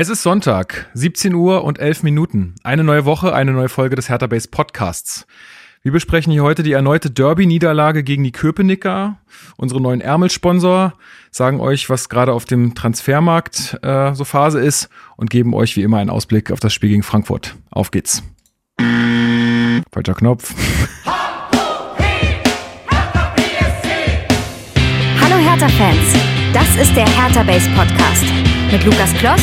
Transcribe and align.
Es 0.00 0.08
ist 0.08 0.22
Sonntag, 0.22 0.88
17 0.94 1.34
Uhr 1.34 1.64
und 1.64 1.80
11 1.80 2.04
Minuten. 2.04 2.54
Eine 2.62 2.84
neue 2.84 3.04
Woche, 3.04 3.34
eine 3.34 3.50
neue 3.50 3.68
Folge 3.68 3.96
des 3.96 4.08
Hertha 4.08 4.28
Base 4.28 4.46
Podcasts. 4.48 5.26
Wir 5.82 5.90
besprechen 5.90 6.32
hier 6.32 6.44
heute 6.44 6.62
die 6.62 6.70
erneute 6.70 7.10
Derby-Niederlage 7.10 8.04
gegen 8.04 8.22
die 8.22 8.30
Köpenicker, 8.30 9.18
unsere 9.56 9.80
neuen 9.80 10.00
Ärmelsponsor, 10.00 10.94
sagen 11.32 11.58
euch, 11.58 11.90
was 11.90 12.08
gerade 12.08 12.32
auf 12.32 12.44
dem 12.44 12.76
Transfermarkt 12.76 13.76
äh, 13.82 14.14
so 14.14 14.24
Phase 14.24 14.60
ist 14.60 14.88
und 15.16 15.30
geben 15.30 15.52
euch 15.52 15.74
wie 15.74 15.82
immer 15.82 15.98
einen 15.98 16.10
Ausblick 16.10 16.52
auf 16.52 16.60
das 16.60 16.72
Spiel 16.72 16.90
gegen 16.90 17.02
Frankfurt. 17.02 17.56
Auf 17.68 17.90
geht's. 17.90 18.22
Falscher 19.90 20.14
Knopf. 20.14 20.54
Hallo 25.20 25.38
Hertha-Fans, 25.40 26.14
das 26.52 26.76
ist 26.76 26.94
der 26.94 27.08
Hertha 27.08 27.42
Base 27.42 27.68
Podcast 27.70 28.26
mit 28.70 28.84
Lukas 28.84 29.12
Kloss 29.14 29.42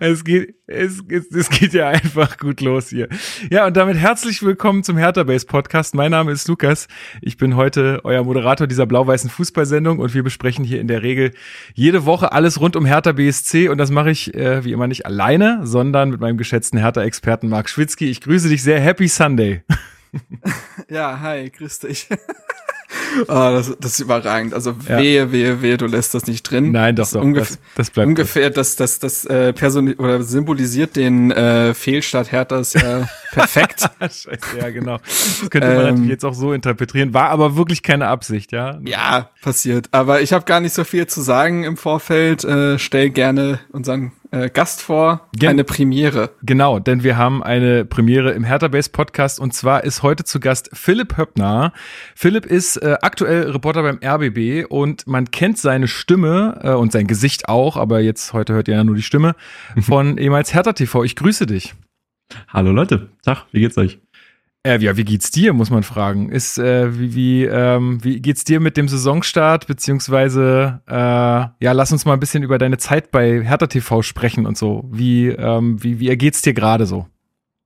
Es 0.00 0.24
geht, 0.24 0.54
es, 0.66 1.02
es, 1.08 1.30
es 1.30 1.50
geht 1.50 1.72
ja 1.72 1.88
einfach 1.88 2.38
gut 2.38 2.60
los 2.60 2.88
hier. 2.88 3.08
Ja, 3.50 3.66
und 3.66 3.76
damit 3.76 3.96
herzlich 3.96 4.42
willkommen 4.42 4.82
zum 4.82 4.96
Hertha 4.96 5.22
Base 5.22 5.46
Podcast. 5.46 5.94
Mein 5.94 6.10
Name 6.10 6.32
ist 6.32 6.48
Lukas. 6.48 6.88
Ich 7.20 7.36
bin 7.36 7.56
heute 7.56 8.00
euer 8.04 8.24
Moderator 8.24 8.66
dieser 8.66 8.86
blau-weißen 8.86 9.30
Fußballsendung 9.30 9.98
und 9.98 10.14
wir 10.14 10.22
besprechen 10.22 10.64
hier 10.64 10.80
in 10.80 10.88
der 10.88 11.02
Regel 11.02 11.32
jede 11.74 12.04
Woche 12.04 12.32
alles 12.32 12.60
rund 12.60 12.76
um 12.76 12.84
Hertha 12.84 13.12
BSC 13.12 13.68
und 13.68 13.78
das 13.78 13.90
mache 13.90 14.10
ich 14.10 14.34
äh, 14.34 14.64
wie 14.64 14.72
immer 14.72 14.86
nicht 14.86 15.06
alleine, 15.06 15.60
sondern 15.64 16.10
mit 16.10 16.20
meinem 16.20 16.36
geschätzten 16.36 16.78
Hertha-Experten 16.78 17.48
Marc 17.48 17.68
Schwitzky. 17.68 18.10
Ich 18.10 18.20
grüße 18.20 18.48
dich 18.48 18.62
sehr. 18.62 18.80
Happy 18.80 19.08
Sunday. 19.08 19.62
Ja, 20.88 21.20
hi, 21.20 21.48
grüß 21.50 21.78
dich. 21.80 22.08
oh, 23.22 23.26
das, 23.26 23.76
das 23.80 23.92
ist 23.92 24.00
überragend. 24.00 24.54
Also 24.54 24.74
wehe, 24.86 25.32
wehe, 25.32 25.62
wehe, 25.62 25.76
du 25.76 25.86
lässt 25.86 26.14
das 26.14 26.26
nicht 26.26 26.42
drin. 26.42 26.72
Nein, 26.72 26.96
doch, 26.96 27.04
das 27.04 27.12
doch. 27.12 27.22
Ungef 27.22 27.48
Das, 27.48 27.58
das 27.76 27.90
bleibt 27.90 28.08
ungefähr, 28.08 28.50
das, 28.50 28.76
das, 28.76 28.98
das 28.98 29.24
äh, 29.24 29.52
person 29.52 29.94
oder 29.94 30.22
symbolisiert 30.22 30.96
den 30.96 31.30
äh, 31.30 31.74
Fehlstart 31.74 32.32
Herthas 32.32 32.74
äh, 32.74 33.04
perfekt. 33.32 33.88
Scheiße, 34.00 34.30
ja, 34.58 34.70
genau. 34.70 34.98
Das 34.98 35.50
könnte 35.50 35.68
man 35.68 35.76
Ähm. 35.76 35.84
natürlich 35.84 36.10
jetzt 36.10 36.24
auch 36.24 36.34
so 36.34 36.52
interpretieren. 36.52 37.14
War 37.14 37.30
aber 37.30 37.56
wirklich 37.56 37.82
keine 37.82 38.08
Absicht, 38.08 38.52
ja? 38.52 38.78
ja, 38.84 39.30
passiert. 39.42 39.88
Aber 39.92 40.20
ich 40.20 40.32
habe 40.32 40.44
gar 40.44 40.60
nicht 40.60 40.74
so 40.74 40.84
viel 40.84 41.06
zu 41.06 41.20
sagen 41.20 41.64
im 41.64 41.76
Vorfeld. 41.76 42.44
Äh, 42.44 42.78
stell 42.78 43.10
gerne 43.10 43.60
unseren 43.72 44.12
äh, 44.32 44.48
Gast 44.50 44.82
vor. 44.82 45.28
Gen- 45.36 45.50
Eine 45.50 45.64
Premiere. 45.64 46.30
Genau, 46.42 46.78
denn 46.78 47.02
wir 47.02 47.16
haben 47.16 47.42
eine 47.42 47.84
Premiere 47.84 48.32
im 48.32 48.44
Hertha 48.44 48.68
Base 48.68 48.90
Podcast 48.90 49.40
und 49.40 49.54
zwar 49.54 49.84
ist 49.84 50.02
heute 50.02 50.24
zu 50.24 50.40
Gast 50.40 50.70
Philipp 50.72 51.16
Höppner. 51.16 51.72
Philipp 52.14 52.46
ist 52.46 52.76
äh, 52.76 52.96
aktuell 53.02 53.50
Reporter 53.50 53.82
beim 53.82 53.98
RBB 54.04 54.66
und 54.70 55.06
man 55.06 55.30
kennt 55.30 55.58
seine 55.58 55.88
Stimme 55.88 56.60
äh, 56.62 56.70
und 56.72 56.92
sein 56.92 57.06
Gesicht 57.06 57.48
auch, 57.48 57.76
aber 57.76 58.00
jetzt 58.00 58.32
heute 58.32 58.52
hört 58.54 58.68
ihr 58.68 58.74
ja 58.76 58.84
nur 58.84 58.94
die 58.96 59.02
Stimme 59.02 59.34
von 59.80 60.18
ehemals 60.18 60.54
Hertha 60.54 60.72
TV. 60.72 61.04
Ich 61.04 61.16
grüße 61.16 61.46
dich. 61.46 61.74
Hallo 62.48 62.70
Leute, 62.70 63.08
Tag, 63.24 63.46
wie 63.50 63.60
geht's 63.60 63.76
euch? 63.76 63.98
Äh, 64.62 64.78
ja, 64.80 64.94
wie 64.98 65.04
geht's 65.04 65.30
dir, 65.30 65.54
muss 65.54 65.70
man 65.70 65.82
fragen. 65.82 66.30
Ist, 66.30 66.58
äh, 66.58 66.98
wie, 66.98 67.14
wie, 67.14 67.44
ähm, 67.44 68.04
wie 68.04 68.20
geht's 68.20 68.44
dir 68.44 68.60
mit 68.60 68.76
dem 68.76 68.88
Saisonstart, 68.88 69.66
beziehungsweise, 69.66 70.82
äh, 70.86 70.94
ja, 70.94 71.72
lass 71.72 71.92
uns 71.92 72.04
mal 72.04 72.12
ein 72.12 72.20
bisschen 72.20 72.42
über 72.42 72.58
deine 72.58 72.76
Zeit 72.76 73.10
bei 73.10 73.42
Hertha 73.42 73.68
TV 73.68 74.02
sprechen 74.02 74.44
und 74.44 74.58
so. 74.58 74.86
Wie, 74.92 75.28
ähm, 75.28 75.82
wie, 75.82 75.98
wie 75.98 76.10
ergeht's 76.10 76.42
dir 76.42 76.52
gerade 76.52 76.84
so? 76.84 77.06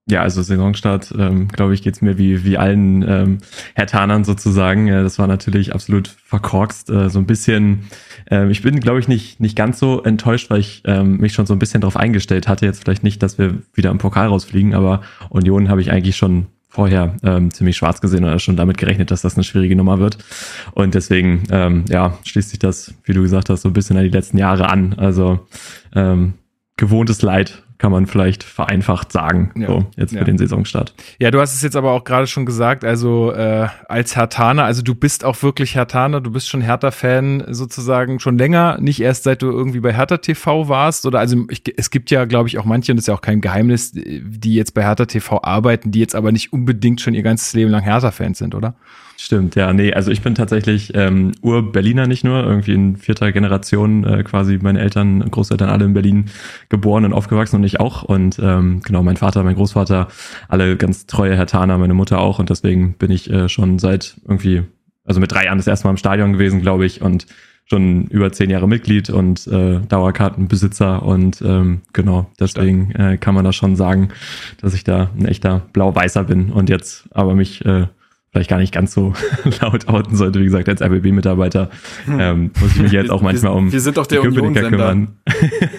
Ja, 0.07 0.21
also 0.21 0.43
Saisonstart, 0.43 1.15
ähm, 1.19 1.49
glaube 1.49 1.75
ich, 1.75 1.83
geht's 1.83 2.01
mir 2.03 2.17
wie, 2.19 2.45
wie 2.45 2.59
allen 2.59 3.03
ähm, 3.09 3.39
Hertanern 3.75 4.23
sozusagen. 4.23 4.87
Äh, 4.87 5.03
das 5.03 5.19
war 5.19 5.27
natürlich 5.27 5.75
absolut 5.75 6.09
verkorkst. 6.09 6.91
Äh, 6.91 7.09
so 7.11 7.19
ein 7.19 7.27
bisschen, 7.27 7.87
ähm, 8.31 8.51
ich 8.51 8.63
bin, 8.63 8.79
glaube 8.79 9.01
ich, 9.01 9.09
nicht, 9.09 9.41
nicht 9.41 9.57
ganz 9.57 9.81
so 9.81 10.03
enttäuscht, 10.03 10.49
weil 10.51 10.61
ich 10.61 10.83
ähm, 10.85 11.17
mich 11.17 11.33
schon 11.33 11.47
so 11.47 11.55
ein 11.55 11.59
bisschen 11.59 11.81
darauf 11.81 11.97
eingestellt 11.97 12.47
hatte. 12.47 12.67
Jetzt 12.67 12.85
vielleicht 12.85 13.03
nicht, 13.03 13.21
dass 13.23 13.39
wir 13.39 13.63
wieder 13.73 13.91
im 13.91 13.99
Pokal 13.99 14.29
rausfliegen, 14.29 14.75
aber 14.75 15.01
Union 15.31 15.71
habe 15.71 15.81
ich 15.81 15.91
eigentlich 15.91 16.17
schon 16.17 16.49
vorher 16.75 17.15
ähm, 17.23 17.53
ziemlich 17.53 17.77
schwarz 17.77 18.01
gesehen 18.01 18.25
oder 18.25 18.41
schon 18.41 18.57
damit 18.57 18.79
gerechnet, 18.79 19.13
dass 19.13 19.23
das 19.23 19.37
eine 19.37 19.45
schwierige 19.45 19.77
Nummer 19.77 20.01
wird. 20.01 20.19
Und 20.73 20.95
deswegen, 20.95 21.45
ähm, 21.51 21.85
ja, 21.89 22.19
schließt 22.25 22.51
sich 22.51 22.59
das, 22.59 22.95
wie 23.05 23.13
du 23.13 23.23
gesagt 23.23 23.49
hast, 23.49 23.63
so 23.63 23.69
ein 23.69 23.73
bisschen 23.73 23.97
an 23.97 24.03
die 24.03 24.11
letzten 24.11 24.39
Jahre 24.39 24.69
an. 24.69 24.95
Also 24.95 25.47
ähm, 25.95 26.35
gewohntes 26.77 27.23
Leid 27.23 27.63
kann 27.79 27.91
man 27.91 28.07
vielleicht 28.07 28.45
vereinfacht 28.45 29.13
sagen, 29.13 29.53
Ja, 29.57 29.67
so 29.67 29.87
jetzt 29.97 30.13
ja. 30.13 30.21
für 30.21 30.25
den 30.25 30.39
Saisonstart. 30.39 30.95
Ja, 31.19 31.31
du 31.31 31.41
hast 31.41 31.55
es 31.55 31.63
jetzt 31.63 31.77
aber 31.77 31.93
auch 31.93 32.05
gerade 32.05 32.27
schon 32.27 32.47
gesagt, 32.47 32.85
also 32.85 33.33
äh, 33.33 33.69
als 33.89 34.17
Hertaner, 34.17 34.65
also 34.65 34.83
du 34.83 34.95
bist 34.95 35.25
auch 35.25 35.43
wirklich 35.43 35.75
Hertaner, 35.75 36.21
du 36.21 36.31
bist 36.31 36.49
schon 36.49 36.61
Hertha-Fan 36.61 37.45
sozusagen 37.49 38.21
schon 38.21 38.39
länger, 38.39 38.79
nicht 38.81 39.01
erst 39.01 39.25
seit 39.25 39.43
du 39.43 39.51
irgendwie 39.51 39.81
bei 39.81 39.93
Hertha 39.93 40.19
TV 40.19 40.69
warst 40.69 41.05
oder 41.07 41.19
also 41.19 41.45
ich, 41.51 41.63
es 41.77 41.91
gibt 41.91 42.11
ja, 42.11 42.25
glaube 42.25 42.49
ich, 42.49 42.59
auch 42.59 42.65
manche, 42.65 42.93
und 42.93 42.97
das 42.97 43.05
ist 43.05 43.09
ja 43.09 43.15
auch 43.15 43.21
kein 43.21 43.41
Geheimnis, 43.41 43.93
die 43.93 44.55
jetzt 44.55 44.75
bei 44.75 44.83
Hertha 44.83 45.07
TV 45.07 45.43
arbeiten, 45.43 45.91
die 45.91 46.01
jetzt 46.01 46.15
aber 46.15 46.33
nicht 46.33 46.53
unbedingt 46.53 47.01
schon 47.01 47.15
ihr 47.15 47.23
ganzes 47.23 47.53
Leben 47.55 47.71
lang 47.71 47.83
Hertha-Fans 47.83 48.39
sind, 48.39 48.55
oder? 48.55 48.75
Stimmt, 49.17 49.55
ja, 49.55 49.73
nee, 49.73 49.93
also 49.93 50.11
ich 50.11 50.23
bin 50.23 50.35
tatsächlich 50.35 50.93
ähm, 50.95 51.33
Ur-Berliner 51.41 52.07
nicht 52.07 52.25
nur, 52.25 52.43
irgendwie 52.43 52.75
in 52.75 52.97
vierter 52.97 53.31
Generation 53.31 54.05
äh, 54.05 54.23
quasi 54.25 54.59
meine 54.61 54.81
Eltern, 54.81 55.31
Großeltern 55.31 55.69
alle 55.69 55.85
in 55.85 55.95
Berlin 55.95 56.27
geboren 56.69 57.05
und 57.05 57.13
aufgewachsen 57.13 57.57
und 57.57 57.65
ich 57.65 57.79
auch. 57.79 58.03
Und 58.03 58.39
ähm, 58.43 58.81
genau, 58.85 59.03
mein 59.03 59.17
Vater, 59.17 59.45
mein 59.45 59.55
Großvater, 59.55 60.09
alle 60.49 60.77
ganz 60.77 61.07
treue 61.07 61.37
Hertaner, 61.37 61.79
meine 61.79 61.95
Mutter 61.95 62.19
auch. 62.19 62.39
Und 62.39 62.51
deswegen 62.51 62.95
bin 62.95 63.11
ich 63.11 63.31
äh, 63.31 63.49
schon 63.49 63.79
seit 63.79 64.17
irgendwie, 64.27 64.63
also 65.05 65.21
mit 65.21 65.31
drei 65.31 65.45
Jahren 65.45 65.59
das 65.59 65.69
erste 65.69 65.87
Mal 65.87 65.93
im 65.93 65.97
Stadion 65.97 66.33
gewesen, 66.33 66.61
glaube 66.61 66.85
ich, 66.85 67.01
und 67.01 67.27
schon 67.67 68.07
über 68.09 68.31
zehn 68.33 68.51
Jahre 68.51 68.69
Mitglied 68.69 69.11
und 69.11 69.47
äh, 69.47 69.81
Dauerkartenbesitzer 69.81 71.03
und 71.03 71.41
ähm, 71.41 71.81
genau, 71.93 72.31
deswegen 72.39 72.91
äh, 72.93 73.17
kann 73.17 73.35
man 73.35 73.45
da 73.45 73.53
schon 73.53 73.75
sagen, 73.77 74.09
dass 74.61 74.75
ich 74.75 74.85
da 74.85 75.11
ein 75.19 75.25
echter 75.25 75.63
Blau-Weißer 75.73 76.25
bin 76.25 76.51
und 76.51 76.69
jetzt 76.69 77.09
aber 77.13 77.35
mich 77.35 77.65
äh, 77.65 77.87
vielleicht 78.35 78.51
gar 78.51 78.59
nicht 78.59 78.75
ganz 78.75 78.93
so 78.93 79.13
laut 79.61 79.87
outen 79.87 80.17
sollte, 80.17 80.41
wie 80.41 80.45
gesagt, 80.45 80.69
als 80.69 80.83
RBB-Mitarbeiter 80.83 81.71
ähm, 82.09 82.51
muss 82.61 82.75
ich 82.75 82.83
mich 82.83 82.93
jetzt 82.93 83.11
auch 83.11 83.23
manchmal 83.23 83.53
um 83.53 83.73
wir 83.73 83.81
sind 83.81 83.97
doch 83.97 84.09
der 84.09 84.21
Köpenicker 84.23 84.67
Union-Sender. 84.67 85.09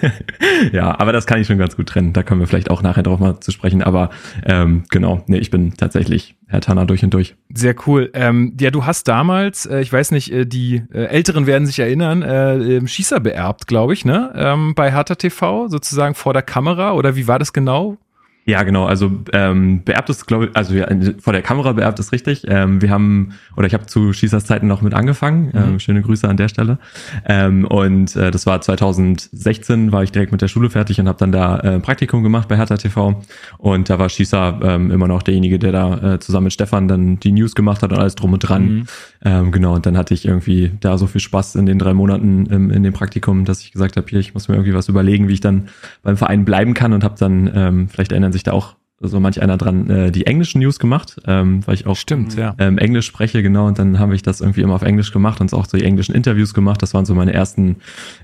ja, 0.72 0.98
aber 0.98 1.12
das 1.12 1.26
kann 1.26 1.38
ich 1.38 1.46
schon 1.46 1.58
ganz 1.58 1.76
gut 1.76 1.88
trennen. 1.88 2.14
Da 2.14 2.22
kommen 2.22 2.40
wir 2.40 2.46
vielleicht 2.46 2.70
auch 2.70 2.80
nachher 2.82 3.02
drauf 3.02 3.20
mal 3.20 3.40
zu 3.40 3.50
sprechen. 3.50 3.82
Aber 3.82 4.08
ähm, 4.44 4.84
genau, 4.90 5.22
nee, 5.26 5.38
ich 5.38 5.50
bin 5.50 5.74
tatsächlich 5.74 6.36
Herr 6.46 6.62
Tanner 6.62 6.86
durch 6.86 7.04
und 7.04 7.12
durch. 7.12 7.36
Sehr 7.52 7.74
cool. 7.86 8.10
Ähm, 8.14 8.56
ja, 8.58 8.70
du 8.70 8.86
hast 8.86 9.08
damals, 9.08 9.66
äh, 9.66 9.80
ich 9.80 9.92
weiß 9.92 10.12
nicht, 10.12 10.32
äh, 10.32 10.46
die 10.46 10.82
äh, 10.92 11.04
Älteren 11.04 11.46
werden 11.46 11.66
sich 11.66 11.78
erinnern, 11.78 12.22
äh, 12.22 12.86
Schießer 12.86 13.20
beerbt, 13.20 13.66
glaube 13.66 13.92
ich, 13.92 14.04
ne? 14.04 14.32
Ähm, 14.34 14.74
bei 14.74 14.92
Hertha 14.92 15.16
TV, 15.16 15.68
sozusagen 15.68 16.14
vor 16.14 16.32
der 16.32 16.42
Kamera, 16.42 16.92
oder 16.92 17.16
wie 17.16 17.28
war 17.28 17.38
das 17.38 17.52
genau? 17.52 17.98
Ja, 18.46 18.62
genau. 18.62 18.86
Also 18.86 19.10
ähm, 19.32 19.82
beerbt 19.84 20.08
ist, 20.08 20.26
glaube 20.26 20.46
ich, 20.46 20.56
also 20.56 20.72
ja, 20.72 20.86
vor 21.18 21.32
der 21.32 21.42
Kamera 21.42 21.72
beerbt 21.72 21.98
ist 21.98 22.12
richtig. 22.12 22.44
Ähm, 22.46 22.80
wir 22.80 22.90
haben, 22.90 23.32
oder 23.56 23.66
ich 23.66 23.74
habe 23.74 23.86
zu 23.86 24.12
Schießers 24.12 24.44
Zeiten 24.44 24.68
noch 24.68 24.82
mit 24.82 24.94
angefangen. 24.94 25.50
Ähm, 25.52 25.80
schöne 25.80 26.00
Grüße 26.00 26.28
an 26.28 26.36
der 26.36 26.46
Stelle. 26.48 26.78
Ähm, 27.26 27.66
und 27.66 28.14
äh, 28.14 28.30
das 28.30 28.46
war 28.46 28.60
2016, 28.60 29.90
war 29.90 30.04
ich 30.04 30.12
direkt 30.12 30.30
mit 30.30 30.42
der 30.42 30.48
Schule 30.48 30.70
fertig 30.70 31.00
und 31.00 31.08
habe 31.08 31.18
dann 31.18 31.32
da 31.32 31.58
äh, 31.58 31.80
Praktikum 31.80 32.22
gemacht 32.22 32.46
bei 32.46 32.56
Hertha 32.56 32.76
TV. 32.76 33.20
Und 33.58 33.90
da 33.90 33.98
war 33.98 34.08
Schießer 34.08 34.60
ähm, 34.62 34.92
immer 34.92 35.08
noch 35.08 35.24
derjenige, 35.24 35.58
der 35.58 35.72
da 35.72 36.14
äh, 36.14 36.18
zusammen 36.20 36.44
mit 36.44 36.52
Stefan 36.52 36.86
dann 36.86 37.18
die 37.18 37.32
News 37.32 37.56
gemacht 37.56 37.82
hat 37.82 37.90
und 37.90 37.98
alles 37.98 38.14
drum 38.14 38.32
und 38.32 38.38
dran. 38.38 38.86
Ähm, 39.26 39.50
genau, 39.50 39.74
und 39.74 39.84
dann 39.86 39.98
hatte 39.98 40.14
ich 40.14 40.24
irgendwie 40.24 40.70
da 40.78 40.96
so 40.98 41.08
viel 41.08 41.20
Spaß 41.20 41.56
in 41.56 41.66
den 41.66 41.80
drei 41.80 41.94
Monaten 41.94 42.46
ähm, 42.48 42.70
in 42.70 42.84
dem 42.84 42.92
Praktikum, 42.92 43.44
dass 43.44 43.60
ich 43.60 43.72
gesagt 43.72 43.96
habe, 43.96 44.06
hier, 44.08 44.20
ich 44.20 44.34
muss 44.34 44.46
mir 44.46 44.54
irgendwie 44.54 44.72
was 44.72 44.88
überlegen, 44.88 45.26
wie 45.26 45.32
ich 45.32 45.40
dann 45.40 45.68
beim 46.04 46.16
Verein 46.16 46.44
bleiben 46.44 46.74
kann 46.74 46.92
und 46.92 47.02
habe 47.02 47.16
dann, 47.18 47.50
ähm, 47.52 47.88
vielleicht 47.88 48.12
erinnern 48.12 48.32
sich 48.32 48.44
da 48.44 48.52
auch 48.52 48.76
so 49.00 49.18
manch 49.18 49.42
einer 49.42 49.56
dran, 49.56 49.90
äh, 49.90 50.12
die 50.12 50.26
englischen 50.26 50.60
News 50.60 50.78
gemacht, 50.78 51.20
ähm, 51.26 51.66
weil 51.66 51.74
ich 51.74 51.88
auch 51.88 51.96
Stimmt, 51.96 52.36
ja. 52.36 52.54
ähm, 52.58 52.78
Englisch 52.78 53.06
spreche, 53.06 53.42
genau, 53.42 53.66
und 53.66 53.80
dann 53.80 53.98
habe 53.98 54.14
ich 54.14 54.22
das 54.22 54.40
irgendwie 54.40 54.60
immer 54.60 54.74
auf 54.76 54.82
Englisch 54.82 55.12
gemacht 55.12 55.40
und 55.40 55.52
auch 55.52 55.66
so 55.66 55.76
die 55.76 55.84
englischen 55.84 56.14
Interviews 56.14 56.54
gemacht. 56.54 56.80
Das 56.80 56.94
waren 56.94 57.04
so 57.04 57.16
meine 57.16 57.32
ersten, 57.32 57.76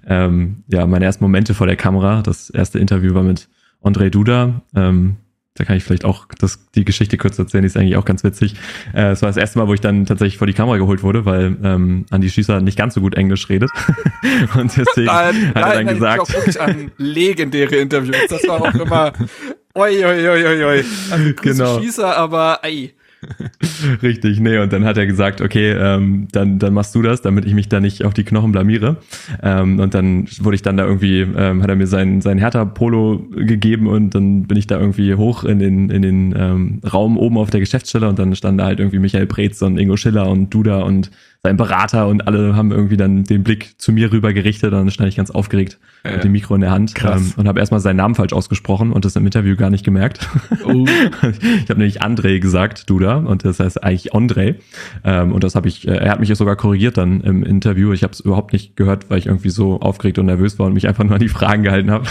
ähm, 0.07 0.63
ja, 0.69 0.87
meine 0.87 1.05
ersten 1.05 1.25
Momente 1.25 1.55
vor 1.55 1.67
der 1.67 1.77
Kamera. 1.77 2.23
Das 2.23 2.49
erste 2.49 2.79
Interview 2.79 3.13
war 3.13 3.25
mit 3.25 3.49
André 3.83 4.09
Duda. 4.09 4.63
Ähm, 4.77 5.17
da 5.55 5.65
kann 5.65 5.77
ich 5.77 5.85
vielleicht 5.85 6.05
auch 6.07 6.27
das, 6.39 6.61
die 6.75 6.85
Geschichte 6.85 7.19
kurz 7.19 7.39
erzählen, 7.39 7.63
die 7.63 7.67
ist 7.67 7.77
eigentlich 7.77 7.97
auch 7.97 8.07
ganz 8.07 8.25
witzig. 8.25 8.55
Äh, 8.95 9.11
Es 9.11 9.21
war 9.21 9.29
das 9.29 9.37
erste 9.37 9.59
Mal, 9.59 9.69
wo 9.69 9.75
ich 9.75 9.81
dann 9.81 10.07
tatsächlich 10.07 10.39
vor 10.39 10.47
die 10.47 10.55
Kamera 10.55 10.79
geholt 10.79 11.03
wurde, 11.03 11.27
weil 11.27 11.57
ähm, 11.63 12.07
Andi 12.11 12.31
Schießer 12.31 12.61
nicht 12.63 12.79
ganz 12.79 12.95
so 12.95 13.01
gut 13.03 13.15
Englisch 13.17 13.49
redet. 13.51 13.71
und 14.55 14.75
deswegen 14.77 15.07
Nein, 15.07 15.49
hat 15.55 15.57
er 15.57 15.61
nein, 15.61 15.75
dann 15.75 15.85
nein, 15.87 15.95
gesagt, 15.95 16.15
ich 16.17 16.21
auch 16.23 16.39
wirklich 16.39 16.61
an 16.61 16.91
legendäre 16.97 17.77
Interviews. 17.77 18.17
Das 18.31 18.49
war 18.49 18.63
auch 18.63 18.75
immer, 18.75 19.13
oi, 19.75 20.05
oi, 20.05 20.29
oi, 20.29 20.47
oi, 20.47 20.65
oi. 20.65 20.85
Also, 21.11 21.33
Genau. 21.43 21.81
Schießer, 21.81 22.17
aber, 22.17 22.61
ey. 22.63 22.95
Richtig, 24.03 24.41
nee, 24.41 24.59
und 24.59 24.73
dann 24.73 24.85
hat 24.85 24.99
er 24.99 25.07
gesagt, 25.07 25.41
okay, 25.41 25.73
ähm, 25.73 26.29
dann, 26.33 26.59
dann 26.59 26.75
machst 26.75 26.95
du 26.95 27.03
das, 27.03 27.23
damit 27.23 27.45
ich 27.45 27.55
mich 27.55 27.69
da 27.69 27.81
nicht 27.81 28.05
auf 28.05 28.15
die 28.15 28.25
Knochen 28.25 28.53
blamiere. 28.53 28.97
Ähm, 29.43 29.79
und 29.79 29.95
dann 29.95 30.27
wurde 30.41 30.57
ich 30.57 30.63
dann 30.63 30.77
da 30.77 30.85
irgendwie, 30.85 31.21
ähm, 31.21 31.63
hat 31.63 31.71
er 31.71 31.77
mir 31.77 31.87
sein, 31.87 32.21
sein 32.21 32.39
Hertha-Polo 32.39 33.29
gegeben 33.31 33.87
und 33.87 34.15
dann 34.15 34.45
bin 34.45 34.57
ich 34.57 34.67
da 34.67 34.79
irgendwie 34.79 35.15
hoch 35.15 35.45
in 35.45 35.59
den, 35.59 35.91
in 35.91 36.03
den 36.03 36.35
ähm, 36.37 36.81
Raum 36.91 37.17
oben 37.17 37.39
auf 37.39 37.51
der 37.51 37.61
Geschäftsstelle 37.61 38.09
und 38.09 38.19
dann 38.19 38.35
stand 38.35 38.61
da 38.61 38.65
halt 38.65 38.81
irgendwie 38.81 38.99
Michael 38.99 39.27
Preetz 39.27 39.63
und 39.63 39.79
Ingo 39.79 39.97
Schiller 39.97 40.29
und 40.29 40.51
Duda 40.51 40.81
und 40.83 41.11
sein 41.45 41.57
Berater 41.57 42.07
und 42.07 42.29
alle 42.29 42.55
haben 42.55 42.71
irgendwie 42.71 42.97
dann 42.97 43.25
den 43.25 43.43
Blick 43.43 43.75
zu 43.77 43.91
mir 43.91 44.13
rüber 44.13 44.33
gerichtet 44.33 44.73
und 44.73 44.79
dann 44.79 44.91
stand 44.93 45.09
ich 45.09 45.17
ganz 45.17 45.33
aufgeregt 45.33 45.79
ja. 46.05 46.13
mit 46.13 46.23
dem 46.23 46.31
Mikro 46.31 46.55
in 46.55 46.61
der 46.61 46.71
Hand 46.71 46.95
ähm, 47.03 47.33
und 47.37 47.49
habe 47.49 47.59
erstmal 47.59 47.81
seinen 47.81 47.97
Namen 47.97 48.15
falsch 48.15 48.33
ausgesprochen 48.33 48.93
und 48.93 49.05
das 49.05 49.17
im 49.17 49.27
Interview 49.27 49.57
gar 49.57 49.69
nicht 49.69 49.85
gemerkt. 49.85 50.29
Oh. 50.65 50.87
ich 51.23 51.69
habe 51.69 51.81
nämlich 51.81 52.01
André 52.01 52.39
gesagt, 52.39 52.89
Duda, 52.89 53.17
und 53.17 53.45
das 53.45 53.59
heißt 53.59 53.83
eigentlich 53.83 54.15
André. 54.15 54.55
Ähm, 55.03 55.33
und 55.33 55.43
das 55.43 55.57
habe 55.57 55.67
ich, 55.67 55.89
äh, 55.89 55.97
er 55.97 56.13
hat 56.13 56.21
mich 56.21 56.33
sogar 56.33 56.55
korrigiert 56.55 56.97
dann 56.97 57.21
im 57.23 57.43
Interview. 57.43 57.93
Ich 57.93 58.05
habe 58.05 58.13
es 58.13 58.21
überhaupt 58.21 58.53
nicht 58.53 58.77
gehört, 58.77 59.11
weil 59.11 59.19
ich 59.19 59.27
irgendwie 59.27 59.51
so 59.51 59.81
aufgeregt 59.81 60.21
und 60.21 60.27
nervös 60.27 60.61
war 60.61 60.67
und 60.67 60.75
mich 60.75 60.87
einfach 60.87 61.03
nur 61.03 61.15
an 61.15 61.21
die 61.21 61.29
Fragen 61.29 61.65
gehalten 61.65 61.91
habe. 61.91 62.07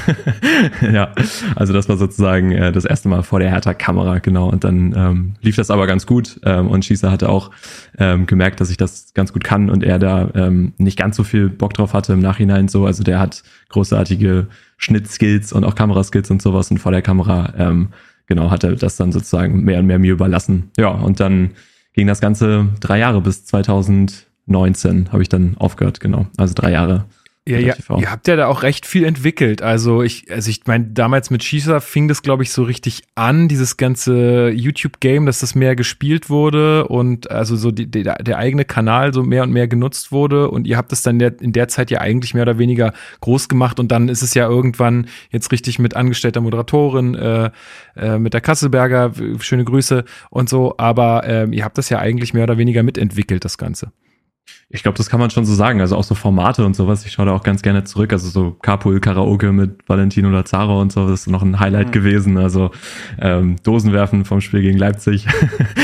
ja, 0.93 1.13
also 1.55 1.71
das 1.71 1.87
war 1.87 1.95
sozusagen 1.95 2.51
äh, 2.51 2.73
das 2.73 2.83
erste 2.83 3.07
Mal 3.07 3.23
vor 3.23 3.39
der 3.39 3.49
Hertha-Kamera, 3.49 4.19
genau. 4.19 4.49
Und 4.49 4.65
dann 4.65 4.93
ähm, 4.95 5.33
lief 5.41 5.55
das 5.55 5.71
aber 5.71 5.87
ganz 5.87 6.05
gut 6.05 6.41
ähm, 6.43 6.67
und 6.67 6.83
Schießer 6.83 7.09
hatte 7.09 7.29
auch 7.29 7.51
ähm, 7.97 8.25
gemerkt, 8.25 8.59
dass 8.59 8.69
ich 8.69 8.77
das 8.77 9.13
ganz 9.21 9.33
gut 9.33 9.43
kann 9.43 9.69
und 9.69 9.83
er 9.83 9.99
da 9.99 10.31
ähm, 10.33 10.73
nicht 10.79 10.97
ganz 10.97 11.15
so 11.15 11.23
viel 11.23 11.47
Bock 11.47 11.75
drauf 11.75 11.93
hatte 11.93 12.13
im 12.13 12.19
Nachhinein 12.19 12.67
so. 12.67 12.87
Also 12.87 13.03
der 13.03 13.19
hat 13.19 13.43
großartige 13.69 14.47
Schnittskills 14.77 15.53
und 15.53 15.63
auch 15.63 15.75
Kameraskills 15.75 16.31
und 16.31 16.41
sowas 16.41 16.71
und 16.71 16.79
vor 16.79 16.91
der 16.91 17.03
Kamera 17.03 17.53
ähm, 17.55 17.89
genau 18.25 18.49
hat 18.49 18.63
er 18.63 18.75
das 18.75 18.95
dann 18.95 19.11
sozusagen 19.11 19.63
mehr 19.63 19.79
und 19.79 19.85
mehr 19.85 19.99
mir 19.99 20.13
überlassen. 20.13 20.71
Ja, 20.77 20.89
und 20.89 21.19
dann 21.19 21.51
ging 21.93 22.07
das 22.07 22.19
Ganze 22.19 22.69
drei 22.79 22.97
Jahre 22.97 23.21
bis 23.21 23.45
2019 23.45 25.11
habe 25.11 25.21
ich 25.21 25.29
dann 25.29 25.55
aufgehört, 25.57 25.99
genau. 25.99 26.25
Also 26.37 26.55
drei 26.55 26.71
Jahre 26.71 27.05
ja, 27.49 27.57
ja, 27.57 27.73
ihr 27.97 28.11
habt 28.11 28.27
ja 28.27 28.35
da 28.35 28.45
auch 28.45 28.61
recht 28.61 28.85
viel 28.85 29.03
entwickelt. 29.03 29.63
Also 29.63 30.03
ich, 30.03 30.31
also 30.31 30.47
ich 30.47 30.61
meine, 30.67 30.85
damals 30.91 31.31
mit 31.31 31.43
Schießer 31.43 31.81
fing 31.81 32.07
das, 32.07 32.21
glaube 32.21 32.43
ich, 32.43 32.51
so 32.51 32.61
richtig 32.61 33.01
an, 33.15 33.47
dieses 33.47 33.77
ganze 33.77 34.51
YouTube-Game, 34.51 35.25
dass 35.25 35.39
das 35.39 35.55
mehr 35.55 35.75
gespielt 35.75 36.29
wurde 36.29 36.87
und 36.87 37.31
also 37.31 37.55
so 37.55 37.71
die, 37.71 37.89
die, 37.89 38.03
der 38.03 38.37
eigene 38.37 38.63
Kanal 38.63 39.11
so 39.11 39.23
mehr 39.23 39.41
und 39.41 39.51
mehr 39.51 39.67
genutzt 39.67 40.11
wurde. 40.11 40.51
Und 40.51 40.67
ihr 40.67 40.77
habt 40.77 40.91
das 40.91 41.01
dann 41.01 41.17
der, 41.17 41.41
in 41.41 41.51
der 41.51 41.67
Zeit 41.67 41.89
ja 41.89 41.99
eigentlich 41.99 42.35
mehr 42.35 42.43
oder 42.43 42.59
weniger 42.59 42.93
groß 43.21 43.49
gemacht 43.49 43.79
und 43.79 43.91
dann 43.91 44.07
ist 44.07 44.21
es 44.21 44.35
ja 44.35 44.47
irgendwann 44.47 45.07
jetzt 45.31 45.51
richtig 45.51 45.79
mit 45.79 45.95
angestellter 45.95 46.41
Moderatorin, 46.41 47.15
äh, 47.15 47.49
äh, 47.95 48.19
mit 48.19 48.35
der 48.35 48.41
Kasselberger, 48.41 49.13
schöne 49.39 49.65
Grüße 49.65 50.05
und 50.29 50.47
so. 50.47 50.75
Aber 50.77 51.23
äh, 51.25 51.47
ihr 51.49 51.63
habt 51.63 51.79
das 51.79 51.89
ja 51.89 51.97
eigentlich 51.97 52.35
mehr 52.35 52.43
oder 52.43 52.59
weniger 52.59 52.83
mitentwickelt, 52.83 53.43
das 53.43 53.57
Ganze. 53.57 53.91
Ich 54.73 54.83
glaube, 54.83 54.97
das 54.97 55.09
kann 55.09 55.19
man 55.19 55.29
schon 55.29 55.45
so 55.45 55.53
sagen. 55.53 55.81
Also 55.81 55.97
auch 55.97 56.03
so 56.03 56.15
Formate 56.15 56.65
und 56.65 56.75
sowas. 56.75 57.05
Ich 57.05 57.11
schaue 57.11 57.25
da 57.25 57.33
auch 57.33 57.43
ganz 57.43 57.61
gerne 57.61 57.83
zurück. 57.83 58.13
Also 58.13 58.29
so 58.29 58.51
Carpool 58.61 58.99
Karaoke 58.99 59.51
mit 59.51 59.87
Valentino 59.87 60.29
Lazaro 60.29 60.79
und 60.79 60.91
so, 60.91 61.07
das 61.07 61.21
ist 61.21 61.27
noch 61.27 61.41
ein 61.41 61.59
Highlight 61.59 61.87
mhm. 61.87 61.91
gewesen. 61.91 62.37
Also 62.37 62.71
ähm, 63.19 63.57
Dosenwerfen 63.63 64.23
vom 64.23 64.39
Spiel 64.39 64.61
gegen 64.61 64.77
Leipzig 64.77 65.27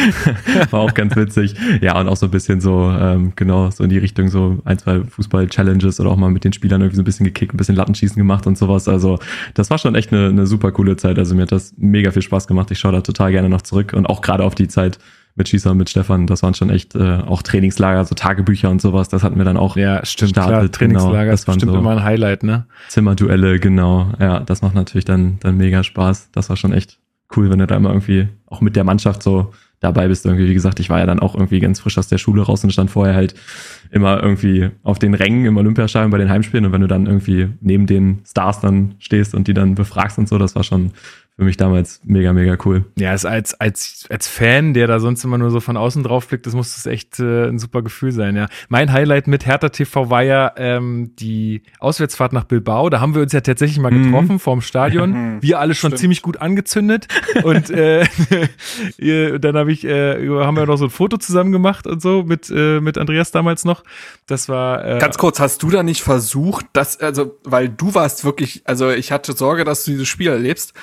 war 0.71 0.79
auch 0.79 0.93
ganz 0.93 1.15
witzig. 1.15 1.55
Ja, 1.81 1.99
und 1.99 2.07
auch 2.07 2.15
so 2.15 2.27
ein 2.27 2.31
bisschen 2.31 2.61
so, 2.61 2.89
ähm, 2.89 3.33
genau, 3.35 3.69
so 3.71 3.83
in 3.83 3.89
die 3.89 3.97
Richtung 3.97 4.29
so 4.29 4.59
ein, 4.63 4.79
zwei 4.79 5.01
Fußball-Challenges 5.03 5.99
oder 5.99 6.11
auch 6.11 6.17
mal 6.17 6.31
mit 6.31 6.43
den 6.43 6.53
Spielern 6.53 6.81
irgendwie 6.81 6.95
so 6.95 7.01
ein 7.01 7.05
bisschen 7.05 7.25
gekickt, 7.25 7.53
ein 7.53 7.57
bisschen 7.57 7.75
Lattenschießen 7.75 8.17
gemacht 8.17 8.47
und 8.47 8.57
sowas. 8.57 8.87
Also 8.87 9.19
das 9.53 9.69
war 9.69 9.77
schon 9.77 9.95
echt 9.95 10.13
eine, 10.13 10.27
eine 10.27 10.47
super 10.47 10.71
coole 10.71 10.95
Zeit. 10.95 11.19
Also 11.19 11.35
mir 11.35 11.41
hat 11.43 11.51
das 11.51 11.73
mega 11.77 12.11
viel 12.11 12.21
Spaß 12.21 12.47
gemacht. 12.47 12.71
Ich 12.71 12.79
schaue 12.79 12.93
da 12.93 13.01
total 13.01 13.31
gerne 13.31 13.49
noch 13.49 13.63
zurück 13.63 13.93
und 13.93 14.05
auch 14.05 14.21
gerade 14.21 14.43
auf 14.43 14.55
die 14.55 14.67
Zeit 14.67 14.97
mit 15.37 15.47
Schießer 15.47 15.71
und 15.71 15.77
mit 15.77 15.89
Stefan, 15.89 16.25
das 16.25 16.41
waren 16.41 16.55
schon 16.55 16.69
echt 16.71 16.95
äh, 16.95 17.19
auch 17.19 17.43
Trainingslager, 17.43 18.03
so 18.05 18.15
Tagebücher 18.15 18.69
und 18.69 18.81
sowas, 18.81 19.07
das 19.07 19.23
hatten 19.23 19.37
wir 19.37 19.45
dann 19.45 19.55
auch 19.55 19.77
ja, 19.77 20.03
stimmt, 20.03 20.33
gestartet. 20.33 20.51
Klar, 20.57 20.71
Trainingslager 20.71 21.19
genau, 21.19 21.31
das 21.31 21.47
war 21.47 21.53
bestimmt 21.55 21.71
so 21.73 21.77
immer 21.77 21.91
ein 21.91 22.03
Highlight, 22.03 22.43
ne? 22.43 22.65
Zimmerduelle, 22.89 23.59
genau. 23.59 24.11
Ja, 24.19 24.39
das 24.39 24.63
macht 24.63 24.73
natürlich 24.73 25.05
dann, 25.05 25.37
dann 25.39 25.57
mega 25.57 25.83
Spaß. 25.83 26.31
Das 26.31 26.49
war 26.49 26.57
schon 26.57 26.73
echt 26.73 26.99
cool, 27.35 27.49
wenn 27.49 27.59
du 27.59 27.67
da 27.67 27.75
immer 27.75 27.89
irgendwie 27.89 28.29
auch 28.47 28.61
mit 28.61 28.75
der 28.75 28.83
Mannschaft 28.83 29.21
so 29.21 29.53
dabei 29.79 30.07
bist. 30.07 30.25
Irgendwie, 30.25 30.47
wie 30.47 30.53
gesagt, 30.53 30.79
ich 30.79 30.89
war 30.89 30.99
ja 30.99 31.05
dann 31.05 31.19
auch 31.19 31.35
irgendwie 31.35 31.59
ganz 31.59 31.79
frisch 31.79 31.97
aus 31.97 32.07
der 32.07 32.17
Schule 32.17 32.41
raus 32.41 32.63
und 32.63 32.71
stand 32.71 32.89
vorher 32.89 33.15
halt 33.15 33.35
immer 33.91 34.21
irgendwie 34.21 34.71
auf 34.83 34.97
den 34.97 35.13
Rängen 35.13 35.45
im 35.45 35.57
Olympiastadion 35.57 36.09
bei 36.09 36.17
den 36.17 36.29
Heimspielen. 36.29 36.65
Und 36.65 36.71
wenn 36.71 36.81
du 36.81 36.87
dann 36.87 37.05
irgendwie 37.05 37.49
neben 37.61 37.85
den 37.85 38.21
Stars 38.25 38.59
dann 38.59 38.95
stehst 38.99 39.35
und 39.35 39.47
die 39.47 39.53
dann 39.53 39.75
befragst 39.75 40.17
und 40.17 40.27
so, 40.27 40.37
das 40.37 40.55
war 40.55 40.63
schon 40.63 40.91
für 41.37 41.43
mich 41.43 41.55
damals 41.55 42.01
mega, 42.03 42.33
mega 42.33 42.57
cool. 42.65 42.85
Ja, 42.97 43.11
als, 43.11 43.23
als, 43.25 44.07
als 44.09 44.27
Fan, 44.27 44.73
der 44.73 44.87
da 44.87 44.99
sonst 44.99 45.23
immer 45.23 45.37
nur 45.37 45.51
so 45.51 45.59
von 45.59 45.77
außen 45.77 46.01
drauf 46.01 46.27
blickt, 46.27 46.47
das 46.47 46.55
muss 46.55 46.73
das 46.73 46.87
echt 46.87 47.19
äh, 47.19 47.47
ein 47.47 47.59
super 47.59 47.83
Gefühl 47.83 48.11
sein, 48.11 48.35
ja. 48.35 48.47
Mein 48.69 48.91
Highlight 48.91 49.27
mit 49.27 49.45
Hertha 49.45 49.69
TV 49.69 50.09
war 50.09 50.23
ja 50.23 50.51
ähm, 50.57 51.11
die 51.19 51.61
Auswärtsfahrt 51.79 52.33
nach 52.33 52.45
Bilbao. 52.45 52.89
Da 52.89 53.01
haben 53.01 53.13
wir 53.13 53.21
uns 53.21 53.33
ja 53.33 53.41
tatsächlich 53.41 53.77
mal 53.77 53.91
mhm. 53.91 54.05
getroffen 54.05 54.33
mhm. 54.33 54.39
vorm 54.39 54.61
Stadion. 54.61 55.37
Wir 55.41 55.59
alle 55.59 55.75
schon 55.75 55.91
Stimmt. 55.91 55.99
ziemlich 55.99 56.21
gut 56.23 56.41
angezündet. 56.41 57.07
Und 57.43 57.69
äh, 57.69 58.05
dann 59.39 59.55
habe 59.55 59.71
ich, 59.71 59.85
äh, 59.85 60.27
haben 60.27 60.57
wir 60.57 60.65
noch 60.65 60.77
so 60.77 60.85
ein 60.85 60.89
Foto 60.89 61.17
zusammen 61.17 61.51
gemacht 61.51 61.85
und 61.85 62.01
so 62.01 62.23
mit, 62.23 62.49
äh, 62.49 62.79
mit 62.79 62.97
Andreas 62.97 63.29
damals 63.31 63.65
noch. 63.65 63.83
Das 64.25 64.49
war. 64.49 64.83
Äh, 64.83 64.97
Ganz 64.99 65.19
kurz, 65.19 65.39
hast 65.39 65.61
du 65.61 65.69
da 65.69 65.83
nicht 65.83 66.01
versucht, 66.01 66.65
dass, 66.73 66.99
also, 66.99 67.37
weil 67.43 67.69
du 67.69 67.93
warst 67.93 68.25
wirklich, 68.25 68.63
also 68.65 68.89
ich 68.89 69.11
hatte 69.11 69.33
Sorge, 69.33 69.63
dass 69.63 69.85
du 69.85 69.91
dieses 69.91 70.07
Spiel 70.07 70.29
erlebst. 70.29 70.73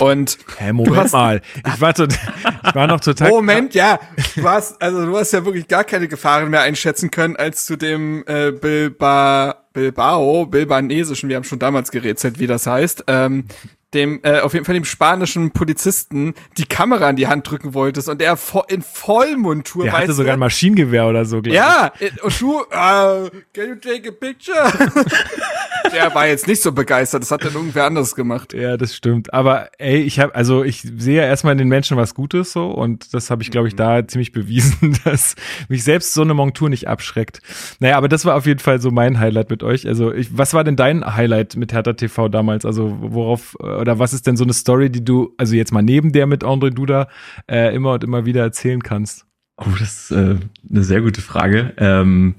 Und 0.00 0.38
Hä, 0.58 0.72
Moment 0.72 0.96
hast, 0.96 1.12
mal. 1.12 1.40
Ich 1.66 1.80
war, 1.80 1.94
tot, 1.94 2.12
ich 2.12 2.74
war 2.74 2.86
noch 2.86 3.00
total. 3.00 3.30
Moment, 3.30 3.74
ja. 3.74 3.98
Du 4.34 4.48
hast, 4.48 4.80
also 4.82 5.04
du 5.04 5.16
hast 5.16 5.32
ja 5.32 5.44
wirklich 5.44 5.68
gar 5.68 5.84
keine 5.84 6.08
Gefahren 6.08 6.50
mehr 6.50 6.62
einschätzen 6.62 7.10
können, 7.10 7.36
als 7.36 7.66
zu 7.66 7.76
dem 7.76 8.24
äh, 8.26 8.52
Bilba, 8.52 9.64
Bilbao, 9.72 10.46
Bilbanesischen, 10.46 11.28
wir 11.28 11.36
haben 11.36 11.44
schon 11.44 11.58
damals 11.58 11.90
gerätselt, 11.90 12.38
wie 12.38 12.46
das 12.46 12.66
heißt, 12.66 13.04
ähm, 13.08 13.46
dem 13.94 14.20
äh, 14.22 14.40
auf 14.40 14.52
jeden 14.52 14.64
Fall 14.64 14.74
dem 14.74 14.84
spanischen 14.84 15.52
Polizisten 15.52 16.34
die 16.58 16.66
Kamera 16.66 17.10
in 17.10 17.16
die 17.16 17.26
Hand 17.26 17.48
drücken 17.48 17.74
wolltest 17.74 18.08
und 18.08 18.20
er 18.20 18.36
vo 18.36 18.62
in 18.68 18.82
Vollmontur. 18.82 19.84
Der 19.84 19.92
hatte 19.92 20.12
sogar 20.12 20.34
ein 20.34 20.40
Maschinengewehr 20.40 21.06
oder 21.06 21.24
so. 21.24 21.40
Ja, 21.44 21.92
ich. 21.98 22.22
und 22.22 22.40
du, 22.40 22.60
uh, 22.60 23.28
can 23.52 23.68
you 23.68 23.74
take 23.76 24.08
a 24.08 24.12
picture? 24.12 24.54
der 25.92 26.14
war 26.14 26.26
jetzt 26.26 26.46
nicht 26.46 26.62
so 26.62 26.72
begeistert. 26.72 27.22
Das 27.22 27.30
hat 27.30 27.44
dann 27.44 27.54
irgendwer 27.54 27.84
anders 27.84 28.14
gemacht. 28.14 28.52
Ja, 28.52 28.76
das 28.76 28.94
stimmt. 28.94 29.32
Aber 29.32 29.68
ey, 29.78 29.98
ich 29.98 30.18
habe, 30.18 30.34
also 30.34 30.64
ich 30.64 30.82
sehe 30.82 31.16
ja 31.16 31.24
erstmal 31.24 31.52
in 31.52 31.58
den 31.58 31.68
Menschen 31.68 31.96
was 31.96 32.14
Gutes 32.14 32.52
so 32.52 32.70
und 32.70 33.14
das 33.14 33.30
habe 33.30 33.42
ich, 33.42 33.50
glaube 33.50 33.68
ich, 33.68 33.76
da 33.76 34.06
ziemlich 34.06 34.32
bewiesen, 34.32 34.98
dass 35.04 35.36
mich 35.68 35.84
selbst 35.84 36.14
so 36.14 36.22
eine 36.22 36.34
Montur 36.34 36.68
nicht 36.68 36.88
abschreckt. 36.88 37.40
Naja, 37.80 37.96
aber 37.96 38.08
das 38.08 38.24
war 38.24 38.36
auf 38.36 38.46
jeden 38.46 38.60
Fall 38.60 38.80
so 38.80 38.90
mein 38.90 39.18
Highlight 39.18 39.50
mit 39.50 39.62
euch. 39.62 39.86
Also 39.86 40.12
ich, 40.12 40.36
was 40.36 40.54
war 40.54 40.64
denn 40.64 40.76
dein 40.76 41.16
Highlight 41.16 41.56
mit 41.56 41.72
Hertha 41.72 41.92
TV 41.92 42.28
damals? 42.28 42.64
Also 42.64 42.96
worauf 43.00 43.56
oder 43.84 43.98
was 43.98 44.14
ist 44.14 44.26
denn 44.26 44.38
so 44.38 44.44
eine 44.44 44.54
Story, 44.54 44.88
die 44.88 45.04
du, 45.04 45.34
also 45.36 45.54
jetzt 45.54 45.72
mal 45.72 45.82
neben 45.82 46.10
der 46.10 46.26
mit 46.26 46.42
André 46.42 46.70
Duda, 46.70 47.08
äh, 47.50 47.74
immer 47.74 47.92
und 47.92 48.02
immer 48.04 48.24
wieder 48.24 48.40
erzählen 48.40 48.82
kannst? 48.82 49.26
Oh, 49.58 49.66
das 49.78 50.10
ist 50.10 50.10
äh, 50.10 50.36
eine 50.70 50.84
sehr 50.84 51.02
gute 51.02 51.20
Frage. 51.20 51.74
Ähm, 51.76 52.34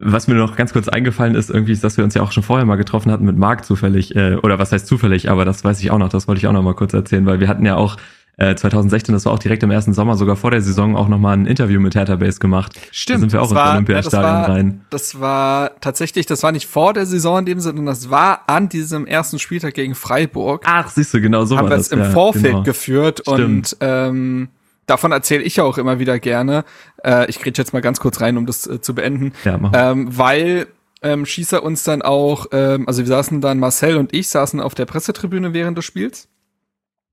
was 0.00 0.26
mir 0.26 0.34
noch 0.34 0.56
ganz 0.56 0.72
kurz 0.72 0.88
eingefallen 0.88 1.36
ist, 1.36 1.48
irgendwie 1.48 1.70
ist, 1.70 1.84
dass 1.84 1.96
wir 1.96 2.02
uns 2.02 2.14
ja 2.14 2.22
auch 2.22 2.32
schon 2.32 2.42
vorher 2.42 2.66
mal 2.66 2.74
getroffen 2.74 3.12
hatten 3.12 3.24
mit 3.24 3.38
Marc 3.38 3.64
zufällig, 3.64 4.16
äh, 4.16 4.34
oder 4.34 4.58
was 4.58 4.72
heißt 4.72 4.88
zufällig, 4.88 5.30
aber 5.30 5.44
das 5.44 5.62
weiß 5.62 5.80
ich 5.80 5.92
auch 5.92 5.98
noch, 5.98 6.08
das 6.08 6.26
wollte 6.26 6.40
ich 6.40 6.48
auch 6.48 6.52
noch 6.52 6.64
mal 6.64 6.74
kurz 6.74 6.92
erzählen, 6.92 7.24
weil 7.24 7.38
wir 7.38 7.46
hatten 7.46 7.64
ja 7.64 7.76
auch 7.76 7.96
2016, 8.36 9.12
äh, 9.12 9.16
das 9.16 9.26
war 9.26 9.32
auch 9.32 9.38
direkt 9.38 9.62
im 9.62 9.70
ersten 9.70 9.92
Sommer, 9.92 10.16
sogar 10.16 10.36
vor 10.36 10.50
der 10.50 10.60
Saison, 10.60 10.96
auch 10.96 11.08
nochmal 11.08 11.36
ein 11.36 11.46
Interview 11.46 11.80
mit 11.80 11.94
Hertha 11.94 12.16
Base 12.16 12.40
gemacht. 12.40 12.72
Stimmt. 12.90 13.16
Da 13.16 13.20
sind 13.20 13.32
wir 13.32 13.42
auch 13.42 13.50
ins 13.50 13.54
war, 13.54 13.72
Olympiastadion 13.72 14.30
ja, 14.30 14.44
rein. 14.44 14.80
Das 14.90 15.20
war 15.20 15.80
tatsächlich, 15.80 16.26
das 16.26 16.42
war 16.42 16.50
nicht 16.50 16.66
vor 16.66 16.92
der 16.92 17.06
Saison 17.06 17.38
in 17.38 17.46
dem 17.46 17.60
Sinne, 17.60 17.76
sondern 17.76 17.94
das 17.94 18.10
war 18.10 18.42
an 18.48 18.68
diesem 18.68 19.06
ersten 19.06 19.38
Spieltag 19.38 19.74
gegen 19.74 19.94
Freiburg. 19.94 20.64
Ach, 20.66 20.88
siehst 20.88 21.14
du, 21.14 21.20
genau 21.20 21.44
so 21.44 21.56
haben 21.56 21.70
war 21.70 21.76
das. 21.76 21.90
Haben 21.92 21.98
wir 21.98 22.04
es 22.04 22.08
im 22.08 22.10
ja, 22.10 22.12
Vorfeld 22.12 22.44
genau. 22.44 22.62
geführt 22.64 23.20
Stimmt. 23.22 23.38
und 23.40 23.76
ähm, 23.80 24.48
davon 24.86 25.12
erzähle 25.12 25.42
ich 25.42 25.56
ja 25.56 25.64
auch 25.64 25.78
immer 25.78 26.00
wieder 26.00 26.18
gerne. 26.18 26.64
Äh, 27.04 27.30
ich 27.30 27.38
kriege 27.38 27.56
jetzt 27.56 27.72
mal 27.72 27.82
ganz 27.82 28.00
kurz 28.00 28.20
rein, 28.20 28.36
um 28.36 28.46
das 28.46 28.66
äh, 28.66 28.80
zu 28.80 28.94
beenden. 28.94 29.32
Ja, 29.44 29.58
mach 29.58 29.70
ähm, 29.74 30.08
weil 30.10 30.66
ähm, 31.02 31.24
Schießer 31.24 31.62
uns 31.62 31.84
dann 31.84 32.02
auch, 32.02 32.46
ähm, 32.50 32.88
also 32.88 33.02
wir 33.02 33.06
saßen 33.06 33.40
dann, 33.40 33.60
Marcel 33.60 33.96
und 33.96 34.12
ich 34.12 34.28
saßen 34.28 34.60
auf 34.60 34.74
der 34.74 34.86
Pressetribüne 34.86 35.52
während 35.52 35.78
des 35.78 35.84
Spiels 35.84 36.28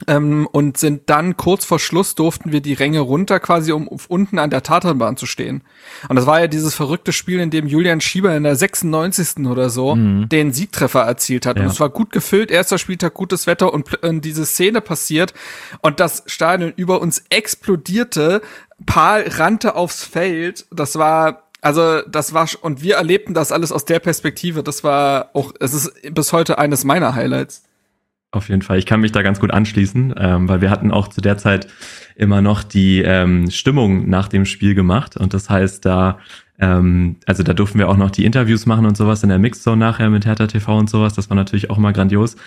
ähm, 0.08 0.48
und 0.52 0.78
sind 0.78 1.10
dann 1.10 1.38
kurz 1.38 1.66
vor 1.66 1.80
Schluss 1.80 2.16
durften 2.16 2.52
wir 2.52 2.62
die 2.62 2.74
Ränge 2.74 3.00
runter, 3.00 3.40
quasi 3.40 3.72
um 3.72 3.88
unten 3.88 4.40
an 4.40 4.50
der 4.50 4.64
Tatanbahn 4.64 5.18
zu 5.18 5.26
stehen. 5.26 5.64
Und 6.08 6.16
das 6.16 6.26
war 6.26 6.40
ja 6.40 6.48
dieses 6.48 6.74
verrückte 6.74 7.14
Spiel, 7.14 7.40
in 7.40 7.50
dem 7.50 7.68
Julian 7.68 8.02
Schieber 8.02 8.36
in 8.36 8.44
der 8.44 8.56
96. 8.56 9.46
oder 9.46 9.70
so 9.70 9.96
mhm. 9.96 10.30
den 10.30 10.54
Siegtreffer 10.54 11.02
erzielt 11.02 11.46
hat. 11.46 11.58
Ja. 11.58 11.64
Und 11.64 11.70
es 11.70 11.80
war 11.80 11.90
gut 11.90 12.12
gefüllt, 12.12 12.52
erster 12.52 12.78
Spieltag, 12.78 13.14
gutes 13.14 13.48
Wetter 13.48 13.74
und, 13.74 14.04
und 14.04 14.22
diese 14.26 14.46
Szene 14.46 14.82
passiert 14.82 15.34
und 15.82 16.00
das 16.00 16.24
Stadion 16.26 16.74
über 16.76 17.02
uns 17.02 17.24
explodierte. 17.30 18.42
Paul 18.86 19.26
rannte 19.28 19.76
aufs 19.76 20.04
Feld. 20.04 20.66
Das 20.72 20.98
war 20.98 21.44
also 21.62 22.02
das 22.02 22.34
war 22.34 22.50
und 22.62 22.82
wir 22.82 22.96
erlebten 22.96 23.36
das 23.36 23.52
alles 23.52 23.72
aus 23.72 23.86
der 23.86 24.00
Perspektive. 24.00 24.64
Das 24.64 24.84
war 24.84 25.30
auch, 25.34 25.54
es 25.60 25.74
ist 25.74 25.92
bis 26.12 26.34
heute 26.34 26.58
eines 26.58 26.84
meiner 26.84 27.14
Highlights. 27.14 27.64
Auf 28.32 28.48
jeden 28.48 28.62
Fall. 28.62 28.80
Ich 28.80 28.86
kann 28.86 29.02
mich 29.02 29.12
da 29.12 29.22
ganz 29.22 29.40
gut 29.40 29.52
anschließen, 29.52 30.16
ähm, 30.18 30.48
weil 30.48 30.62
wir 30.62 30.70
hatten 30.70 30.92
auch 30.92 31.10
zu 31.10 31.20
der 31.20 31.38
Zeit 31.38 31.68
immer 32.16 32.42
noch 32.42 32.64
die 32.64 33.02
ähm, 33.02 33.52
Stimmung 33.52 34.10
nach 34.10 34.30
dem 34.30 34.46
Spiel 34.46 34.74
gemacht. 34.74 35.18
Und 35.18 35.34
das 35.34 35.50
heißt, 35.50 35.86
da, 35.86 36.20
ähm, 36.58 37.18
also 37.26 37.44
da 37.44 37.54
durften 37.54 37.78
wir 37.78 37.90
auch 37.90 37.98
noch 37.98 38.10
die 38.10 38.24
Interviews 38.24 38.66
machen 38.66 38.86
und 38.86 38.96
sowas 38.96 39.24
in 39.24 39.30
der 39.30 39.40
Mixzone 39.40 39.78
nachher 39.78 40.10
mit 40.10 40.26
Hertha 40.26 40.48
TV 40.48 40.78
und 40.78 40.90
sowas. 40.90 41.14
Das 41.14 41.30
war 41.30 41.36
natürlich 41.36 41.70
auch 41.70 41.78
immer 41.78 41.92
grandios. 41.92 42.38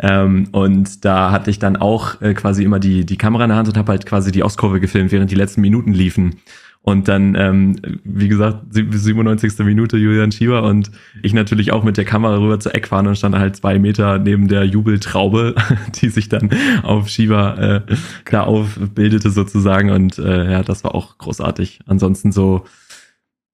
Ähm, 0.00 0.48
und 0.52 1.04
da 1.04 1.30
hatte 1.30 1.50
ich 1.50 1.58
dann 1.58 1.76
auch 1.76 2.22
äh, 2.22 2.32
quasi 2.32 2.64
immer 2.64 2.80
die, 2.80 3.04
die 3.04 3.18
Kamera 3.18 3.44
in 3.44 3.50
der 3.50 3.58
Hand 3.58 3.68
und 3.68 3.76
habe 3.76 3.92
halt 3.92 4.06
quasi 4.06 4.32
die 4.32 4.42
Ostkurve 4.42 4.80
gefilmt, 4.80 5.12
während 5.12 5.30
die 5.30 5.36
letzten 5.36 5.60
Minuten 5.60 5.92
liefen. 5.92 6.36
Und 6.84 7.08
dann, 7.08 7.34
ähm, 7.34 7.76
wie 8.04 8.28
gesagt, 8.28 8.58
97. 8.70 9.60
Minute 9.60 9.96
Julian 9.96 10.32
Schieber 10.32 10.64
und 10.64 10.90
ich 11.22 11.32
natürlich 11.32 11.72
auch 11.72 11.82
mit 11.82 11.96
der 11.96 12.04
Kamera 12.04 12.36
rüber 12.36 12.60
zur 12.60 12.74
Eckfahne 12.74 13.08
und 13.08 13.16
stand 13.16 13.34
halt 13.34 13.56
zwei 13.56 13.78
Meter 13.78 14.18
neben 14.18 14.48
der 14.48 14.64
Jubeltraube, 14.64 15.54
die 16.02 16.10
sich 16.10 16.28
dann 16.28 16.50
auf 16.82 17.08
Schieber 17.08 17.84
äh, 17.88 17.94
da 18.30 18.42
aufbildete 18.42 19.30
sozusagen. 19.30 19.88
Und 19.88 20.18
äh, 20.18 20.52
ja, 20.52 20.62
das 20.62 20.84
war 20.84 20.94
auch 20.94 21.16
großartig. 21.16 21.80
Ansonsten 21.86 22.32
so 22.32 22.64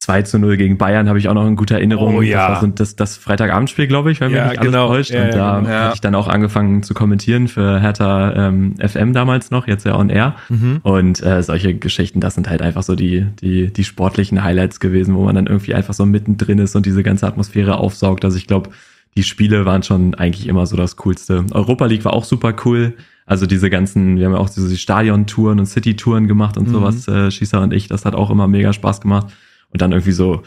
2 0.00 0.22
zu 0.22 0.38
0 0.38 0.56
gegen 0.56 0.78
Bayern 0.78 1.08
habe 1.10 1.18
ich 1.18 1.28
auch 1.28 1.34
noch 1.34 1.44
eine 1.44 1.56
gute 1.56 1.74
Erinnerung. 1.74 2.16
Oh, 2.16 2.22
ja. 2.22 2.38
Das 2.48 2.48
war 2.48 2.60
so 2.62 2.66
das, 2.68 2.96
das 2.96 3.16
Freitagabendspiel, 3.18 3.86
glaube 3.86 4.10
ich, 4.10 4.20
wenn 4.20 4.32
ja, 4.32 4.44
mich 4.44 4.52
nicht 4.52 4.62
genau. 4.62 4.88
alles 4.88 5.08
täuscht. 5.08 5.10
Ja, 5.10 5.24
und 5.24 5.34
da 5.34 5.58
genau. 5.58 5.68
habe 5.70 5.94
ich 5.94 6.00
dann 6.00 6.14
auch 6.14 6.26
angefangen 6.26 6.82
zu 6.82 6.94
kommentieren 6.94 7.48
für 7.48 7.80
Hertha 7.80 8.48
ähm, 8.48 8.76
FM 8.78 9.12
damals 9.12 9.50
noch, 9.50 9.66
jetzt 9.68 9.84
ja 9.84 9.94
on 9.94 10.08
air. 10.08 10.36
Mhm. 10.48 10.80
Und 10.82 11.22
äh, 11.22 11.42
solche 11.42 11.74
Geschichten, 11.74 12.20
das 12.20 12.34
sind 12.34 12.48
halt 12.48 12.62
einfach 12.62 12.82
so 12.82 12.96
die, 12.96 13.26
die, 13.42 13.70
die 13.70 13.84
sportlichen 13.84 14.42
Highlights 14.42 14.80
gewesen, 14.80 15.14
wo 15.14 15.24
man 15.24 15.34
dann 15.34 15.46
irgendwie 15.46 15.74
einfach 15.74 15.92
so 15.92 16.06
mittendrin 16.06 16.58
ist 16.58 16.74
und 16.74 16.86
diese 16.86 17.02
ganze 17.02 17.26
Atmosphäre 17.26 17.76
aufsaugt. 17.76 18.24
Also 18.24 18.38
ich 18.38 18.46
glaube, 18.46 18.70
die 19.18 19.22
Spiele 19.22 19.66
waren 19.66 19.82
schon 19.82 20.14
eigentlich 20.14 20.46
immer 20.46 20.64
so 20.64 20.78
das 20.78 20.96
Coolste. 20.96 21.44
Europa 21.50 21.84
League 21.84 22.06
war 22.06 22.14
auch 22.14 22.24
super 22.24 22.54
cool. 22.64 22.94
Also 23.26 23.44
diese 23.44 23.68
ganzen, 23.68 24.16
wir 24.16 24.24
haben 24.26 24.32
ja 24.32 24.38
auch 24.38 24.48
diese 24.48 24.74
Stadion-Touren 24.74 25.60
und 25.60 25.66
City-Touren 25.66 26.26
gemacht 26.26 26.56
und 26.56 26.68
Mhm. 26.68 26.72
sowas, 26.72 27.06
äh, 27.06 27.30
Schießer 27.30 27.60
und 27.60 27.74
ich, 27.74 27.86
das 27.86 28.06
hat 28.06 28.14
auch 28.14 28.30
immer 28.30 28.48
mega 28.48 28.72
Spaß 28.72 29.02
gemacht. 29.02 29.26
Und 29.72 29.80
dann 29.82 29.92
irgendwie 29.92 30.12
so 30.12 30.42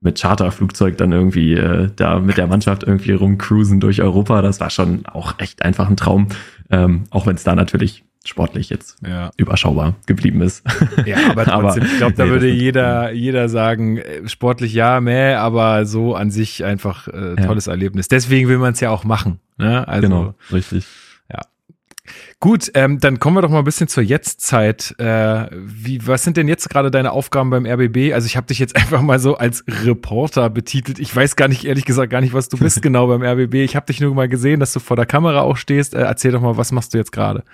mit 0.00 0.20
Charterflugzeug 0.20 0.98
dann 0.98 1.12
irgendwie 1.12 1.54
äh, 1.54 1.88
da 1.96 2.18
mit 2.18 2.36
der 2.36 2.46
Mannschaft 2.46 2.82
irgendwie 2.82 3.12
rumcruisen 3.12 3.80
durch 3.80 4.02
Europa, 4.02 4.42
das 4.42 4.60
war 4.60 4.68
schon 4.70 5.06
auch 5.06 5.38
echt 5.38 5.62
einfach 5.64 5.88
ein 5.88 5.96
Traum. 5.96 6.28
Ähm, 6.70 7.04
auch 7.10 7.26
wenn 7.26 7.36
es 7.36 7.44
da 7.44 7.54
natürlich 7.54 8.04
sportlich 8.26 8.70
jetzt 8.70 8.96
Ja. 9.06 9.30
überschaubar 9.36 9.94
geblieben 10.06 10.40
ist. 10.40 10.62
Ja, 11.04 11.16
aber 11.30 11.44
trotzdem, 11.44 11.84
ich 11.84 11.96
glaube, 11.98 12.14
da 12.14 12.24
nee, 12.24 12.30
würde 12.30 12.48
jeder, 12.48 13.12
jeder 13.12 13.48
sagen, 13.50 13.98
äh, 13.98 14.26
sportlich 14.28 14.72
ja, 14.74 15.00
meh, 15.00 15.34
aber 15.34 15.84
so 15.86 16.14
an 16.14 16.30
sich 16.30 16.64
einfach 16.64 17.06
äh, 17.08 17.34
Ja. 17.38 17.46
tolles 17.46 17.66
Erlebnis. 17.66 18.08
Deswegen 18.08 18.48
will 18.48 18.58
man 18.58 18.72
es 18.72 18.80
ja 18.80 18.90
auch 18.90 19.04
machen. 19.04 19.40
Ne? 19.58 19.86
Also, 19.86 20.08
genau, 20.08 20.34
richtig. 20.52 20.86
Gut, 22.40 22.70
ähm, 22.74 22.98
dann 22.98 23.20
kommen 23.20 23.36
wir 23.36 23.42
doch 23.42 23.50
mal 23.50 23.60
ein 23.60 23.64
bisschen 23.64 23.88
zur 23.88 24.02
Jetztzeit. 24.02 24.94
Äh, 24.98 25.46
wie, 25.52 26.06
was 26.06 26.24
sind 26.24 26.36
denn 26.36 26.48
jetzt 26.48 26.68
gerade 26.68 26.90
deine 26.90 27.12
Aufgaben 27.12 27.50
beim 27.50 27.64
RBB? 27.64 28.12
Also 28.12 28.26
ich 28.26 28.36
habe 28.36 28.46
dich 28.46 28.58
jetzt 28.58 28.76
einfach 28.76 29.00
mal 29.02 29.18
so 29.18 29.36
als 29.36 29.64
Reporter 29.66 30.50
betitelt. 30.50 30.98
Ich 30.98 31.14
weiß 31.14 31.36
gar 31.36 31.48
nicht, 31.48 31.64
ehrlich 31.64 31.84
gesagt, 31.84 32.10
gar 32.10 32.20
nicht, 32.20 32.34
was 32.34 32.48
du 32.48 32.58
bist 32.58 32.82
genau 32.82 33.06
beim 33.06 33.22
RBB. 33.22 33.54
Ich 33.56 33.76
habe 33.76 33.86
dich 33.86 34.00
nur 34.00 34.14
mal 34.14 34.28
gesehen, 34.28 34.60
dass 34.60 34.72
du 34.72 34.80
vor 34.80 34.96
der 34.96 35.06
Kamera 35.06 35.40
auch 35.40 35.56
stehst. 35.56 35.94
Äh, 35.94 36.02
erzähl 36.02 36.32
doch 36.32 36.40
mal, 36.40 36.56
was 36.56 36.72
machst 36.72 36.92
du 36.92 36.98
jetzt 36.98 37.12
gerade? 37.12 37.44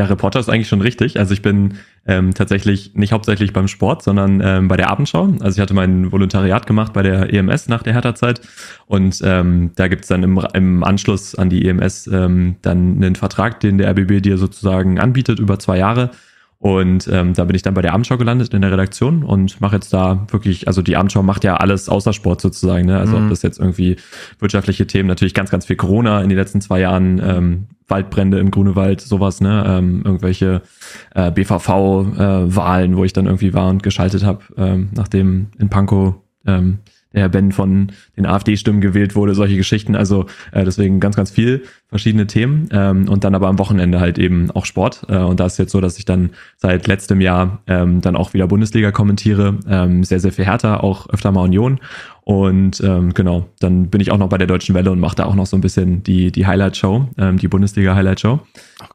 Ja, 0.00 0.06
Reporter 0.06 0.40
ist 0.40 0.48
eigentlich 0.48 0.66
schon 0.66 0.80
richtig. 0.80 1.18
Also 1.18 1.34
ich 1.34 1.42
bin 1.42 1.74
ähm, 2.06 2.32
tatsächlich 2.32 2.94
nicht 2.94 3.12
hauptsächlich 3.12 3.52
beim 3.52 3.68
Sport, 3.68 4.02
sondern 4.02 4.40
ähm, 4.42 4.66
bei 4.66 4.78
der 4.78 4.88
Abendschau. 4.88 5.34
Also 5.40 5.58
ich 5.58 5.60
hatte 5.60 5.74
mein 5.74 6.10
Volontariat 6.10 6.66
gemacht 6.66 6.94
bei 6.94 7.02
der 7.02 7.30
EMS 7.30 7.68
nach 7.68 7.82
der 7.82 7.92
Hertha-Zeit 7.92 8.40
und 8.86 9.20
ähm, 9.22 9.72
da 9.76 9.88
gibt's 9.88 10.08
dann 10.08 10.22
im, 10.22 10.42
im 10.54 10.84
Anschluss 10.84 11.34
an 11.34 11.50
die 11.50 11.68
EMS 11.68 12.06
ähm, 12.06 12.56
dann 12.62 12.96
einen 12.96 13.14
Vertrag, 13.14 13.60
den 13.60 13.76
der 13.76 13.90
RBB 13.90 14.22
dir 14.22 14.38
sozusagen 14.38 14.98
anbietet 14.98 15.38
über 15.38 15.58
zwei 15.58 15.76
Jahre. 15.76 16.12
Und 16.62 17.08
ähm, 17.10 17.32
da 17.32 17.44
bin 17.44 17.56
ich 17.56 17.62
dann 17.62 17.72
bei 17.72 17.80
der 17.80 17.94
Abendschau 17.94 18.18
gelandet 18.18 18.52
in 18.52 18.60
der 18.60 18.70
Redaktion 18.70 19.22
und 19.22 19.62
mache 19.62 19.76
jetzt 19.76 19.94
da 19.94 20.26
wirklich, 20.30 20.68
also 20.68 20.82
die 20.82 20.94
Abendschau 20.94 21.22
macht 21.22 21.42
ja 21.42 21.56
alles 21.56 21.88
außer 21.88 22.12
Sport 22.12 22.42
sozusagen, 22.42 22.84
ne? 22.84 22.98
Also 22.98 23.16
Mhm. 23.16 23.24
ob 23.24 23.30
das 23.30 23.40
jetzt 23.40 23.58
irgendwie 23.58 23.96
wirtschaftliche 24.40 24.86
Themen, 24.86 25.08
natürlich 25.08 25.32
ganz, 25.32 25.50
ganz 25.50 25.64
viel 25.64 25.76
Corona 25.76 26.20
in 26.20 26.28
den 26.28 26.36
letzten 26.36 26.60
zwei 26.60 26.80
Jahren, 26.80 27.18
ähm, 27.24 27.66
Waldbrände 27.88 28.38
im 28.38 28.50
Grunewald, 28.50 29.00
sowas, 29.00 29.40
ne? 29.40 29.64
Ähm, 29.66 30.02
irgendwelche 30.04 30.60
äh, 31.14 31.30
BVV-Wahlen, 31.30 32.94
wo 32.96 33.04
ich 33.04 33.14
dann 33.14 33.24
irgendwie 33.24 33.54
war 33.54 33.68
und 33.70 33.82
geschaltet 33.82 34.22
habe, 34.24 34.40
ähm, 34.58 34.90
nachdem 34.94 35.48
in 35.58 35.70
Pankow 35.70 36.16
ähm, 36.46 36.80
der 37.12 37.22
Herr 37.22 37.28
Ben 37.28 37.52
von 37.52 37.92
den 38.16 38.26
AfD-Stimmen 38.26 38.80
gewählt 38.80 39.16
wurde, 39.16 39.34
solche 39.34 39.56
Geschichten. 39.56 39.96
Also 39.96 40.26
äh, 40.52 40.64
deswegen 40.64 41.00
ganz, 41.00 41.16
ganz 41.16 41.30
viel 41.30 41.64
verschiedene 41.88 42.26
Themen 42.26 42.68
ähm, 42.72 43.08
und 43.08 43.24
dann 43.24 43.34
aber 43.34 43.48
am 43.48 43.58
Wochenende 43.58 44.00
halt 44.00 44.18
eben 44.18 44.50
auch 44.52 44.64
Sport. 44.64 45.06
Äh, 45.08 45.18
und 45.18 45.40
da 45.40 45.46
ist 45.46 45.58
jetzt 45.58 45.72
so, 45.72 45.80
dass 45.80 45.98
ich 45.98 46.04
dann 46.04 46.30
seit 46.56 46.86
letztem 46.86 47.20
Jahr 47.20 47.62
ähm, 47.66 48.00
dann 48.00 48.16
auch 48.16 48.32
wieder 48.32 48.46
Bundesliga 48.46 48.92
kommentiere, 48.92 49.58
ähm, 49.68 50.04
sehr, 50.04 50.20
sehr 50.20 50.32
viel 50.32 50.44
härter, 50.44 50.84
auch 50.84 51.08
öfter 51.10 51.32
mal 51.32 51.42
Union. 51.42 51.80
Und 52.22 52.80
ähm, 52.80 53.12
genau, 53.14 53.48
dann 53.58 53.88
bin 53.88 54.00
ich 54.00 54.10
auch 54.10 54.18
noch 54.18 54.28
bei 54.28 54.38
der 54.38 54.46
Deutschen 54.46 54.74
Welle 54.74 54.90
und 54.90 55.00
mache 55.00 55.16
da 55.16 55.24
auch 55.24 55.34
noch 55.34 55.46
so 55.46 55.56
ein 55.56 55.60
bisschen 55.60 56.02
die, 56.02 56.30
die 56.30 56.46
Highlight-Show, 56.46 57.08
ähm, 57.18 57.38
die 57.38 57.48
Bundesliga-Highlight-Show. 57.48 58.40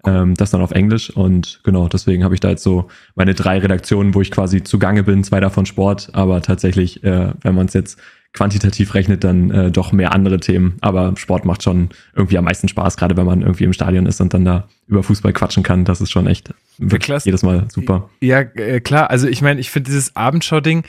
Ähm, 0.05 0.35
das 0.35 0.51
dann 0.51 0.61
auf 0.61 0.71
Englisch 0.71 1.09
und 1.09 1.59
genau, 1.63 1.87
deswegen 1.87 2.23
habe 2.23 2.33
ich 2.33 2.39
da 2.39 2.49
jetzt 2.49 2.63
so 2.63 2.87
meine 3.15 3.33
drei 3.33 3.59
Redaktionen, 3.59 4.15
wo 4.15 4.21
ich 4.21 4.31
quasi 4.31 4.63
zugange 4.63 5.03
bin, 5.03 5.23
zwei 5.23 5.39
davon 5.39 5.65
Sport, 5.65 6.09
aber 6.13 6.41
tatsächlich, 6.41 7.03
äh, 7.03 7.33
wenn 7.41 7.55
man 7.55 7.67
es 7.67 7.73
jetzt 7.73 7.99
quantitativ 8.35 8.93
rechnet, 8.93 9.23
dann 9.23 9.49
äh, 9.49 9.71
doch 9.71 9.91
mehr 9.91 10.13
andere 10.13 10.39
Themen. 10.39 10.75
Aber 10.81 11.13
Sport 11.15 11.45
macht 11.45 11.63
schon 11.63 11.89
irgendwie 12.15 12.37
am 12.37 12.43
meisten 12.43 12.67
Spaß, 12.67 12.97
gerade 12.97 13.17
wenn 13.17 13.25
man 13.25 13.41
irgendwie 13.41 13.63
im 13.63 13.73
Stadion 13.73 14.05
ist 14.05 14.21
und 14.21 14.33
dann 14.33 14.45
da 14.45 14.67
über 14.87 15.01
Fußball 15.01 15.33
quatschen 15.33 15.63
kann. 15.63 15.85
Das 15.85 16.01
ist 16.01 16.11
schon 16.11 16.27
echt 16.27 16.53
wirklich 16.77 17.03
klasse. 17.03 17.27
jedes 17.27 17.43
Mal 17.43 17.65
super. 17.71 18.09
Ja, 18.21 18.41
äh, 18.41 18.81
klar. 18.81 19.09
Also 19.09 19.27
ich 19.27 19.41
meine, 19.41 19.59
ich 19.59 19.71
finde 19.71 19.87
dieses 19.87 20.15
Abendschau-Ding, 20.15 20.83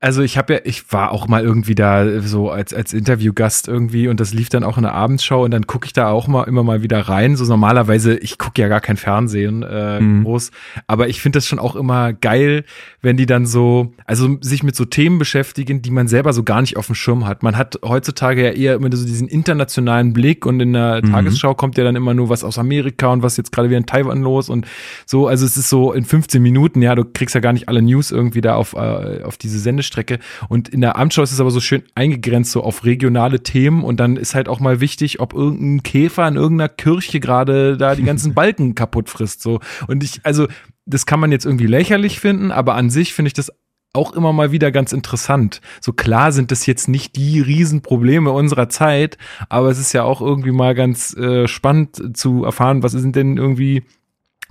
also 0.00 0.22
ich 0.22 0.38
habe 0.38 0.52
ja, 0.54 0.60
ich 0.62 0.92
war 0.92 1.10
auch 1.10 1.26
mal 1.26 1.42
irgendwie 1.42 1.74
da 1.74 2.20
so 2.20 2.50
als, 2.50 2.72
als 2.72 2.92
Interviewgast 2.92 3.66
irgendwie 3.66 4.06
und 4.06 4.20
das 4.20 4.32
lief 4.32 4.48
dann 4.48 4.62
auch 4.62 4.76
in 4.76 4.84
der 4.84 4.94
Abendschau 4.94 5.42
und 5.44 5.50
dann 5.50 5.66
gucke 5.66 5.86
ich 5.86 5.92
da 5.92 6.08
auch 6.10 6.28
mal 6.28 6.44
immer 6.44 6.62
mal 6.62 6.82
wieder 6.82 7.00
rein. 7.00 7.34
So 7.36 7.44
normalerweise, 7.46 8.16
ich 8.16 8.38
gucke 8.38 8.60
ja 8.62 8.68
gar 8.68 8.80
kein 8.80 8.96
Fernsehen 8.96 9.62
äh, 9.64 10.00
Mhm. 10.00 10.22
groß, 10.24 10.52
aber 10.86 11.08
ich 11.08 11.20
finde 11.20 11.38
das 11.38 11.46
schon 11.48 11.58
auch 11.58 11.74
immer 11.74 12.12
geil, 12.12 12.64
wenn 13.02 13.16
die 13.16 13.26
dann 13.26 13.44
so, 13.46 13.92
also 14.06 14.36
sich 14.40 14.62
mit 14.62 14.76
so 14.76 14.84
Themen 14.84 15.18
beschäftigen, 15.18 15.82
die 15.82 15.90
man 15.90 16.06
selber 16.06 16.32
so 16.32 16.44
gar 16.44 16.60
nicht 16.60 16.76
auf 16.76 16.86
dem 16.86 16.94
Schirm 16.94 17.26
hat. 17.26 17.42
Man 17.42 17.56
hat 17.56 17.80
heutzutage 17.84 18.44
ja 18.44 18.50
eher 18.52 18.74
immer 18.74 18.94
so 18.96 19.04
diesen 19.04 19.26
internationalen 19.26 20.12
Blick 20.12 20.46
und 20.46 20.60
in 20.60 20.74
der 20.74 21.00
Mhm. 21.04 21.10
Tagesschau 21.10 21.54
kommt 21.54 21.76
ja 21.76 21.82
dann 21.84 21.96
immer 21.96 22.14
nur 22.14 22.28
was 22.28 22.44
aus 22.44 22.58
Amerika 22.58 23.08
und 23.08 23.22
was 23.22 23.36
jetzt 23.36 23.50
gerade 23.52 23.68
wieder 23.68 23.78
in 23.78 23.86
Taiwan 23.86 24.22
los 24.22 24.48
und 24.48 24.66
so, 25.06 25.26
also 25.26 25.44
es 25.44 25.56
ist 25.56 25.68
so 25.68 25.92
in 25.92 26.04
15 26.04 26.40
Minuten, 26.42 26.82
ja, 26.82 26.94
du 26.94 27.04
kriegst 27.04 27.34
ja 27.34 27.40
gar 27.40 27.52
nicht 27.52 27.68
alle 27.68 27.82
News 27.82 28.12
irgendwie 28.12 28.40
da 28.40 28.54
auf, 28.54 28.74
äh, 28.74 29.22
auf 29.24 29.36
diese 29.38 29.58
Sendestrecke. 29.88 30.18
Und 30.48 30.68
in 30.68 30.80
der 30.80 30.96
Abendschau 30.96 31.22
ist 31.22 31.32
es 31.32 31.40
aber 31.40 31.50
so 31.50 31.60
schön 31.60 31.82
eingegrenzt, 31.94 32.52
so 32.52 32.62
auf 32.62 32.84
regionale 32.84 33.42
Themen 33.42 33.82
und 33.82 33.98
dann 33.98 34.16
ist 34.16 34.34
halt 34.34 34.48
auch 34.48 34.60
mal 34.60 34.80
wichtig, 34.80 35.20
ob 35.20 35.32
irgendein 35.32 35.82
Käfer 35.82 36.28
in 36.28 36.36
irgendeiner 36.36 36.68
Kirche 36.68 37.20
gerade 37.20 37.76
da 37.76 37.94
die 37.94 38.04
ganzen 38.04 38.34
Balken 38.38 38.74
kaputt 38.74 39.08
frisst. 39.08 39.42
So. 39.42 39.60
Und 39.86 40.04
ich, 40.04 40.20
also, 40.24 40.46
das 40.86 41.06
kann 41.06 41.20
man 41.20 41.32
jetzt 41.32 41.44
irgendwie 41.44 41.66
lächerlich 41.66 42.20
finden, 42.20 42.50
aber 42.50 42.74
an 42.74 42.90
sich 42.90 43.12
finde 43.12 43.28
ich 43.28 43.34
das 43.34 43.52
auch 43.94 44.12
immer 44.12 44.32
mal 44.32 44.52
wieder 44.52 44.70
ganz 44.70 44.92
interessant. 44.92 45.60
So 45.80 45.92
klar 45.92 46.30
sind 46.32 46.50
das 46.50 46.66
jetzt 46.66 46.88
nicht 46.88 47.16
die 47.16 47.40
Riesenprobleme 47.40 48.30
unserer 48.30 48.68
Zeit, 48.68 49.16
aber 49.48 49.70
es 49.70 49.78
ist 49.78 49.92
ja 49.92 50.04
auch 50.04 50.20
irgendwie 50.20 50.52
mal 50.52 50.74
ganz 50.74 51.16
äh, 51.16 51.48
spannend 51.48 52.16
zu 52.16 52.44
erfahren, 52.44 52.82
was 52.82 52.92
sind 52.92 53.16
denn 53.16 53.38
irgendwie 53.38 53.82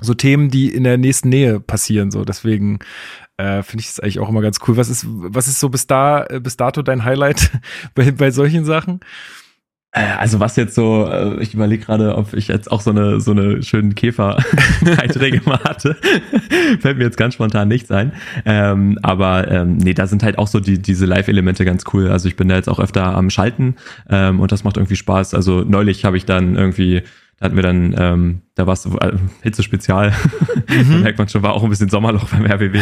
so 0.01 0.13
Themen, 0.13 0.50
die 0.50 0.74
in 0.74 0.84
der 0.84 0.98
nächsten 0.98 1.29
Nähe 1.29 1.60
passieren. 1.60 2.12
So 2.12 2.24
deswegen 2.24 2.79
äh, 3.38 3.63
finde 3.63 3.82
ich 3.82 3.88
das 3.88 4.00
eigentlich 4.00 4.20
auch 4.20 4.29
immer 4.29 4.41
ganz 4.41 4.60
cool. 4.67 4.77
Was 4.77 4.89
ist 4.89 5.06
was 5.08 5.48
ist 5.48 5.60
so 5.60 5.70
bis 5.70 5.88
da 5.88 6.25
äh, 6.25 6.39
bis 6.39 6.58
dato 6.58 6.82
dein 6.82 7.06
Highlight 7.06 7.51
bei, 7.96 8.12
bei 8.12 8.32
solchen 8.32 8.65
Sachen? 8.65 9.00
Äh, 9.91 10.01
Also 10.20 10.39
was 10.39 10.56
jetzt 10.56 10.75
so, 10.75 11.08
äh, 11.08 11.41
ich 11.41 11.53
überlege 11.53 11.86
gerade, 11.86 12.15
ob 12.17 12.34
ich 12.34 12.48
jetzt 12.50 12.70
auch 12.72 12.82
so 12.82 12.89
eine 12.91 13.22
so 13.22 13.32
eine 13.32 13.63
schönen 13.63 13.96
Käfer-Beiträge 13.96 15.41
mal 15.46 15.60
hatte. 15.63 15.96
Fällt 16.82 16.98
mir 16.98 17.06
jetzt 17.06 17.17
ganz 17.17 17.36
spontan 17.36 17.67
nichts 17.67 17.89
ein. 17.91 18.12
Ähm, 18.46 19.00
aber 19.01 19.50
ähm, 19.50 19.77
nee, 19.77 19.94
da 19.94 20.08
sind 20.08 20.24
halt 20.24 20.38
auch 20.38 20.48
so 20.48 20.60
die, 20.60 20.79
diese 20.82 21.06
Live-Elemente 21.06 21.63
ganz 21.65 21.84
cool. 21.94 22.10
Also 22.10 22.27
ich 22.27 22.36
bin 22.36 22.50
da 22.50 22.56
jetzt 22.56 22.70
auch 22.70 22.79
öfter 22.79 23.03
am 23.15 23.29
Schalten 23.29 23.75
ähm, 24.10 24.39
und 24.39 24.51
das 24.51 24.63
macht 24.63 24.77
irgendwie 24.77 24.96
Spaß. 24.96 25.34
Also 25.34 25.62
neulich 25.62 26.06
habe 26.06 26.17
ich 26.17 26.25
dann 26.25 26.56
irgendwie, 26.56 27.03
da 27.39 27.46
hatten 27.46 27.56
wir 27.56 27.62
dann, 27.62 27.96
ähm, 28.00 28.41
da 28.56 28.65
war 28.65 28.74
es 28.74 28.82
so, 28.82 28.98
äh, 28.98 29.13
Hitze-Spezial. 29.44 30.12
da 30.67 30.98
merkt 30.98 31.20
man 31.20 31.29
schon, 31.29 31.44
war 31.44 31.53
auch 31.53 31.63
ein 31.63 31.70
bisschen 31.70 31.88
Sommerloch 31.88 32.29
beim 32.29 32.46
RBB. 32.46 32.77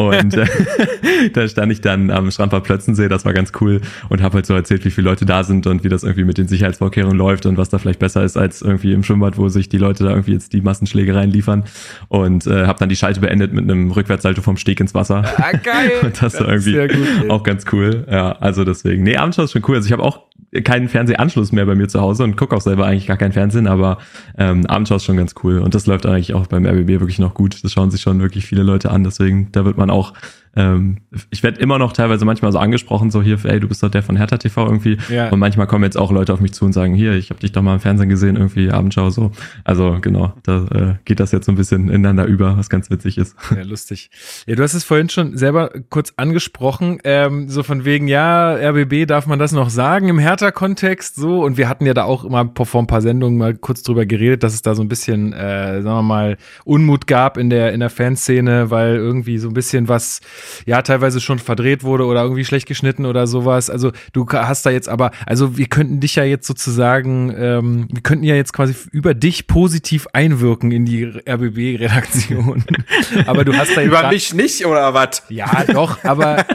und 0.00 0.34
äh, 0.34 0.46
da 1.32 1.46
stand 1.46 1.70
ich 1.70 1.80
dann 1.80 2.10
am 2.10 2.28
Strandbad 2.28 2.64
Plötzensee, 2.64 3.08
das 3.08 3.24
war 3.24 3.32
ganz 3.32 3.52
cool 3.60 3.80
und 4.08 4.20
habe 4.20 4.34
halt 4.34 4.46
so 4.46 4.54
erzählt, 4.54 4.84
wie 4.84 4.90
viele 4.90 5.08
Leute 5.08 5.26
da 5.26 5.44
sind 5.44 5.68
und 5.68 5.84
wie 5.84 5.88
das 5.88 6.02
irgendwie 6.02 6.24
mit 6.24 6.38
den 6.38 6.48
Sicherheitsvorkehrungen 6.48 7.16
läuft 7.16 7.46
und 7.46 7.56
was 7.56 7.68
da 7.68 7.78
vielleicht 7.78 8.00
besser 8.00 8.24
ist 8.24 8.36
als 8.36 8.62
irgendwie 8.62 8.92
im 8.92 9.04
Schwimmbad, 9.04 9.38
wo 9.38 9.48
sich 9.48 9.68
die 9.68 9.78
Leute 9.78 10.02
da 10.02 10.10
irgendwie 10.10 10.32
jetzt 10.32 10.52
die 10.54 10.60
Massenschlägereien 10.60 11.30
liefern 11.30 11.62
und 12.08 12.48
äh, 12.48 12.66
habe 12.66 12.80
dann 12.80 12.88
die 12.88 12.96
Schalte 12.96 13.20
beendet 13.20 13.52
mit 13.52 13.62
einem 13.62 13.92
Rückwärtssalto 13.92 14.42
vom 14.42 14.56
Steg 14.56 14.80
ins 14.80 14.92
Wasser. 14.92 15.22
Ah, 15.36 15.52
geil. 15.52 15.92
Und 16.02 16.20
das, 16.20 16.40
war 16.40 16.52
ist 16.52 16.66
irgendwie 16.66 16.96
gut, 16.96 17.30
auch 17.30 17.42
ganz 17.44 17.64
cool. 17.72 18.06
Ja, 18.10 18.32
also 18.32 18.64
deswegen. 18.64 19.04
Nee, 19.04 19.16
Abendschau 19.16 19.44
ist 19.44 19.52
schon 19.52 19.62
cool. 19.68 19.76
Also 19.76 19.86
ich 19.86 19.92
habe 19.92 20.02
auch 20.02 20.22
keinen 20.64 20.88
Fernsehanschluss 20.88 21.52
mehr 21.52 21.66
bei 21.66 21.74
mir 21.74 21.88
zu 21.88 22.00
Hause 22.00 22.24
und 22.24 22.36
gucke 22.36 22.56
auch 22.56 22.60
selber 22.60 22.86
eigentlich 22.86 23.06
gar 23.06 23.16
keinen 23.16 23.32
Fernsehen, 23.32 23.66
aber 23.66 23.98
ähm, 24.36 24.66
Abendschau 24.66 24.96
ist 24.96 25.04
schon 25.04 25.16
ganz 25.16 25.34
cool 25.44 25.58
und 25.58 25.74
das 25.74 25.86
läuft 25.86 26.06
eigentlich 26.06 26.34
auch 26.34 26.46
beim 26.48 26.66
RBB 26.66 27.00
wirklich 27.00 27.20
noch 27.20 27.34
gut. 27.34 27.62
Das 27.62 27.72
schauen 27.72 27.90
sich 27.90 28.00
schon 28.00 28.20
wirklich 28.20 28.46
viele 28.46 28.62
Leute 28.62 28.90
an, 28.90 29.04
deswegen 29.04 29.52
da 29.52 29.64
wird 29.64 29.76
man 29.76 29.90
auch 29.90 30.12
ähm, 30.56 30.98
ich 31.30 31.42
werde 31.42 31.60
immer 31.60 31.78
noch 31.78 31.92
teilweise 31.92 32.24
manchmal 32.24 32.50
so 32.50 32.58
angesprochen, 32.58 33.10
so 33.10 33.22
hier, 33.22 33.38
ey, 33.44 33.60
du 33.60 33.68
bist 33.68 33.82
doch 33.82 33.88
der 33.88 34.02
von 34.02 34.16
Hertha 34.16 34.36
TV 34.36 34.66
irgendwie. 34.66 34.98
Ja. 35.08 35.28
Und 35.28 35.38
manchmal 35.38 35.66
kommen 35.68 35.84
jetzt 35.84 35.96
auch 35.96 36.10
Leute 36.10 36.32
auf 36.32 36.40
mich 36.40 36.52
zu 36.52 36.64
und 36.64 36.72
sagen, 36.72 36.94
hier, 36.94 37.12
ich 37.12 37.30
habe 37.30 37.40
dich 37.40 37.52
doch 37.52 37.62
mal 37.62 37.74
im 37.74 37.80
Fernsehen 37.80 38.08
gesehen, 38.08 38.36
irgendwie 38.36 38.70
Abendschau 38.70 39.10
so. 39.10 39.30
Also 39.62 39.98
genau, 40.00 40.32
da 40.42 40.66
äh, 40.72 40.94
geht 41.04 41.20
das 41.20 41.30
jetzt 41.30 41.46
so 41.46 41.52
ein 41.52 41.54
bisschen 41.54 41.88
ineinander 41.88 42.24
über, 42.24 42.56
was 42.56 42.68
ganz 42.68 42.90
witzig 42.90 43.18
ist. 43.18 43.36
Ja, 43.54 43.62
lustig. 43.62 44.10
Ja, 44.46 44.56
du 44.56 44.62
hast 44.62 44.74
es 44.74 44.84
vorhin 44.84 45.08
schon 45.08 45.36
selber 45.36 45.70
kurz 45.88 46.14
angesprochen, 46.16 46.98
ähm, 47.04 47.48
so 47.48 47.62
von 47.62 47.84
wegen, 47.84 48.08
ja, 48.08 48.54
RBB 48.54 49.06
darf 49.06 49.26
man 49.26 49.38
das 49.38 49.52
noch 49.52 49.70
sagen 49.70 50.08
im 50.08 50.18
Hertha-Kontext 50.18 51.14
so. 51.14 51.44
Und 51.44 51.58
wir 51.58 51.68
hatten 51.68 51.86
ja 51.86 51.94
da 51.94 52.04
auch 52.04 52.24
immer 52.24 52.50
vor 52.64 52.82
ein 52.82 52.86
paar 52.86 53.02
Sendungen 53.02 53.38
mal 53.38 53.54
kurz 53.54 53.82
drüber 53.82 54.04
geredet, 54.06 54.42
dass 54.42 54.54
es 54.54 54.62
da 54.62 54.74
so 54.74 54.82
ein 54.82 54.88
bisschen, 54.88 55.32
äh, 55.32 55.82
sagen 55.82 55.96
wir 55.96 56.02
mal, 56.02 56.36
Unmut 56.64 57.06
gab 57.06 57.36
in 57.36 57.50
der, 57.50 57.72
in 57.72 57.80
der 57.80 57.90
Fanszene, 57.90 58.70
weil 58.70 58.96
irgendwie 58.96 59.38
so 59.38 59.48
ein 59.48 59.54
bisschen 59.54 59.88
was 59.88 60.20
ja 60.66 60.82
teilweise 60.82 61.20
schon 61.20 61.38
verdreht 61.38 61.82
wurde 61.82 62.04
oder 62.04 62.22
irgendwie 62.22 62.44
schlecht 62.44 62.66
geschnitten 62.66 63.06
oder 63.06 63.26
sowas. 63.26 63.70
Also 63.70 63.92
du 64.12 64.26
hast 64.28 64.66
da 64.66 64.70
jetzt 64.70 64.88
aber, 64.88 65.10
also 65.26 65.56
wir 65.56 65.66
könnten 65.66 66.00
dich 66.00 66.16
ja 66.16 66.24
jetzt 66.24 66.46
sozusagen, 66.46 67.34
ähm, 67.36 67.88
wir 67.90 68.02
könnten 68.02 68.24
ja 68.24 68.34
jetzt 68.34 68.52
quasi 68.52 68.74
über 68.92 69.14
dich 69.14 69.46
positiv 69.46 70.06
einwirken 70.12 70.72
in 70.72 70.84
die 70.84 71.04
RBB-Redaktion. 71.04 72.64
aber 73.26 73.44
du 73.44 73.54
hast 73.56 73.76
da 73.76 73.80
jetzt 73.80 73.90
über 73.90 74.08
mich 74.08 74.34
nicht 74.34 74.64
oder 74.66 74.94
was? 74.94 75.22
Ja, 75.28 75.64
doch, 75.64 76.04
aber 76.04 76.44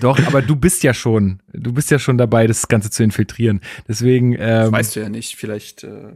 Doch, 0.00 0.18
aber 0.26 0.42
du 0.42 0.56
bist 0.56 0.82
ja 0.82 0.94
schon, 0.94 1.40
du 1.52 1.72
bist 1.72 1.90
ja 1.90 1.98
schon 1.98 2.18
dabei, 2.18 2.46
das 2.46 2.68
Ganze 2.68 2.90
zu 2.90 3.02
infiltrieren. 3.02 3.60
Deswegen. 3.86 4.32
Ähm, 4.34 4.38
das 4.38 4.72
weißt 4.72 4.96
du 4.96 5.00
ja 5.00 5.08
nicht. 5.08 5.36
Vielleicht 5.36 5.84
äh, 5.84 6.14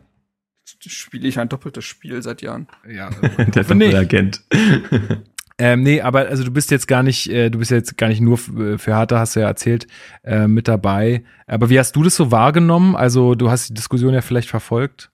spiele 0.65 1.29
ich 1.29 1.39
ein 1.39 1.49
doppeltes 1.49 1.85
Spiel 1.85 2.23
seit 2.23 2.43
Jahren. 2.43 2.69
Ja, 2.89 3.11
der 3.39 3.65
Doppelagent. 3.65 4.43
Ähm, 5.59 5.83
nee, 5.83 6.01
aber 6.01 6.29
also 6.29 6.45
du 6.45 6.51
bist 6.51 6.71
jetzt 6.71 6.89
gar 6.89 7.03
nicht, 7.03 7.29
äh, 7.31 7.51
du 7.51 7.59
bist 7.59 7.71
jetzt 7.71 7.97
gar 7.97 8.09
nicht 8.09 8.21
nur 8.21 8.39
für 8.39 8.79
Hertha, 8.79 9.19
hast 9.19 9.37
du 9.37 9.41
ja 9.41 9.47
erzählt, 9.47 9.87
äh, 10.25 10.49
mit 10.49 10.67
dabei. 10.67 11.25
Aber 11.47 11.71
wie 11.71 11.79
hast 11.79 11.95
du 11.95 12.03
das 12.03 12.17
so 12.17 12.31
wahrgenommen? 12.31 12.97
Also 12.97 13.35
du 13.35 13.51
hast 13.51 13.69
die 13.69 13.75
Diskussion 13.75 14.15
ja 14.15 14.23
vielleicht 14.23 14.49
verfolgt. 14.49 15.12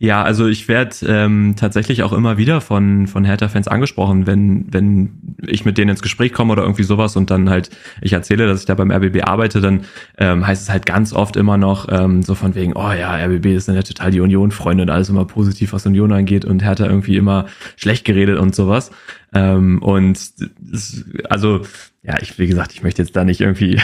Ja, 0.00 0.22
also 0.22 0.46
ich 0.46 0.68
werde 0.68 0.94
ähm, 1.06 1.54
tatsächlich 1.56 2.04
auch 2.04 2.12
immer 2.12 2.38
wieder 2.38 2.60
von, 2.60 3.08
von 3.08 3.24
Hertha-Fans 3.24 3.66
angesprochen, 3.66 4.28
wenn, 4.28 4.72
wenn 4.72 5.36
ich 5.44 5.64
mit 5.64 5.76
denen 5.76 5.90
ins 5.90 6.02
Gespräch 6.02 6.32
komme 6.32 6.52
oder 6.52 6.62
irgendwie 6.62 6.84
sowas 6.84 7.16
und 7.16 7.30
dann 7.30 7.50
halt 7.50 7.70
ich 8.00 8.12
erzähle, 8.12 8.46
dass 8.46 8.60
ich 8.60 8.66
da 8.66 8.74
beim 8.74 8.92
RBB 8.92 9.24
arbeite, 9.24 9.60
dann 9.60 9.84
ähm, 10.16 10.46
heißt 10.46 10.62
es 10.62 10.70
halt 10.70 10.86
ganz 10.86 11.12
oft 11.12 11.36
immer 11.36 11.56
noch 11.56 11.88
ähm, 11.90 12.22
so 12.22 12.36
von 12.36 12.54
wegen, 12.54 12.74
oh 12.74 12.92
ja, 12.92 13.16
RBB 13.16 13.46
ist 13.46 13.66
dann 13.66 13.74
ja 13.74 13.82
total 13.82 14.12
die 14.12 14.20
Union-Freunde 14.20 14.84
und 14.84 14.90
alles 14.90 15.08
immer 15.08 15.24
positiv, 15.24 15.72
was 15.72 15.84
Union 15.84 16.12
angeht 16.12 16.44
und 16.44 16.62
Hertha 16.62 16.86
irgendwie 16.86 17.16
immer 17.16 17.46
schlecht 17.76 18.04
geredet 18.04 18.38
und 18.38 18.54
sowas. 18.54 18.92
Ähm, 19.34 19.82
und 19.82 20.18
also 21.28 21.62
ja, 22.02 22.14
ich, 22.22 22.38
wie 22.38 22.46
gesagt, 22.46 22.72
ich 22.72 22.82
möchte 22.82 23.02
jetzt 23.02 23.14
da 23.14 23.24
nicht 23.24 23.40
irgendwie 23.40 23.78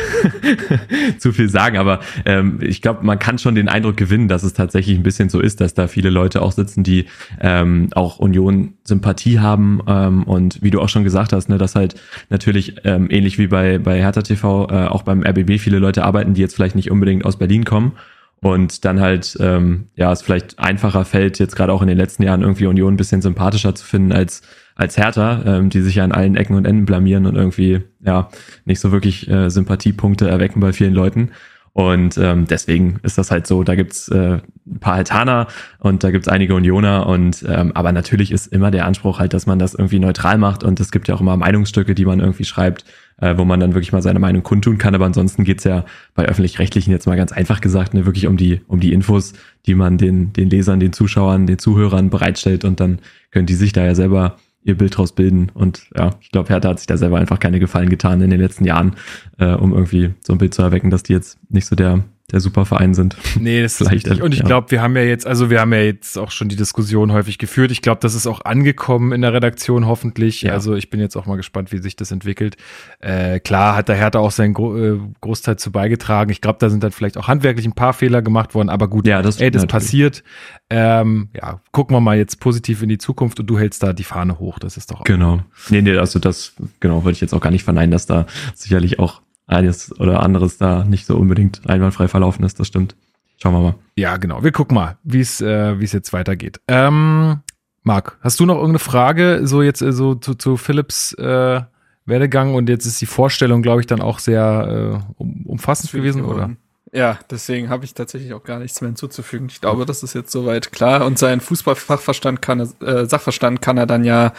zu 1.19 1.33
viel 1.33 1.51
sagen, 1.51 1.77
aber 1.77 2.01
ähm, 2.25 2.59
ich 2.63 2.81
glaube, 2.81 3.05
man 3.05 3.19
kann 3.19 3.39
schon 3.39 3.55
den 3.55 3.69
Eindruck 3.69 3.97
gewinnen, 3.97 4.29
dass 4.29 4.45
es 4.45 4.55
tatsächlich 4.55 4.97
ein 4.97 5.03
bisschen 5.03 5.29
so 5.29 5.41
ist, 5.41 5.61
dass 5.61 5.75
da 5.75 5.89
viele 5.89 6.09
Leute 6.09 6.41
auch 6.41 6.53
sitzen, 6.53 6.85
die 6.85 7.07
ähm, 7.41 7.89
auch 7.95 8.19
Union 8.19 8.75
Sympathie 8.85 9.41
haben 9.41 9.81
ähm, 9.87 10.23
und 10.23 10.63
wie 10.63 10.71
du 10.71 10.81
auch 10.81 10.89
schon 10.89 11.05
gesagt 11.05 11.35
hast, 11.35 11.49
ne, 11.49 11.59
dass 11.59 11.75
halt 11.75 12.01
natürlich 12.31 12.77
ähm, 12.85 13.09
ähnlich 13.11 13.37
wie 13.37 13.49
bei, 13.49 13.79
bei 13.79 13.99
Hertha 13.99 14.23
TV 14.23 14.69
äh, 14.71 14.87
auch 14.87 15.03
beim 15.03 15.23
RBB 15.23 15.59
viele 15.59 15.79
Leute 15.79 16.05
arbeiten, 16.05 16.33
die 16.33 16.41
jetzt 16.41 16.55
vielleicht 16.55 16.77
nicht 16.77 16.91
unbedingt 16.91 17.27
aus 17.27 17.37
Berlin 17.37 17.65
kommen 17.65 17.93
und 18.41 18.85
dann 18.85 19.01
halt, 19.01 19.37
ähm, 19.41 19.89
ja, 19.97 20.13
es 20.13 20.23
vielleicht 20.23 20.59
einfacher 20.59 21.05
fällt, 21.05 21.39
jetzt 21.39 21.57
gerade 21.57 21.73
auch 21.73 21.83
in 21.83 21.89
den 21.89 21.97
letzten 21.99 22.23
Jahren 22.23 22.43
irgendwie 22.43 22.67
Union 22.67 22.95
ein 22.95 22.99
bisschen 22.99 23.23
sympathischer 23.23 23.75
zu 23.75 23.85
finden 23.85 24.13
als 24.13 24.43
als 24.75 24.97
Hertha, 24.97 25.43
ähm, 25.45 25.71
die 25.71 25.81
sich 25.81 25.97
ja 25.97 26.05
an 26.05 26.13
allen 26.13 26.37
Ecken 26.37 26.57
und 26.57 26.67
Enden 26.67 26.85
blamieren 26.85 27.27
und 27.27 27.37
irgendwie 27.37 27.83
ja 28.05 28.29
nicht 28.65 28.81
so 28.81 28.93
wirklich 28.93 29.29
äh, 29.31 29.51
Sympathiepunkte 29.51 30.29
erwecken 30.29 30.61
bei 30.61 30.73
vielen 30.73 30.95
Leuten. 30.95 31.31
Und 31.75 32.17
ähm, 32.19 32.47
deswegen 32.47 33.01
ist 33.03 33.19
das 33.19 33.33
halt 33.33 33.49
so, 33.49 33.65
da 33.65 33.75
gibt's 33.75 34.09
äh, 34.09 34.39
ein 34.65 34.79
paar 34.79 34.95
Altaner 34.95 35.49
und 35.81 36.05
da 36.05 36.13
gibt's 36.13 36.29
einige 36.29 36.55
Unioner 36.55 37.09
und 37.09 37.45
ähm, 37.49 37.73
aber 37.75 37.91
natürlich 37.91 38.31
ist 38.31 38.47
immer 38.47 38.71
der 38.71 38.87
Anspruch 38.87 39.19
halt, 39.19 39.35
dass 39.35 39.47
man 39.47 39.59
das 39.59 39.75
irgendwie 39.75 39.99
neutral 39.99 40.39
macht 40.39 40.63
und 40.63 40.79
es 40.79 40.93
gibt 40.93 41.09
ja 41.09 41.17
auch 41.17 41.21
immer 41.21 41.37
Meinungsstücke, 41.37 41.97
die 41.97 42.05
man 42.05 42.21
irgendwie 42.21 42.45
schreibt, 42.45 42.85
äh, 43.21 43.37
wo 43.37 43.45
man 43.45 43.59
dann 43.59 43.75
wirklich 43.75 43.93
mal 43.93 44.03
seine 44.03 44.21
Meinung 44.21 44.45
kundtun 44.45 44.79
kann. 44.79 44.95
Aber 44.95 45.05
ansonsten 45.05 45.43
geht's 45.43 45.65
ja 45.65 45.85
bei 46.15 46.27
öffentlich-rechtlichen 46.27 46.93
jetzt 46.93 47.07
mal 47.07 47.17
ganz 47.17 47.33
einfach 47.33 47.61
gesagt, 47.61 47.93
ne, 47.93 48.07
wirklich 48.07 48.29
um 48.29 48.37
die, 48.37 48.61
um 48.69 48.79
die 48.79 48.93
Infos, 48.93 49.33
die 49.67 49.75
man 49.75 49.99
den, 49.99 50.33
den 50.33 50.51
Lesern, 50.51 50.79
den 50.79 50.93
Zuschauern, 50.93 51.49
den 51.49 51.59
Zuhörern 51.59 52.09
bereitstellt 52.09 52.65
und 52.65 52.79
dann 52.79 53.01
können 53.33 53.47
die 53.47 53.55
sich 53.55 53.73
da 53.73 53.85
ja 53.85 53.97
selber 53.97 54.37
ihr 54.65 54.77
Bild 54.77 54.97
draus 54.97 55.13
bilden. 55.13 55.51
Und 55.55 55.87
ja, 55.97 56.11
ich 56.21 56.31
glaube, 56.31 56.49
Hertha 56.49 56.71
hat 56.71 56.79
sich 56.79 56.87
da 56.87 56.97
selber 56.97 57.19
einfach 57.19 57.39
keine 57.39 57.61
Gefallen 57.61 57.91
getan 57.91 58.21
in 58.21 58.31
den 58.31 58.41
letzten 58.41 58.65
Jahren, 58.65 58.97
äh, 59.39 59.55
um 59.55 59.73
irgendwie 59.73 60.15
so 60.21 60.33
ein 60.33 60.39
Bild 60.39 60.55
zu 60.55 60.63
erwecken, 60.63 60.91
dass 60.91 61.03
die 61.03 61.13
jetzt 61.13 61.39
nicht 61.51 61.67
so 61.67 61.77
der 61.77 62.05
der 62.33 62.41
Superverein 62.41 62.95
sind. 62.95 63.17
Nee, 63.39 63.63
das 63.63 63.81
ist 63.81 63.91
richtig. 63.91 64.23
Und 64.23 64.33
ich 64.33 64.41
ja. 64.41 64.47
glaube, 64.47 64.71
wir 64.71 64.81
haben 64.81 64.97
ja 64.97 65.03
jetzt, 65.03 65.27
also 65.27 65.51
wir 65.51 65.61
haben 65.61 65.73
ja 65.75 65.81
jetzt 65.81 66.17
auch 66.17 66.31
schon 66.31 66.49
die 66.49 66.57
Diskussion 66.57 67.13
häufig 67.13 67.37
geführt. 67.37 67.71
Ich 67.71 67.83
glaube, 67.83 68.01
das 68.01 68.15
ist 68.15 68.27
auch 68.27 68.41
angekommen 68.45 69.13
in 69.13 69.21
der 69.21 69.35
Redaktion 69.35 69.87
hoffentlich. 69.87 70.43
Ja. 70.43 70.53
Also 70.53 70.75
ich 70.75 70.89
bin 70.89 71.01
jetzt 71.01 71.17
auch 71.17 71.27
mal 71.27 71.37
gespannt, 71.37 71.71
wie 71.71 71.79
sich 71.79 71.97
das 71.97 72.11
entwickelt. 72.13 72.57
Äh, 73.01 73.41
klar 73.41 73.77
hat 73.77 73.89
der 73.89 73.97
Hertha 73.97 74.21
auch 74.21 74.31
seinen 74.31 74.55
Gro 74.55 74.77
äh, 74.77 74.99
Großteil 75.21 75.59
zu 75.59 75.71
beigetragen. 75.71 76.31
Ich 76.31 76.41
glaube, 76.41 76.59
da 76.61 76.71
sind 76.71 76.83
dann 76.83 76.93
vielleicht 76.93 77.19
auch 77.19 77.29
handwerklich 77.29 77.67
ein 77.67 77.75
paar 77.75 77.93
Fehler 77.93 78.23
gemacht 78.23 78.55
worden, 78.55 78.71
aber 78.71 78.89
gut, 78.89 79.07
ja, 79.07 79.21
das, 79.21 79.41
ey, 79.41 79.51
das 79.51 79.67
passiert. 79.67 80.25
Ähm, 80.71 81.29
ja, 81.35 81.61
gucken 81.73 81.95
wir 81.95 82.01
mal 82.01 82.17
jetzt 82.17 82.41
positiv 82.41 82.83
in 82.83 82.89
die 82.89 82.99
Zukunft 82.99 83.39
und 83.39 83.47
du 83.47 83.59
hältst 83.59 83.83
da 83.83 83.93
die 83.93 84.05
Fahne 84.05 84.39
hoch. 84.39 84.59
Das 84.59 84.79
ist 84.79 84.91
doch 84.91 85.01
auch. 85.01 85.05
Genau. 85.05 85.41
Nee, 85.69 85.83
nee, 85.83 85.97
also 85.99 86.19
das, 86.19 86.55
genau, 86.81 87.05
würde 87.05 87.13
ich 87.13 87.21
jetzt 87.21 87.35
auch 87.35 87.41
gar 87.41 87.51
nicht 87.51 87.65
verneinen, 87.65 87.91
dass 87.91 88.07
da 88.07 88.27
sicherlich 88.55 88.99
auch 88.99 89.21
eines 89.47 89.99
oder 90.01 90.23
anderes 90.23 90.59
da 90.59 90.85
nicht 90.85 91.07
so 91.07 91.17
unbedingt 91.17 91.63
einwandfrei 91.69 92.09
verlaufen 92.09 92.45
ist. 92.45 92.59
Das 92.59 92.67
stimmt. 92.67 92.97
Schauen 93.37 93.53
wir 93.53 93.61
mal. 93.61 93.75
Ja, 93.97 94.17
genau. 94.17 94.43
Wir 94.43 94.53
gucken 94.53 94.75
mal, 94.75 94.97
wie 95.03 95.21
es 95.21 95.41
äh, 95.41 95.79
wie 95.79 95.85
es 95.85 95.93
jetzt 95.93 96.13
weitergeht. 96.13 96.61
Ähm, 96.69 97.41
Marc, 97.83 98.19
hast 98.23 98.41
du 98.41 98.47
noch 98.47 98.55
irgendeine 98.55 98.79
Frage 98.79 99.41
so 99.45 99.63
jetzt 99.63 99.83
äh, 99.83 99.93
so 99.93 100.15
zu, 100.15 100.35
zu 100.35 100.57
Philips 100.57 101.13
äh, 101.15 101.61
Werdegang 102.07 102.55
und 102.55 102.69
jetzt 102.69 102.87
ist 102.87 103.01
die 103.01 103.07
Vorstellung, 103.07 103.63
glaube 103.63 103.81
ich, 103.81 103.87
dann 103.87 104.01
auch 104.01 104.19
sehr 104.19 105.03
äh, 105.03 105.13
um, 105.17 105.47
umfassend 105.47 105.93
gewesen, 105.93 106.25
oder? 106.25 106.51
Ja, 106.93 107.19
deswegen 107.29 107.71
habe 107.71 107.85
ich 107.85 107.95
tatsächlich 107.95 108.35
auch 108.35 108.45
gar 108.45 108.61
nichts 108.61 108.81
mehr 108.81 108.89
hinzuzufügen. 108.89 109.49
Ich 109.51 109.61
glaube, 109.61 109.85
das 109.85 110.03
ist 110.03 110.15
jetzt 110.15 110.31
soweit 110.31 110.71
klar. 110.71 111.05
Und 111.05 111.19
seinen 111.19 111.41
Fußballfachverstand 111.41 112.41
kann 112.41 112.61
er, 112.61 112.83
äh, 112.87 113.07
Sachverstand 113.07 113.61
kann 113.61 113.79
er 113.79 113.87
dann 113.87 114.05
ja 114.05 114.33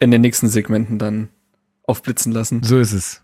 in 0.00 0.10
den 0.10 0.22
nächsten 0.22 0.48
Segmenten 0.48 0.98
dann 0.98 1.28
aufblitzen 1.84 2.32
lassen. 2.32 2.62
So 2.62 2.78
ist 2.78 2.92
es. 2.92 3.21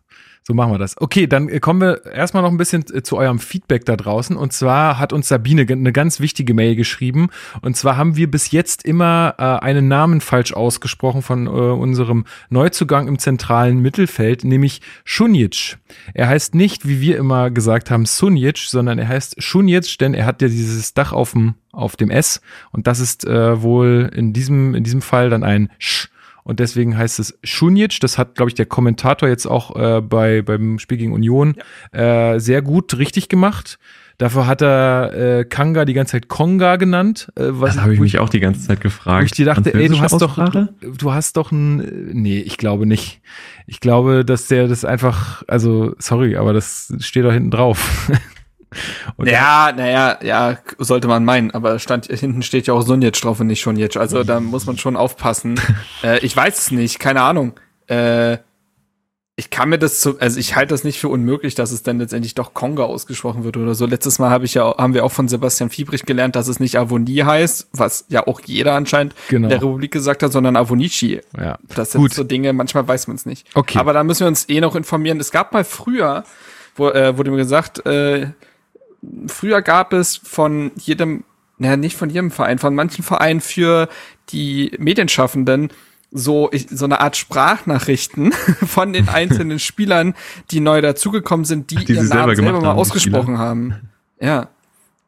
So 0.49 0.55
machen 0.55 0.73
wir 0.73 0.79
das. 0.79 0.99
Okay, 0.99 1.27
dann 1.27 1.51
äh, 1.51 1.61
kommen 1.61 1.83
wir 1.83 2.07
erstmal 2.07 2.43
noch 2.43 2.51
ein 2.51 2.57
bisschen 2.57 2.83
äh, 2.95 3.03
zu 3.03 3.19
eurem 3.19 3.39
Feedback 3.39 3.85
da 3.85 3.97
draußen. 3.97 4.35
Und 4.35 4.55
zwar 4.55 4.99
hat 4.99 5.13
uns 5.13 5.29
Sabine 5.29 5.67
eine 5.71 5.93
ganz 5.93 6.21
wichtige 6.21 6.55
Mail 6.55 6.75
geschrieben. 6.75 7.29
Und 7.61 7.77
zwar 7.77 7.99
haben 7.99 8.17
wir 8.17 8.31
bis 8.31 8.51
jetzt 8.51 8.87
immer 8.87 9.35
äh, 9.37 9.43
einen 9.43 9.89
Namen 9.89 10.23
falsch 10.23 10.55
ausgesprochen 10.55 11.21
von 11.21 11.47
äh, 11.49 11.51
unserem 11.51 12.25
Neuzugang 12.49 13.09
im 13.09 13.19
zentralen 13.19 13.81
Mittelfeld, 13.81 14.43
nämlich 14.43 14.81
Schunjic. 15.05 15.77
Er 16.15 16.29
heißt 16.29 16.55
nicht, 16.55 16.89
wie 16.89 17.03
wir 17.03 17.19
immer 17.19 17.51
gesagt 17.51 17.91
haben, 17.91 18.07
Sunjic, 18.07 18.57
sondern 18.57 18.99
er 18.99 19.09
heißt 19.09 19.43
Schunjic, 19.43 19.99
denn 19.99 20.15
er 20.15 20.25
hat 20.25 20.41
ja 20.41 20.49
dieses 20.49 20.95
Dach 20.95 21.13
auf 21.13 21.33
dem, 21.33 21.57
auf 21.73 21.95
dem 21.97 22.09
S. 22.09 22.41
Und 22.73 22.87
das 22.87 23.01
ist 23.01 23.27
äh, 23.27 23.61
wohl 23.61 24.11
in 24.15 24.33
diesem, 24.33 24.75
in 24.75 24.83
diesem 24.83 25.03
Fall 25.03 25.29
dann 25.29 25.43
ein 25.45 25.69
Sch 25.79 26.09
und 26.49 26.61
deswegen 26.61 26.97
heißt 26.97 27.19
es 27.19 27.39
Schunic. 27.45 28.01
Das 28.01 28.17
hat, 28.17 28.35
glaube 28.35 28.49
ich, 28.49 28.55
der 28.55 28.65
Kommentator 28.65 29.29
jetzt 29.29 29.45
auch 29.45 29.77
äh, 29.77 30.01
bei, 30.01 30.41
beim 30.41 30.79
Spiel 30.79 30.97
gegen 30.97 31.13
Union 31.13 31.57
ja. 31.93 32.33
äh, 32.33 32.41
sehr 32.41 32.63
gut 32.63 32.97
richtig 32.97 33.29
gemacht. 33.29 33.79
Dafür 34.17 34.47
hat 34.47 34.63
er 34.63 35.41
äh, 35.41 35.45
Kanga 35.45 35.85
die 35.85 35.93
ganze 35.93 36.13
Zeit 36.13 36.29
Konga 36.29 36.77
genannt. 36.77 37.31
Äh, 37.37 37.49
was 37.51 37.75
das 37.75 37.83
habe 37.83 37.93
ich 37.93 38.01
mich 38.01 38.19
auch 38.19 38.31
die 38.31 38.41
ganze 38.41 38.67
Zeit 38.67 38.81
gefragt. 38.81 39.27
Ich 39.27 39.33
dir 39.33 39.45
dachte, 39.45 39.75
ey, 39.75 39.89
du 39.89 40.01
hast 40.01 40.15
Aussprache? 40.15 40.71
doch, 40.81 40.97
du 40.97 41.13
hast 41.13 41.37
doch 41.37 41.53
ein, 41.53 42.13
nee, 42.15 42.39
ich 42.39 42.57
glaube 42.57 42.87
nicht. 42.87 43.21
Ich 43.67 43.81
glaube, 43.81 44.25
dass 44.25 44.49
der 44.49 44.69
das 44.69 44.87
einfach, 44.87 45.43
also 45.49 45.95
sorry, 45.99 46.37
aber 46.37 46.55
das 46.55 46.95
steht 47.01 47.27
da 47.27 47.31
hinten 47.31 47.51
drauf. 47.51 48.11
Und 49.17 49.29
ja, 49.29 49.73
naja, 49.75 50.19
ja, 50.23 50.59
sollte 50.79 51.09
man 51.09 51.25
meinen, 51.25 51.51
aber 51.53 51.79
stand, 51.79 52.07
hinten 52.07 52.43
steht 52.43 52.67
ja 52.67 52.75
auch 52.75 52.83
Sunjic 52.83 53.15
drauf 53.15 53.41
und 53.41 53.47
nicht 53.47 53.61
schon 53.61 53.77
jetzt. 53.77 53.97
Also 53.97 54.25
da 54.25 54.41
muss 54.41 54.67
man 54.67 54.79
schon 54.79 54.97
aufpassen. 54.97 55.61
äh, 56.03 56.19
ich 56.21 56.37
weiß 56.37 56.59
es 56.59 56.71
nicht, 56.71 56.99
keine 56.99 57.23
Ahnung. 57.23 57.55
Äh, 57.87 58.39
ich 59.39 59.51
kann 59.51 59.69
mir 59.69 59.79
das 59.79 60.01
zu, 60.01 60.19
also 60.19 60.41
ich 60.41 60.57
halte 60.57 60.75
das 60.75 60.83
nicht 60.83 60.99
für 60.99 61.09
unmöglich, 61.09 61.55
dass 61.55 61.71
es 61.71 61.85
dann 61.85 62.01
letztendlich 62.01 62.35
doch 62.35 62.55
Konga 62.55 62.83
ausgesprochen 62.83 63.45
wird 63.45 63.57
oder 63.57 63.77
so. 63.77 63.87
Letztes 63.87 64.19
Mal 64.19 64.31
habe 64.31 64.45
ich 64.47 64.55
ja, 64.55 64.77
haben 64.77 64.95
wir 64.95 65.05
auch 65.05 65.13
von 65.13 65.29
Sebastian 65.29 65.71
Fiebrich 65.71 66.05
gelernt, 66.05 66.35
dass 66.35 66.49
es 66.49 66.59
nicht 66.59 66.77
Avonie 66.77 67.23
heißt, 67.23 67.69
was 67.73 68.07
ja 68.09 68.27
auch 68.27 68.41
jeder 68.45 68.75
anscheinend 68.75 69.15
genau. 69.29 69.45
in 69.45 69.51
der 69.51 69.63
Republik 69.63 69.93
gesagt 69.93 70.25
hat, 70.25 70.33
sondern 70.33 70.57
Avonici. 70.57 71.21
Ja. 71.41 71.57
Das 71.73 71.93
sind 71.93 72.01
Gut. 72.01 72.15
so 72.15 72.25
Dinge, 72.25 72.53
manchmal 72.53 72.89
weiß 72.89 73.07
man 73.07 73.15
es 73.15 73.27
nicht. 73.27 73.47
Okay. 73.55 73.79
Aber 73.79 73.93
da 73.93 74.03
müssen 74.03 74.23
wir 74.23 74.27
uns 74.27 74.49
eh 74.49 74.61
noch 74.61 74.75
informieren. 74.75 75.21
Es 75.21 75.31
gab 75.31 75.53
mal 75.53 75.63
früher, 75.63 76.25
wo, 76.75 76.89
äh, 76.89 77.17
wurde 77.17 77.31
mir 77.31 77.37
gesagt, 77.37 77.87
äh, 77.87 78.31
früher 79.27 79.63
gab 79.63 79.93
es 79.93 80.17
von 80.17 80.73
jedem, 80.77 81.25
naja, 81.59 81.77
nicht 81.77 81.97
von 81.97 82.11
jedem 82.11 82.31
Verein, 82.31 82.59
von 82.59 82.75
manchen 82.75 83.05
Vereinen 83.05 83.41
für 83.41 83.89
die 84.31 84.73
Medienschaffenden 84.79 85.71
so, 86.11 86.49
ich, 86.53 86.69
so 86.71 86.87
eine 86.87 87.01
Art 87.01 87.17
Sprachnachrichten 87.17 88.33
von 88.67 88.93
den 88.93 89.09
einzelnen 89.09 89.59
Spielern, 89.59 90.15
die 90.51 90.61
neu 90.61 90.81
dazugekommen 90.81 91.45
sind, 91.45 91.71
die, 91.71 91.77
die 91.77 91.95
ihren 91.95 92.09
Namen 92.09 92.35
selber, 92.35 92.53
selber 92.53 92.61
mal 92.61 92.73
ausgesprochen 92.73 93.39
haben. 93.39 93.91
Ja. 94.21 94.49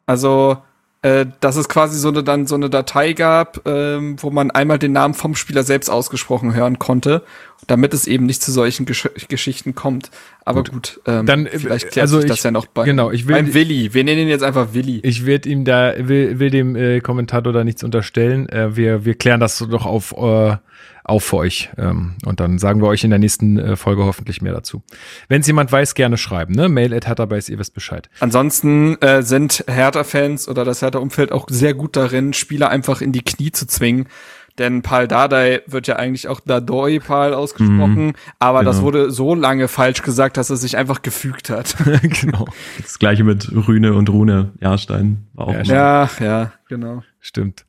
Also, 0.06 0.62
äh, 1.02 1.26
dass 1.40 1.56
es 1.56 1.68
quasi 1.68 1.98
so 1.98 2.08
eine 2.08 2.22
dann 2.22 2.46
so 2.46 2.54
eine 2.54 2.68
Datei 2.68 3.14
gab, 3.14 3.66
ähm, 3.66 4.16
wo 4.20 4.30
man 4.30 4.50
einmal 4.50 4.78
den 4.78 4.92
Namen 4.92 5.14
vom 5.14 5.34
Spieler 5.34 5.62
selbst 5.62 5.88
ausgesprochen 5.88 6.52
hören 6.52 6.78
konnte, 6.78 7.22
damit 7.66 7.94
es 7.94 8.06
eben 8.06 8.26
nicht 8.26 8.42
zu 8.42 8.52
solchen 8.52 8.84
Gesch 8.84 9.08
Geschichten 9.28 9.74
kommt. 9.74 10.10
Aber 10.44 10.62
gut, 10.62 10.72
gut 10.72 11.00
ähm, 11.06 11.24
dann 11.24 11.46
äh, 11.46 11.58
vielleicht 11.58 11.90
klärt 11.90 12.04
also 12.04 12.20
sich 12.20 12.28
das 12.28 12.40
ich, 12.40 12.44
ja 12.44 12.50
noch 12.50 12.66
bei, 12.66 12.84
genau, 12.84 13.10
ich 13.10 13.26
will, 13.26 13.36
beim 13.36 13.54
Willi. 13.54 13.94
Wir 13.94 14.04
nennen 14.04 14.22
ihn 14.22 14.28
jetzt 14.28 14.44
einfach 14.44 14.74
Willi. 14.74 15.00
Ich 15.02 15.24
werde 15.24 15.48
ihm 15.48 15.64
da 15.64 15.94
will, 15.96 16.38
will 16.38 16.50
dem 16.50 16.76
äh, 16.76 17.00
Kommentator 17.00 17.52
da 17.52 17.64
nichts 17.64 17.82
unterstellen. 17.82 18.48
Äh, 18.50 18.76
wir 18.76 19.04
wir 19.06 19.14
klären 19.14 19.40
das 19.40 19.58
doch 19.58 19.86
auf 19.86 20.12
äh, 20.18 20.56
auf 21.04 21.24
für 21.24 21.36
euch. 21.38 21.70
Ähm, 21.76 22.14
und 22.24 22.40
dann 22.40 22.58
sagen 22.58 22.80
wir 22.80 22.88
euch 22.88 23.04
in 23.04 23.10
der 23.10 23.18
nächsten 23.18 23.58
äh, 23.58 23.76
Folge 23.76 24.04
hoffentlich 24.04 24.42
mehr 24.42 24.52
dazu. 24.52 24.82
Wenn 25.28 25.40
es 25.40 25.46
jemand 25.46 25.72
weiß, 25.72 25.94
gerne 25.94 26.16
schreiben. 26.16 26.54
Ne? 26.54 26.68
Mail 26.68 26.94
at 26.94 27.06
Hertha-Base, 27.06 27.50
ihr 27.50 27.58
wisst 27.58 27.74
Bescheid. 27.74 28.08
Ansonsten 28.20 28.96
äh, 29.00 29.22
sind 29.22 29.64
Hertha-Fans 29.68 30.48
oder 30.48 30.64
das 30.64 30.82
Hertha-Umfeld 30.82 31.32
auch 31.32 31.46
sehr 31.50 31.74
gut 31.74 31.96
darin, 31.96 32.32
Spieler 32.32 32.70
einfach 32.70 33.00
in 33.00 33.12
die 33.12 33.22
Knie 33.22 33.52
zu 33.52 33.66
zwingen. 33.66 34.06
Denn 34.58 34.82
Pal 34.82 35.08
Dardai 35.08 35.62
wird 35.66 35.86
ja 35.86 35.96
eigentlich 35.96 36.28
auch 36.28 36.40
Dadoi 36.40 36.98
Pal 36.98 37.32
ausgesprochen, 37.32 38.08
mhm, 38.08 38.12
aber 38.38 38.58
genau. 38.58 38.70
das 38.70 38.82
wurde 38.82 39.10
so 39.10 39.34
lange 39.34 39.68
falsch 39.68 40.02
gesagt, 40.02 40.36
dass 40.36 40.50
er 40.50 40.56
sich 40.56 40.76
einfach 40.76 41.00
gefügt 41.02 41.48
hat. 41.48 41.76
genau. 42.02 42.46
Das 42.76 42.98
gleiche 42.98 43.24
mit 43.24 43.50
Rüne 43.52 43.94
und 43.94 44.10
Rune 44.10 44.52
Jahrstein 44.60 45.28
war 45.32 45.48
auch. 45.48 45.54
Ja, 45.54 45.64
ja, 45.64 46.10
ja, 46.20 46.52
genau. 46.68 47.02
Stimmt. 47.20 47.64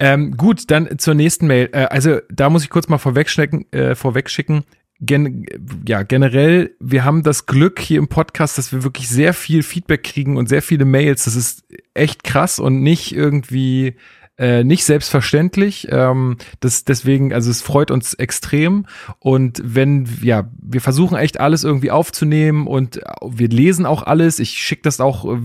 Ähm, 0.00 0.36
gut, 0.36 0.70
dann 0.70 0.98
zur 0.98 1.14
nächsten 1.14 1.46
Mail. 1.46 1.68
Äh, 1.72 1.84
also 1.84 2.18
da 2.30 2.48
muss 2.48 2.64
ich 2.64 2.70
kurz 2.70 2.88
mal 2.88 2.98
vorwegschicken. 2.98 3.70
Äh, 3.72 3.94
vorwegschicken. 3.94 4.64
Gen 5.02 5.46
ja, 5.86 6.02
generell, 6.02 6.74
wir 6.78 7.04
haben 7.04 7.22
das 7.22 7.46
Glück 7.46 7.80
hier 7.80 7.98
im 7.98 8.08
Podcast, 8.08 8.58
dass 8.58 8.72
wir 8.72 8.82
wirklich 8.82 9.08
sehr 9.08 9.32
viel 9.32 9.62
Feedback 9.62 10.02
kriegen 10.02 10.36
und 10.36 10.48
sehr 10.48 10.62
viele 10.62 10.84
Mails. 10.84 11.24
Das 11.24 11.36
ist 11.36 11.64
echt 11.94 12.24
krass 12.24 12.58
und 12.58 12.82
nicht 12.82 13.14
irgendwie 13.14 13.94
äh, 14.40 14.64
nicht 14.64 14.86
selbstverständlich. 14.86 15.88
Ähm, 15.90 16.38
das, 16.60 16.84
deswegen, 16.84 17.34
also 17.34 17.50
es 17.50 17.60
freut 17.60 17.90
uns 17.90 18.14
extrem. 18.14 18.86
Und 19.18 19.60
wenn, 19.62 20.08
ja, 20.22 20.48
wir 20.58 20.80
versuchen 20.80 21.18
echt 21.18 21.38
alles 21.38 21.62
irgendwie 21.62 21.90
aufzunehmen 21.90 22.66
und 22.66 23.00
wir 23.22 23.48
lesen 23.48 23.84
auch 23.84 24.02
alles. 24.02 24.38
Ich 24.38 24.52
schicke 24.52 24.80
das 24.80 24.98
auch, 24.98 25.26
äh, 25.26 25.38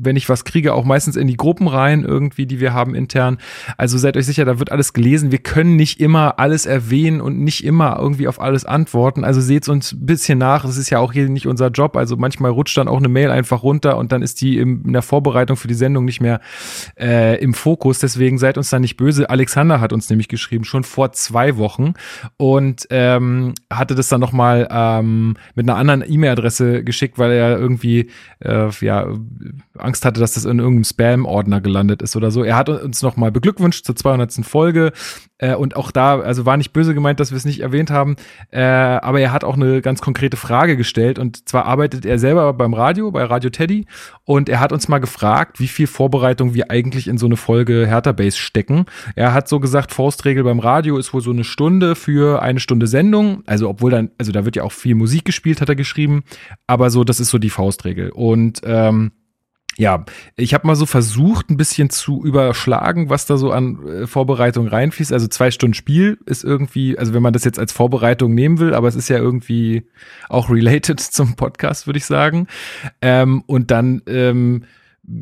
wenn 0.00 0.16
ich 0.16 0.28
was 0.28 0.44
kriege, 0.44 0.74
auch 0.74 0.84
meistens 0.84 1.16
in 1.16 1.26
die 1.26 1.36
Gruppen 1.36 1.66
rein, 1.66 2.04
irgendwie, 2.04 2.46
die 2.46 2.60
wir 2.60 2.72
haben 2.72 2.94
intern. 2.94 3.38
Also 3.76 3.98
seid 3.98 4.16
euch 4.16 4.26
sicher, 4.26 4.44
da 4.44 4.58
wird 4.58 4.70
alles 4.70 4.92
gelesen. 4.92 5.32
Wir 5.32 5.38
können 5.38 5.76
nicht 5.76 6.00
immer 6.00 6.38
alles 6.38 6.66
erwähnen 6.66 7.20
und 7.20 7.40
nicht 7.40 7.64
immer 7.64 7.98
irgendwie 7.98 8.28
auf 8.28 8.40
alles 8.40 8.64
antworten. 8.64 9.24
Also 9.24 9.40
seht 9.40 9.68
uns 9.68 9.92
ein 9.92 10.06
bisschen 10.06 10.38
nach. 10.38 10.64
Das 10.64 10.76
ist 10.76 10.90
ja 10.90 10.98
auch 11.00 11.12
hier 11.12 11.28
nicht 11.28 11.46
unser 11.46 11.68
Job. 11.68 11.96
Also 11.96 12.16
manchmal 12.16 12.50
rutscht 12.50 12.76
dann 12.76 12.88
auch 12.88 12.98
eine 12.98 13.08
Mail 13.08 13.30
einfach 13.30 13.62
runter 13.62 13.96
und 13.98 14.12
dann 14.12 14.22
ist 14.22 14.40
die 14.40 14.58
in 14.58 14.92
der 14.92 15.02
Vorbereitung 15.02 15.56
für 15.56 15.68
die 15.68 15.74
Sendung 15.74 16.04
nicht 16.04 16.20
mehr 16.20 16.40
äh, 16.98 17.42
im 17.42 17.54
Fokus. 17.54 17.98
Deswegen 17.98 18.28
deswegen 18.28 18.38
seid 18.38 18.58
uns 18.58 18.70
da 18.70 18.78
nicht 18.78 18.96
böse. 18.96 19.30
Alexander 19.30 19.80
hat 19.80 19.92
uns 19.92 20.10
nämlich 20.10 20.28
geschrieben, 20.28 20.64
schon 20.64 20.84
vor 20.84 21.12
zwei 21.12 21.56
Wochen 21.56 21.94
und 22.36 22.86
ähm, 22.90 23.54
hatte 23.70 23.94
das 23.94 24.08
dann 24.08 24.20
nochmal 24.20 24.68
ähm, 24.70 25.36
mit 25.54 25.68
einer 25.68 25.78
anderen 25.78 26.04
E-Mail-Adresse 26.06 26.84
geschickt, 26.84 27.18
weil 27.18 27.32
er 27.32 27.58
irgendwie 27.58 28.10
äh, 28.40 28.68
ja, 28.80 29.06
Angst 29.88 30.04
hatte, 30.04 30.20
dass 30.20 30.34
das 30.34 30.44
in 30.44 30.58
irgendeinem 30.58 30.84
Spam-Ordner 30.84 31.62
gelandet 31.62 32.02
ist 32.02 32.14
oder 32.14 32.30
so. 32.30 32.44
Er 32.44 32.56
hat 32.56 32.68
uns 32.68 33.02
nochmal 33.02 33.32
beglückwünscht 33.32 33.86
zur 33.86 33.96
200. 33.96 34.44
Folge 34.44 34.92
äh, 35.38 35.54
und 35.54 35.76
auch 35.76 35.90
da, 35.90 36.20
also 36.20 36.44
war 36.44 36.56
nicht 36.56 36.72
böse 36.72 36.94
gemeint, 36.94 37.20
dass 37.20 37.30
wir 37.30 37.36
es 37.36 37.44
nicht 37.44 37.60
erwähnt 37.60 37.90
haben, 37.90 38.16
äh, 38.50 38.60
aber 38.60 39.20
er 39.20 39.32
hat 39.32 39.44
auch 39.44 39.54
eine 39.54 39.80
ganz 39.80 40.02
konkrete 40.02 40.36
Frage 40.36 40.76
gestellt 40.76 41.18
und 41.18 41.48
zwar 41.48 41.64
arbeitet 41.64 42.04
er 42.04 42.18
selber 42.18 42.52
beim 42.52 42.74
Radio, 42.74 43.10
bei 43.10 43.24
Radio 43.24 43.48
Teddy 43.48 43.86
und 44.24 44.48
er 44.48 44.60
hat 44.60 44.72
uns 44.72 44.88
mal 44.88 44.98
gefragt, 44.98 45.58
wie 45.58 45.68
viel 45.68 45.86
Vorbereitung 45.86 46.54
wir 46.54 46.70
eigentlich 46.70 47.08
in 47.08 47.16
so 47.16 47.26
eine 47.26 47.36
Folge 47.36 47.86
Hertha 47.86 48.12
Base 48.12 48.36
stecken. 48.36 48.84
Er 49.16 49.32
hat 49.32 49.48
so 49.48 49.58
gesagt, 49.60 49.92
Faustregel 49.92 50.44
beim 50.44 50.58
Radio 50.58 50.98
ist 50.98 51.14
wohl 51.14 51.22
so 51.22 51.30
eine 51.30 51.44
Stunde 51.44 51.94
für 51.94 52.42
eine 52.42 52.60
Stunde 52.60 52.86
Sendung, 52.86 53.42
also 53.46 53.68
obwohl 53.68 53.90
dann, 53.90 54.10
also 54.18 54.32
da 54.32 54.44
wird 54.44 54.56
ja 54.56 54.64
auch 54.64 54.72
viel 54.72 54.94
Musik 54.94 55.24
gespielt, 55.24 55.60
hat 55.60 55.68
er 55.68 55.76
geschrieben, 55.76 56.24
aber 56.66 56.90
so, 56.90 57.04
das 57.04 57.20
ist 57.20 57.30
so 57.30 57.38
die 57.38 57.50
Faustregel 57.50 58.10
und 58.10 58.60
ähm, 58.64 59.12
ja, 59.78 60.04
ich 60.34 60.54
habe 60.54 60.66
mal 60.66 60.74
so 60.74 60.86
versucht, 60.86 61.50
ein 61.50 61.56
bisschen 61.56 61.88
zu 61.88 62.24
überschlagen, 62.24 63.10
was 63.10 63.26
da 63.26 63.36
so 63.36 63.52
an 63.52 63.86
äh, 63.86 64.06
Vorbereitung 64.08 64.66
reinfließt. 64.66 65.12
Also 65.12 65.28
zwei 65.28 65.52
Stunden 65.52 65.74
Spiel 65.74 66.18
ist 66.26 66.42
irgendwie, 66.42 66.98
also 66.98 67.14
wenn 67.14 67.22
man 67.22 67.32
das 67.32 67.44
jetzt 67.44 67.60
als 67.60 67.72
Vorbereitung 67.72 68.34
nehmen 68.34 68.58
will, 68.58 68.74
aber 68.74 68.88
es 68.88 68.96
ist 68.96 69.08
ja 69.08 69.18
irgendwie 69.18 69.84
auch 70.28 70.50
related 70.50 70.98
zum 71.00 71.36
Podcast, 71.36 71.86
würde 71.86 71.98
ich 71.98 72.06
sagen. 72.06 72.48
Ähm, 73.00 73.44
und 73.46 73.70
dann 73.70 74.02
ähm, 74.08 74.64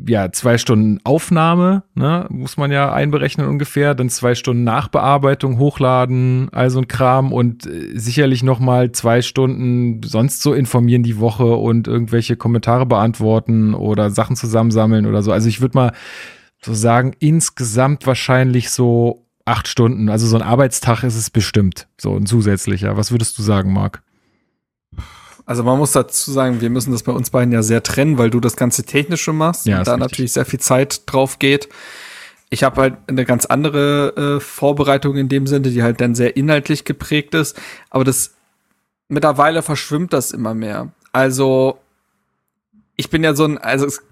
ja, 0.07 0.31
zwei 0.31 0.57
Stunden 0.57 0.99
Aufnahme, 1.03 1.83
ne, 1.95 2.25
muss 2.29 2.57
man 2.57 2.71
ja 2.71 2.91
einberechnen 2.91 3.47
ungefähr, 3.47 3.95
dann 3.95 4.09
zwei 4.09 4.35
Stunden 4.35 4.63
Nachbearbeitung, 4.63 5.59
Hochladen, 5.59 6.49
also 6.51 6.79
ein 6.79 6.87
Kram 6.87 7.31
und 7.31 7.65
äh, 7.65 7.97
sicherlich 7.97 8.43
nochmal 8.43 8.91
zwei 8.91 9.21
Stunden 9.21 10.01
sonst 10.03 10.41
so 10.41 10.53
informieren 10.53 11.03
die 11.03 11.19
Woche 11.19 11.55
und 11.55 11.87
irgendwelche 11.87 12.35
Kommentare 12.35 12.85
beantworten 12.85 13.73
oder 13.73 14.09
Sachen 14.09 14.35
zusammensammeln 14.35 15.05
oder 15.05 15.23
so. 15.23 15.31
Also 15.31 15.47
ich 15.47 15.61
würde 15.61 15.77
mal 15.77 15.91
so 16.61 16.73
sagen, 16.73 17.13
insgesamt 17.19 18.05
wahrscheinlich 18.05 18.71
so 18.71 19.25
acht 19.45 19.67
Stunden. 19.67 20.09
Also 20.09 20.27
so 20.27 20.35
ein 20.35 20.41
Arbeitstag 20.41 21.03
ist 21.03 21.15
es 21.15 21.29
bestimmt, 21.29 21.87
so 21.97 22.15
ein 22.15 22.25
zusätzlicher. 22.25 22.97
Was 22.97 23.11
würdest 23.11 23.37
du 23.37 23.43
sagen, 23.43 23.71
Marc? 23.71 24.01
Also 25.47 25.63
man 25.63 25.77
muss 25.77 25.93
dazu 25.93 26.29
sagen, 26.31 26.59
wir 26.59 26.69
müssen 26.69 26.91
das 26.91 27.03
bei 27.03 27.13
uns 27.13 27.29
beiden 27.29 27.53
ja 27.53 27.63
sehr 27.63 27.81
trennen, 27.81 28.17
weil 28.17 28.29
du 28.29 28.41
das 28.41 28.57
ganze 28.57 28.83
Technische 28.83 29.31
machst 29.31 29.65
ja, 29.65 29.79
und 29.79 29.87
da 29.87 29.95
natürlich 29.95 30.33
sehr 30.33 30.45
viel 30.45 30.59
Zeit 30.59 31.03
drauf 31.05 31.39
geht. 31.39 31.69
Ich 32.49 32.63
habe 32.63 32.81
halt 32.81 32.97
eine 33.07 33.23
ganz 33.23 33.45
andere 33.45 34.37
äh, 34.37 34.39
Vorbereitung 34.41 35.15
in 35.15 35.29
dem 35.29 35.47
Sinne, 35.47 35.69
die 35.69 35.81
halt 35.81 36.01
dann 36.01 36.15
sehr 36.15 36.35
inhaltlich 36.35 36.83
geprägt 36.83 37.33
ist. 37.33 37.57
Aber 37.89 38.03
das 38.03 38.35
mittlerweile 39.07 39.61
verschwimmt 39.61 40.11
das 40.11 40.31
immer 40.31 40.53
mehr. 40.53 40.89
Also 41.13 41.79
ich 42.97 43.09
bin 43.09 43.23
ja 43.23 43.33
so 43.33 43.45
ein, 43.45 43.57
also 43.57 43.85
es 43.85 44.03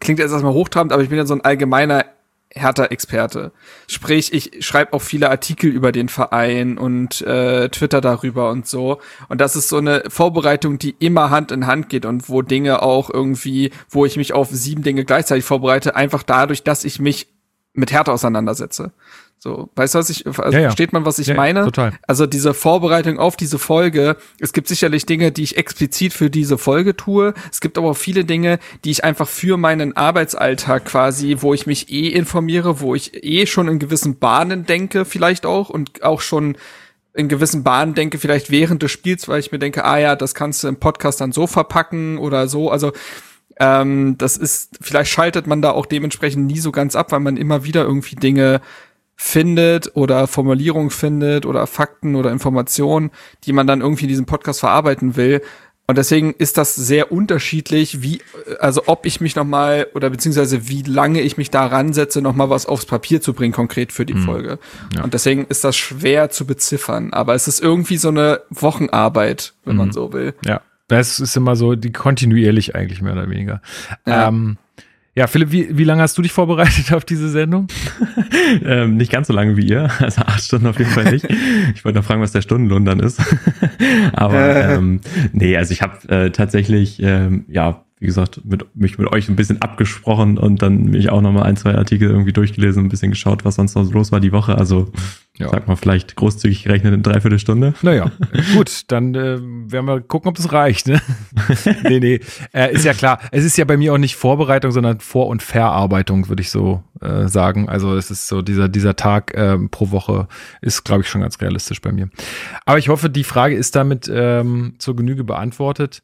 klingt 0.00 0.20
jetzt 0.20 0.32
erstmal 0.32 0.54
hochtrabend, 0.54 0.94
aber 0.94 1.02
ich 1.02 1.10
bin 1.10 1.18
ja 1.18 1.26
so 1.26 1.34
ein 1.34 1.42
allgemeiner 1.42 2.06
Hertha-Experte. 2.54 3.52
Sprich, 3.86 4.32
ich 4.32 4.64
schreibe 4.64 4.92
auch 4.92 5.02
viele 5.02 5.30
Artikel 5.30 5.70
über 5.70 5.92
den 5.92 6.08
Verein 6.08 6.78
und 6.78 7.20
äh, 7.22 7.68
Twitter 7.68 8.00
darüber 8.00 8.50
und 8.50 8.66
so. 8.66 9.00
Und 9.28 9.40
das 9.40 9.56
ist 9.56 9.68
so 9.68 9.78
eine 9.78 10.04
Vorbereitung, 10.08 10.78
die 10.78 10.94
immer 10.98 11.30
Hand 11.30 11.52
in 11.52 11.66
Hand 11.66 11.88
geht 11.88 12.04
und 12.04 12.28
wo 12.28 12.42
Dinge 12.42 12.82
auch 12.82 13.10
irgendwie, 13.10 13.70
wo 13.88 14.04
ich 14.04 14.16
mich 14.16 14.32
auf 14.32 14.48
sieben 14.50 14.82
Dinge 14.82 15.04
gleichzeitig 15.04 15.44
vorbereite, 15.44 15.96
einfach 15.96 16.22
dadurch, 16.22 16.62
dass 16.62 16.84
ich 16.84 17.00
mich 17.00 17.28
mit 17.74 17.92
Hertha 17.92 18.12
auseinandersetze. 18.12 18.92
So, 19.42 19.70
weißt 19.74 19.96
du, 19.96 19.98
was 19.98 20.08
ich, 20.08 20.24
also 20.24 20.40
ja, 20.50 20.50
ja. 20.50 20.60
versteht 20.68 20.92
man, 20.92 21.04
was 21.04 21.18
ich 21.18 21.26
ja, 21.26 21.34
meine? 21.34 21.64
Total. 21.64 21.94
Also 22.06 22.26
diese 22.26 22.54
Vorbereitung 22.54 23.18
auf 23.18 23.34
diese 23.34 23.58
Folge, 23.58 24.16
es 24.38 24.52
gibt 24.52 24.68
sicherlich 24.68 25.04
Dinge, 25.04 25.32
die 25.32 25.42
ich 25.42 25.56
explizit 25.56 26.12
für 26.12 26.30
diese 26.30 26.58
Folge 26.58 26.96
tue. 26.96 27.34
Es 27.50 27.60
gibt 27.60 27.76
aber 27.76 27.90
auch 27.90 27.96
viele 27.96 28.24
Dinge, 28.24 28.60
die 28.84 28.92
ich 28.92 29.02
einfach 29.02 29.26
für 29.26 29.56
meinen 29.56 29.96
Arbeitsalltag 29.96 30.84
quasi, 30.84 31.38
wo 31.40 31.54
ich 31.54 31.66
mich 31.66 31.90
eh 31.90 32.10
informiere, 32.10 32.78
wo 32.78 32.94
ich 32.94 33.24
eh 33.24 33.46
schon 33.46 33.66
in 33.66 33.80
gewissen 33.80 34.20
Bahnen 34.20 34.64
denke, 34.64 35.04
vielleicht 35.04 35.44
auch 35.44 35.70
und 35.70 36.04
auch 36.04 36.20
schon 36.20 36.56
in 37.12 37.26
gewissen 37.26 37.64
Bahnen 37.64 37.94
denke, 37.94 38.18
vielleicht 38.18 38.52
während 38.52 38.84
des 38.84 38.92
Spiels, 38.92 39.26
weil 39.26 39.40
ich 39.40 39.50
mir 39.50 39.58
denke, 39.58 39.84
ah 39.84 39.98
ja, 39.98 40.14
das 40.14 40.34
kannst 40.36 40.62
du 40.62 40.68
im 40.68 40.76
Podcast 40.76 41.20
dann 41.20 41.32
so 41.32 41.48
verpacken 41.48 42.16
oder 42.16 42.46
so. 42.46 42.70
Also 42.70 42.92
ähm, 43.58 44.16
das 44.18 44.36
ist, 44.36 44.78
vielleicht 44.80 45.10
schaltet 45.10 45.48
man 45.48 45.62
da 45.62 45.72
auch 45.72 45.86
dementsprechend 45.86 46.46
nie 46.46 46.60
so 46.60 46.70
ganz 46.70 46.94
ab, 46.94 47.10
weil 47.10 47.18
man 47.18 47.36
immer 47.36 47.64
wieder 47.64 47.82
irgendwie 47.82 48.14
Dinge 48.14 48.60
findet 49.24 49.92
oder 49.94 50.26
Formulierung 50.26 50.90
findet 50.90 51.46
oder 51.46 51.68
Fakten 51.68 52.16
oder 52.16 52.32
Informationen, 52.32 53.12
die 53.44 53.52
man 53.52 53.68
dann 53.68 53.80
irgendwie 53.80 54.04
in 54.04 54.08
diesem 54.08 54.26
Podcast 54.26 54.58
verarbeiten 54.58 55.14
will. 55.14 55.42
Und 55.86 55.96
deswegen 55.96 56.34
ist 56.34 56.58
das 56.58 56.74
sehr 56.74 57.12
unterschiedlich, 57.12 58.02
wie, 58.02 58.20
also 58.58 58.82
ob 58.86 59.06
ich 59.06 59.20
mich 59.20 59.36
nochmal 59.36 59.86
oder 59.94 60.10
beziehungsweise 60.10 60.68
wie 60.68 60.82
lange 60.82 61.20
ich 61.20 61.36
mich 61.36 61.50
da 61.50 61.66
ransetze, 61.66 62.20
nochmal 62.20 62.50
was 62.50 62.66
aufs 62.66 62.84
Papier 62.84 63.20
zu 63.20 63.32
bringen, 63.32 63.52
konkret 63.52 63.92
für 63.92 64.04
die 64.04 64.14
mhm. 64.14 64.24
Folge. 64.24 64.58
Ja. 64.96 65.04
Und 65.04 65.14
deswegen 65.14 65.46
ist 65.46 65.62
das 65.62 65.76
schwer 65.76 66.30
zu 66.30 66.44
beziffern. 66.44 67.12
Aber 67.12 67.34
es 67.34 67.46
ist 67.46 67.62
irgendwie 67.62 67.98
so 67.98 68.08
eine 68.08 68.40
Wochenarbeit, 68.50 69.54
wenn 69.64 69.74
mhm. 69.74 69.78
man 69.78 69.92
so 69.92 70.12
will. 70.12 70.34
Ja, 70.44 70.62
das 70.88 71.20
ist 71.20 71.36
immer 71.36 71.54
so 71.54 71.76
die 71.76 71.92
kontinuierlich 71.92 72.74
eigentlich 72.74 73.00
mehr 73.02 73.12
oder 73.12 73.30
weniger. 73.30 73.62
Ja. 74.04 74.28
Ähm, 74.28 74.58
Ja, 75.14 75.26
Philipp, 75.26 75.52
wie, 75.52 75.76
wie 75.76 75.84
lange 75.84 76.00
hast 76.00 76.16
du 76.16 76.22
dich 76.22 76.32
vorbereitet 76.32 76.90
auf 76.94 77.04
diese 77.04 77.28
Sendung? 77.28 77.66
ähm, 78.64 78.96
nicht 78.96 79.12
ganz 79.12 79.26
so 79.26 79.34
lange 79.34 79.58
wie 79.58 79.66
ihr, 79.66 79.90
also 79.98 80.22
acht 80.22 80.42
Stunden 80.42 80.66
auf 80.66 80.78
jeden 80.78 80.90
Fall 80.90 81.12
nicht. 81.12 81.26
Ich 81.74 81.84
wollte 81.84 81.98
noch 81.98 82.04
fragen, 82.04 82.22
was 82.22 82.32
der 82.32 82.42
Stundenlohn 82.42 82.84
dann 82.84 83.00
ist. 83.00 83.20
Aber 84.12 84.38
äh. 84.38 84.74
ähm, 84.74 85.00
nee, 85.32 85.56
also 85.56 85.72
ich 85.72 85.82
habe 85.82 86.08
äh, 86.08 86.30
tatsächlich, 86.30 87.02
ähm, 87.02 87.44
ja, 87.48 87.81
wie 88.02 88.06
gesagt, 88.06 88.44
mit, 88.44 88.66
mich 88.74 88.98
mit 88.98 89.12
euch 89.12 89.28
ein 89.28 89.36
bisschen 89.36 89.62
abgesprochen 89.62 90.36
und 90.36 90.60
dann 90.60 90.86
mich 90.86 91.08
auch 91.10 91.20
nochmal 91.20 91.44
ein, 91.44 91.56
zwei 91.56 91.76
Artikel 91.76 92.10
irgendwie 92.10 92.32
durchgelesen 92.32 92.80
und 92.80 92.86
ein 92.86 92.88
bisschen 92.88 93.12
geschaut, 93.12 93.44
was 93.44 93.54
sonst 93.54 93.76
noch 93.76 93.88
los 93.92 94.10
war 94.10 94.18
die 94.18 94.32
Woche. 94.32 94.58
Also 94.58 94.90
ja. 95.38 95.48
sag 95.48 95.68
mal 95.68 95.76
vielleicht 95.76 96.16
großzügig 96.16 96.64
gerechnet 96.64 96.94
in 96.94 97.04
dreiviertel 97.04 97.38
Stunde. 97.38 97.74
Naja, 97.80 98.10
gut, 98.56 98.82
dann 98.88 99.14
äh, 99.14 99.38
werden 99.40 99.86
wir 99.86 100.00
gucken, 100.00 100.28
ob 100.28 100.34
das 100.34 100.50
reicht. 100.50 100.88
Ne? 100.88 101.00
nee, 101.84 102.00
nee, 102.00 102.20
äh, 102.52 102.74
ist 102.74 102.84
ja 102.84 102.92
klar. 102.92 103.20
Es 103.30 103.44
ist 103.44 103.56
ja 103.56 103.64
bei 103.64 103.76
mir 103.76 103.94
auch 103.94 103.98
nicht 103.98 104.16
Vorbereitung, 104.16 104.72
sondern 104.72 104.98
Vor- 104.98 105.28
und 105.28 105.40
Verarbeitung, 105.40 106.28
würde 106.28 106.42
ich 106.42 106.50
so 106.50 106.82
äh, 107.00 107.28
sagen. 107.28 107.68
Also 107.68 107.94
es 107.96 108.10
ist 108.10 108.26
so, 108.26 108.42
dieser, 108.42 108.68
dieser 108.68 108.96
Tag 108.96 109.32
äh, 109.34 109.58
pro 109.70 109.92
Woche 109.92 110.26
ist, 110.60 110.82
glaube 110.82 111.02
ich, 111.02 111.08
schon 111.08 111.20
ganz 111.20 111.40
realistisch 111.40 111.80
bei 111.80 111.92
mir. 111.92 112.10
Aber 112.66 112.78
ich 112.78 112.88
hoffe, 112.88 113.08
die 113.10 113.22
Frage 113.22 113.54
ist 113.54 113.76
damit 113.76 114.10
ähm, 114.12 114.74
zur 114.78 114.96
Genüge 114.96 115.22
beantwortet. 115.22 116.02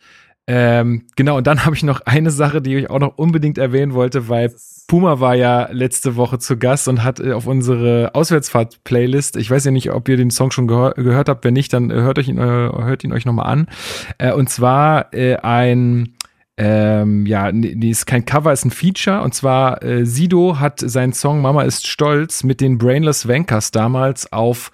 Ähm, 0.50 1.02
genau, 1.14 1.36
und 1.36 1.46
dann 1.46 1.64
habe 1.66 1.76
ich 1.76 1.82
noch 1.82 2.00
eine 2.06 2.30
Sache, 2.30 2.62
die 2.62 2.74
ich 2.74 2.90
auch 2.90 2.98
noch 2.98 3.18
unbedingt 3.18 3.58
erwähnen 3.58 3.92
wollte, 3.92 4.28
weil 4.28 4.52
Puma 4.88 5.20
war 5.20 5.34
ja 5.34 5.68
letzte 5.70 6.16
Woche 6.16 6.38
zu 6.38 6.56
Gast 6.56 6.88
und 6.88 7.04
hat 7.04 7.20
äh, 7.20 7.32
auf 7.32 7.46
unsere 7.46 8.14
Auswärtsfahrt-Playlist, 8.14 9.36
ich 9.36 9.50
weiß 9.50 9.66
ja 9.66 9.70
nicht, 9.70 9.92
ob 9.92 10.08
ihr 10.08 10.16
den 10.16 10.30
Song 10.30 10.50
schon 10.50 10.66
gehör 10.66 10.94
gehört 10.94 11.28
habt, 11.28 11.44
wenn 11.44 11.52
nicht, 11.52 11.74
dann 11.74 11.92
hört, 11.92 12.18
euch 12.18 12.28
ihn, 12.28 12.38
äh, 12.38 12.40
hört 12.40 13.04
ihn 13.04 13.12
euch 13.12 13.26
nochmal 13.26 13.46
an. 13.46 13.68
Äh, 14.16 14.32
und 14.32 14.48
zwar 14.48 15.12
äh, 15.12 15.36
ein 15.36 16.14
ähm, 16.60 17.24
ja, 17.24 17.52
nee, 17.52 17.88
ist 17.88 18.06
kein 18.06 18.24
Cover, 18.24 18.52
ist 18.52 18.64
ein 18.64 18.72
Feature. 18.72 19.22
Und 19.22 19.32
zwar 19.32 19.80
äh, 19.84 20.04
Sido 20.04 20.58
hat 20.58 20.80
seinen 20.80 21.12
Song 21.12 21.40
Mama 21.40 21.62
ist 21.62 21.86
stolz 21.86 22.42
mit 22.42 22.60
den 22.60 22.78
Brainless 22.78 23.28
Wankers 23.28 23.70
damals 23.70 24.32
auf 24.32 24.72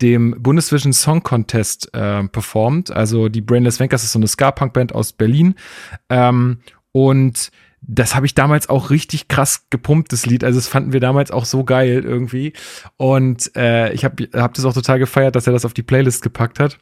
dem 0.00 0.42
Bundesvision 0.42 0.92
Song 0.92 1.22
Contest 1.22 1.92
äh, 1.94 2.24
performt. 2.24 2.90
Also 2.90 3.28
die 3.28 3.40
Brainless 3.40 3.80
Wankers 3.80 4.04
ist 4.04 4.12
so 4.12 4.18
eine 4.18 4.28
Ska-Punk-Band 4.28 4.94
aus 4.94 5.12
Berlin. 5.12 5.54
Ähm, 6.08 6.58
und 6.92 7.50
das 7.80 8.14
habe 8.14 8.26
ich 8.26 8.34
damals 8.34 8.68
auch 8.68 8.90
richtig 8.90 9.28
krass 9.28 9.66
gepumpt, 9.70 10.12
das 10.12 10.26
Lied. 10.26 10.44
Also 10.44 10.58
das 10.58 10.68
fanden 10.68 10.92
wir 10.92 11.00
damals 11.00 11.30
auch 11.30 11.44
so 11.44 11.64
geil 11.64 12.02
irgendwie. 12.04 12.52
Und 12.96 13.54
äh, 13.56 13.92
ich 13.92 14.04
habe 14.04 14.28
hab 14.34 14.54
das 14.54 14.64
auch 14.64 14.74
total 14.74 14.98
gefeiert, 14.98 15.36
dass 15.36 15.46
er 15.46 15.52
das 15.52 15.64
auf 15.64 15.74
die 15.74 15.82
Playlist 15.82 16.22
gepackt 16.22 16.60
hat. 16.60 16.78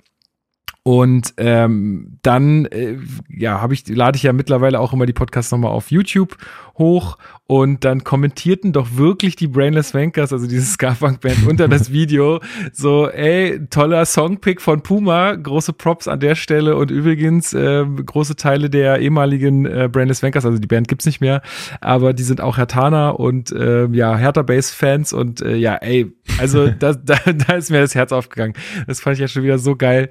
Und 0.87 1.35
ähm, 1.39 2.17
dann, 2.23 2.67
äh, 2.67 2.99
ja, 3.29 3.61
habe 3.61 3.75
ich, 3.75 3.89
lade 3.89 4.17
ich 4.17 4.23
ja 4.23 4.33
mittlerweile 4.33 4.79
auch 4.79 4.93
immer 4.93 5.05
die 5.05 5.13
Podcasts 5.13 5.51
nochmal 5.51 5.73
auf 5.73 5.91
YouTube 5.91 6.37
hoch. 6.79 7.19
Und 7.49 7.85
dann 7.85 8.03
kommentierten 8.03 8.73
doch 8.73 8.97
wirklich 8.97 9.37
die 9.37 9.47
Brainless 9.47 9.95
Wankers, 9.95 10.33
also 10.33 10.47
diese 10.47 10.65
Scarpunk-Band, 10.73 11.47
unter 11.47 11.67
das 11.69 11.93
Video 11.93 12.41
so, 12.73 13.09
ey, 13.09 13.67
toller 13.69 14.05
Songpick 14.05 14.61
von 14.61 14.83
Puma, 14.83 15.35
große 15.35 15.73
Props 15.73 16.07
an 16.07 16.21
der 16.21 16.37
Stelle. 16.37 16.77
Und 16.77 16.93
übrigens 16.93 17.53
äh, 17.53 17.85
große 17.85 18.37
Teile 18.37 18.71
der 18.71 19.01
ehemaligen 19.01 19.67
äh, 19.67 19.89
Brainless 19.91 20.23
Wankers, 20.23 20.47
also 20.47 20.59
die 20.59 20.67
Band 20.69 20.87
gibt's 20.87 21.07
nicht 21.07 21.21
mehr, 21.21 21.43
aber 21.81 22.15
die 22.15 22.25
sind 22.25 22.41
auch 22.41 22.59
Hertana 22.59 23.11
und 23.11 23.51
äh, 23.51 23.87
ja, 23.87 24.17
Hertha 24.17 24.43
Bass-Fans. 24.43 25.13
Und 25.13 25.41
äh, 25.41 25.57
ja, 25.57 25.75
ey, 25.75 26.13
also 26.39 26.69
da, 26.69 26.93
da, 27.05 27.17
da 27.33 27.55
ist 27.55 27.71
mir 27.71 27.81
das 27.81 27.95
Herz 27.97 28.13
aufgegangen. 28.13 28.55
Das 28.87 29.01
fand 29.01 29.15
ich 29.15 29.21
ja 29.21 29.29
schon 29.29 29.43
wieder 29.43 29.59
so 29.59 29.77
geil, 29.77 30.09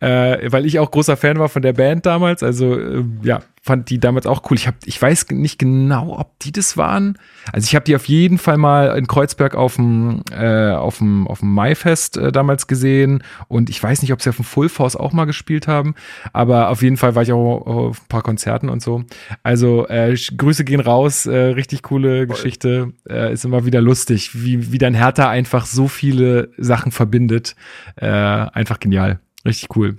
äh, 0.00 0.17
weil 0.18 0.66
ich 0.66 0.78
auch 0.78 0.90
großer 0.90 1.16
Fan 1.16 1.38
war 1.38 1.48
von 1.48 1.62
der 1.62 1.72
Band 1.72 2.06
damals, 2.06 2.42
also 2.42 2.78
äh, 2.78 3.04
ja, 3.22 3.40
fand 3.68 3.90
die 3.90 4.00
damals 4.00 4.26
auch 4.26 4.42
cool. 4.50 4.56
Ich, 4.56 4.66
hab, 4.66 4.76
ich 4.86 5.00
weiß 5.00 5.26
nicht 5.30 5.58
genau, 5.58 6.18
ob 6.18 6.38
die 6.38 6.52
das 6.52 6.78
waren. 6.78 7.18
Also 7.52 7.66
ich 7.66 7.74
habe 7.74 7.84
die 7.84 7.94
auf 7.94 8.06
jeden 8.06 8.38
Fall 8.38 8.56
mal 8.56 8.96
in 8.96 9.06
Kreuzberg 9.06 9.54
auf 9.54 9.76
dem 9.76 10.22
äh, 10.32 10.70
auf 10.70 10.98
dem 10.98 11.26
auf 11.28 11.40
dem 11.40 11.52
Maifest 11.52 12.16
äh, 12.16 12.32
damals 12.32 12.66
gesehen 12.66 13.22
und 13.48 13.68
ich 13.68 13.82
weiß 13.82 14.00
nicht, 14.00 14.12
ob 14.14 14.22
sie 14.22 14.30
auf 14.30 14.36
dem 14.36 14.46
Full 14.46 14.70
Force 14.70 14.96
auch 14.96 15.12
mal 15.12 15.26
gespielt 15.26 15.68
haben, 15.68 15.94
aber 16.32 16.70
auf 16.70 16.82
jeden 16.82 16.96
Fall 16.96 17.14
war 17.14 17.22
ich 17.22 17.32
auch 17.32 17.66
auf 17.66 18.00
ein 18.00 18.08
paar 18.08 18.22
Konzerten 18.22 18.70
und 18.70 18.82
so. 18.82 19.04
Also 19.42 19.86
äh, 19.88 20.14
Grüße 20.14 20.64
gehen 20.64 20.80
raus, 20.80 21.26
äh, 21.26 21.36
richtig 21.36 21.82
coole 21.82 22.26
Voll. 22.26 22.36
Geschichte, 22.36 22.92
äh, 23.08 23.32
ist 23.34 23.44
immer 23.44 23.66
wieder 23.66 23.82
lustig, 23.82 24.30
wie 24.32 24.72
wie 24.72 24.78
dann 24.78 24.94
Hertha 24.94 25.28
einfach 25.28 25.66
so 25.66 25.88
viele 25.88 26.52
Sachen 26.56 26.90
verbindet, 26.90 27.54
äh, 27.96 28.06
einfach 28.06 28.80
genial, 28.80 29.20
richtig 29.44 29.76
cool. 29.76 29.98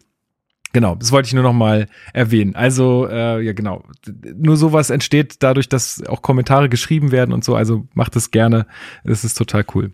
Genau, 0.72 0.96
das 0.96 1.12
wollte 1.12 1.28
ich 1.28 1.34
nur 1.34 1.44
noch 1.44 1.54
mal 1.54 1.88
erwähnen. 2.14 2.56
Also, 2.56 3.08
äh, 3.10 3.42
ja, 3.42 3.54
genau. 3.54 3.84
Nur 4.36 4.56
sowas 4.56 4.92
entsteht 4.92 5.42
dadurch, 5.42 5.68
dass 5.68 6.04
auch 6.06 6.22
Kommentare 6.22 6.70
geschrieben 6.70 7.12
werden 7.12 7.34
und 7.34 7.44
so. 7.44 7.56
Also 7.56 7.88
macht 7.96 8.16
es 8.16 8.30
gerne. 8.30 8.68
Das 9.04 9.24
ist 9.24 9.36
total 9.36 9.66
cool. 9.74 9.92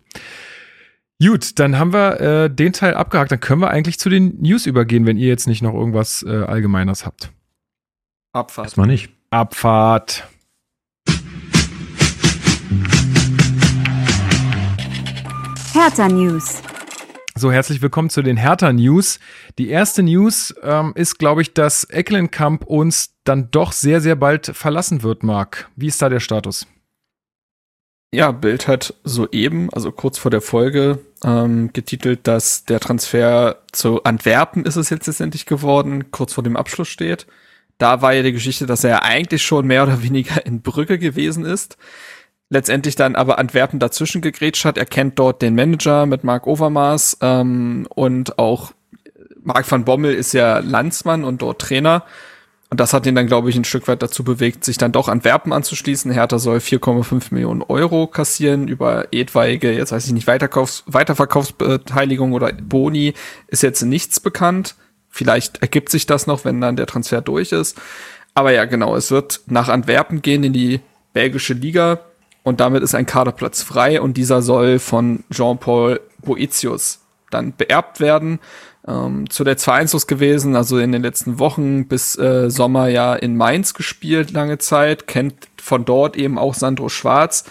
Gut, 1.22 1.58
dann 1.58 1.78
haben 1.78 1.94
wir 1.94 2.20
äh, 2.20 2.50
den 2.50 2.74
Teil 2.74 2.92
abgehakt. 2.92 3.32
Dann 3.32 3.40
können 3.40 3.62
wir 3.62 3.70
eigentlich 3.70 3.98
zu 3.98 4.10
den 4.10 4.38
News 4.38 4.66
übergehen, 4.66 5.06
wenn 5.06 5.16
ihr 5.16 5.28
jetzt 5.28 5.46
nicht 5.46 5.62
noch 5.62 5.72
irgendwas 5.72 6.22
äh, 6.22 6.42
Allgemeines 6.42 7.06
habt. 7.06 7.32
Abfahrt. 8.34 8.66
Erstmal 8.66 8.86
nicht. 8.86 9.08
Abfahrt. 9.30 10.28
Hertha 15.72 16.08
News. 16.08 16.60
So, 17.38 17.52
herzlich 17.52 17.82
willkommen 17.82 18.08
zu 18.08 18.22
den 18.22 18.38
Hertha 18.38 18.72
News. 18.72 19.20
Die 19.58 19.68
erste 19.68 20.02
News 20.02 20.54
ähm, 20.62 20.92
ist, 20.94 21.18
glaube 21.18 21.42
ich, 21.42 21.52
dass 21.52 21.84
Ecklenkamp 21.84 22.64
uns 22.64 23.10
dann 23.24 23.50
doch 23.50 23.72
sehr, 23.72 24.00
sehr 24.00 24.16
bald 24.16 24.46
verlassen 24.46 25.02
wird, 25.02 25.22
Marc. 25.22 25.68
Wie 25.76 25.88
ist 25.88 26.00
da 26.00 26.08
der 26.08 26.20
Status? 26.20 26.66
Ja, 28.10 28.30
Bild 28.30 28.68
hat 28.68 28.94
soeben, 29.04 29.68
also 29.74 29.92
kurz 29.92 30.16
vor 30.16 30.30
der 30.30 30.40
Folge, 30.40 31.00
ähm, 31.24 31.74
getitelt, 31.74 32.26
dass 32.26 32.64
der 32.64 32.80
Transfer 32.80 33.58
zu 33.70 34.02
Antwerpen 34.04 34.64
ist 34.64 34.76
es 34.76 34.88
jetzt 34.88 35.06
letztendlich 35.06 35.44
geworden, 35.44 36.10
kurz 36.10 36.32
vor 36.32 36.42
dem 36.42 36.56
Abschluss 36.56 36.88
steht. 36.88 37.26
Da 37.76 38.00
war 38.00 38.14
ja 38.14 38.22
die 38.22 38.32
Geschichte, 38.32 38.64
dass 38.64 38.82
er 38.82 39.02
eigentlich 39.02 39.42
schon 39.42 39.66
mehr 39.66 39.82
oder 39.82 40.02
weniger 40.02 40.46
in 40.46 40.62
Brücke 40.62 40.98
gewesen 40.98 41.44
ist 41.44 41.76
letztendlich 42.48 42.96
dann 42.96 43.16
aber 43.16 43.38
Antwerpen 43.38 43.78
dazwischen 43.78 44.20
gegrätscht 44.20 44.64
hat. 44.64 44.78
Er 44.78 44.86
kennt 44.86 45.18
dort 45.18 45.42
den 45.42 45.54
Manager 45.54 46.06
mit 46.06 46.24
Marc 46.24 46.46
Overmars 46.46 47.18
ähm, 47.20 47.86
und 47.94 48.38
auch 48.38 48.72
Marc 49.42 49.70
van 49.70 49.84
Bommel 49.84 50.14
ist 50.14 50.32
ja 50.32 50.58
Landsmann 50.58 51.24
und 51.24 51.42
dort 51.42 51.60
Trainer. 51.60 52.04
Und 52.68 52.80
das 52.80 52.92
hat 52.92 53.06
ihn 53.06 53.14
dann, 53.14 53.28
glaube 53.28 53.48
ich, 53.48 53.56
ein 53.56 53.64
Stück 53.64 53.86
weit 53.86 54.02
dazu 54.02 54.24
bewegt, 54.24 54.64
sich 54.64 54.76
dann 54.76 54.90
doch 54.90 55.06
Antwerpen 55.06 55.52
anzuschließen. 55.52 56.10
Hertha 56.10 56.40
soll 56.40 56.58
4,5 56.58 57.32
Millionen 57.32 57.62
Euro 57.62 58.08
kassieren 58.08 58.66
über 58.66 59.12
etwaige, 59.12 59.72
jetzt 59.72 59.92
weiß 59.92 60.06
ich 60.06 60.12
nicht, 60.12 60.26
Weiterkaufs 60.26 60.82
Weiterverkaufsbeteiligung 60.86 62.32
oder 62.32 62.52
Boni 62.52 63.14
ist 63.46 63.62
jetzt 63.62 63.82
nichts 63.82 64.18
bekannt. 64.18 64.74
Vielleicht 65.08 65.62
ergibt 65.62 65.90
sich 65.90 66.06
das 66.06 66.26
noch, 66.26 66.44
wenn 66.44 66.60
dann 66.60 66.76
der 66.76 66.86
Transfer 66.86 67.20
durch 67.20 67.52
ist. 67.52 67.80
Aber 68.34 68.52
ja, 68.52 68.64
genau, 68.64 68.96
es 68.96 69.12
wird 69.12 69.42
nach 69.46 69.68
Antwerpen 69.68 70.20
gehen 70.20 70.42
in 70.42 70.52
die 70.52 70.80
belgische 71.12 71.54
Liga 71.54 72.00
und 72.46 72.60
damit 72.60 72.84
ist 72.84 72.94
ein 72.94 73.06
Kaderplatz 73.06 73.64
frei 73.64 74.00
und 74.00 74.16
dieser 74.16 74.40
soll 74.40 74.78
von 74.78 75.24
Jean-Paul 75.32 76.00
Boetius 76.22 77.00
dann 77.32 77.56
beerbt 77.56 77.98
werden. 77.98 78.38
Ähm, 78.86 79.28
zuletzt 79.28 79.64
vereinslos 79.64 80.06
gewesen, 80.06 80.54
also 80.54 80.78
in 80.78 80.92
den 80.92 81.02
letzten 81.02 81.40
Wochen 81.40 81.88
bis 81.88 82.16
äh, 82.16 82.48
Sommer 82.48 82.86
ja 82.86 83.16
in 83.16 83.36
Mainz 83.36 83.74
gespielt 83.74 84.30
lange 84.30 84.58
Zeit, 84.58 85.08
kennt 85.08 85.48
von 85.60 85.84
dort 85.84 86.16
eben 86.16 86.38
auch 86.38 86.54
Sandro 86.54 86.88
Schwarz. 86.88 87.50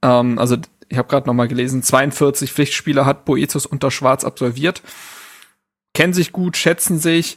Ähm, 0.00 0.38
also 0.38 0.56
ich 0.88 0.96
habe 0.96 1.08
gerade 1.08 1.26
noch 1.26 1.34
mal 1.34 1.46
gelesen, 1.46 1.82
42 1.82 2.50
Pflichtspiele 2.50 3.04
hat 3.04 3.26
Boetius 3.26 3.66
unter 3.66 3.90
Schwarz 3.90 4.24
absolviert. 4.24 4.80
Kennen 5.92 6.14
sich 6.14 6.32
gut, 6.32 6.56
schätzen 6.56 6.98
sich 6.98 7.36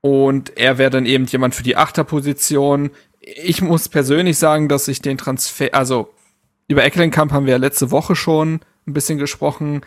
und 0.00 0.58
er 0.58 0.78
wäre 0.78 0.90
dann 0.90 1.06
eben 1.06 1.26
jemand 1.26 1.54
für 1.54 1.62
die 1.62 1.76
Achterposition. 1.76 2.90
Ich 3.20 3.62
muss 3.62 3.88
persönlich 3.88 4.36
sagen, 4.36 4.68
dass 4.68 4.88
ich 4.88 5.00
den 5.00 5.16
Transfer, 5.16 5.72
also 5.74 6.10
über 6.68 6.84
Ecklenkamp 6.84 7.32
haben 7.32 7.46
wir 7.46 7.52
ja 7.52 7.58
letzte 7.58 7.90
Woche 7.90 8.16
schon 8.16 8.60
ein 8.86 8.92
bisschen 8.92 9.18
gesprochen. 9.18 9.82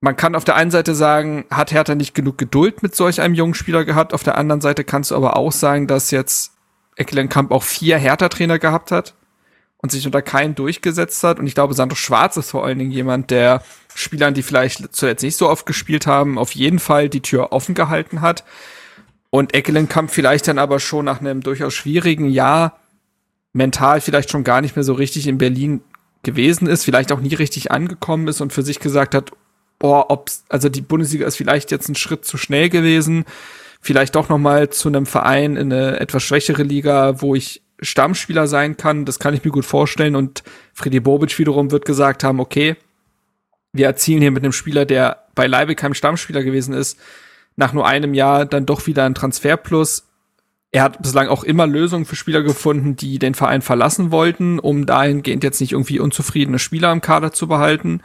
Man 0.00 0.16
kann 0.16 0.34
auf 0.34 0.44
der 0.44 0.56
einen 0.56 0.70
Seite 0.70 0.94
sagen, 0.94 1.44
hat 1.50 1.72
Hertha 1.72 1.94
nicht 1.94 2.14
genug 2.14 2.38
Geduld 2.38 2.82
mit 2.82 2.94
solch 2.96 3.20
einem 3.20 3.34
jungen 3.34 3.54
Spieler 3.54 3.84
gehabt. 3.84 4.14
Auf 4.14 4.24
der 4.24 4.36
anderen 4.36 4.60
Seite 4.60 4.84
kannst 4.84 5.10
du 5.10 5.16
aber 5.16 5.36
auch 5.36 5.52
sagen, 5.52 5.86
dass 5.86 6.10
jetzt 6.10 6.52
Ecklenkamp 6.96 7.52
auch 7.52 7.62
vier 7.62 7.98
Hertha-Trainer 7.98 8.58
gehabt 8.58 8.90
hat 8.90 9.14
und 9.78 9.90
sich 9.90 10.04
unter 10.04 10.22
keinen 10.22 10.54
durchgesetzt 10.54 11.22
hat. 11.22 11.38
Und 11.38 11.46
ich 11.46 11.54
glaube, 11.54 11.74
Sandro 11.74 11.96
Schwarz 11.96 12.36
ist 12.36 12.50
vor 12.50 12.64
allen 12.64 12.78
Dingen 12.78 12.90
jemand, 12.90 13.30
der 13.30 13.62
Spielern, 13.94 14.34
die 14.34 14.42
vielleicht 14.42 14.94
zuletzt 14.94 15.22
nicht 15.22 15.36
so 15.36 15.48
oft 15.48 15.66
gespielt 15.66 16.06
haben, 16.06 16.38
auf 16.38 16.52
jeden 16.52 16.78
Fall 16.78 17.08
die 17.08 17.20
Tür 17.20 17.52
offen 17.52 17.74
gehalten 17.74 18.20
hat. 18.20 18.44
Und 19.30 19.54
Eckelenkamp 19.54 20.10
vielleicht 20.10 20.46
dann 20.48 20.58
aber 20.58 20.80
schon 20.80 21.04
nach 21.04 21.20
einem 21.20 21.42
durchaus 21.42 21.74
schwierigen 21.74 22.28
Jahr 22.28 22.78
mental 23.52 24.00
vielleicht 24.00 24.30
schon 24.30 24.44
gar 24.44 24.60
nicht 24.60 24.76
mehr 24.76 24.82
so 24.82 24.94
richtig 24.94 25.26
in 25.26 25.38
Berlin 25.38 25.82
gewesen 26.22 26.66
ist, 26.66 26.84
vielleicht 26.84 27.12
auch 27.12 27.20
nie 27.20 27.34
richtig 27.34 27.70
angekommen 27.70 28.28
ist 28.28 28.40
und 28.40 28.52
für 28.52 28.62
sich 28.62 28.80
gesagt 28.80 29.14
hat, 29.14 29.32
boah, 29.78 30.10
ob's, 30.10 30.44
also 30.48 30.68
die 30.68 30.80
Bundesliga 30.80 31.26
ist 31.26 31.36
vielleicht 31.36 31.70
jetzt 31.70 31.88
ein 31.88 31.96
Schritt 31.96 32.24
zu 32.24 32.38
schnell 32.38 32.68
gewesen, 32.68 33.24
vielleicht 33.80 34.14
doch 34.14 34.28
noch 34.28 34.38
mal 34.38 34.70
zu 34.70 34.88
einem 34.88 35.06
Verein 35.06 35.56
in 35.56 35.72
eine 35.72 35.98
etwas 35.98 36.22
schwächere 36.22 36.62
Liga, 36.62 37.20
wo 37.20 37.34
ich 37.34 37.62
Stammspieler 37.80 38.46
sein 38.46 38.76
kann, 38.76 39.04
das 39.04 39.18
kann 39.18 39.34
ich 39.34 39.44
mir 39.44 39.50
gut 39.50 39.64
vorstellen. 39.64 40.14
Und 40.14 40.44
Freddy 40.72 41.00
Bobic 41.00 41.36
wiederum 41.38 41.70
wird 41.72 41.84
gesagt 41.84 42.22
haben, 42.24 42.40
okay, 42.40 42.76
wir 43.72 43.86
erzielen 43.86 44.20
hier 44.20 44.30
mit 44.30 44.44
einem 44.44 44.52
Spieler, 44.52 44.84
der 44.84 45.24
bei 45.34 45.46
Leibig 45.46 45.78
kein 45.78 45.94
Stammspieler 45.94 46.42
gewesen 46.42 46.74
ist, 46.74 46.98
nach 47.56 47.72
nur 47.72 47.86
einem 47.86 48.14
Jahr 48.14 48.46
dann 48.46 48.66
doch 48.66 48.86
wieder 48.86 49.04
ein 49.04 49.14
Transferplus. 49.14 50.06
Er 50.74 50.82
hat 50.82 51.02
bislang 51.02 51.28
auch 51.28 51.44
immer 51.44 51.66
Lösungen 51.66 52.06
für 52.06 52.16
Spieler 52.16 52.42
gefunden, 52.42 52.96
die 52.96 53.18
den 53.18 53.34
Verein 53.34 53.60
verlassen 53.60 54.10
wollten, 54.10 54.58
um 54.58 54.86
dahingehend 54.86 55.44
jetzt 55.44 55.60
nicht 55.60 55.72
irgendwie 55.72 56.00
unzufriedene 56.00 56.58
Spieler 56.58 56.90
im 56.92 57.02
Kader 57.02 57.30
zu 57.32 57.46
behalten. 57.46 58.00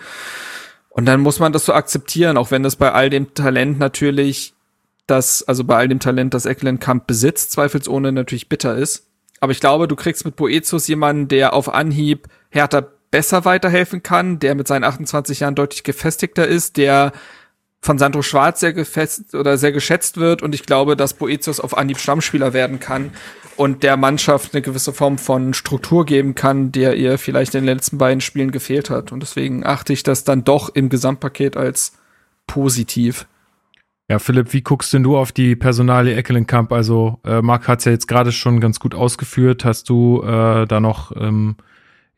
Und 0.89 1.06
dann 1.06 1.21
muss 1.21 1.39
man 1.39 1.53
das 1.53 1.65
so 1.65 1.73
akzeptieren, 1.73 2.36
auch 2.36 2.51
wenn 2.51 2.63
das 2.63 2.75
bei 2.75 2.91
all 2.91 3.10
dem 3.10 3.34
Talent 3.34 3.80
natürlich 3.80 4.53
das, 5.08 5.43
also 5.43 5.63
bei 5.63 5.77
all 5.77 5.88
dem 5.88 5.99
Talent, 5.99 6.34
das 6.34 6.45
Ecklenkamp 6.45 7.08
besitzt, 7.08 7.53
zweifelsohne 7.53 8.12
natürlich 8.12 8.49
bitter 8.49 8.75
ist. 8.75 9.08
Aber 9.39 9.53
ich 9.53 9.62
glaube, 9.62 9.88
du 9.88 9.95
kriegst 9.95 10.25
mit 10.25 10.36
Boetius 10.36 10.88
jemanden, 10.88 11.30
der 11.30 11.53
auf 11.53 11.73
Anhieb 11.73 12.27
Hertha 12.49 12.86
besser 13.12 13.45
weiterhelfen 13.45 14.03
kann, 14.03 14.39
der 14.39 14.56
mit 14.56 14.67
seinen 14.67 14.84
28 14.84 15.39
Jahren 15.39 15.56
deutlich 15.56 15.84
gefestigter 15.84 16.45
ist, 16.45 16.75
der 16.75 17.13
von 17.82 17.98
Sandro 17.98 18.22
Schwarz 18.22 18.60
sehr 18.60 18.74
gefest 18.74 19.36
oder 19.36 19.58
sehr 19.58 19.72
geschätzt 19.72 20.18
wird 20.18 20.42
und 20.42 20.56
ich 20.56 20.63
glaube, 20.63 20.96
dass 20.96 21.13
Boetius 21.13 21.60
auf 21.60 21.78
Anhieb 21.78 22.00
Stammspieler 22.00 22.54
werden 22.54 22.80
kann 22.80 23.12
und 23.56 23.84
der 23.84 23.98
Mannschaft 23.98 24.54
eine 24.54 24.62
gewisse 24.62 24.94
Form 24.94 25.18
von 25.18 25.54
Struktur 25.54 26.06
geben 26.06 26.36
kann, 26.36 26.72
der 26.72 26.96
ihr 26.96 27.18
vielleicht 27.18 27.56
in 27.56 27.66
den 27.66 27.76
letzten 27.76 27.98
beiden 27.98 28.22
Spielen 28.22 28.52
gefehlt 28.52 28.90
hat 28.90 29.12
und 29.12 29.22
deswegen 29.22 29.66
achte 29.66 29.94
ich 29.94 30.04
das 30.04 30.24
dann 30.24 30.44
doch 30.44 30.70
im 30.70 30.90
Gesamtpaket 30.90 31.56
als 31.56 31.94
positiv. 32.48 33.28
Ja, 34.10 34.20
Philipp, 34.20 34.54
wie 34.54 34.62
guckst 34.62 34.94
denn 34.94 35.04
du 35.04 35.18
auf 35.18 35.34
die 35.34 35.58
Personalie 35.58 36.16
Eckelenkamp? 36.16 36.72
Also, 36.72 37.20
äh, 37.26 37.42
Marc 37.42 37.68
hat 37.68 37.80
es 37.80 37.86
ja 37.86 37.92
jetzt 37.92 38.08
gerade 38.08 38.32
schon 38.32 38.62
ganz 38.62 38.80
gut 38.80 38.96
ausgeführt. 38.96 39.66
Hast 39.66 39.90
du 39.90 40.24
äh, 40.24 40.66
da 40.66 40.80
noch, 40.80 41.12
ähm, 41.18 41.58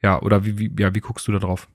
ja, 0.03 0.21
oder 0.21 0.45
wie, 0.45 0.59
wie, 0.59 0.71
ja, 0.77 0.93
wie 0.93 0.99
guckst 0.99 1.27
du 1.27 1.31
da 1.31 1.39
drauf? 1.39 1.67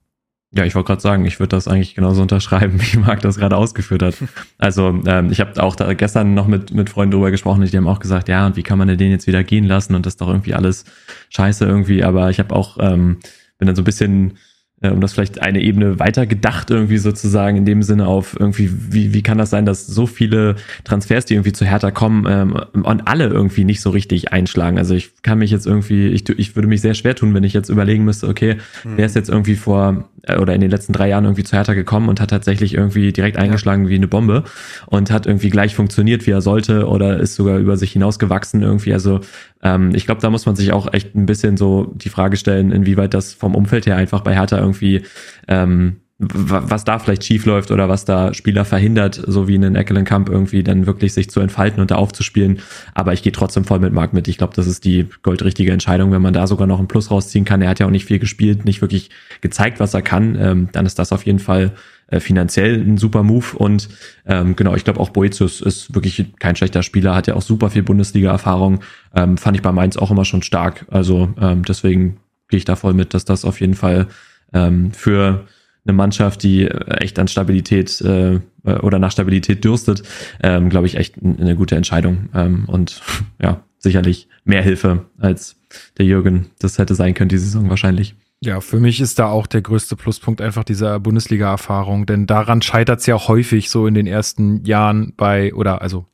Ja, 0.55 0.63
ich 0.63 0.73
wollte 0.73 0.87
gerade 0.87 1.01
sagen, 1.01 1.25
ich 1.25 1.39
würde 1.39 1.49
das 1.49 1.67
eigentlich 1.67 1.95
genauso 1.95 2.21
unterschreiben, 2.21 2.79
wie 2.81 2.97
Marc 2.97 3.21
das 3.21 3.37
gerade 3.37 3.57
ausgeführt 3.57 4.01
hat. 4.01 4.15
Also 4.57 5.01
ähm, 5.05 5.29
ich 5.29 5.41
habe 5.41 5.61
auch 5.61 5.75
da 5.75 5.93
gestern 5.93 6.33
noch 6.33 6.47
mit, 6.47 6.73
mit 6.73 6.89
Freunden 6.89 7.11
drüber 7.11 7.29
gesprochen 7.29 7.65
die 7.65 7.77
haben 7.77 7.87
auch 7.87 7.99
gesagt, 7.99 8.29
ja, 8.29 8.45
und 8.45 8.55
wie 8.55 8.63
kann 8.63 8.77
man 8.77 8.87
denn 8.87 8.97
den 8.97 9.11
jetzt 9.11 9.27
wieder 9.27 9.43
gehen 9.43 9.65
lassen 9.65 9.95
und 9.95 10.05
das 10.05 10.13
ist 10.13 10.21
doch 10.21 10.29
irgendwie 10.29 10.53
alles 10.53 10.85
scheiße 11.29 11.65
irgendwie. 11.65 12.03
Aber 12.03 12.29
ich 12.29 12.39
habe 12.39 12.55
auch, 12.55 12.77
ähm, 12.79 13.17
bin 13.57 13.67
dann 13.67 13.75
so 13.75 13.81
ein 13.81 13.85
bisschen 13.85 14.37
um 14.81 14.99
das 15.01 15.13
vielleicht 15.13 15.41
eine 15.41 15.61
Ebene 15.61 15.99
weiter 15.99 16.25
gedacht 16.25 16.69
irgendwie 16.69 16.97
sozusagen 16.97 17.57
in 17.57 17.65
dem 17.65 17.81
Sinne 17.81 18.07
auf 18.07 18.37
irgendwie, 18.39 18.69
wie, 18.89 19.13
wie 19.13 19.23
kann 19.23 19.37
das 19.37 19.49
sein, 19.49 19.65
dass 19.65 19.87
so 19.87 20.05
viele 20.05 20.55
Transfers, 20.83 21.25
die 21.25 21.35
irgendwie 21.35 21.53
zu 21.53 21.65
Hertha 21.65 21.91
kommen 21.91 22.25
ähm, 22.27 22.83
und 22.83 23.07
alle 23.07 23.27
irgendwie 23.27 23.63
nicht 23.63 23.81
so 23.81 23.89
richtig 23.89 24.33
einschlagen. 24.33 24.77
Also 24.77 24.93
ich 24.93 25.21
kann 25.23 25.39
mich 25.39 25.51
jetzt 25.51 25.65
irgendwie, 25.65 26.07
ich, 26.07 26.27
ich 26.29 26.55
würde 26.55 26.67
mich 26.67 26.81
sehr 26.81 26.93
schwer 26.93 27.15
tun, 27.15 27.33
wenn 27.33 27.43
ich 27.43 27.53
jetzt 27.53 27.69
überlegen 27.69 28.03
müsste, 28.03 28.27
okay, 28.27 28.57
hm. 28.81 28.97
wer 28.97 29.05
ist 29.05 29.15
jetzt 29.15 29.29
irgendwie 29.29 29.55
vor 29.55 30.09
äh, 30.23 30.37
oder 30.37 30.53
in 30.53 30.61
den 30.61 30.71
letzten 30.71 30.93
drei 30.93 31.09
Jahren 31.09 31.23
irgendwie 31.23 31.43
zu 31.43 31.55
Hertha 31.55 31.73
gekommen 31.73 32.09
und 32.09 32.19
hat 32.19 32.29
tatsächlich 32.29 32.73
irgendwie 32.73 33.13
direkt 33.13 33.37
eingeschlagen 33.37 33.87
wie 33.87 33.95
eine 33.95 34.07
Bombe 34.07 34.43
und 34.87 35.11
hat 35.11 35.25
irgendwie 35.25 35.49
gleich 35.49 35.75
funktioniert, 35.75 36.27
wie 36.27 36.31
er 36.31 36.41
sollte 36.41 36.87
oder 36.87 37.19
ist 37.19 37.35
sogar 37.35 37.57
über 37.59 37.77
sich 37.77 37.93
hinausgewachsen 37.93 38.61
irgendwie. 38.61 38.93
Also 38.93 39.21
ähm, 39.63 39.91
ich 39.93 40.05
glaube, 40.05 40.21
da 40.21 40.29
muss 40.29 40.45
man 40.45 40.55
sich 40.55 40.73
auch 40.73 40.93
echt 40.93 41.15
ein 41.15 41.25
bisschen 41.25 41.57
so 41.57 41.91
die 41.95 42.09
Frage 42.09 42.37
stellen, 42.37 42.71
inwieweit 42.71 43.13
das 43.13 43.33
vom 43.33 43.55
Umfeld 43.55 43.85
her 43.85 43.97
einfach 43.97 44.21
bei 44.21 44.35
Hertha 44.35 44.57
irgendwie 44.65 45.03
ähm, 45.47 46.01
was 46.17 46.85
da 46.85 46.97
vielleicht 46.97 47.25
schief 47.25 47.45
läuft 47.45 47.71
oder 47.71 47.89
was 47.89 48.05
da 48.05 48.33
Spieler 48.33 48.63
verhindert, 48.63 49.21
so 49.27 49.49
wie 49.49 49.55
einen 49.55 49.75
Eckelenkamp 49.75 50.29
irgendwie 50.29 50.63
dann 50.63 50.85
wirklich 50.85 51.13
sich 51.13 51.29
zu 51.29 51.41
entfalten 51.41 51.81
und 51.81 51.91
da 51.91 51.95
aufzuspielen. 51.95 52.59
Aber 52.93 53.11
ich 53.11 53.21
gehe 53.21 53.33
trotzdem 53.33 53.65
voll 53.65 53.79
mit 53.79 53.91
Marc 53.91 54.13
mit. 54.13 54.29
Ich 54.29 54.37
glaube, 54.37 54.53
das 54.55 54.65
ist 54.65 54.85
die 54.85 55.09
goldrichtige 55.23 55.73
Entscheidung, 55.73 56.13
wenn 56.13 56.21
man 56.21 56.33
da 56.33 56.47
sogar 56.47 56.67
noch 56.67 56.79
einen 56.79 56.87
Plus 56.87 57.11
rausziehen 57.11 57.43
kann. 57.43 57.61
Er 57.61 57.69
hat 57.69 57.79
ja 57.79 57.85
auch 57.85 57.91
nicht 57.91 58.05
viel 58.05 58.19
gespielt, 58.19 58.63
nicht 58.63 58.81
wirklich 58.81 59.09
gezeigt, 59.41 59.81
was 59.81 59.93
er 59.93 60.01
kann. 60.01 60.37
Ähm, 60.39 60.69
dann 60.71 60.85
ist 60.85 60.99
das 60.99 61.11
auf 61.11 61.25
jeden 61.25 61.39
Fall 61.39 61.73
äh, 62.07 62.21
finanziell 62.21 62.75
ein 62.75 62.97
super 62.97 63.23
Move. 63.23 63.57
Und 63.57 63.89
ähm, 64.25 64.55
genau, 64.55 64.73
ich 64.73 64.85
glaube 64.85 65.01
auch 65.01 65.09
Boetius 65.09 65.59
ist 65.59 65.93
wirklich 65.95 66.25
kein 66.39 66.55
schlechter 66.55 66.81
Spieler, 66.81 67.13
hat 67.13 67.27
ja 67.27 67.33
auch 67.33 67.41
super 67.41 67.69
viel 67.71 67.83
Bundesliga-Erfahrung. 67.83 68.79
Ähm, 69.13 69.37
fand 69.37 69.57
ich 69.57 69.63
bei 69.63 69.73
Mainz 69.73 69.97
auch 69.97 70.11
immer 70.11 70.23
schon 70.23 70.43
stark. 70.43 70.85
Also 70.89 71.33
ähm, 71.41 71.63
deswegen 71.65 72.19
gehe 72.47 72.57
ich 72.57 72.65
da 72.65 72.77
voll 72.77 72.93
mit, 72.93 73.13
dass 73.13 73.25
das 73.25 73.43
auf 73.43 73.59
jeden 73.59 73.73
Fall 73.73 74.07
ähm, 74.55 74.91
für 74.91 75.45
eine 75.85 75.93
Mannschaft, 75.93 76.41
die 76.43 76.63
äh, 76.63 76.97
echt 76.97 77.19
an 77.19 77.27
Stabilität 77.27 78.01
äh, 78.01 78.39
oder 78.63 78.97
nach 78.97 79.11
Stabilität 79.11 79.63
dürstet, 79.63 80.01
ähm, 80.41 80.69
glaube 80.69 80.87
ich, 80.87 80.95
echt 80.97 81.15
eine 81.21 81.55
gute 81.55 81.75
Entscheidung. 81.75 82.29
Ähm, 82.33 82.65
und 82.65 83.01
ja, 83.41 83.61
sicherlich 83.77 84.27
mehr 84.43 84.63
Hilfe 84.63 85.05
als 85.19 85.57
der 85.97 86.05
Jürgen 86.05 86.47
das 86.59 86.79
hätte 86.79 86.95
sein 86.95 87.13
können, 87.13 87.29
die 87.29 87.37
Saison 87.37 87.69
wahrscheinlich. 87.69 88.15
Ja, 88.41 88.61
für 88.61 88.79
mich 88.79 88.99
ist 88.99 89.17
da 89.17 89.27
auch 89.27 89.47
der 89.47 89.61
größte 89.61 89.95
Pluspunkt 89.95 90.41
einfach 90.41 90.63
dieser 90.63 90.99
Bundesliga-Erfahrung, 90.99 92.05
denn 92.05 92.27
daran 92.27 92.61
scheitert 92.61 92.99
es 92.99 93.05
ja 93.05 93.27
häufig 93.27 93.69
so 93.69 93.87
in 93.87 93.93
den 93.93 94.07
ersten 94.07 94.65
Jahren 94.65 95.13
bei, 95.15 95.53
oder 95.53 95.81
also 95.81 96.05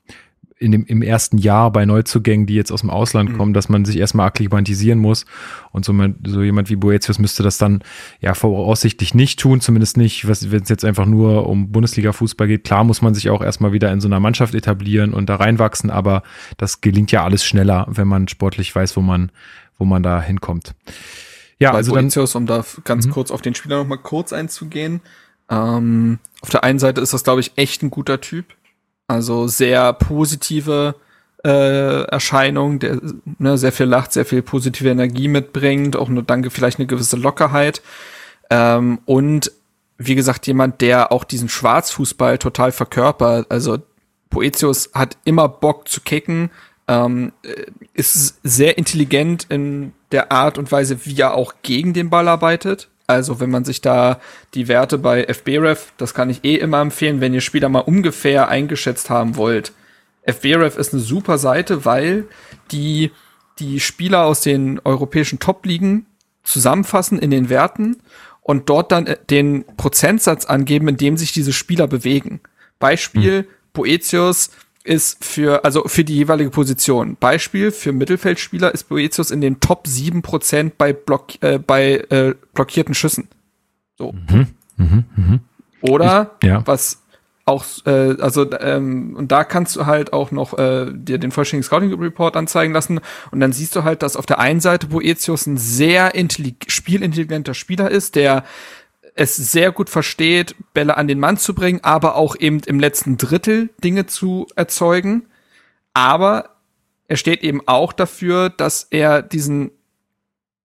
in 0.61 0.71
dem, 0.71 0.85
im 0.85 1.01
ersten 1.01 1.39
Jahr 1.39 1.71
bei 1.71 1.85
Neuzugängen, 1.85 2.45
die 2.45 2.53
jetzt 2.53 2.71
aus 2.71 2.81
dem 2.81 2.91
Ausland 2.91 3.31
mhm. 3.31 3.37
kommen, 3.37 3.53
dass 3.53 3.67
man 3.67 3.83
sich 3.83 3.97
erstmal 3.97 4.27
akklimatisieren 4.27 4.99
muss. 4.99 5.25
Und 5.71 5.85
so, 5.85 5.93
so 6.23 6.43
jemand 6.43 6.69
wie 6.69 6.75
Boetius 6.75 7.17
müsste 7.17 7.41
das 7.41 7.57
dann 7.57 7.83
ja 8.19 8.35
voraussichtlich 8.35 9.15
nicht 9.15 9.39
tun, 9.39 9.59
zumindest 9.59 9.97
nicht, 9.97 10.27
wenn 10.27 10.61
es 10.61 10.69
jetzt 10.69 10.85
einfach 10.85 11.07
nur 11.07 11.49
um 11.49 11.71
Bundesliga-Fußball 11.71 12.47
geht. 12.47 12.63
Klar 12.63 12.83
muss 12.83 13.01
man 13.01 13.15
sich 13.15 13.31
auch 13.31 13.41
erstmal 13.41 13.73
wieder 13.73 13.91
in 13.91 14.01
so 14.01 14.07
einer 14.07 14.19
Mannschaft 14.19 14.53
etablieren 14.53 15.15
und 15.15 15.29
da 15.29 15.37
reinwachsen, 15.37 15.89
aber 15.89 16.21
das 16.57 16.81
gelingt 16.81 17.11
ja 17.11 17.23
alles 17.23 17.43
schneller, 17.43 17.87
wenn 17.89 18.07
man 18.07 18.27
sportlich 18.27 18.73
weiß, 18.75 18.95
wo 18.95 19.01
man, 19.01 19.31
wo 19.79 19.85
man 19.85 20.03
da 20.03 20.21
hinkommt. 20.21 20.75
Ja, 21.57 21.71
Bei 21.71 21.77
also 21.77 21.93
Boetius, 21.93 22.33
dann, 22.33 22.43
um 22.43 22.45
da 22.45 22.63
ganz 22.83 23.07
mhm. 23.07 23.11
kurz 23.11 23.31
auf 23.31 23.41
den 23.41 23.55
Spieler 23.55 23.77
nochmal 23.77 23.97
kurz 23.97 24.31
einzugehen. 24.31 25.01
Ähm, 25.49 26.19
auf 26.41 26.49
der 26.49 26.63
einen 26.63 26.77
Seite 26.77 27.01
ist 27.01 27.13
das, 27.13 27.23
glaube 27.23 27.41
ich, 27.41 27.53
echt 27.55 27.81
ein 27.81 27.89
guter 27.89 28.21
Typ 28.21 28.45
also 29.11 29.47
sehr 29.47 29.93
positive 29.93 30.95
äh, 31.43 32.03
Erscheinung, 32.03 32.79
der 32.79 32.99
ne, 33.37 33.57
sehr 33.57 33.71
viel 33.71 33.87
lacht, 33.87 34.13
sehr 34.13 34.25
viel 34.25 34.41
positive 34.41 34.89
Energie 34.89 35.27
mitbringt, 35.27 35.95
auch 35.95 36.09
nur 36.09 36.23
danke 36.23 36.49
vielleicht 36.49 36.79
eine 36.79 36.87
gewisse 36.87 37.17
Lockerheit. 37.17 37.81
Ähm, 38.49 38.99
und 39.05 39.51
wie 39.97 40.15
gesagt, 40.15 40.47
jemand, 40.47 40.81
der 40.81 41.11
auch 41.11 41.23
diesen 41.23 41.49
Schwarzfußball 41.49 42.37
total 42.37 42.71
verkörpert. 42.71 43.47
Also 43.49 43.79
Poetius 44.29 44.91
hat 44.93 45.17
immer 45.25 45.47
Bock 45.47 45.87
zu 45.87 46.01
kicken, 46.01 46.49
ähm, 46.87 47.33
ist 47.93 48.39
sehr 48.43 48.77
intelligent 48.77 49.45
in 49.49 49.93
der 50.11 50.31
Art 50.31 50.57
und 50.57 50.71
Weise, 50.71 51.05
wie 51.05 51.19
er 51.19 51.35
auch 51.35 51.53
gegen 51.61 51.93
den 51.93 52.09
Ball 52.09 52.27
arbeitet. 52.27 52.89
Also 53.11 53.39
wenn 53.39 53.49
man 53.49 53.65
sich 53.65 53.81
da 53.81 54.19
die 54.53 54.67
Werte 54.67 54.97
bei 54.97 55.25
FBref, 55.25 55.93
das 55.97 56.13
kann 56.13 56.29
ich 56.29 56.43
eh 56.43 56.55
immer 56.55 56.81
empfehlen, 56.81 57.21
wenn 57.21 57.33
ihr 57.33 57.41
Spieler 57.41 57.69
mal 57.69 57.79
ungefähr 57.79 58.47
eingeschätzt 58.47 59.09
haben 59.09 59.35
wollt. 59.35 59.73
FBref 60.25 60.77
ist 60.77 60.93
eine 60.93 61.01
super 61.01 61.37
Seite, 61.37 61.85
weil 61.85 62.25
die 62.71 63.11
die 63.59 63.79
Spieler 63.79 64.23
aus 64.23 64.41
den 64.41 64.79
europäischen 64.83 65.39
Top-Ligen 65.39 66.05
zusammenfassen 66.43 67.19
in 67.19 67.29
den 67.29 67.49
Werten 67.49 67.97
und 68.41 68.69
dort 68.69 68.91
dann 68.91 69.07
äh, 69.07 69.17
den 69.29 69.65
Prozentsatz 69.77 70.45
angeben, 70.45 70.87
in 70.87 70.97
dem 70.97 71.17
sich 71.17 71.31
diese 71.31 71.53
Spieler 71.53 71.87
bewegen. 71.87 72.41
Beispiel, 72.79 73.43
mhm. 73.43 73.47
Poetius 73.73 74.51
ist 74.83 75.23
für, 75.23 75.63
also 75.63 75.83
für 75.87 76.03
die 76.03 76.15
jeweilige 76.15 76.49
Position. 76.49 77.17
Beispiel 77.19 77.71
für 77.71 77.91
Mittelfeldspieler 77.91 78.73
ist 78.73 78.89
Boetius 78.89 79.31
in 79.31 79.41
den 79.41 79.59
Top 79.59 79.85
7% 79.85 80.71
bei, 80.77 80.93
Block, 80.93 81.41
äh, 81.41 81.59
bei 81.59 82.05
äh, 82.09 82.35
blockierten 82.53 82.95
Schüssen. 82.95 83.27
So. 83.97 84.13
Mhm, 84.13 84.47
mh, 84.77 85.03
mh. 85.15 85.39
Oder 85.81 86.31
ich, 86.41 86.47
ja. 86.47 86.65
was 86.65 87.01
auch, 87.45 87.65
äh, 87.85 88.15
also 88.19 88.49
ähm, 88.59 89.15
und 89.15 89.31
da 89.31 89.43
kannst 89.43 89.75
du 89.75 89.85
halt 89.85 90.13
auch 90.13 90.31
noch 90.31 90.57
äh, 90.57 90.91
dir 90.93 91.17
den 91.17 91.31
vollständigen 91.31 91.65
Scouting 91.65 91.93
Report 91.99 92.35
anzeigen 92.37 92.73
lassen 92.73 92.99
und 93.31 93.39
dann 93.39 93.51
siehst 93.51 93.75
du 93.75 93.83
halt, 93.83 94.03
dass 94.03 94.15
auf 94.15 94.25
der 94.25 94.39
einen 94.39 94.61
Seite 94.61 94.87
Boetius 94.87 95.47
ein 95.47 95.57
sehr 95.57 96.13
spielintelligenter 96.67 97.53
Spieler 97.53 97.89
ist, 97.89 98.15
der 98.15 98.43
es 99.15 99.35
sehr 99.35 99.71
gut 99.71 99.89
versteht, 99.89 100.55
Bälle 100.73 100.97
an 100.97 101.07
den 101.07 101.19
Mann 101.19 101.37
zu 101.37 101.53
bringen, 101.53 101.79
aber 101.83 102.15
auch 102.15 102.35
eben 102.37 102.61
im 102.65 102.79
letzten 102.79 103.17
Drittel 103.17 103.69
Dinge 103.83 104.05
zu 104.05 104.47
erzeugen. 104.55 105.27
Aber 105.93 106.55
er 107.07 107.17
steht 107.17 107.43
eben 107.43 107.61
auch 107.67 107.93
dafür, 107.93 108.49
dass 108.49 108.87
er 108.89 109.21
diesen 109.21 109.71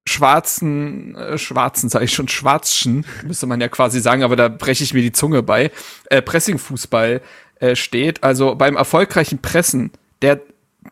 schwarzen, 0.06 1.16
äh, 1.16 1.38
schwarzen, 1.38 1.88
sage 1.88 2.04
ich 2.04 2.14
schon, 2.14 2.28
schwarzschen, 2.28 3.04
müsste 3.24 3.46
man 3.46 3.60
ja 3.60 3.68
quasi 3.68 4.00
sagen, 4.00 4.22
aber 4.22 4.36
da 4.36 4.48
breche 4.48 4.84
ich 4.84 4.94
mir 4.94 5.02
die 5.02 5.12
Zunge 5.12 5.42
bei, 5.42 5.72
äh, 6.10 6.22
Pressingfußball 6.22 7.20
äh, 7.58 7.74
steht. 7.74 8.22
Also 8.22 8.54
beim 8.54 8.76
erfolgreichen 8.76 9.42
Pressen, 9.42 9.90
der 10.22 10.40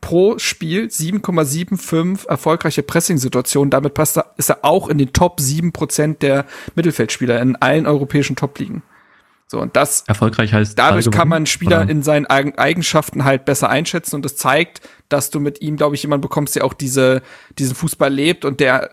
pro 0.04 0.38
Spiel 0.38 0.88
7,75 0.88 2.28
erfolgreiche 2.28 2.82
Pressing-Situationen. 2.82 3.70
Damit 3.70 3.94
passt 3.94 4.18
er, 4.18 4.26
ist 4.36 4.50
er 4.50 4.58
auch 4.60 4.90
in 4.90 4.98
den 4.98 5.14
Top 5.14 5.38
7% 5.38 6.18
der 6.18 6.44
Mittelfeldspieler 6.74 7.40
in 7.40 7.56
allen 7.56 7.86
europäischen 7.86 8.36
Top-Ligen. 8.36 8.82
So, 9.46 9.60
und 9.60 9.76
das 9.76 10.04
erfolgreich 10.06 10.52
heißt. 10.52 10.78
Dadurch 10.78 11.10
kann 11.10 11.28
man 11.28 11.46
Spieler 11.46 11.82
oder? 11.82 11.90
in 11.90 12.02
seinen 12.02 12.26
Eigenschaften 12.26 13.24
halt 13.24 13.46
besser 13.46 13.70
einschätzen 13.70 14.16
und 14.16 14.26
das 14.26 14.36
zeigt, 14.36 14.82
dass 15.08 15.30
du 15.30 15.40
mit 15.40 15.62
ihm, 15.62 15.78
glaube 15.78 15.94
ich, 15.94 16.02
jemanden 16.02 16.20
bekommst, 16.20 16.54
der 16.54 16.66
auch 16.66 16.74
diese, 16.74 17.22
diesen 17.58 17.74
Fußball 17.74 18.12
lebt 18.12 18.44
und 18.44 18.60
der 18.60 18.90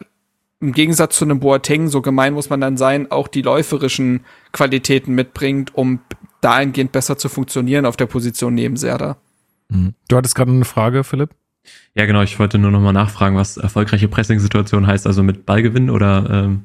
im 0.62 0.72
Gegensatz 0.72 1.18
zu 1.18 1.26
einem 1.26 1.41
Boateng, 1.41 1.89
so 1.89 2.01
gemein 2.01 2.34
muss 2.34 2.49
man 2.49 2.62
dann 2.62 2.78
sein, 2.78 3.12
auch 3.12 3.28
die 3.28 3.41
läuferischen 3.41 4.24
Qualitäten 4.53 5.14
mitbringt, 5.14 5.76
um 5.76 5.99
dahingehend 6.39 6.93
besser 6.93 7.18
zu 7.18 7.28
funktionieren 7.28 7.86
auf 7.86 7.97
der 7.97 8.05
Position 8.05 8.53
neben 8.53 8.78
Serda. 8.78 9.18
Mhm. 9.72 9.93
Du 10.07 10.17
hattest 10.17 10.36
gerade 10.36 10.51
eine 10.51 10.65
Frage, 10.65 11.03
Philipp? 11.03 11.32
Ja, 11.95 12.05
genau. 12.05 12.22
Ich 12.22 12.38
wollte 12.39 12.57
nur 12.57 12.72
noch 12.72 12.82
mal 12.82 12.93
nachfragen, 12.93 13.36
was 13.36 13.57
erfolgreiche 13.57 14.07
Pressing-Situation 14.07 14.88
heißt, 14.88 15.07
also 15.07 15.24
mit 15.24 15.45
Ballgewinn 15.45 15.89
oder 15.89 16.30
ähm, 16.30 16.63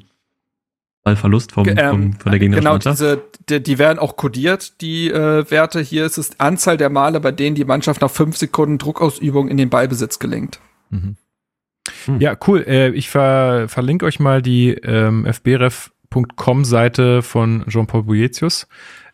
Ballverlust 1.03 1.51
vom, 1.53 1.67
ähm, 1.67 1.77
vom, 1.77 2.13
von 2.13 2.31
der 2.31 2.39
gegnerischen 2.39 2.63
Genau, 2.63 2.73
Mannschaft? 2.73 2.99
diese, 2.99 3.23
die, 3.49 3.63
die 3.63 3.77
werden 3.79 3.99
auch 3.99 4.17
kodiert, 4.17 4.81
die 4.81 5.09
äh, 5.09 5.49
Werte. 5.49 5.79
Hier 5.79 6.05
ist 6.05 6.17
es 6.17 6.39
Anzahl 6.39 6.77
der 6.77 6.89
Male, 6.89 7.19
bei 7.19 7.31
denen 7.31 7.55
die 7.55 7.65
Mannschaft 7.65 8.01
nach 8.01 8.11
fünf 8.11 8.35
Sekunden 8.37 8.77
Druckausübung 8.77 9.47
in 9.47 9.57
den 9.57 9.69
Ballbesitz 9.69 10.19
gelingt. 10.19 10.59
Mhm. 10.89 11.15
Hm. 12.05 12.19
Ja, 12.19 12.35
cool. 12.47 12.65
Äh, 12.67 12.89
ich 12.89 13.09
ver 13.09 13.69
verlinke 13.69 14.05
euch 14.05 14.19
mal 14.19 14.41
die 14.41 14.71
ähm, 14.71 15.25
fbref.com-Seite 15.31 17.21
von 17.21 17.63
Jean-Paul 17.69 18.03
Boetius. 18.03 18.67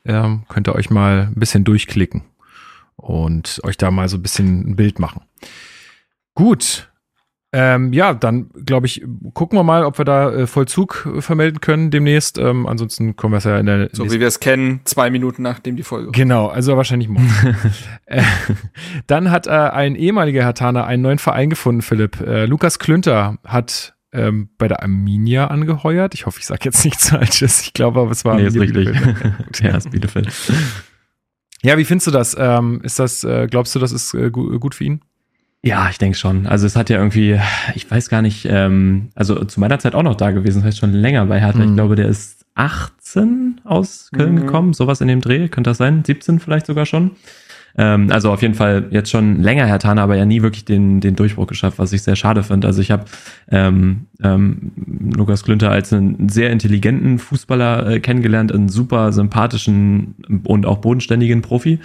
Ähm, 0.05 0.43
könnt 0.49 0.67
ihr 0.67 0.73
euch 0.75 0.89
mal 0.89 1.27
ein 1.27 1.35
bisschen 1.39 1.63
durchklicken 1.63 2.23
und 3.03 3.59
euch 3.63 3.77
da 3.77 3.91
mal 3.91 4.07
so 4.07 4.17
ein 4.17 4.21
bisschen 4.21 4.71
ein 4.71 4.75
Bild 4.75 4.99
machen. 4.99 5.21
Gut, 6.35 6.89
ähm, 7.55 7.93
ja, 7.93 8.15
dann 8.15 8.49
glaube 8.65 8.87
ich, 8.87 9.05
gucken 9.35 9.59
wir 9.59 9.63
mal, 9.63 9.85
ob 9.85 9.99
wir 9.99 10.05
da 10.05 10.31
äh, 10.31 10.47
Vollzug 10.47 11.07
vermelden 11.19 11.61
können 11.61 11.91
demnächst. 11.91 12.39
Ähm, 12.39 12.65
ansonsten 12.65 13.15
kommen 13.15 13.33
wir 13.33 13.37
es 13.37 13.43
ja 13.43 13.59
in 13.59 13.67
der. 13.67 13.89
So 13.91 14.11
wie 14.11 14.19
wir 14.19 14.25
es 14.25 14.39
kennen, 14.39 14.81
zwei 14.85 15.11
Minuten 15.11 15.43
nachdem 15.43 15.75
die 15.75 15.83
Folge. 15.83 16.09
Genau, 16.11 16.47
also 16.47 16.75
wahrscheinlich 16.77 17.09
morgen. 17.09 17.29
äh, 18.07 18.23
dann 19.05 19.29
hat 19.29 19.45
äh, 19.45 19.51
ein 19.51 19.95
ehemaliger 19.95 20.43
Hertaner 20.43 20.87
einen 20.87 21.03
neuen 21.03 21.19
Verein 21.19 21.51
gefunden, 21.51 21.83
Philipp. 21.83 22.19
Äh, 22.21 22.45
Lukas 22.45 22.79
Klünter 22.79 23.37
hat 23.45 23.93
ähm, 24.13 24.49
bei 24.57 24.67
der 24.67 24.81
Arminia 24.81 25.47
angeheuert. 25.47 26.15
Ich 26.15 26.25
hoffe, 26.25 26.39
ich 26.39 26.47
sage 26.47 26.61
jetzt 26.63 26.83
nichts 26.83 27.09
Falsches. 27.09 27.61
Ich 27.61 27.73
glaube 27.73 27.99
aber, 27.99 28.09
es 28.09 28.25
war 28.25 28.35
nee, 28.35 28.47
ist 28.47 28.59
richtig. 28.59 28.89
ja, 29.61 29.77
ist 29.77 29.91
Bielefeld. 29.91 30.31
Ja, 31.63 31.77
wie 31.77 31.85
findest 31.85 32.07
du 32.07 32.11
das? 32.11 32.35
Ähm, 32.37 32.81
ist 32.83 32.99
das, 32.99 33.23
äh, 33.23 33.47
glaubst 33.49 33.73
du, 33.73 33.79
das 33.79 33.91
ist 33.91 34.13
äh, 34.13 34.29
gut 34.29 34.75
für 34.75 34.83
ihn? 34.83 35.01
Ja, 35.65 35.89
ich 35.89 35.97
denke 35.97 36.17
schon. 36.17 36.45
Also 36.45 36.67
es 36.67 36.75
hat 36.75 36.89
ja 36.89 36.97
irgendwie, 36.97 37.39
ich 37.73 37.89
weiß 37.89 38.09
gar 38.09 38.21
nicht, 38.21 38.45
ähm, 38.49 39.09
also 39.15 39.45
zu 39.45 39.61
meiner 39.61 39.79
Zeit 39.79 39.95
auch 39.95 40.03
noch 40.03 40.15
da 40.15 40.31
gewesen, 40.31 40.59
das 40.59 40.67
heißt 40.67 40.79
schon 40.79 40.91
länger 40.91 41.25
bei 41.25 41.39
Hertha. 41.39 41.59
Mhm. 41.59 41.69
Ich 41.69 41.75
glaube, 41.75 41.95
der 41.95 42.09
ist 42.09 42.45
18 42.55 43.61
aus 43.63 44.09
Köln 44.13 44.35
mhm. 44.35 44.41
gekommen, 44.41 44.73
sowas 44.73 44.99
in 44.99 45.07
dem 45.07 45.21
Dreh, 45.21 45.47
könnte 45.47 45.69
das 45.69 45.77
sein? 45.77 46.03
17 46.05 46.41
vielleicht 46.41 46.65
sogar 46.65 46.85
schon. 46.85 47.11
Ähm, 47.77 48.09
also 48.11 48.31
auf 48.31 48.41
jeden 48.41 48.53
Fall 48.53 48.87
jetzt 48.91 49.09
schon 49.09 49.41
länger 49.41 49.65
Herr 49.65 49.79
Tana, 49.79 50.03
aber 50.03 50.15
ja 50.15 50.25
nie 50.25 50.41
wirklich 50.41 50.65
den, 50.65 50.99
den 50.99 51.15
Durchbruch 51.15 51.47
geschafft, 51.47 51.79
was 51.79 51.93
ich 51.93 52.03
sehr 52.03 52.15
schade 52.15 52.43
finde. 52.43 52.67
Also 52.67 52.81
ich 52.81 52.91
habe 52.91 53.05
ähm, 53.49 54.07
ähm, 54.21 54.71
Lukas 55.15 55.43
Klünter 55.43 55.71
als 55.71 55.91
einen 55.91 56.29
sehr 56.29 56.51
intelligenten 56.51 57.19
Fußballer 57.19 57.87
äh, 57.87 57.99
kennengelernt, 57.99 58.51
einen 58.51 58.69
super 58.69 59.11
sympathischen 59.11 60.15
und 60.45 60.65
auch 60.65 60.77
bodenständigen 60.77 61.41
Profi. 61.41 61.79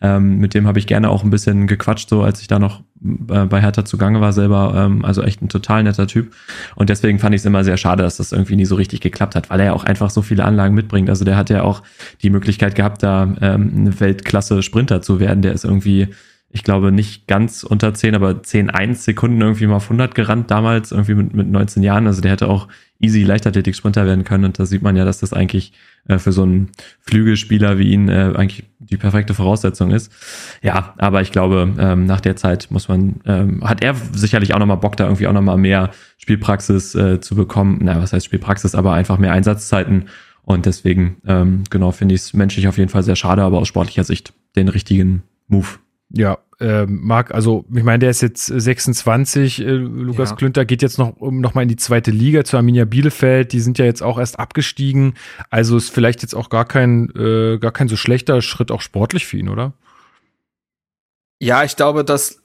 Ähm, 0.00 0.38
mit 0.38 0.54
dem 0.54 0.66
habe 0.66 0.78
ich 0.78 0.86
gerne 0.86 1.10
auch 1.10 1.24
ein 1.24 1.30
bisschen 1.30 1.66
gequatscht, 1.66 2.08
so 2.08 2.22
als 2.22 2.40
ich 2.40 2.48
da 2.48 2.58
noch 2.58 2.82
bei 3.00 3.60
Hertha 3.60 3.84
zugange 3.84 4.20
war 4.20 4.32
selber. 4.32 4.74
Ähm, 4.76 5.04
also 5.04 5.22
echt 5.22 5.42
ein 5.42 5.48
total 5.48 5.82
netter 5.82 6.06
Typ. 6.06 6.32
Und 6.74 6.90
deswegen 6.90 7.18
fand 7.18 7.34
ich 7.34 7.42
es 7.42 7.46
immer 7.46 7.64
sehr 7.64 7.76
schade, 7.76 8.02
dass 8.02 8.16
das 8.16 8.32
irgendwie 8.32 8.56
nie 8.56 8.64
so 8.64 8.74
richtig 8.74 9.00
geklappt 9.00 9.34
hat, 9.34 9.50
weil 9.50 9.60
er 9.60 9.66
ja 9.66 9.72
auch 9.72 9.84
einfach 9.84 10.10
so 10.10 10.22
viele 10.22 10.44
Anlagen 10.44 10.74
mitbringt. 10.74 11.08
Also 11.08 11.24
der 11.24 11.36
hat 11.36 11.50
ja 11.50 11.62
auch 11.62 11.82
die 12.22 12.30
Möglichkeit 12.30 12.74
gehabt, 12.74 13.02
da 13.02 13.22
ähm, 13.40 13.72
eine 13.76 14.00
Weltklasse-Sprinter 14.00 15.02
zu 15.02 15.20
werden. 15.20 15.42
Der 15.42 15.52
ist 15.52 15.64
irgendwie 15.64 16.08
ich 16.50 16.64
glaube, 16.64 16.92
nicht 16.92 17.26
ganz 17.26 17.62
unter 17.62 17.92
10, 17.92 18.14
aber 18.14 18.42
10, 18.42 18.70
1 18.70 19.04
Sekunden 19.04 19.40
irgendwie 19.40 19.66
mal 19.66 19.76
auf 19.76 19.84
100 19.84 20.14
gerannt 20.14 20.50
damals, 20.50 20.92
irgendwie 20.92 21.14
mit, 21.14 21.34
mit 21.34 21.48
19 21.48 21.82
Jahren. 21.82 22.06
Also 22.06 22.22
der 22.22 22.30
hätte 22.30 22.48
auch 22.48 22.68
easy 23.00 23.22
Leichtathletik-Sprinter 23.22 24.06
werden 24.06 24.24
können. 24.24 24.44
Und 24.44 24.58
da 24.58 24.66
sieht 24.66 24.82
man 24.82 24.96
ja, 24.96 25.04
dass 25.04 25.20
das 25.20 25.32
eigentlich 25.32 25.72
äh, 26.08 26.18
für 26.18 26.32
so 26.32 26.42
einen 26.42 26.70
Flügelspieler 27.00 27.78
wie 27.78 27.92
ihn 27.92 28.08
äh, 28.08 28.32
eigentlich 28.34 28.64
die 28.78 28.96
perfekte 28.96 29.34
Voraussetzung 29.34 29.90
ist. 29.90 30.12
Ja, 30.62 30.94
aber 30.98 31.22
ich 31.22 31.30
glaube, 31.30 31.74
ähm, 31.78 32.06
nach 32.06 32.20
der 32.20 32.36
Zeit 32.36 32.68
muss 32.70 32.88
man, 32.88 33.20
ähm, 33.24 33.62
hat 33.62 33.84
er 33.84 33.94
sicherlich 33.94 34.54
auch 34.54 34.58
nochmal 34.58 34.78
Bock, 34.78 34.96
da 34.96 35.04
irgendwie 35.04 35.26
auch 35.26 35.32
nochmal 35.32 35.58
mehr 35.58 35.90
Spielpraxis 36.18 36.94
äh, 36.94 37.20
zu 37.20 37.36
bekommen. 37.36 37.78
Na, 37.82 38.00
was 38.00 38.12
heißt 38.12 38.26
Spielpraxis, 38.26 38.74
aber 38.74 38.94
einfach 38.94 39.18
mehr 39.18 39.32
Einsatzzeiten. 39.32 40.06
Und 40.42 40.66
deswegen, 40.66 41.18
ähm, 41.26 41.64
genau, 41.70 41.92
finde 41.92 42.14
ich 42.14 42.22
es 42.22 42.32
menschlich 42.32 42.68
auf 42.68 42.78
jeden 42.78 42.88
Fall 42.88 43.02
sehr 43.02 43.16
schade, 43.16 43.42
aber 43.42 43.58
aus 43.58 43.68
sportlicher 43.68 44.04
Sicht 44.04 44.32
den 44.56 44.68
richtigen 44.68 45.22
Move. 45.46 45.78
Ja, 46.10 46.38
äh, 46.58 46.86
Marc, 46.86 47.32
also 47.32 47.64
ich 47.72 47.82
meine, 47.82 47.98
der 48.00 48.10
ist 48.10 48.22
jetzt 48.22 48.46
26, 48.46 49.60
äh, 49.60 49.70
Lukas 49.70 50.30
ja. 50.30 50.36
Klünter 50.36 50.64
geht 50.64 50.82
jetzt 50.82 50.98
noch, 50.98 51.16
um, 51.18 51.40
noch 51.40 51.54
mal 51.54 51.62
in 51.62 51.68
die 51.68 51.76
zweite 51.76 52.10
Liga 52.10 52.44
zu 52.44 52.56
Arminia 52.56 52.84
Bielefeld, 52.84 53.52
die 53.52 53.60
sind 53.60 53.78
ja 53.78 53.84
jetzt 53.84 54.02
auch 54.02 54.18
erst 54.18 54.38
abgestiegen, 54.38 55.14
also 55.50 55.76
ist 55.76 55.90
vielleicht 55.90 56.22
jetzt 56.22 56.34
auch 56.34 56.48
gar 56.48 56.64
kein, 56.64 57.10
äh, 57.14 57.58
gar 57.58 57.72
kein 57.72 57.88
so 57.88 57.96
schlechter 57.96 58.40
Schritt 58.42 58.70
auch 58.70 58.80
sportlich 58.80 59.26
für 59.26 59.36
ihn, 59.36 59.48
oder? 59.48 59.74
Ja, 61.40 61.62
ich 61.62 61.76
glaube, 61.76 62.04
dass 62.04 62.42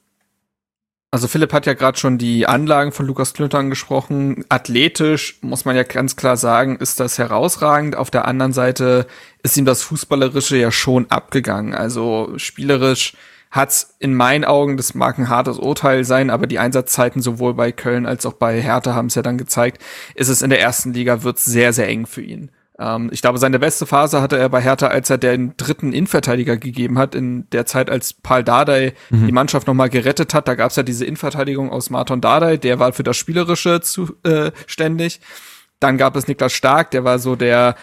also 1.10 1.28
Philipp 1.28 1.54
hat 1.54 1.68
ja 1.68 1.76
gerade 1.76 1.96
schon 1.96 2.18
die 2.18 2.48
Anlagen 2.48 2.92
von 2.92 3.06
Lukas 3.06 3.36
Klünter 3.36 3.60
angesprochen. 3.60 4.46
Athletisch 4.50 5.38
muss 5.42 5.64
man 5.64 5.76
ja 5.76 5.84
ganz 5.84 6.16
klar 6.16 6.38
sagen, 6.38 6.78
ist 6.78 7.00
das 7.00 7.20
herausragend. 7.20 7.96
Auf 7.96 8.10
der 8.10 8.26
anderen 8.26 8.52
Seite 8.52 9.06
ist 9.44 9.56
ihm 9.56 9.66
das 9.66 9.84
Fußballerische 9.84 10.58
ja 10.58 10.72
schon 10.72 11.12
abgegangen. 11.12 11.76
Also 11.76 12.34
spielerisch 12.38 13.14
hat's 13.54 13.96
in 14.00 14.16
meinen 14.16 14.44
Augen, 14.44 14.78
das 14.78 14.96
mag 14.96 15.20
ein 15.20 15.30
hartes 15.30 15.60
Urteil 15.60 16.04
sein, 16.04 16.32
aber 16.32 16.48
die 16.48 16.58
Einsatzzeiten 16.58 17.22
sowohl 17.22 17.54
bei 17.54 17.72
Köln 17.72 18.08
als 18.08 18.26
auch 18.26 18.34
bei 18.34 18.60
Hertha 18.60 18.96
haben 18.96 19.06
es 19.06 19.16
ja 19.16 19.22
dann 19.22 19.38
gezeigt, 19.38 19.82
ist 20.16 20.30
es 20.30 20.42
in 20.42 20.50
der 20.50 20.60
ersten 20.60 20.92
Liga 20.92 21.24
wird 21.24 21.38
sehr, 21.38 21.72
sehr 21.72 21.88
eng 21.88 22.08
für 22.08 22.24
ihn. 22.24 22.50
Ähm, 22.80 23.10
ich 23.14 23.22
glaube, 23.22 23.38
seine 23.38 23.60
beste 23.60 23.86
Phase 23.86 24.24
hatte 24.24 24.40
er 24.40 24.50
bei 24.50 24.60
Hertha, 24.60 24.88
als 24.88 25.12
er 25.12 25.20
den 25.20 25.54
dritten 25.56 25.94
Innenverteidiger 25.94 26.58
gegeben 26.58 26.98
hat, 26.98 27.14
in 27.14 27.48
der 27.52 27.68
Zeit, 27.68 27.92
als 27.92 28.14
Paul 28.14 28.44
Dardai 28.44 28.94
mhm. 29.12 29.28
die 29.28 29.32
Mannschaft 29.32 29.68
nochmal 29.68 29.92
gerettet 29.92 30.34
hat. 30.34 30.48
Da 30.48 30.56
gab's 30.56 30.76
ja 30.76 30.82
diese 30.82 31.06
Innenverteidigung 31.06 31.70
aus 31.70 31.92
Martin 31.92 32.22
Dardai, 32.22 32.58
der 32.58 32.80
war 32.80 32.92
für 32.92 33.04
das 33.04 33.18
Spielerische 33.18 33.82
zuständig. 33.82 35.18
Äh, 35.22 35.26
dann 35.80 35.98
gab 35.98 36.16
es 36.16 36.28
Niklas 36.28 36.54
Stark, 36.54 36.92
der 36.92 37.04
war 37.04 37.20
so 37.20 37.36
der 37.36 37.76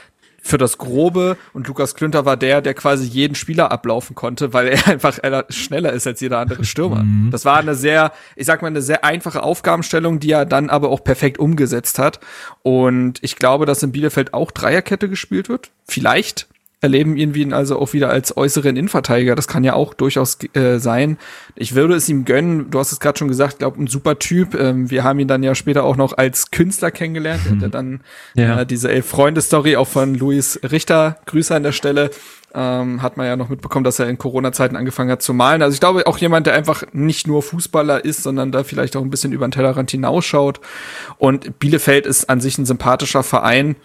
für 0.43 0.59
das 0.59 0.79
Grobe 0.79 1.37
und 1.53 1.69
Lukas 1.69 1.95
Klünter 1.95 2.25
war 2.25 2.37
der, 2.37 2.61
der 2.61 2.75
quasi 2.75 3.07
jeden 3.07 3.35
Spieler 3.35 3.71
ablaufen 3.71 4.15
konnte, 4.15 4.53
weil 4.53 4.69
er 4.69 4.87
einfach 4.89 5.19
schneller 5.49 5.93
ist 5.93 6.07
als 6.07 6.21
jeder 6.21 6.39
andere 6.39 6.65
Stürmer. 6.65 7.03
Mhm. 7.03 7.31
Das 7.31 7.45
war 7.45 7.59
eine 7.59 7.75
sehr, 7.75 8.13
ich 8.37 8.47
sag 8.47 8.63
mal, 8.63 8.69
eine 8.69 8.83
sehr 8.83 9.05
einfache 9.05 9.43
Aufgabenstellung, 9.43 10.21
die 10.21 10.33
er 10.33 10.47
dann 10.47 10.71
aber 10.71 10.91
auch 10.91 11.05
perfekt 11.05 11.39
umgesetzt 11.39 11.99
hat. 11.99 12.21
Und 12.63 13.19
ich 13.23 13.37
glaube, 13.37 13.67
dass 13.67 13.83
in 13.83 13.93
Bielefeld 13.93 14.35
auch 14.35 14.51
Dreierkette 14.51 15.09
gespielt 15.09 15.49
wird. 15.49 15.71
Vielleicht 15.87 16.50
erleben 16.81 17.17
ihn 17.17 17.53
also 17.53 17.79
auch 17.79 17.93
wieder 17.93 18.09
als 18.09 18.37
äußeren 18.37 18.77
Innenverteidiger. 18.77 19.35
Das 19.35 19.47
kann 19.47 19.65
ja 19.65 19.75
auch 19.75 19.93
durchaus 19.93 20.39
äh, 20.55 20.79
sein. 20.79 21.19
Ich 21.55 21.75
würde 21.75 21.95
es 21.95 22.09
ihm 22.09 22.25
gönnen. 22.25 22.71
Du 22.71 22.79
hast 22.79 22.93
es 22.93 23.01
gerade 23.01 23.19
schon 23.19 23.29
gesagt, 23.29 23.59
glaube 23.59 23.83
ein 23.83 23.87
super 23.87 24.19
Typ. 24.19 24.55
Ähm, 24.55 24.91
wir 24.91 25.05
haben 25.05 25.19
ihn 25.19 25.29
dann 25.29 25.43
ja 25.43 25.55
später 25.55 25.85
auch 25.85 25.97
noch 25.97 26.17
als 26.17 26.51
Künstler 26.51 26.91
kennengelernt. 26.91 27.43
Mhm. 27.51 27.59
Er 27.61 27.65
hat 27.67 27.75
dann 27.75 28.01
ja. 28.35 28.61
äh, 28.61 28.67
diese 28.67 28.91
elf 28.91 29.07
Freunde 29.07 29.43
Story 29.43 29.77
auch 29.77 29.89
von 29.89 30.15
Luis 30.15 30.59
Richter. 30.63 31.19
Grüße 31.27 31.55
an 31.55 31.63
der 31.63 31.73
Stelle. 31.73 32.11
Ähm, 32.53 33.01
hat 33.01 33.17
man 33.17 33.27
ja 33.27 33.37
noch 33.37 33.49
mitbekommen, 33.49 33.85
dass 33.85 34.01
er 34.01 34.09
in 34.09 34.19
Corona-Zeiten 34.19 34.75
angefangen 34.75 35.11
hat 35.11 35.23
zu 35.23 35.33
malen. 35.35 35.63
Also 35.63 35.75
ich 35.75 35.81
glaube 35.81 36.07
auch 36.07 36.19
jemand, 36.19 36.47
der 36.47 36.55
einfach 36.55 36.83
nicht 36.93 37.29
nur 37.29 37.43
Fußballer 37.43 38.05
ist, 38.05 38.25
sondern 38.25 38.51
da 38.51 38.65
vielleicht 38.65 38.97
auch 38.97 39.03
ein 39.03 39.11
bisschen 39.11 39.33
über 39.33 39.47
den 39.47 39.53
Tellerrand 39.53 39.91
hinausschaut. 39.91 40.61
Und 41.19 41.61
Bielefeld 41.61 42.07
ist 42.07 42.29
an 42.29 42.41
sich 42.41 42.59
ein 42.59 42.67
sympathischer 42.67 43.23
Verein. 43.23 43.77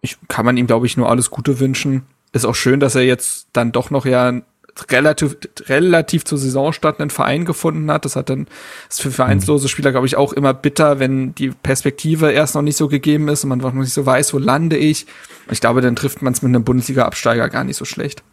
Ich 0.00 0.18
kann 0.28 0.44
man 0.44 0.56
ihm, 0.56 0.68
glaube 0.68 0.86
ich, 0.86 0.96
nur 0.96 1.10
alles 1.10 1.30
Gute 1.30 1.58
wünschen 1.58 2.04
ist 2.34 2.44
auch 2.44 2.54
schön, 2.54 2.80
dass 2.80 2.94
er 2.94 3.02
jetzt 3.02 3.48
dann 3.52 3.72
doch 3.72 3.90
noch 3.90 4.06
ja 4.06 4.42
relativ, 4.90 5.36
relativ 5.66 6.24
zur 6.24 6.36
Saisonstart 6.36 7.00
einen 7.00 7.10
Verein 7.10 7.44
gefunden 7.44 7.90
hat. 7.90 8.04
Das 8.04 8.16
hat 8.16 8.28
dann, 8.28 8.48
ist 8.88 9.02
für 9.02 9.10
vereinslose 9.10 9.68
Spieler, 9.68 9.92
glaube 9.92 10.06
ich, 10.06 10.16
auch 10.16 10.32
immer 10.32 10.52
bitter, 10.52 10.98
wenn 10.98 11.34
die 11.34 11.50
Perspektive 11.50 12.32
erst 12.32 12.54
noch 12.54 12.62
nicht 12.62 12.76
so 12.76 12.88
gegeben 12.88 13.28
ist 13.28 13.44
und 13.44 13.50
man 13.50 13.58
noch 13.58 13.72
nicht 13.72 13.92
so 13.92 14.04
weiß, 14.04 14.34
wo 14.34 14.38
lande 14.38 14.76
ich. 14.76 15.06
Ich 15.50 15.60
glaube, 15.60 15.80
dann 15.80 15.94
trifft 15.94 16.22
man 16.22 16.32
es 16.32 16.42
mit 16.42 16.48
einem 16.48 16.64
Bundesliga-Absteiger 16.64 17.48
gar 17.50 17.64
nicht 17.64 17.76
so 17.76 17.84
schlecht. 17.84 18.24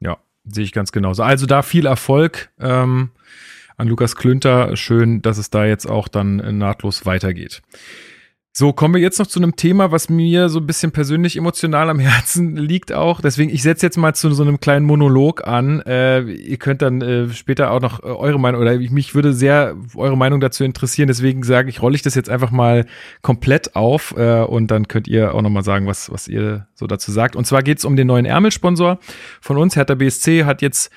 Ja, 0.00 0.16
sehe 0.44 0.64
ich 0.64 0.72
ganz 0.72 0.92
genauso. 0.92 1.22
Also 1.22 1.44
da 1.46 1.62
viel 1.62 1.86
Erfolg 1.86 2.48
ähm, 2.58 3.10
an 3.76 3.88
Lukas 3.88 4.16
Klünter. 4.16 4.76
Schön, 4.76 5.20
dass 5.20 5.36
es 5.36 5.50
da 5.50 5.66
jetzt 5.66 5.86
auch 5.86 6.08
dann 6.08 6.58
nahtlos 6.58 7.04
weitergeht. 7.04 7.62
So, 8.58 8.72
kommen 8.72 8.94
wir 8.94 9.02
jetzt 9.02 9.18
noch 9.18 9.26
zu 9.26 9.38
einem 9.38 9.54
Thema, 9.56 9.92
was 9.92 10.08
mir 10.08 10.48
so 10.48 10.60
ein 10.60 10.66
bisschen 10.66 10.90
persönlich 10.90 11.36
emotional 11.36 11.90
am 11.90 11.98
Herzen 12.00 12.56
liegt 12.56 12.90
auch. 12.90 13.20
Deswegen, 13.20 13.52
ich 13.52 13.60
setze 13.60 13.84
jetzt 13.84 13.98
mal 13.98 14.14
zu 14.14 14.32
so 14.32 14.42
einem 14.42 14.60
kleinen 14.60 14.86
Monolog 14.86 15.46
an. 15.46 15.82
Äh, 15.82 16.22
ihr 16.22 16.56
könnt 16.56 16.80
dann 16.80 17.02
äh, 17.02 17.28
später 17.28 17.70
auch 17.70 17.82
noch 17.82 18.02
äh, 18.02 18.06
eure 18.06 18.40
Meinung, 18.40 18.62
oder 18.62 18.78
mich 18.78 19.14
würde 19.14 19.34
sehr 19.34 19.76
eure 19.94 20.16
Meinung 20.16 20.40
dazu 20.40 20.64
interessieren. 20.64 21.06
Deswegen 21.06 21.42
sage 21.42 21.68
ich, 21.68 21.82
rolle 21.82 21.96
ich 21.96 22.02
das 22.02 22.14
jetzt 22.14 22.30
einfach 22.30 22.50
mal 22.50 22.86
komplett 23.20 23.76
auf 23.76 24.14
äh, 24.16 24.40
und 24.44 24.70
dann 24.70 24.88
könnt 24.88 25.06
ihr 25.06 25.34
auch 25.34 25.42
nochmal 25.42 25.62
sagen, 25.62 25.86
was, 25.86 26.10
was 26.10 26.26
ihr 26.26 26.66
so 26.72 26.86
dazu 26.86 27.12
sagt. 27.12 27.36
Und 27.36 27.46
zwar 27.46 27.62
geht 27.62 27.76
es 27.76 27.84
um 27.84 27.94
den 27.94 28.06
neuen 28.06 28.24
Ärmelsponsor 28.24 29.00
von 29.42 29.58
uns. 29.58 29.76
Hertha 29.76 29.94
BSC 29.96 30.44
hat 30.44 30.62
jetzt 30.62 30.90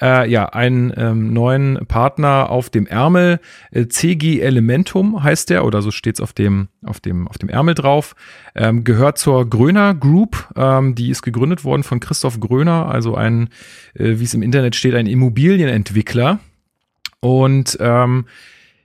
äh, 0.00 0.28
ja, 0.30 0.46
einen 0.46 0.92
ähm, 0.96 1.32
neuen 1.32 1.86
Partner 1.86 2.50
auf 2.50 2.70
dem 2.70 2.86
Ärmel. 2.86 3.40
Äh, 3.70 3.88
CG 3.88 4.40
Elementum 4.40 5.22
heißt 5.22 5.50
der, 5.50 5.64
oder 5.64 5.82
so 5.82 5.90
steht's 5.90 6.20
auf 6.20 6.32
dem, 6.32 6.68
auf 6.84 7.00
dem, 7.00 7.28
auf 7.28 7.38
dem 7.38 7.48
Ärmel 7.48 7.74
drauf. 7.74 8.14
Ähm, 8.54 8.84
gehört 8.84 9.18
zur 9.18 9.48
Gröner 9.48 9.94
Group. 9.94 10.48
Ähm, 10.56 10.94
die 10.94 11.10
ist 11.10 11.22
gegründet 11.22 11.64
worden 11.64 11.82
von 11.82 12.00
Christoph 12.00 12.40
Gröner, 12.40 12.88
also 12.88 13.14
ein, 13.14 13.48
äh, 13.94 14.18
wie 14.18 14.24
es 14.24 14.34
im 14.34 14.42
Internet 14.42 14.76
steht, 14.76 14.94
ein 14.94 15.06
Immobilienentwickler. 15.06 16.40
Und 17.20 17.76
ähm, 17.80 18.26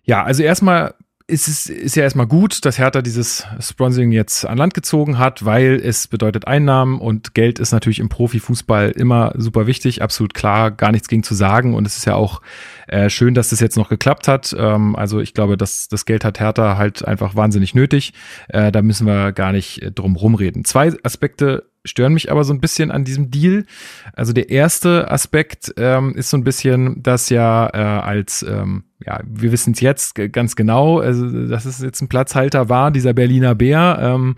ja, 0.04 0.24
also 0.24 0.44
erstmal 0.44 0.94
ist 1.28 1.48
es 1.48 1.68
ist 1.68 1.96
ja 1.96 2.04
erstmal 2.04 2.28
gut, 2.28 2.66
dass 2.66 2.78
Hertha 2.78 3.02
dieses 3.02 3.48
Sponsoring 3.60 4.12
jetzt 4.12 4.46
an 4.46 4.60
Land 4.60 4.76
gezogen 4.76 5.18
hat, 5.18 5.44
weil 5.44 5.82
es 5.84 6.08
bedeutet 6.08 6.46
Einnahmen 6.46 7.00
und 7.00 7.34
Geld 7.34 7.58
ist 7.58 7.72
natürlich 7.72 8.00
im 8.00 8.10
Profifußball 8.10 8.92
immer 8.92 9.34
super 9.36 9.66
wichtig, 9.66 10.04
absolut 10.04 10.36
klar, 10.36 10.70
gar 10.70 10.92
nichts 10.92 11.08
gegen 11.08 11.24
zu 11.24 11.34
sagen 11.34 11.74
und 11.74 11.88
es 11.88 11.98
ist 11.98 12.06
ja 12.06 12.14
auch 12.14 12.42
äh, 12.88 13.10
schön, 13.10 13.34
dass 13.34 13.50
das 13.50 13.60
jetzt 13.60 13.76
noch 13.76 13.90
geklappt 13.90 14.28
hat. 14.28 14.56
Ähm, 14.58 14.96
also 14.96 15.20
ich 15.20 15.34
glaube, 15.34 15.58
dass 15.58 15.88
das 15.88 16.06
Geld 16.06 16.24
hat 16.24 16.40
Hertha 16.40 16.78
halt 16.78 17.04
einfach 17.08 17.36
wahnsinnig 17.36 17.74
nötig. 17.74 18.14
Äh, 18.48 18.72
da 18.72 18.84
müssen 18.84 19.08
wir 19.08 19.32
gar 19.32 19.52
nicht 19.52 19.82
äh, 19.82 19.92
drum 19.92 20.16
rumreden. 20.16 20.64
Zwei 20.64 20.94
Aspekte 21.02 21.64
stören 21.86 22.14
mich 22.14 22.32
aber 22.32 22.44
so 22.44 22.54
ein 22.54 22.60
bisschen 22.60 22.92
an 22.92 23.04
diesem 23.04 23.32
Deal. 23.32 23.66
Also 24.14 24.34
der 24.34 24.50
erste 24.50 25.10
Aspekt 25.10 25.74
ähm, 25.78 26.16
ist 26.16 26.30
so 26.30 26.38
ein 26.38 26.44
bisschen, 26.44 27.02
dass 27.02 27.30
ja 27.30 27.70
äh, 27.74 27.78
als, 27.78 28.44
ähm, 28.44 28.84
ja, 29.06 29.22
wir 29.26 29.52
wissen 29.52 29.74
es 29.74 29.80
jetzt 29.80 30.16
ganz 30.32 30.56
genau, 30.56 31.00
also 31.00 31.48
dass 31.48 31.66
es 31.66 31.80
jetzt 31.80 32.02
ein 32.02 32.10
Platzhalter 32.10 32.70
war, 32.70 32.92
dieser 32.92 33.14
Berliner 33.14 33.56
Bär. 33.56 34.00
Ähm, 34.02 34.36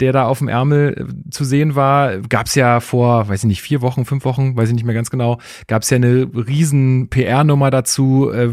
der 0.00 0.12
da 0.12 0.26
auf 0.26 0.38
dem 0.38 0.48
Ärmel 0.48 0.94
äh, 0.96 1.30
zu 1.30 1.44
sehen 1.44 1.74
war, 1.74 2.18
gab 2.18 2.46
es 2.46 2.54
ja 2.54 2.80
vor, 2.80 3.28
weiß 3.28 3.44
ich 3.44 3.48
nicht, 3.48 3.62
vier 3.62 3.82
Wochen, 3.82 4.04
fünf 4.04 4.24
Wochen, 4.24 4.56
weiß 4.56 4.68
ich 4.68 4.74
nicht 4.74 4.84
mehr 4.84 4.94
ganz 4.94 5.10
genau, 5.10 5.38
gab 5.66 5.82
es 5.82 5.90
ja 5.90 5.96
eine 5.96 6.28
riesen 6.34 7.08
PR-Nummer 7.08 7.70
dazu. 7.70 8.30
Äh, 8.30 8.50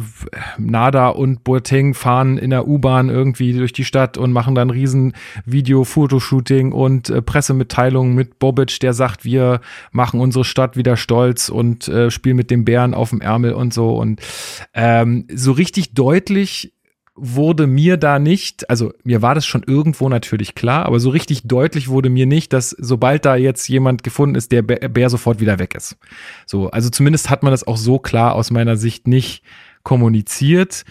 Nada 0.57 1.09
und 1.09 1.43
Boateng 1.43 1.93
fahren 1.93 2.37
in 2.37 2.49
der 2.49 2.67
U-Bahn 2.67 3.09
irgendwie 3.09 3.53
durch 3.53 3.73
die 3.73 3.85
Stadt 3.85 4.17
und 4.17 4.31
machen 4.31 4.55
dann 4.55 4.69
riesen 4.69 5.13
Video-Fotoshooting 5.45 6.71
und 6.71 7.09
äh, 7.09 7.21
Pressemitteilungen 7.21 8.15
mit 8.15 8.39
Bobic, 8.39 8.79
der 8.79 8.93
sagt, 8.93 9.25
wir 9.25 9.61
machen 9.91 10.19
unsere 10.19 10.45
Stadt 10.45 10.77
wieder 10.77 10.97
stolz 10.97 11.49
und 11.49 11.87
äh, 11.87 12.11
spielen 12.11 12.35
mit 12.35 12.51
dem 12.51 12.65
Bären 12.65 12.93
auf 12.93 13.09
dem 13.11 13.21
Ärmel 13.21 13.53
und 13.53 13.73
so. 13.73 13.95
Und 13.95 14.21
ähm, 14.73 15.25
so 15.33 15.51
richtig 15.51 15.93
deutlich 15.93 16.73
wurde 17.17 17.67
mir 17.67 17.97
da 17.97 18.19
nicht, 18.19 18.69
also 18.69 18.93
mir 19.03 19.21
war 19.21 19.35
das 19.35 19.45
schon 19.45 19.63
irgendwo 19.63 20.07
natürlich 20.07 20.55
klar, 20.55 20.85
aber 20.85 20.99
so 20.99 21.09
richtig 21.09 21.43
deutlich 21.43 21.89
wurde 21.89 22.09
mir 22.09 22.25
nicht, 22.25 22.53
dass 22.53 22.69
sobald 22.69 23.25
da 23.25 23.35
jetzt 23.35 23.67
jemand 23.67 24.03
gefunden 24.03 24.35
ist, 24.35 24.51
der 24.51 24.61
Bär 24.61 25.09
sofort 25.09 25.39
wieder 25.39 25.59
weg 25.59 25.75
ist. 25.75 25.97
So, 26.45 26.69
also 26.69 26.89
zumindest 26.89 27.29
hat 27.29 27.43
man 27.43 27.51
das 27.51 27.65
auch 27.65 27.77
so 27.77 27.99
klar 27.99 28.35
aus 28.35 28.51
meiner 28.51 28.77
Sicht 28.77 29.07
nicht 29.07 29.43
kommuniziert. 29.83 30.85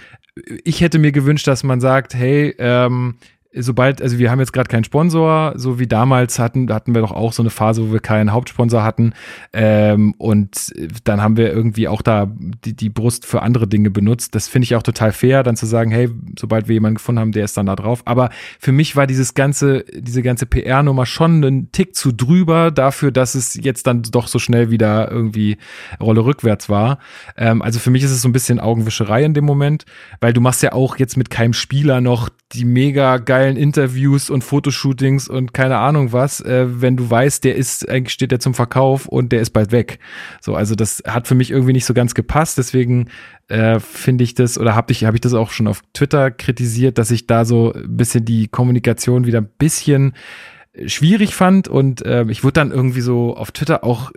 Ich 0.64 0.80
hätte 0.80 0.98
mir 0.98 1.12
gewünscht, 1.12 1.46
dass 1.46 1.62
man 1.62 1.80
sagt, 1.80 2.14
hey, 2.14 2.54
ähm, 2.58 3.14
sobald, 3.54 4.02
also 4.02 4.18
wir 4.18 4.30
haben 4.30 4.40
jetzt 4.40 4.52
gerade 4.52 4.68
keinen 4.68 4.84
Sponsor, 4.84 5.54
so 5.56 5.78
wie 5.78 5.86
damals 5.86 6.38
hatten, 6.38 6.72
hatten 6.72 6.94
wir 6.94 7.02
doch 7.02 7.12
auch 7.12 7.32
so 7.32 7.42
eine 7.42 7.50
Phase, 7.50 7.88
wo 7.88 7.92
wir 7.92 8.00
keinen 8.00 8.32
Hauptsponsor 8.32 8.82
hatten. 8.82 9.12
Ähm, 9.52 10.14
und 10.18 10.72
dann 11.04 11.22
haben 11.22 11.36
wir 11.36 11.52
irgendwie 11.52 11.88
auch 11.88 12.02
da 12.02 12.30
die, 12.30 12.74
die 12.74 12.88
Brust 12.88 13.26
für 13.26 13.42
andere 13.42 13.66
Dinge 13.66 13.90
benutzt. 13.90 14.34
Das 14.34 14.48
finde 14.48 14.64
ich 14.64 14.76
auch 14.76 14.82
total 14.82 15.12
fair, 15.12 15.42
dann 15.42 15.56
zu 15.56 15.66
sagen, 15.66 15.90
hey, 15.90 16.10
sobald 16.38 16.68
wir 16.68 16.74
jemanden 16.74 16.96
gefunden 16.96 17.20
haben, 17.20 17.32
der 17.32 17.44
ist 17.44 17.56
dann 17.56 17.66
da 17.66 17.76
drauf. 17.76 18.02
Aber 18.04 18.30
für 18.58 18.72
mich 18.72 18.96
war 18.96 19.06
dieses 19.06 19.34
ganze, 19.34 19.84
diese 19.94 20.22
ganze 20.22 20.46
PR-Nummer 20.46 21.06
schon 21.06 21.44
einen 21.44 21.72
Tick 21.72 21.94
zu 21.94 22.12
drüber 22.12 22.70
dafür, 22.70 23.10
dass 23.10 23.34
es 23.34 23.54
jetzt 23.54 23.86
dann 23.86 24.02
doch 24.02 24.28
so 24.28 24.38
schnell 24.38 24.70
wieder 24.70 25.10
irgendwie 25.10 25.56
Rolle 26.00 26.24
rückwärts 26.24 26.68
war. 26.68 26.98
Ähm, 27.36 27.62
also 27.62 27.78
für 27.78 27.90
mich 27.90 28.02
ist 28.02 28.10
es 28.10 28.22
so 28.22 28.28
ein 28.28 28.32
bisschen 28.32 28.60
Augenwischerei 28.60 29.24
in 29.24 29.34
dem 29.34 29.44
Moment, 29.44 29.84
weil 30.20 30.32
du 30.32 30.40
machst 30.40 30.62
ja 30.62 30.72
auch 30.72 30.96
jetzt 30.98 31.16
mit 31.16 31.30
keinem 31.30 31.52
Spieler 31.52 32.00
noch 32.00 32.28
die 32.52 32.64
mega 32.64 33.16
geilen 33.18 33.56
Interviews 33.56 34.30
und 34.30 34.44
Fotoshootings 34.44 35.28
und 35.28 35.52
keine 35.52 35.78
Ahnung 35.78 36.12
was, 36.12 36.40
äh, 36.40 36.66
wenn 36.80 36.96
du 36.96 37.10
weißt, 37.10 37.42
der 37.42 37.56
ist, 37.56 37.88
eigentlich 37.88 38.12
steht 38.12 38.30
der 38.30 38.38
zum 38.38 38.54
Verkauf 38.54 39.06
und 39.06 39.32
der 39.32 39.40
ist 39.40 39.50
bald 39.50 39.72
weg. 39.72 39.98
So, 40.40 40.54
also 40.54 40.76
das 40.76 41.02
hat 41.06 41.26
für 41.26 41.34
mich 41.34 41.50
irgendwie 41.50 41.72
nicht 41.72 41.86
so 41.86 41.94
ganz 41.94 42.14
gepasst, 42.14 42.56
deswegen 42.56 43.08
äh, 43.48 43.80
finde 43.80 44.22
ich 44.22 44.34
das, 44.34 44.58
oder 44.58 44.76
habe 44.76 44.92
ich, 44.92 45.04
hab 45.04 45.14
ich 45.14 45.20
das 45.20 45.34
auch 45.34 45.50
schon 45.50 45.66
auf 45.66 45.82
Twitter 45.92 46.30
kritisiert, 46.30 46.98
dass 46.98 47.10
ich 47.10 47.26
da 47.26 47.44
so 47.44 47.72
ein 47.72 47.96
bisschen 47.96 48.24
die 48.24 48.46
Kommunikation 48.46 49.26
wieder 49.26 49.40
ein 49.40 49.50
bisschen 49.58 50.14
schwierig 50.86 51.34
fand 51.34 51.68
und 51.68 52.04
äh, 52.04 52.24
ich 52.28 52.44
wurde 52.44 52.54
dann 52.54 52.70
irgendwie 52.70 53.00
so 53.00 53.36
auf 53.36 53.50
Twitter 53.50 53.84
auch 53.84 54.12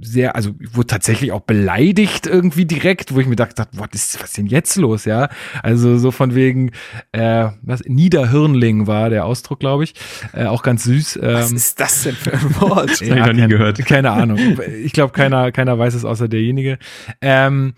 sehr, 0.00 0.36
also 0.36 0.54
ich 0.60 0.76
wurde 0.76 0.86
tatsächlich 0.86 1.32
auch 1.32 1.40
beleidigt 1.40 2.26
irgendwie 2.26 2.64
direkt, 2.64 3.14
wo 3.14 3.20
ich 3.20 3.26
mir 3.26 3.36
dachte, 3.36 3.66
was 3.72 3.88
ist, 3.92 4.20
was 4.20 4.30
ist 4.30 4.38
denn 4.38 4.46
jetzt 4.46 4.76
los, 4.76 5.04
ja? 5.04 5.28
Also 5.62 5.98
so 5.98 6.10
von 6.10 6.34
wegen, 6.34 6.70
äh, 7.12 7.48
was, 7.62 7.82
Niederhirnling 7.84 8.86
war 8.86 9.10
der 9.10 9.24
Ausdruck, 9.24 9.60
glaube 9.60 9.84
ich, 9.84 9.94
äh, 10.32 10.44
auch 10.44 10.62
ganz 10.62 10.84
süß. 10.84 11.16
Ähm, 11.16 11.34
was 11.34 11.52
ist 11.52 11.80
das 11.80 12.02
denn 12.04 12.14
für 12.14 12.32
ein 12.32 12.60
Wort? 12.60 13.00
ja, 13.00 13.16
ich 13.16 13.26
noch 13.26 13.32
nie 13.32 13.48
gehört. 13.48 13.84
Keine 13.84 14.12
Ahnung. 14.12 14.38
Ich 14.82 14.92
glaube, 14.92 15.12
keiner, 15.12 15.52
keiner 15.52 15.78
weiß 15.78 15.94
es 15.94 16.04
außer 16.04 16.28
derjenige. 16.28 16.78
Ähm, 17.20 17.74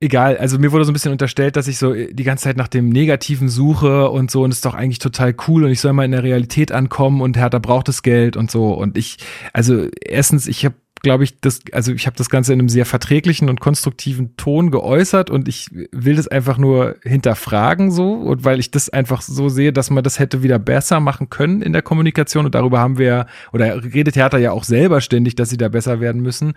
egal, 0.00 0.36
also 0.36 0.58
mir 0.58 0.72
wurde 0.72 0.84
so 0.84 0.90
ein 0.90 0.94
bisschen 0.94 1.12
unterstellt, 1.12 1.56
dass 1.56 1.68
ich 1.68 1.78
so 1.78 1.94
die 1.94 2.24
ganze 2.24 2.44
Zeit 2.44 2.56
nach 2.56 2.68
dem 2.68 2.88
Negativen 2.88 3.48
suche 3.48 4.10
und 4.10 4.30
so 4.30 4.42
und 4.42 4.50
es 4.50 4.58
ist 4.58 4.64
doch 4.66 4.74
eigentlich 4.74 4.98
total 4.98 5.34
cool 5.48 5.64
und 5.64 5.70
ich 5.70 5.80
soll 5.80 5.92
mal 5.92 6.04
in 6.04 6.12
der 6.12 6.22
Realität 6.22 6.72
ankommen 6.72 7.20
und 7.20 7.36
Hertha 7.36 7.58
braucht 7.58 7.88
das 7.88 8.02
Geld 8.02 8.36
und 8.36 8.50
so 8.50 8.74
und 8.74 8.98
ich, 8.98 9.18
also 9.52 9.88
erstens, 10.00 10.46
ich 10.46 10.64
habe 10.64 10.74
glaube 11.04 11.22
ich, 11.22 11.40
das, 11.40 11.60
also 11.70 11.92
ich 11.92 12.06
habe 12.06 12.16
das 12.16 12.30
Ganze 12.30 12.52
in 12.52 12.58
einem 12.58 12.68
sehr 12.68 12.86
verträglichen 12.86 13.48
und 13.48 13.60
konstruktiven 13.60 14.36
Ton 14.36 14.72
geäußert 14.72 15.30
und 15.30 15.46
ich 15.46 15.68
will 15.92 16.16
das 16.16 16.26
einfach 16.26 16.58
nur 16.58 16.96
hinterfragen 17.04 17.92
so 17.92 18.14
und 18.14 18.42
weil 18.42 18.58
ich 18.58 18.72
das 18.72 18.88
einfach 18.88 19.22
so 19.22 19.48
sehe, 19.48 19.72
dass 19.72 19.90
man 19.90 20.02
das 20.02 20.18
hätte 20.18 20.42
wieder 20.42 20.58
besser 20.58 20.98
machen 20.98 21.30
können 21.30 21.62
in 21.62 21.72
der 21.72 21.82
Kommunikation 21.82 22.46
und 22.46 22.54
darüber 22.56 22.80
haben 22.80 22.98
wir, 22.98 23.26
oder 23.52 23.84
redet 23.84 24.16
Hertha 24.16 24.38
ja 24.38 24.50
auch 24.50 24.64
selber 24.64 25.00
ständig, 25.00 25.36
dass 25.36 25.50
sie 25.50 25.58
da 25.58 25.68
besser 25.68 26.00
werden 26.00 26.22
müssen. 26.22 26.54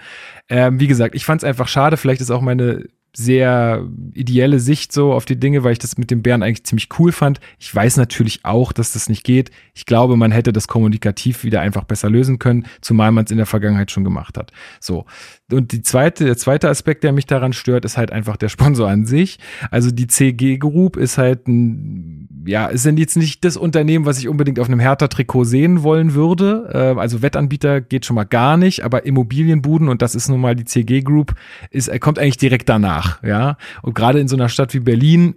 Ähm, 0.50 0.80
wie 0.80 0.88
gesagt, 0.88 1.14
ich 1.14 1.26
fand 1.26 1.44
es 1.44 1.48
einfach 1.48 1.68
schade, 1.68 1.98
vielleicht 1.98 2.22
ist 2.22 2.32
auch 2.32 2.42
meine 2.42 2.86
sehr 3.16 3.88
ideelle 4.14 4.60
Sicht 4.60 4.94
so 4.94 5.14
auf 5.14 5.26
die 5.26 5.40
Dinge, 5.40 5.64
weil 5.64 5.72
ich 5.72 5.80
das 5.80 5.98
mit 5.98 6.12
dem 6.12 6.22
Bären 6.22 6.44
eigentlich 6.44 6.66
ziemlich 6.66 6.90
cool 7.00 7.12
fand. 7.12 7.40
Ich 7.58 7.74
weiß 7.74 7.98
natürlich 7.98 8.46
auch, 8.46 8.72
dass 8.72 8.92
das 8.92 9.10
nicht 9.10 9.24
geht. 9.24 9.50
Ich 9.74 9.88
glaube, 9.88 10.18
man 10.18 10.32
hätte 10.32 10.54
das 10.54 10.68
kommunikativ 10.68 11.44
wieder 11.44 11.62
einfach 11.62 11.84
besser 11.84 12.12
lösen 12.12 12.38
können, 12.38 12.68
zumal 12.80 13.12
man 13.12 13.26
es 13.26 13.32
in 13.32 13.38
der 13.38 13.48
Vergangenheit 13.48 13.90
schon 13.90 14.04
gemacht 14.04 14.38
hat. 14.38 14.52
So. 14.80 15.06
Und 15.52 15.72
die 15.72 15.82
zweite, 15.82 16.26
der 16.26 16.38
zweite 16.38 16.70
Aspekt, 16.70 17.04
der 17.04 17.12
mich 17.12 17.26
daran 17.26 17.54
stört, 17.54 17.86
ist 17.86 17.98
halt 17.98 18.12
einfach 18.12 18.38
der 18.38 18.50
Sponsor 18.50 18.88
an 18.88 19.06
sich. 19.06 19.40
Also 19.72 19.90
die 19.90 20.08
CG 20.08 20.58
Group 20.58 20.96
ist 20.96 21.18
halt 21.18 21.48
ein, 21.48 22.28
ja, 22.48 22.68
ist 22.68 22.86
denn 22.86 22.98
jetzt 22.98 23.18
nicht 23.18 23.46
das 23.46 23.58
Unternehmen, 23.58 24.06
was 24.06 24.20
ich 24.20 24.28
unbedingt 24.28 24.60
auf 24.60 24.68
einem 24.68 24.80
Hertha-Trikot 24.80 25.44
sehen 25.44 25.84
wollen 25.84 26.14
würde. 26.14 26.70
Äh, 26.74 27.00
also 27.00 27.22
Wettanbieter 27.22 27.82
geht 27.82 28.06
schon 28.06 28.16
mal 28.16 28.26
gar 28.26 28.58
nicht, 28.58 28.84
aber 28.84 29.06
Immobilienbuden, 29.06 29.90
und 29.90 30.02
das 30.02 30.16
ist 30.16 30.30
nun 30.30 30.42
mal 30.42 30.56
die 30.56 30.66
CG 30.66 31.02
Group, 31.02 31.34
ist, 31.72 31.90
kommt 32.02 32.20
eigentlich 32.20 32.38
direkt 32.38 32.70
danach 32.70 32.88
nach, 32.88 33.24
ja. 33.24 33.58
Und 33.82 33.96
gerade 33.96 34.20
in 34.20 34.28
so 34.28 34.36
einer 34.36 34.50
Stadt 34.50 34.74
wie 34.74 34.80
Berlin 34.80 35.36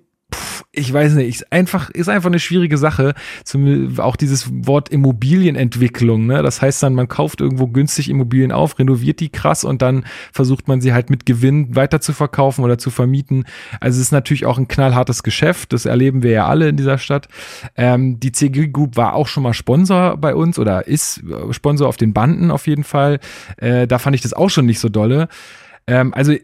ich 0.72 0.92
weiß 0.92 1.14
nicht, 1.14 1.28
ist 1.28 1.52
einfach, 1.52 1.90
ist 1.90 2.08
einfach 2.08 2.28
eine 2.28 2.38
schwierige 2.38 2.78
Sache. 2.78 3.14
Zum, 3.44 3.98
auch 3.98 4.14
dieses 4.14 4.48
Wort 4.52 4.88
Immobilienentwicklung, 4.88 6.26
ne? 6.26 6.44
Das 6.44 6.62
heißt 6.62 6.80
dann, 6.84 6.94
man 6.94 7.08
kauft 7.08 7.40
irgendwo 7.40 7.66
günstig 7.66 8.08
Immobilien 8.08 8.52
auf, 8.52 8.78
renoviert 8.78 9.18
die 9.18 9.30
krass 9.30 9.64
und 9.64 9.82
dann 9.82 10.04
versucht 10.32 10.68
man 10.68 10.80
sie 10.80 10.92
halt 10.92 11.10
mit 11.10 11.26
Gewinn 11.26 11.74
weiter 11.74 12.00
zu 12.00 12.12
verkaufen 12.12 12.64
oder 12.64 12.78
zu 12.78 12.90
vermieten. 12.90 13.46
Also 13.80 13.96
es 13.96 14.06
ist 14.06 14.12
natürlich 14.12 14.46
auch 14.46 14.58
ein 14.58 14.68
knallhartes 14.68 15.24
Geschäft. 15.24 15.72
Das 15.72 15.86
erleben 15.86 16.22
wir 16.22 16.30
ja 16.30 16.46
alle 16.46 16.68
in 16.68 16.76
dieser 16.76 16.98
Stadt. 16.98 17.26
Ähm, 17.76 18.20
die 18.20 18.30
CG 18.30 18.68
Group 18.68 18.96
war 18.96 19.14
auch 19.14 19.26
schon 19.26 19.42
mal 19.42 19.54
Sponsor 19.54 20.18
bei 20.18 20.36
uns 20.36 20.56
oder 20.56 20.86
ist 20.86 21.20
Sponsor 21.50 21.88
auf 21.88 21.96
den 21.96 22.12
Banden 22.12 22.52
auf 22.52 22.68
jeden 22.68 22.84
Fall. 22.84 23.18
Äh, 23.56 23.88
da 23.88 23.98
fand 23.98 24.14
ich 24.14 24.22
das 24.22 24.34
auch 24.34 24.50
schon 24.50 24.66
nicht 24.66 24.78
so 24.78 24.88
dolle. 24.88 25.26
Ähm, 25.88 26.14
also 26.14 26.34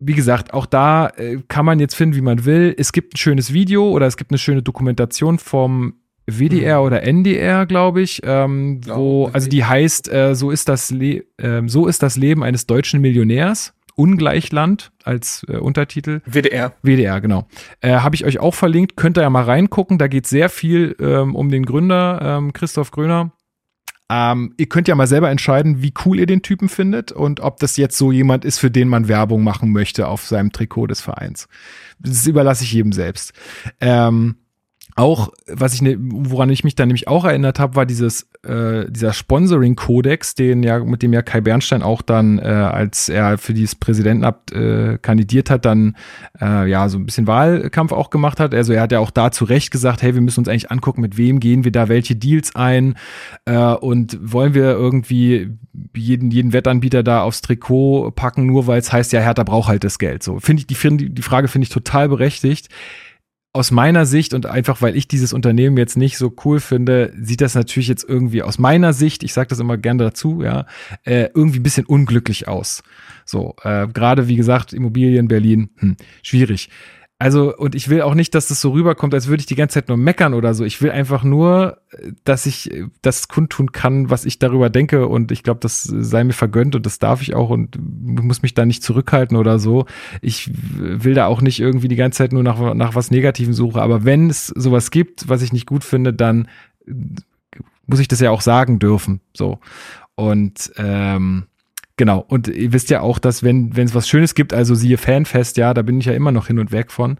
wie 0.00 0.14
gesagt, 0.14 0.54
auch 0.54 0.66
da 0.66 1.08
äh, 1.16 1.38
kann 1.48 1.64
man 1.64 1.80
jetzt 1.80 1.94
finden, 1.94 2.16
wie 2.16 2.20
man 2.20 2.44
will. 2.44 2.74
Es 2.78 2.92
gibt 2.92 3.14
ein 3.14 3.16
schönes 3.16 3.52
Video 3.52 3.90
oder 3.90 4.06
es 4.06 4.16
gibt 4.16 4.30
eine 4.30 4.38
schöne 4.38 4.62
Dokumentation 4.62 5.38
vom 5.38 5.94
WDR 6.26 6.80
mhm. 6.80 6.86
oder 6.86 7.02
NDR, 7.02 7.66
glaube 7.66 8.02
ich, 8.02 8.20
ähm, 8.22 8.80
wo, 8.86 9.30
also 9.32 9.48
die 9.48 9.64
heißt, 9.64 10.12
äh, 10.12 10.34
so 10.34 10.50
ist 10.50 10.68
das 10.68 10.90
Le 10.90 11.24
äh, 11.38 11.62
so 11.66 11.86
ist 11.86 12.02
das 12.02 12.16
Leben 12.16 12.42
eines 12.44 12.66
deutschen 12.66 13.00
Millionärs 13.00 13.72
Ungleichland 13.98 14.92
als 15.02 15.44
äh, 15.48 15.56
Untertitel. 15.56 16.20
WDR. 16.24 16.72
WDR, 16.82 17.20
genau. 17.20 17.48
Äh, 17.80 17.94
Habe 17.94 18.14
ich 18.14 18.24
euch 18.24 18.38
auch 18.38 18.54
verlinkt, 18.54 18.96
könnt 18.96 19.18
ihr 19.18 19.22
ja 19.22 19.30
mal 19.30 19.42
reingucken. 19.42 19.98
Da 19.98 20.06
geht 20.06 20.28
sehr 20.28 20.48
viel 20.48 20.94
ähm, 21.00 21.34
um 21.34 21.50
den 21.50 21.66
Gründer, 21.66 22.20
ähm, 22.22 22.52
Christoph 22.52 22.92
Gröner. 22.92 23.32
Ähm, 24.10 24.54
ihr 24.56 24.68
könnt 24.68 24.88
ja 24.88 24.94
mal 24.94 25.06
selber 25.06 25.30
entscheiden, 25.30 25.82
wie 25.82 25.92
cool 26.04 26.18
ihr 26.18 26.26
den 26.26 26.42
Typen 26.42 26.68
findet 26.68 27.12
und 27.12 27.40
ob 27.40 27.58
das 27.58 27.76
jetzt 27.76 27.98
so 27.98 28.10
jemand 28.10 28.44
ist, 28.44 28.58
für 28.58 28.70
den 28.70 28.88
man 28.88 29.08
Werbung 29.08 29.44
machen 29.44 29.70
möchte 29.70 30.08
auf 30.08 30.24
seinem 30.24 30.52
Trikot 30.52 30.86
des 30.86 31.00
Vereins. 31.00 31.48
Das 31.98 32.26
überlasse 32.26 32.64
ich 32.64 32.72
jedem 32.72 32.92
selbst. 32.92 33.32
Ähm, 33.80 34.36
auch, 34.98 35.32
was 35.46 35.74
ich, 35.74 35.82
ne, 35.82 35.96
woran 35.98 36.50
ich 36.50 36.64
mich 36.64 36.74
dann 36.74 36.88
nämlich 36.88 37.06
auch 37.06 37.24
erinnert 37.24 37.60
habe, 37.60 37.76
war 37.76 37.86
dieses, 37.86 38.28
äh, 38.42 38.90
dieser 38.90 39.12
Sponsoring-Kodex, 39.12 40.34
den 40.34 40.64
ja, 40.64 40.80
mit 40.80 41.02
dem 41.02 41.12
ja 41.12 41.22
Kai 41.22 41.40
Bernstein 41.40 41.82
auch 41.82 42.02
dann, 42.02 42.40
äh, 42.40 42.42
als 42.42 43.08
er 43.08 43.38
für 43.38 43.54
dieses 43.54 43.76
Präsidentenamt 43.76 44.50
äh, 44.50 44.98
kandidiert 45.00 45.50
hat, 45.50 45.64
dann 45.64 45.96
äh, 46.40 46.68
ja 46.68 46.88
so 46.88 46.98
ein 46.98 47.06
bisschen 47.06 47.28
Wahlkampf 47.28 47.92
auch 47.92 48.10
gemacht 48.10 48.40
hat. 48.40 48.52
Also 48.54 48.72
er 48.72 48.82
hat 48.82 48.90
ja 48.90 48.98
auch 48.98 49.12
da 49.12 49.30
zu 49.30 49.44
Recht 49.44 49.70
gesagt, 49.70 50.02
hey, 50.02 50.14
wir 50.14 50.20
müssen 50.20 50.40
uns 50.40 50.48
eigentlich 50.48 50.72
angucken, 50.72 51.00
mit 51.00 51.16
wem 51.16 51.38
gehen 51.38 51.62
wir 51.62 51.70
da 51.70 51.88
welche 51.88 52.16
Deals 52.16 52.56
ein 52.56 52.96
äh, 53.44 53.56
und 53.56 54.18
wollen 54.20 54.54
wir 54.54 54.64
irgendwie 54.64 55.52
jeden, 55.94 56.32
jeden 56.32 56.52
Wettanbieter 56.52 57.04
da 57.04 57.22
aufs 57.22 57.40
Trikot 57.40 58.10
packen, 58.16 58.46
nur 58.46 58.66
weil 58.66 58.80
es 58.80 58.92
heißt, 58.92 59.12
ja, 59.12 59.20
Hertha 59.20 59.44
braucht 59.44 59.68
halt 59.68 59.84
das 59.84 60.00
Geld. 60.00 60.24
So 60.24 60.40
finde 60.40 60.62
ich, 60.62 60.66
die, 60.66 61.10
die 61.10 61.22
Frage 61.22 61.46
finde 61.46 61.64
ich 61.64 61.70
total 61.70 62.08
berechtigt 62.08 62.68
aus 63.58 63.72
meiner 63.72 64.06
Sicht 64.06 64.34
und 64.34 64.46
einfach 64.46 64.82
weil 64.82 64.96
ich 64.96 65.08
dieses 65.08 65.32
Unternehmen 65.32 65.76
jetzt 65.76 65.96
nicht 65.96 66.16
so 66.16 66.32
cool 66.44 66.60
finde, 66.60 67.12
sieht 67.20 67.40
das 67.40 67.56
natürlich 67.56 67.88
jetzt 67.88 68.08
irgendwie 68.08 68.44
aus 68.44 68.58
meiner 68.58 68.92
Sicht, 68.92 69.24
ich 69.24 69.32
sage 69.32 69.48
das 69.48 69.58
immer 69.58 69.76
gerne 69.76 70.04
dazu, 70.04 70.42
ja, 70.42 70.64
äh, 71.02 71.28
irgendwie 71.34 71.58
ein 71.58 71.64
bisschen 71.64 71.84
unglücklich 71.84 72.46
aus. 72.46 72.84
So, 73.24 73.56
äh, 73.64 73.88
gerade 73.88 74.28
wie 74.28 74.36
gesagt, 74.36 74.72
Immobilien 74.72 75.26
Berlin, 75.26 75.70
hm, 75.78 75.96
schwierig. 76.22 76.70
Also, 77.20 77.56
und 77.56 77.74
ich 77.74 77.88
will 77.88 78.02
auch 78.02 78.14
nicht, 78.14 78.32
dass 78.36 78.46
das 78.46 78.60
so 78.60 78.70
rüberkommt, 78.70 79.12
als 79.12 79.26
würde 79.26 79.40
ich 79.40 79.46
die 79.46 79.56
ganze 79.56 79.74
Zeit 79.74 79.88
nur 79.88 79.96
meckern 79.96 80.34
oder 80.34 80.54
so. 80.54 80.64
Ich 80.64 80.80
will 80.80 80.92
einfach 80.92 81.24
nur, 81.24 81.78
dass 82.22 82.46
ich 82.46 82.70
das 83.02 83.26
kundtun 83.26 83.72
kann, 83.72 84.08
was 84.08 84.24
ich 84.24 84.38
darüber 84.38 84.70
denke. 84.70 85.08
Und 85.08 85.32
ich 85.32 85.42
glaube, 85.42 85.58
das 85.58 85.82
sei 85.82 86.22
mir 86.22 86.32
vergönnt 86.32 86.76
und 86.76 86.86
das 86.86 87.00
darf 87.00 87.20
ich 87.20 87.34
auch 87.34 87.50
und 87.50 87.76
muss 87.80 88.42
mich 88.42 88.54
da 88.54 88.64
nicht 88.64 88.84
zurückhalten 88.84 89.36
oder 89.36 89.58
so. 89.58 89.86
Ich 90.22 90.52
will 90.76 91.14
da 91.14 91.26
auch 91.26 91.40
nicht 91.40 91.58
irgendwie 91.58 91.88
die 91.88 91.96
ganze 91.96 92.18
Zeit 92.18 92.32
nur 92.32 92.44
nach, 92.44 92.74
nach 92.74 92.94
was 92.94 93.10
Negativen 93.10 93.52
suchen. 93.52 93.80
Aber 93.80 94.04
wenn 94.04 94.30
es 94.30 94.46
sowas 94.46 94.92
gibt, 94.92 95.28
was 95.28 95.42
ich 95.42 95.52
nicht 95.52 95.66
gut 95.66 95.82
finde, 95.82 96.12
dann 96.12 96.46
muss 97.86 97.98
ich 97.98 98.06
das 98.06 98.20
ja 98.20 98.30
auch 98.30 98.42
sagen 98.42 98.78
dürfen. 98.78 99.20
So. 99.34 99.58
Und 100.14 100.70
ähm, 100.76 101.47
Genau, 101.98 102.24
und 102.28 102.46
ihr 102.46 102.72
wisst 102.72 102.90
ja 102.90 103.00
auch, 103.00 103.18
dass 103.18 103.42
wenn 103.42 103.76
wenn 103.76 103.86
es 103.86 103.94
was 103.94 104.08
Schönes 104.08 104.36
gibt, 104.36 104.54
also 104.54 104.76
siehe 104.76 104.96
Fanfest, 104.96 105.56
ja, 105.56 105.74
da 105.74 105.82
bin 105.82 105.98
ich 105.98 106.06
ja 106.06 106.12
immer 106.12 106.30
noch 106.30 106.46
hin 106.46 106.60
und 106.60 106.70
weg 106.70 106.92
von, 106.92 107.18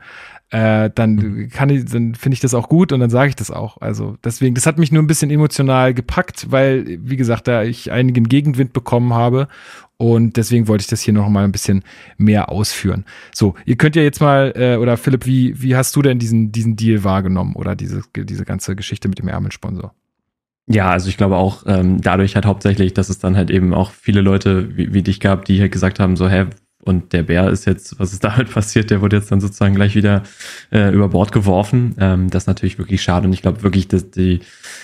äh, 0.51 0.89
dann 0.95 1.17
mhm. 1.17 1.49
kann 1.49 1.69
ich, 1.69 1.87
dann 1.87 2.15
finde 2.15 2.35
ich 2.35 2.41
das 2.41 2.55
auch 2.55 2.69
gut 2.69 2.93
und 2.93 3.01
dann 3.01 3.11
sage 3.11 3.29
ich 3.29 3.35
das 3.35 3.51
auch. 3.51 3.81
Also 3.81 4.17
deswegen, 4.23 4.55
das 4.55 4.67
hat 4.67 4.79
mich 4.79 4.93
nur 4.93 5.03
ein 5.03 5.09
bisschen 5.09 5.33
emotional 5.33 5.95
gepackt, 5.95 6.53
weil, 6.53 6.87
wie 7.03 7.17
gesagt, 7.17 7.49
da 7.49 7.65
ich 7.65 7.91
einigen 7.91 8.29
Gegenwind 8.29 8.73
bekommen 8.73 9.15
habe 9.15 9.49
und 9.97 10.37
deswegen 10.37 10.69
wollte 10.69 10.83
ich 10.83 10.89
das 10.89 11.01
hier 11.01 11.13
noch 11.13 11.29
mal 11.29 11.43
ein 11.43 11.51
bisschen 11.51 11.83
mehr 12.17 12.49
ausführen. 12.49 13.05
So, 13.35 13.57
ihr 13.67 13.75
könnt 13.75 13.97
ja 13.97 14.03
jetzt 14.03 14.21
mal, 14.21 14.53
äh, 14.55 14.77
oder 14.77 14.97
Philipp, 14.97 15.27
wie, 15.27 15.61
wie 15.61 15.75
hast 15.75 15.97
du 15.97 16.03
denn 16.03 16.21
diesen, 16.21 16.53
diesen 16.53 16.77
Deal 16.77 17.03
wahrgenommen 17.03 17.57
oder 17.57 17.75
diese, 17.75 18.03
diese 18.17 18.45
ganze 18.45 18.77
Geschichte 18.77 19.09
mit 19.09 19.19
dem 19.19 19.27
Ärmelsponsor? 19.27 19.93
Ja, 20.71 20.91
also 20.91 21.09
ich 21.09 21.17
glaube 21.17 21.37
auch 21.37 21.65
ähm, 21.67 22.01
dadurch 22.03 22.35
halt 22.35 22.45
hauptsächlich, 22.45 22.93
dass 22.93 23.09
es 23.09 23.19
dann 23.19 23.37
halt 23.37 23.51
eben 23.51 23.73
auch 23.73 23.91
viele 23.91 24.21
Leute 24.21 24.77
wie, 24.77 24.93
wie 24.93 25.03
dich 25.03 25.19
gab, 25.19 25.47
die 25.47 25.61
halt 25.61 25.73
gesagt 25.73 25.99
haben, 25.99 26.15
so, 26.17 26.29
hä, 26.29 26.47
und 26.89 27.13
der 27.13 27.23
Bär 27.23 27.49
ist 27.49 27.67
jetzt, 27.67 27.99
was 28.01 28.13
ist 28.13 28.25
damit 28.25 28.51
passiert? 28.55 28.91
Der 28.91 29.01
wurde 29.01 29.17
jetzt 29.17 29.31
dann 29.31 29.41
sozusagen 29.41 29.75
gleich 29.75 29.95
wieder 29.95 30.23
äh, 30.73 30.93
über 30.93 31.09
Bord 31.09 31.33
geworfen. 31.33 31.95
Ähm, 32.01 32.31
das 32.31 32.45
ist 32.45 32.47
natürlich 32.47 32.79
wirklich 32.79 33.03
schade. 33.03 33.27
Und 33.27 33.33
ich 33.33 33.43
glaube 33.43 33.63
wirklich, 33.63 33.89
dass 33.89 34.11
die, 34.11 34.41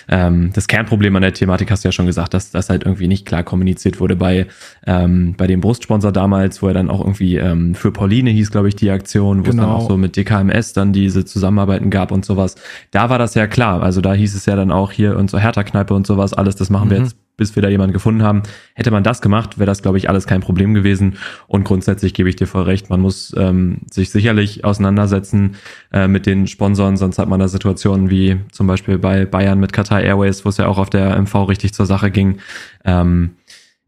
ähm, 0.07 0.51
das 0.53 0.67
Kernproblem 0.67 1.15
an 1.15 1.23
der 1.23 1.33
Thematik 1.33 1.71
hast 1.71 1.83
du 1.83 1.87
ja 1.87 1.91
schon 1.91 2.05
gesagt, 2.05 2.33
dass 2.33 2.51
das 2.51 2.69
halt 2.69 2.83
irgendwie 2.83 3.07
nicht 3.07 3.25
klar 3.25 3.43
kommuniziert 3.43 3.99
wurde 3.99 4.15
bei, 4.15 4.47
ähm, 4.85 5.33
bei 5.35 5.47
dem 5.47 5.61
Brustsponsor 5.61 6.11
damals, 6.11 6.61
wo 6.61 6.67
er 6.67 6.73
dann 6.73 6.89
auch 6.89 7.01
irgendwie 7.01 7.37
ähm, 7.37 7.75
für 7.75 7.91
Pauline 7.91 8.29
hieß, 8.29 8.51
glaube 8.51 8.67
ich, 8.69 8.75
die 8.75 8.91
Aktion, 8.91 9.39
wo 9.39 9.49
genau. 9.49 9.49
es 9.49 9.57
dann 9.57 9.69
auch 9.69 9.77
genau. 9.79 9.89
so 9.89 9.97
mit 9.97 10.15
DKMS 10.15 10.73
dann 10.73 10.93
diese 10.93 11.25
Zusammenarbeiten 11.25 11.89
gab 11.89 12.11
und 12.11 12.23
sowas. 12.23 12.55
Da 12.91 13.09
war 13.09 13.17
das 13.17 13.33
ja 13.33 13.47
klar. 13.47 13.81
Also 13.81 14.01
da 14.01 14.13
hieß 14.13 14.35
es 14.35 14.45
ja 14.45 14.55
dann 14.55 14.71
auch 14.71 14.91
hier 14.91 15.17
und 15.17 15.29
so 15.29 15.39
Hertha-Kneipe 15.39 15.93
und 15.93 16.05
sowas, 16.05 16.33
alles, 16.33 16.55
das 16.55 16.69
machen 16.69 16.87
mhm. 16.87 16.91
wir 16.91 16.97
jetzt 16.99 17.24
bis 17.37 17.55
wir 17.55 17.63
da 17.63 17.69
jemanden 17.69 17.93
gefunden 17.93 18.23
haben. 18.23 18.43
Hätte 18.73 18.91
man 18.91 19.03
das 19.03 19.21
gemacht, 19.21 19.57
wäre 19.57 19.65
das, 19.65 19.81
glaube 19.81 19.97
ich, 19.97 20.09
alles 20.09 20.27
kein 20.27 20.41
Problem 20.41 20.73
gewesen. 20.73 21.17
Und 21.47 21.63
grundsätzlich 21.63 22.13
gebe 22.13 22.29
ich 22.29 22.35
dir 22.35 22.47
voll 22.47 22.63
recht, 22.63 22.89
man 22.89 23.01
muss 23.01 23.33
ähm, 23.37 23.79
sich 23.91 24.09
sicherlich 24.09 24.63
auseinandersetzen 24.63 25.55
äh, 25.91 26.07
mit 26.07 26.25
den 26.25 26.47
Sponsoren, 26.47 26.97
sonst 26.97 27.19
hat 27.19 27.29
man 27.29 27.39
da 27.39 27.47
Situationen 27.47 28.09
wie 28.09 28.37
zum 28.51 28.67
Beispiel 28.67 28.97
bei 28.97 29.25
Bayern 29.25 29.59
mit 29.59 29.73
Qatar 29.73 30.01
Airways, 30.01 30.45
wo 30.45 30.49
es 30.49 30.57
ja 30.57 30.67
auch 30.67 30.77
auf 30.77 30.89
der 30.89 31.19
MV 31.19 31.49
richtig 31.49 31.73
zur 31.73 31.85
Sache 31.85 32.11
ging. 32.11 32.39
Ähm, 32.83 33.31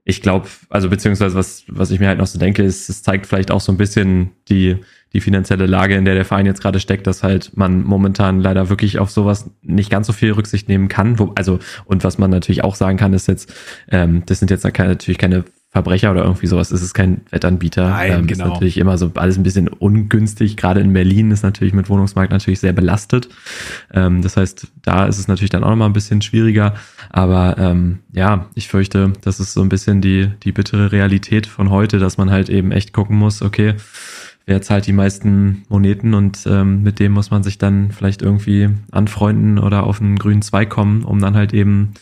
ich 0.10 0.22
glaube, 0.22 0.48
also 0.70 0.90
beziehungsweise 0.90 1.36
was, 1.36 1.66
was 1.68 1.92
ich 1.92 2.00
mir 2.00 2.08
halt 2.08 2.18
noch 2.18 2.28
so 2.28 2.40
denke, 2.40 2.64
ist, 2.64 2.88
es 2.88 3.04
zeigt 3.04 3.26
vielleicht 3.26 3.52
auch 3.52 3.60
so 3.60 3.74
ein 3.74 3.78
bisschen 3.78 4.32
die 4.48 4.78
die 5.14 5.22
finanzielle 5.22 5.66
Lage, 5.66 5.96
in 5.96 6.06
der 6.06 6.16
der 6.16 6.26
Verein 6.26 6.46
jetzt 6.46 6.62
gerade 6.62 6.80
steckt, 6.80 7.08
dass 7.08 7.24
halt 7.24 7.52
man 7.56 7.84
momentan 7.84 8.40
leider 8.40 8.70
wirklich 8.70 9.00
auf 9.00 9.10
sowas 9.10 9.50
nicht 9.62 9.90
ganz 9.90 10.08
so 10.08 10.14
viel 10.14 10.32
Rücksicht 10.32 10.68
nehmen 10.68 10.88
kann. 10.88 11.20
Wo, 11.20 11.32
also, 11.36 11.60
und 11.86 12.04
was 12.04 12.18
man 12.18 12.30
natürlich 12.30 12.64
auch 12.64 12.76
sagen 12.76 12.98
kann, 12.98 13.14
ist 13.14 13.28
jetzt, 13.28 13.54
ähm, 13.90 14.24
das 14.26 14.40
sind 14.40 14.52
jetzt 14.52 14.64
natürlich 14.64 15.18
keine 15.18 15.46
Verbrecher 15.70 16.12
oder 16.12 16.24
irgendwie 16.24 16.48
sowas, 16.48 16.72
es 16.72 16.82
ist 16.82 16.94
kein 16.94 17.22
Wettanbieter. 17.30 17.90
Nein, 17.90 18.12
ähm, 18.12 18.28
genau. 18.28 18.46
Ist 18.46 18.50
natürlich 18.52 18.78
immer 18.78 18.98
so 18.98 19.12
alles 19.16 19.38
ein 19.38 19.44
bisschen 19.44 19.68
ungünstig. 19.68 20.56
Gerade 20.56 20.80
in 20.80 20.94
Berlin 20.94 21.30
ist 21.30 21.44
natürlich 21.44 21.74
mit 21.74 21.90
Wohnungsmarkt 21.90 22.32
natürlich 22.32 22.60
sehr 22.60 22.74
belastet. 22.74 23.30
Ähm, 23.94 24.22
das 24.22 24.38
heißt, 24.38 24.68
da 24.82 25.06
ist 25.06 25.20
es 25.20 25.28
natürlich 25.28 25.50
dann 25.50 25.64
auch 25.64 25.70
nochmal 25.70 25.90
ein 25.90 25.94
bisschen 25.94 26.22
schwieriger. 26.22 26.74
Aber 27.10 27.58
ähm, 27.60 28.00
ja, 28.14 28.48
ich 28.56 28.70
fürchte, 28.70 29.14
das 29.22 29.40
ist 29.40 29.54
so 29.54 29.62
ein 29.62 29.70
bisschen 29.70 30.02
die, 30.02 30.32
die 30.44 30.54
bittere 30.54 30.92
Realität 30.92 31.48
von 31.48 31.70
heute, 31.70 32.00
dass 32.00 32.18
man 32.18 32.32
halt 32.32 32.50
eben 32.50 32.72
echt 32.72 32.94
gucken 32.94 33.18
muss, 33.18 33.42
okay, 33.42 33.76
wer 34.48 34.62
zahlt 34.62 34.88
die 34.88 34.94
meisten 34.94 35.66
Moneten 35.70 36.16
und 36.16 36.48
ähm, 36.48 36.82
mit 36.82 37.00
dem 37.00 37.12
muss 37.12 37.30
man 37.30 37.44
sich 37.44 37.60
dann 37.60 37.92
vielleicht 37.92 38.24
irgendwie 38.24 38.70
anfreunden 38.92 39.60
oder 39.60 39.84
auf 39.84 40.02
einen 40.02 40.18
grünen 40.18 40.42
Zweig 40.42 40.70
kommen, 40.70 41.04
um 41.04 41.20
dann 41.20 41.36
halt 41.36 41.54
eben 41.54 41.94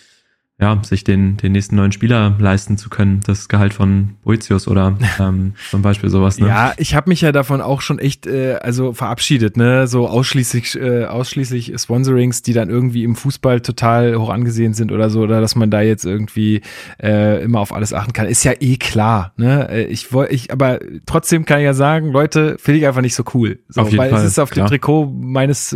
ja, 0.57 0.81
sich 0.83 1.03
den, 1.03 1.35
den 1.35 1.51
nächsten 1.51 1.75
neuen 1.75 1.91
Spieler 1.91 2.33
leisten 2.39 2.77
zu 2.77 2.89
können, 2.89 3.19
das 3.25 3.49
Gehalt 3.49 3.73
von 3.73 4.15
Boetius 4.23 4.69
oder 4.69 4.97
ähm, 5.19 5.53
zum 5.69 5.81
Beispiel 5.81 6.09
sowas. 6.09 6.39
Ne? 6.39 6.47
Ja, 6.47 6.73
ich 6.77 6.95
habe 6.95 7.09
mich 7.09 7.19
ja 7.19 7.33
davon 7.33 7.59
auch 7.59 7.81
schon 7.81 7.99
echt 7.99 8.25
äh, 8.25 8.53
also 8.61 8.93
verabschiedet, 8.93 9.57
ne? 9.57 9.87
So 9.87 10.07
ausschließlich 10.07 10.79
äh, 10.79 11.05
ausschließlich 11.05 11.73
Sponsorings, 11.77 12.41
die 12.41 12.53
dann 12.53 12.69
irgendwie 12.69 13.03
im 13.03 13.17
Fußball 13.17 13.59
total 13.59 14.15
hoch 14.15 14.29
angesehen 14.29 14.73
sind 14.73 14.93
oder 14.93 15.09
so, 15.09 15.21
oder 15.21 15.41
dass 15.41 15.55
man 15.55 15.69
da 15.69 15.81
jetzt 15.81 16.05
irgendwie 16.05 16.61
äh, 17.03 17.43
immer 17.43 17.59
auf 17.59 17.73
alles 17.73 17.91
achten 17.91 18.13
kann, 18.13 18.25
ist 18.25 18.45
ja 18.45 18.53
eh 18.57 18.77
klar. 18.77 19.33
Ne? 19.35 19.67
Äh, 19.69 19.83
ich 19.87 20.13
wollte, 20.13 20.33
ich, 20.33 20.53
aber 20.53 20.79
trotzdem 21.05 21.43
kann 21.43 21.59
ich 21.59 21.65
ja 21.65 21.73
sagen, 21.73 22.13
Leute, 22.13 22.55
finde 22.59 22.79
ich 22.79 22.87
einfach 22.87 23.01
nicht 23.01 23.15
so 23.15 23.25
cool. 23.33 23.59
So, 23.67 23.81
auf 23.81 23.89
jeden 23.89 23.97
weil 23.97 24.09
Fall, 24.09 24.21
es 24.21 24.25
ist 24.25 24.39
auf 24.39 24.51
klar. 24.51 24.67
dem 24.67 24.69
Trikot 24.69 25.07
meines 25.07 25.75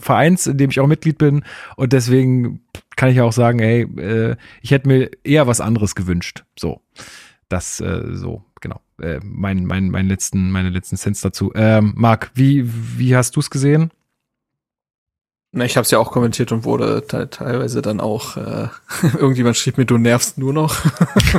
Vereins, 0.00 0.46
in 0.46 0.58
dem 0.58 0.68
ich 0.68 0.80
auch 0.80 0.86
Mitglied 0.86 1.16
bin, 1.16 1.44
und 1.76 1.94
deswegen 1.94 2.60
kann 2.98 3.10
ich 3.10 3.20
auch 3.20 3.32
sagen, 3.32 3.60
ey, 3.60 3.82
äh, 3.82 4.36
ich 4.60 4.72
hätte 4.72 4.88
mir 4.88 5.10
eher 5.22 5.46
was 5.46 5.60
anderes 5.60 5.94
gewünscht. 5.94 6.44
So, 6.58 6.80
das 7.48 7.80
äh, 7.80 8.02
so 8.10 8.44
genau. 8.60 8.80
Äh, 9.00 9.20
mein, 9.22 9.64
mein, 9.64 9.90
mein 9.90 10.08
letzten, 10.08 10.50
meine 10.50 10.70
letzten 10.70 10.96
Sens 10.96 11.20
dazu. 11.20 11.52
Ähm, 11.54 11.94
Marc, 11.96 12.32
wie, 12.34 12.68
wie 12.98 13.14
hast 13.14 13.36
du 13.36 13.40
es 13.40 13.50
gesehen? 13.50 13.92
Na, 15.52 15.64
ich 15.64 15.76
habe 15.76 15.84
es 15.84 15.92
ja 15.92 16.00
auch 16.00 16.10
kommentiert 16.10 16.50
und 16.50 16.64
wurde 16.64 17.06
teilweise 17.06 17.82
dann 17.82 18.00
auch 18.00 18.36
äh, 18.36 18.66
irgendjemand 19.16 19.56
schrieb 19.56 19.78
mir, 19.78 19.86
du 19.86 19.96
nervst 19.96 20.36
nur 20.36 20.52
noch. 20.52 20.76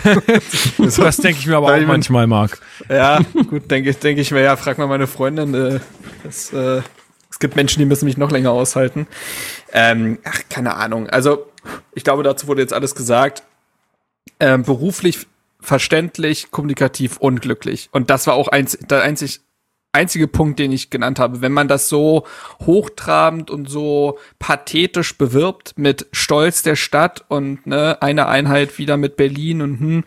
das 0.78 1.18
denke 1.18 1.40
ich 1.40 1.46
mir 1.46 1.58
aber 1.58 1.76
auch 1.76 1.86
manchmal, 1.86 2.26
Marc. 2.26 2.58
Ja, 2.88 3.20
gut, 3.50 3.70
denke 3.70 3.94
denk 3.94 4.18
ich 4.18 4.32
mir, 4.32 4.44
ja, 4.44 4.56
frag 4.56 4.78
mal 4.78 4.88
meine 4.88 5.08
Freundin. 5.08 5.54
Äh, 5.54 5.80
das, 6.24 6.54
äh, 6.54 6.82
es 7.40 7.48
gibt 7.48 7.56
Menschen, 7.56 7.80
die 7.80 7.86
müssen 7.86 8.04
mich 8.04 8.18
noch 8.18 8.32
länger 8.32 8.52
aushalten. 8.52 9.08
Ähm, 9.72 10.20
ach, 10.26 10.42
keine 10.50 10.76
Ahnung. 10.76 11.10
Also 11.10 11.48
ich 11.96 12.04
glaube, 12.04 12.22
dazu 12.22 12.48
wurde 12.48 12.62
jetzt 12.62 12.74
alles 12.74 12.96
gesagt. 12.96 13.44
Ähm, 14.42 14.64
beruflich 14.64 15.26
verständlich, 15.62 16.52
kommunikativ 16.52 17.16
unglücklich. 17.16 17.88
Und 17.94 18.10
das 18.10 18.28
war 18.28 18.34
auch 18.34 18.50
einz 18.50 18.78
der 18.82 19.04
einzig, 19.04 19.40
einzige 19.94 20.28
Punkt, 20.28 20.60
den 20.60 20.74
ich 20.74 20.90
genannt 20.90 21.18
habe. 21.18 21.40
Wenn 21.40 21.54
man 21.54 21.70
das 21.70 21.88
so 21.88 22.28
hochtrabend 22.66 23.50
und 23.50 23.70
so 23.70 24.20
pathetisch 24.40 25.18
bewirbt 25.18 25.78
mit 25.78 26.08
Stolz 26.12 26.62
der 26.62 26.76
Stadt 26.76 27.24
und 27.30 27.66
ne, 27.66 28.02
eine 28.02 28.28
Einheit 28.28 28.78
wieder 28.78 28.98
mit 28.98 29.16
Berlin 29.16 29.62
und 29.62 29.80
hm, 29.80 30.04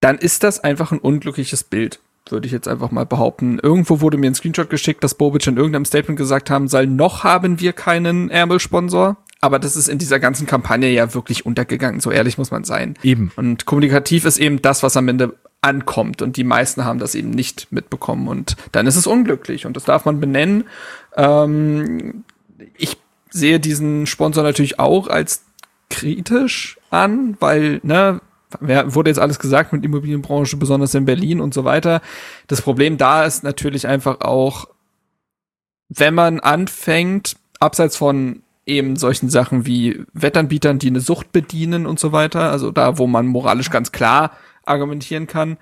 dann 0.00 0.18
ist 0.18 0.42
das 0.42 0.60
einfach 0.62 0.92
ein 0.92 0.98
unglückliches 0.98 1.64
Bild 1.64 2.00
würde 2.32 2.46
ich 2.46 2.52
jetzt 2.52 2.68
einfach 2.68 2.90
mal 2.90 3.06
behaupten. 3.06 3.58
Irgendwo 3.58 4.00
wurde 4.00 4.16
mir 4.16 4.28
ein 4.28 4.34
Screenshot 4.34 4.70
geschickt, 4.70 5.02
dass 5.04 5.14
Bobic 5.14 5.46
in 5.46 5.56
irgendeinem 5.56 5.84
Statement 5.84 6.18
gesagt 6.18 6.50
haben 6.50 6.68
soll, 6.68 6.86
noch 6.86 7.24
haben 7.24 7.60
wir 7.60 7.72
keinen 7.72 8.30
Ärmelsponsor. 8.30 9.16
Aber 9.40 9.58
das 9.58 9.76
ist 9.76 9.88
in 9.88 9.98
dieser 9.98 10.18
ganzen 10.18 10.46
Kampagne 10.46 10.90
ja 10.90 11.14
wirklich 11.14 11.46
untergegangen, 11.46 12.00
so 12.00 12.10
ehrlich 12.10 12.38
muss 12.38 12.50
man 12.50 12.64
sein. 12.64 12.94
Eben. 13.02 13.30
Und 13.36 13.66
kommunikativ 13.66 14.24
ist 14.24 14.38
eben 14.38 14.60
das, 14.62 14.82
was 14.82 14.96
am 14.96 15.06
Ende 15.06 15.36
ankommt. 15.60 16.22
Und 16.22 16.36
die 16.36 16.44
meisten 16.44 16.84
haben 16.84 16.98
das 16.98 17.14
eben 17.14 17.30
nicht 17.30 17.68
mitbekommen. 17.70 18.26
Und 18.26 18.56
dann 18.72 18.86
ist 18.86 18.96
es 18.96 19.06
unglücklich. 19.06 19.64
Und 19.64 19.76
das 19.76 19.84
darf 19.84 20.04
man 20.04 20.18
benennen. 20.18 20.64
Ähm, 21.16 22.24
ich 22.76 22.96
sehe 23.30 23.60
diesen 23.60 24.06
Sponsor 24.06 24.42
natürlich 24.42 24.78
auch 24.80 25.08
als 25.08 25.44
kritisch 25.90 26.78
an, 26.90 27.36
weil, 27.40 27.80
ne, 27.82 28.20
wurde 28.60 29.10
jetzt 29.10 29.18
alles 29.18 29.38
gesagt 29.38 29.72
mit 29.72 29.84
Immobilienbranche, 29.84 30.56
besonders 30.56 30.94
in 30.94 31.04
Berlin 31.04 31.40
und 31.40 31.54
so 31.54 31.64
weiter. 31.64 32.00
Das 32.46 32.62
Problem 32.62 32.96
da 32.96 33.24
ist 33.24 33.42
natürlich 33.42 33.86
einfach 33.86 34.20
auch, 34.20 34.68
wenn 35.88 36.14
man 36.14 36.40
anfängt, 36.40 37.36
abseits 37.60 37.96
von 37.96 38.42
eben 38.66 38.96
solchen 38.96 39.30
Sachen 39.30 39.66
wie 39.66 40.04
Wettanbietern, 40.12 40.78
die 40.78 40.88
eine 40.88 41.00
Sucht 41.00 41.32
bedienen 41.32 41.86
und 41.86 41.98
so 41.98 42.12
weiter, 42.12 42.50
also 42.50 42.70
da, 42.70 42.98
wo 42.98 43.06
man 43.06 43.26
moralisch 43.26 43.70
ganz 43.70 43.92
klar 43.92 44.32
argumentieren 44.64 45.26
kann, 45.26 45.56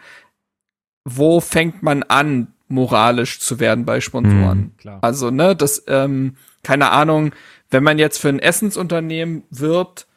wo 1.05 1.41
fängt 1.41 1.83
man 1.83 2.03
an, 2.03 2.49
moralisch 2.69 3.39
zu 3.39 3.61
werden 3.61 3.85
bei 3.85 4.01
Sponsoren? 4.01 4.75
Mhm, 4.83 4.91
also, 5.01 5.31
ne, 5.31 5.55
das, 5.55 5.85
ähm, 5.87 6.37
keine 6.65 6.91
Ahnung, 6.91 7.33
wenn 7.71 7.85
man 7.85 7.99
jetzt 7.99 8.19
für 8.19 8.29
ein 8.29 8.41
Essensunternehmen 8.41 9.45
wirbt, 9.51 10.09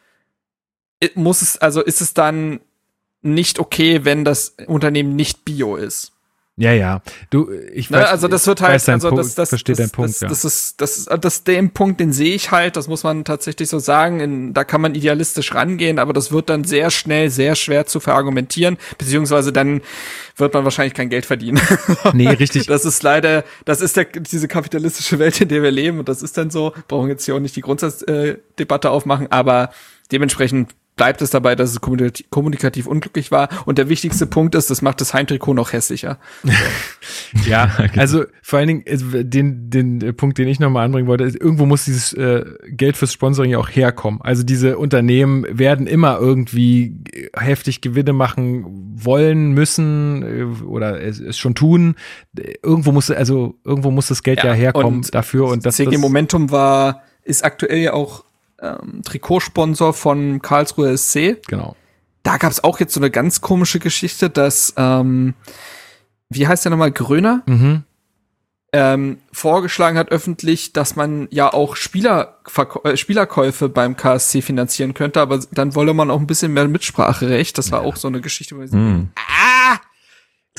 muss 1.16 1.42
es, 1.42 1.58
also 1.58 1.82
ist 1.82 2.02
es 2.02 2.14
dann 2.14 2.60
nicht 3.22 3.60
okay, 3.60 4.06
wenn 4.06 4.24
das 4.24 4.56
Unternehmen 4.68 5.16
nicht 5.16 5.46
bio 5.46 5.76
ist. 5.76 6.14
Ja, 6.60 6.74
ja. 6.74 7.02
Du, 7.30 7.50
ich 7.74 7.90
ne, 7.90 7.98
weiß, 7.98 8.04
ne, 8.04 8.10
also 8.10 8.28
das 8.28 8.46
wird 8.46 8.60
halt, 8.60 8.90
also 8.90 9.12
das, 9.12 9.34
das, 9.34 9.48
verstehe 9.48 9.76
deinen 9.76 9.92
Punkt, 9.92 10.10
das, 10.10 10.20
ja. 10.20 10.28
das 10.28 10.44
ist, 10.44 10.82
das 10.82 10.98
ist, 10.98 11.10
das 11.22 11.46
den 11.46 11.72
Punkt, 11.72 12.02
den 12.02 12.12
sehe 12.12 12.36
ich 12.36 12.52
halt, 12.52 12.76
das 12.76 12.90
muss 12.90 13.04
man 13.04 13.24
tatsächlich 13.24 13.70
so 13.70 13.80
sagen, 13.80 14.20
in, 14.20 14.54
da 14.54 14.66
kann 14.66 14.82
man 14.82 14.94
idealistisch 14.94 15.56
rangehen, 15.56 16.00
aber 16.00 16.12
das 16.12 16.34
wird 16.34 16.50
dann 16.50 16.66
sehr 16.66 16.92
schnell 16.92 17.30
sehr 17.30 17.56
schwer 17.56 17.86
zu 17.86 18.02
verargumentieren, 18.02 18.78
beziehungsweise 18.98 19.54
dann 19.54 19.80
wird 20.36 20.54
man 20.54 20.66
wahrscheinlich 20.66 20.94
kein 20.94 21.10
Geld 21.10 21.26
verdienen. 21.26 21.62
Nee, 22.14 22.28
richtig. 22.30 22.66
Das 22.66 22.86
ist 22.86 23.04
leider, 23.04 23.46
das 23.66 23.82
ist 23.82 23.96
der, 23.96 24.06
diese 24.06 24.48
kapitalistische 24.48 25.20
Welt, 25.20 25.40
in 25.40 25.48
der 25.48 25.64
wir 25.64 25.72
leben 25.72 26.00
und 26.00 26.10
das 26.10 26.22
ist 26.22 26.38
dann 26.38 26.50
so, 26.50 26.74
brauchen 26.88 27.08
jetzt 27.08 27.24
hier 27.24 27.36
auch 27.36 27.40
nicht 27.40 27.56
die 27.56 27.62
Grundsatzdebatte 27.62 28.90
aufmachen, 28.90 29.32
aber 29.32 29.72
dementsprechend 30.12 30.74
bleibt 31.00 31.22
es 31.22 31.30
dabei, 31.30 31.56
dass 31.56 31.72
es 31.72 31.80
kommunikativ 31.80 32.86
unglücklich 32.86 33.32
war. 33.32 33.48
Und 33.66 33.78
der 33.78 33.88
wichtigste 33.88 34.28
Punkt 34.28 34.54
ist, 34.54 34.70
das 34.70 34.82
macht 34.82 35.00
das 35.00 35.14
Heimtrikot 35.14 35.54
noch 35.54 35.72
hässlicher. 35.72 36.20
ja, 37.48 37.72
also 37.96 38.26
vor 38.42 38.60
allen 38.60 38.68
Dingen 38.68 39.30
den, 39.30 39.70
den 39.70 40.16
Punkt, 40.18 40.38
den 40.38 40.50
ich 40.50 40.60
nochmal 40.60 40.84
anbringen 40.84 41.08
wollte, 41.08 41.24
ist, 41.24 41.40
irgendwo 41.40 41.66
muss 41.66 41.86
dieses 41.86 42.12
äh, 42.12 42.44
Geld 42.68 42.98
fürs 42.98 43.14
Sponsoring 43.14 43.52
ja 43.52 43.60
auch 43.60 43.70
herkommen. 43.70 44.22
Also 44.22 44.44
diese 44.44 44.78
Unternehmen 44.78 45.46
werden 45.50 45.88
immer 45.88 46.20
irgendwie 46.20 46.98
heftig 47.34 47.80
Gewinne 47.80 48.12
machen 48.12 48.66
wollen, 48.96 49.54
müssen 49.54 50.24
äh, 50.24 50.64
oder 50.66 51.02
es, 51.02 51.22
es 51.22 51.38
schon 51.38 51.56
tun. 51.56 51.96
Irgendwo 52.62 52.92
muss 52.92 53.10
also 53.10 53.56
irgendwo 53.64 53.90
muss 53.90 54.08
das 54.08 54.22
Geld 54.22 54.40
ja, 54.40 54.48
ja 54.48 54.54
herkommen 54.54 54.98
und 54.98 55.16
dafür 55.16 55.46
und 55.48 55.66
das 55.66 55.78
CG 55.78 55.98
Momentum 55.98 56.52
war 56.52 57.04
ist 57.24 57.46
aktuell 57.46 57.78
ja 57.78 57.94
auch 57.94 58.26
ähm, 58.62 59.02
Trikotsponsor 59.04 59.94
von 59.94 60.42
Karlsruhe 60.42 60.98
SC. 60.98 61.38
Genau. 61.48 61.76
Da 62.24 62.38
gab 62.38 62.52
es 62.52 62.64
auch 62.64 62.80
jetzt 62.80 62.94
so 62.94 63.00
eine 63.00 63.12
ganz 63.12 63.42
komische 63.42 63.80
Geschichte, 63.80 64.30
dass, 64.30 64.74
ähm, 64.78 65.34
wie 66.30 66.48
heißt 66.48 66.66
der 66.66 66.72
nochmal, 66.72 66.92
Gröner? 66.92 67.44
Mhm. 67.46 67.84
Ähm, 68.72 69.18
vorgeschlagen 69.32 69.98
hat 69.98 70.12
öffentlich, 70.12 70.74
dass 70.74 70.96
man 70.96 71.28
ja 71.32 71.52
auch 71.52 71.76
Spieler, 71.76 72.38
äh, 72.84 72.98
Spielerkäufe 72.98 73.68
beim 73.68 73.98
KSC 73.98 74.44
finanzieren 74.44 74.94
könnte, 74.94 75.22
aber 75.22 75.40
dann 75.52 75.74
wolle 75.74 75.96
man 75.96 76.12
auch 76.12 76.20
ein 76.20 76.28
bisschen 76.28 76.54
mehr 76.54 76.68
Mitspracherecht. 76.68 77.58
Das 77.58 77.72
war 77.72 77.82
ja. 77.82 77.88
auch 77.88 77.96
so 77.96 78.08
eine 78.08 78.22
Geschichte, 78.22 78.56
wo 78.56 78.62
mhm. 78.78 79.10
ah, 79.16 79.49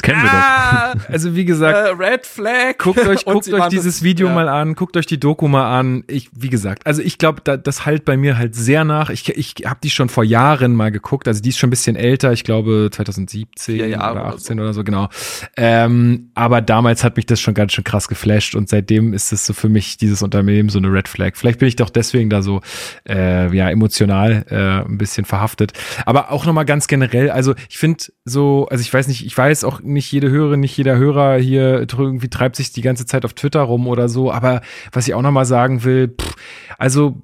das 0.01 0.03
kennen 0.03 0.23
wir 0.23 0.31
ah, 0.33 0.95
doch. 0.95 1.09
Also 1.09 1.35
wie 1.35 1.45
gesagt, 1.45 1.77
äh, 1.77 1.91
Red 1.91 2.27
Flag. 2.27 2.79
Guckt 2.79 3.07
euch, 3.07 3.25
guckt 3.25 3.53
euch 3.53 3.69
dieses 3.69 4.03
Video 4.03 4.29
ja. 4.29 4.35
mal 4.35 4.49
an, 4.49 4.75
guckt 4.75 4.97
euch 4.97 5.07
die 5.07 5.21
Doku 5.21 5.49
mal 5.49 5.79
an. 5.79 6.05
Ich, 6.07 6.31
wie 6.33 6.49
gesagt, 6.49 6.87
also 6.87 7.03
ich 7.03 7.19
glaube, 7.19 7.41
da, 7.45 7.57
das 7.57 7.87
halt 7.87 8.05
bei 8.05 8.17
mir 8.17 8.39
halt 8.39 8.55
sehr 8.55 8.85
nach. 8.85 9.11
Ich, 9.11 9.29
ich 9.29 9.55
habe 9.67 9.81
die 9.83 9.91
schon 9.91 10.09
vor 10.09 10.25
Jahren 10.25 10.75
mal 10.75 10.91
geguckt. 10.91 11.29
Also 11.29 11.43
die 11.43 11.51
ist 11.51 11.59
schon 11.59 11.69
ein 11.69 11.71
bisschen 11.71 11.97
älter. 11.97 12.33
Ich 12.33 12.45
glaube 12.45 12.89
2017 12.91 13.91
ja, 13.91 14.11
oder 14.11 14.27
18 14.27 14.59
oder 14.59 14.73
so, 14.73 14.81
oder 14.81 14.81
so 14.81 14.85
genau. 14.85 15.09
Ähm, 15.57 16.31
aber 16.35 16.63
damals 16.63 17.05
hat 17.05 17.17
mich 17.17 17.27
das 17.27 17.41
schon 17.41 17.55
ganz 17.55 17.73
schön 17.73 17.85
krass 17.85 18.09
geflasht 18.09 18.55
und 18.55 18.69
seitdem 18.69 19.13
ist 19.13 19.33
es 19.33 19.47
so 19.47 19.53
für 19.53 19.69
mich 19.69 19.97
dieses 19.97 20.23
Unternehmen 20.23 20.69
so 20.69 20.79
eine 20.79 20.93
Red 20.93 21.09
Flag. 21.09 21.33
Vielleicht 21.35 21.59
bin 21.59 21.69
ich 21.69 21.77
doch 21.77 21.91
deswegen 21.91 22.31
da 22.31 22.43
so 22.43 22.61
äh, 23.09 23.55
ja 23.55 23.69
emotional 23.71 24.45
äh, 24.49 24.89
ein 24.89 24.99
bisschen 24.99 25.25
verhaftet. 25.25 25.73
Aber 26.07 26.31
auch 26.31 26.47
noch 26.47 26.53
mal 26.53 26.65
ganz 26.65 26.87
generell. 26.87 27.31
Also 27.31 27.55
ich 27.69 27.79
finde 27.79 28.05
so, 28.25 28.67
also 28.71 28.81
ich 28.81 28.93
weiß 28.93 29.09
nicht, 29.09 29.27
ich 29.27 29.37
weiß 29.37 29.65
auch 29.65 29.81
nicht 29.93 30.11
jede 30.13 30.31
Hörerin, 30.31 30.61
nicht 30.61 30.77
jeder 30.77 30.97
Hörer 30.97 31.39
hier 31.39 31.87
irgendwie 31.97 32.29
treibt 32.29 32.57
sich 32.57 32.73
die 32.73 32.83
ganze 32.83 33.07
Zeit 33.07 33.25
auf 33.25 33.35
Twitter 33.35 33.61
rum 33.61 33.87
oder 33.87 34.09
so. 34.09 34.33
Aber 34.33 34.61
was 34.93 35.07
ich 35.09 35.15
auch 35.15 35.23
noch 35.23 35.31
mal 35.33 35.45
sagen 35.45 35.85
will, 35.85 36.09
pff, 36.09 36.35
also 36.79 37.21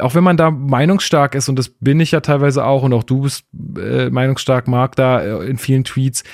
auch 0.00 0.14
wenn 0.14 0.24
man 0.24 0.36
da 0.36 0.50
meinungsstark 0.50 1.34
ist, 1.34 1.48
und 1.48 1.56
das 1.56 1.68
bin 1.68 2.00
ich 2.00 2.10
ja 2.10 2.20
teilweise 2.20 2.64
auch, 2.64 2.82
und 2.82 2.92
auch 2.92 3.04
du 3.04 3.22
bist 3.22 3.44
äh, 3.78 4.10
meinungsstark, 4.10 4.66
Marc, 4.66 4.96
da 4.96 5.20
äh, 5.20 5.46
in 5.46 5.56
vielen 5.56 5.84
Tweets, 5.84 6.24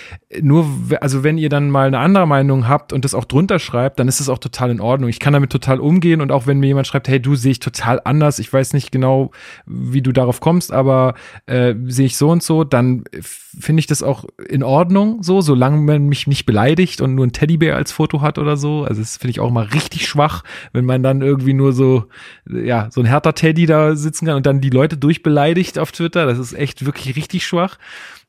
nur, 0.41 0.67
also 1.01 1.25
wenn 1.25 1.37
ihr 1.37 1.49
dann 1.49 1.69
mal 1.69 1.89
eine 1.89 1.99
andere 1.99 2.27
Meinung 2.27 2.69
habt 2.69 2.93
und 2.93 3.05
das 3.05 3.15
auch 3.15 3.25
drunter 3.25 3.59
schreibt, 3.59 3.99
dann 3.99 4.09
ist 4.09 4.21
es 4.21 4.29
auch 4.29 4.39
total 4.39 4.71
in 4.71 4.81
Ordnung. 4.81 5.11
Ich 5.11 5.19
kann 5.19 5.33
damit 5.33 5.51
total 5.51 5.81
umgehen 5.81 6.21
und 6.21 6.33
auch 6.33 6.47
wenn 6.47 6.61
mir 6.61 6.69
jemand 6.69 6.87
schreibt, 6.87 7.09
hey, 7.09 7.21
du 7.21 7.35
sehe 7.35 7.53
ich 7.53 7.59
total 7.59 8.01
anders, 8.05 8.39
ich 8.39 8.51
weiß 8.51 8.73
nicht 8.73 8.93
genau, 8.93 9.31
wie 9.67 10.03
du 10.03 10.13
darauf 10.13 10.41
kommst, 10.41 10.73
aber 10.73 11.15
äh, 11.47 11.75
sehe 11.87 12.07
ich 12.07 12.17
so 12.17 12.31
und 12.31 12.43
so, 12.43 12.65
dann 12.65 13.05
finde 13.13 13.81
ich 13.81 13.87
das 13.87 14.03
auch 14.03 14.25
in 14.49 14.63
Ordnung, 14.63 15.23
so, 15.23 15.41
solange 15.41 15.79
man 15.79 16.07
mich 16.07 16.27
nicht 16.27 16.47
beleidigt 16.47 17.01
und 17.01 17.15
nur 17.15 17.27
ein 17.27 17.33
Teddybär 17.33 17.77
als 17.77 17.93
Foto 17.93 18.21
hat 18.21 18.39
oder 18.39 18.57
so. 18.57 18.85
Also 18.85 19.01
das 19.03 19.17
finde 19.17 19.33
ich 19.33 19.41
auch 19.41 19.51
mal 19.51 19.65
richtig 19.65 20.07
schwach, 20.07 20.45
wenn 20.73 20.85
man 20.85 21.03
dann 21.03 21.21
irgendwie 21.23 21.53
nur 21.53 21.73
so, 21.73 22.05
ja, 22.49 22.89
so 22.91 23.01
ein 23.01 23.07
härter 23.07 23.35
Teddy 23.51 23.67
da 23.67 23.97
sitzen 23.97 24.27
kann 24.27 24.37
und 24.37 24.47
dann 24.47 24.61
die 24.61 24.71
Leute 24.71 24.97
durchbeleidigt 24.97 25.79
auf 25.79 25.91
Twitter. 25.91 26.27
Das 26.27 26.39
ist 26.39 26.53
echt 26.53 26.87
wirklich 26.87 27.17
richtig 27.17 27.45
schwach. 27.45 27.79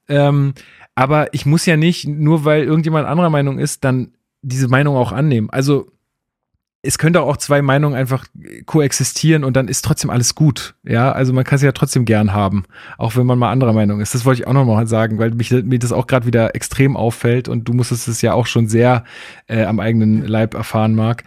Ähm, 0.08 0.54
aber 0.96 1.34
ich 1.34 1.46
muss 1.46 1.66
ja 1.66 1.78
nicht, 1.78 2.08
nur 2.08 2.44
weil 2.44 2.64
irgendjemand 2.64 3.08
anderer 3.08 3.30
Meinung 3.30 3.60
ist, 3.60 3.84
dann 3.84 4.14
diese 4.42 4.68
Meinung 4.68 4.96
auch 4.96 5.12
annehmen. 5.12 5.50
Also 5.52 5.88
es 6.84 6.98
könnte 6.98 7.22
auch 7.22 7.38
zwei 7.38 7.62
Meinungen 7.62 7.96
einfach 7.96 8.26
koexistieren 8.66 9.44
und 9.44 9.56
dann 9.56 9.68
ist 9.68 9.86
trotzdem 9.86 10.10
alles 10.10 10.34
gut. 10.34 10.74
Ja, 10.84 11.12
also 11.12 11.32
man 11.32 11.44
kann 11.44 11.60
sie 11.60 11.68
ja 11.68 11.74
trotzdem 11.74 12.06
gern 12.06 12.34
haben, 12.34 12.64
auch 12.98 13.16
wenn 13.16 13.28
man 13.28 13.38
mal 13.38 13.52
anderer 13.52 13.74
Meinung 13.74 14.02
ist. 14.02 14.16
Das 14.16 14.26
wollte 14.26 14.42
ich 14.42 14.48
auch 14.48 14.54
noch 14.54 14.66
mal 14.66 14.88
sagen, 14.88 15.20
weil 15.20 15.30
mich, 15.30 15.52
mir 15.52 15.78
das 15.78 15.92
auch 15.92 16.08
gerade 16.08 16.26
wieder 16.26 16.56
extrem 16.56 16.98
auffällt 16.98 17.48
und 17.48 17.66
du 17.66 17.74
musstest 17.74 18.08
es 18.08 18.24
ja 18.24 18.34
auch 18.34 18.48
schon 18.48 18.68
sehr 18.68 19.04
äh, 19.46 19.64
am 19.64 19.80
eigenen 19.80 20.26
Leib 20.26 20.56
erfahren, 20.56 20.96
Marc. 20.96 21.24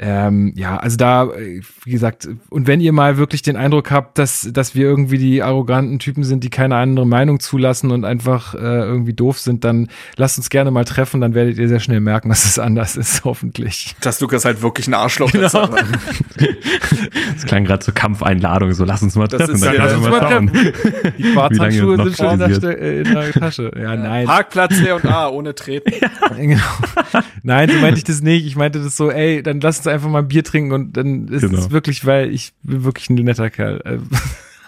Ähm, 0.00 0.52
ja, 0.54 0.76
also 0.76 0.96
da, 0.96 1.24
äh, 1.24 1.60
wie 1.84 1.90
gesagt, 1.90 2.28
und 2.50 2.68
wenn 2.68 2.80
ihr 2.80 2.92
mal 2.92 3.16
wirklich 3.16 3.42
den 3.42 3.56
Eindruck 3.56 3.90
habt, 3.90 4.16
dass, 4.16 4.48
dass 4.52 4.76
wir 4.76 4.84
irgendwie 4.84 5.18
die 5.18 5.42
arroganten 5.42 5.98
Typen 5.98 6.22
sind, 6.22 6.44
die 6.44 6.50
keine 6.50 6.76
andere 6.76 7.04
Meinung 7.04 7.40
zulassen 7.40 7.90
und 7.90 8.04
einfach 8.04 8.54
äh, 8.54 8.58
irgendwie 8.58 9.12
doof 9.12 9.40
sind, 9.40 9.64
dann 9.64 9.88
lasst 10.16 10.38
uns 10.38 10.50
gerne 10.50 10.70
mal 10.70 10.84
treffen, 10.84 11.20
dann 11.20 11.34
werdet 11.34 11.58
ihr 11.58 11.66
sehr 11.66 11.80
schnell 11.80 11.98
merken, 11.98 12.28
dass 12.38 12.44
es 12.44 12.60
anders 12.60 12.96
ist, 12.96 13.24
hoffentlich. 13.24 13.96
Dass 14.00 14.20
Lukas 14.20 14.44
halt 14.44 14.62
wirklich 14.62 14.86
ein 14.86 14.94
Arschloch 14.94 15.32
genau. 15.32 15.46
ist. 15.46 15.56
das 17.34 17.44
klang 17.46 17.64
gerade 17.64 17.80
zur 17.80 17.94
Kampfeinladung, 17.94 18.72
so 18.74 18.84
lass 18.84 19.02
uns 19.02 19.16
mal 19.16 19.26
treffen. 19.26 19.46
Das 19.46 19.54
ist, 19.56 19.64
dann 19.64 19.74
ja, 19.74 19.84
lass 19.84 19.94
uns 19.96 20.08
mal 20.08 20.20
treffen. 20.20 20.52
Die 21.18 21.32
Quarzhandschuhe 21.32 21.96
sind 21.96 22.16
schon 22.16 22.40
in 22.40 22.60
der, 22.60 22.78
in 22.78 23.04
der, 23.04 23.32
Tasche. 23.32 23.72
Ja, 23.76 23.96
nein. 23.96 24.26
Parkplatz 24.26 24.78
C 24.78 24.92
und 24.92 25.04
A, 25.06 25.28
ohne 25.28 25.56
treten. 25.56 25.92
Ja. 26.00 26.08
Genau. 26.36 26.62
Nein, 27.42 27.68
so 27.68 27.78
meinte 27.78 27.98
ich 27.98 28.04
das 28.04 28.22
nicht. 28.22 28.46
Ich 28.46 28.54
meinte 28.54 28.80
das 28.80 28.96
so, 28.96 29.10
ey, 29.10 29.42
dann 29.42 29.60
lass 29.60 29.78
uns 29.78 29.87
einfach 29.88 30.08
mal 30.08 30.20
ein 30.20 30.28
Bier 30.28 30.44
trinken 30.44 30.72
und 30.72 30.96
dann 30.96 31.28
ist 31.28 31.42
genau. 31.42 31.58
es 31.58 31.70
wirklich, 31.70 32.04
weil 32.06 32.32
ich 32.32 32.52
bin 32.62 32.84
wirklich 32.84 33.10
ein 33.10 33.14
netter 33.14 33.50
Kerl. 33.50 33.80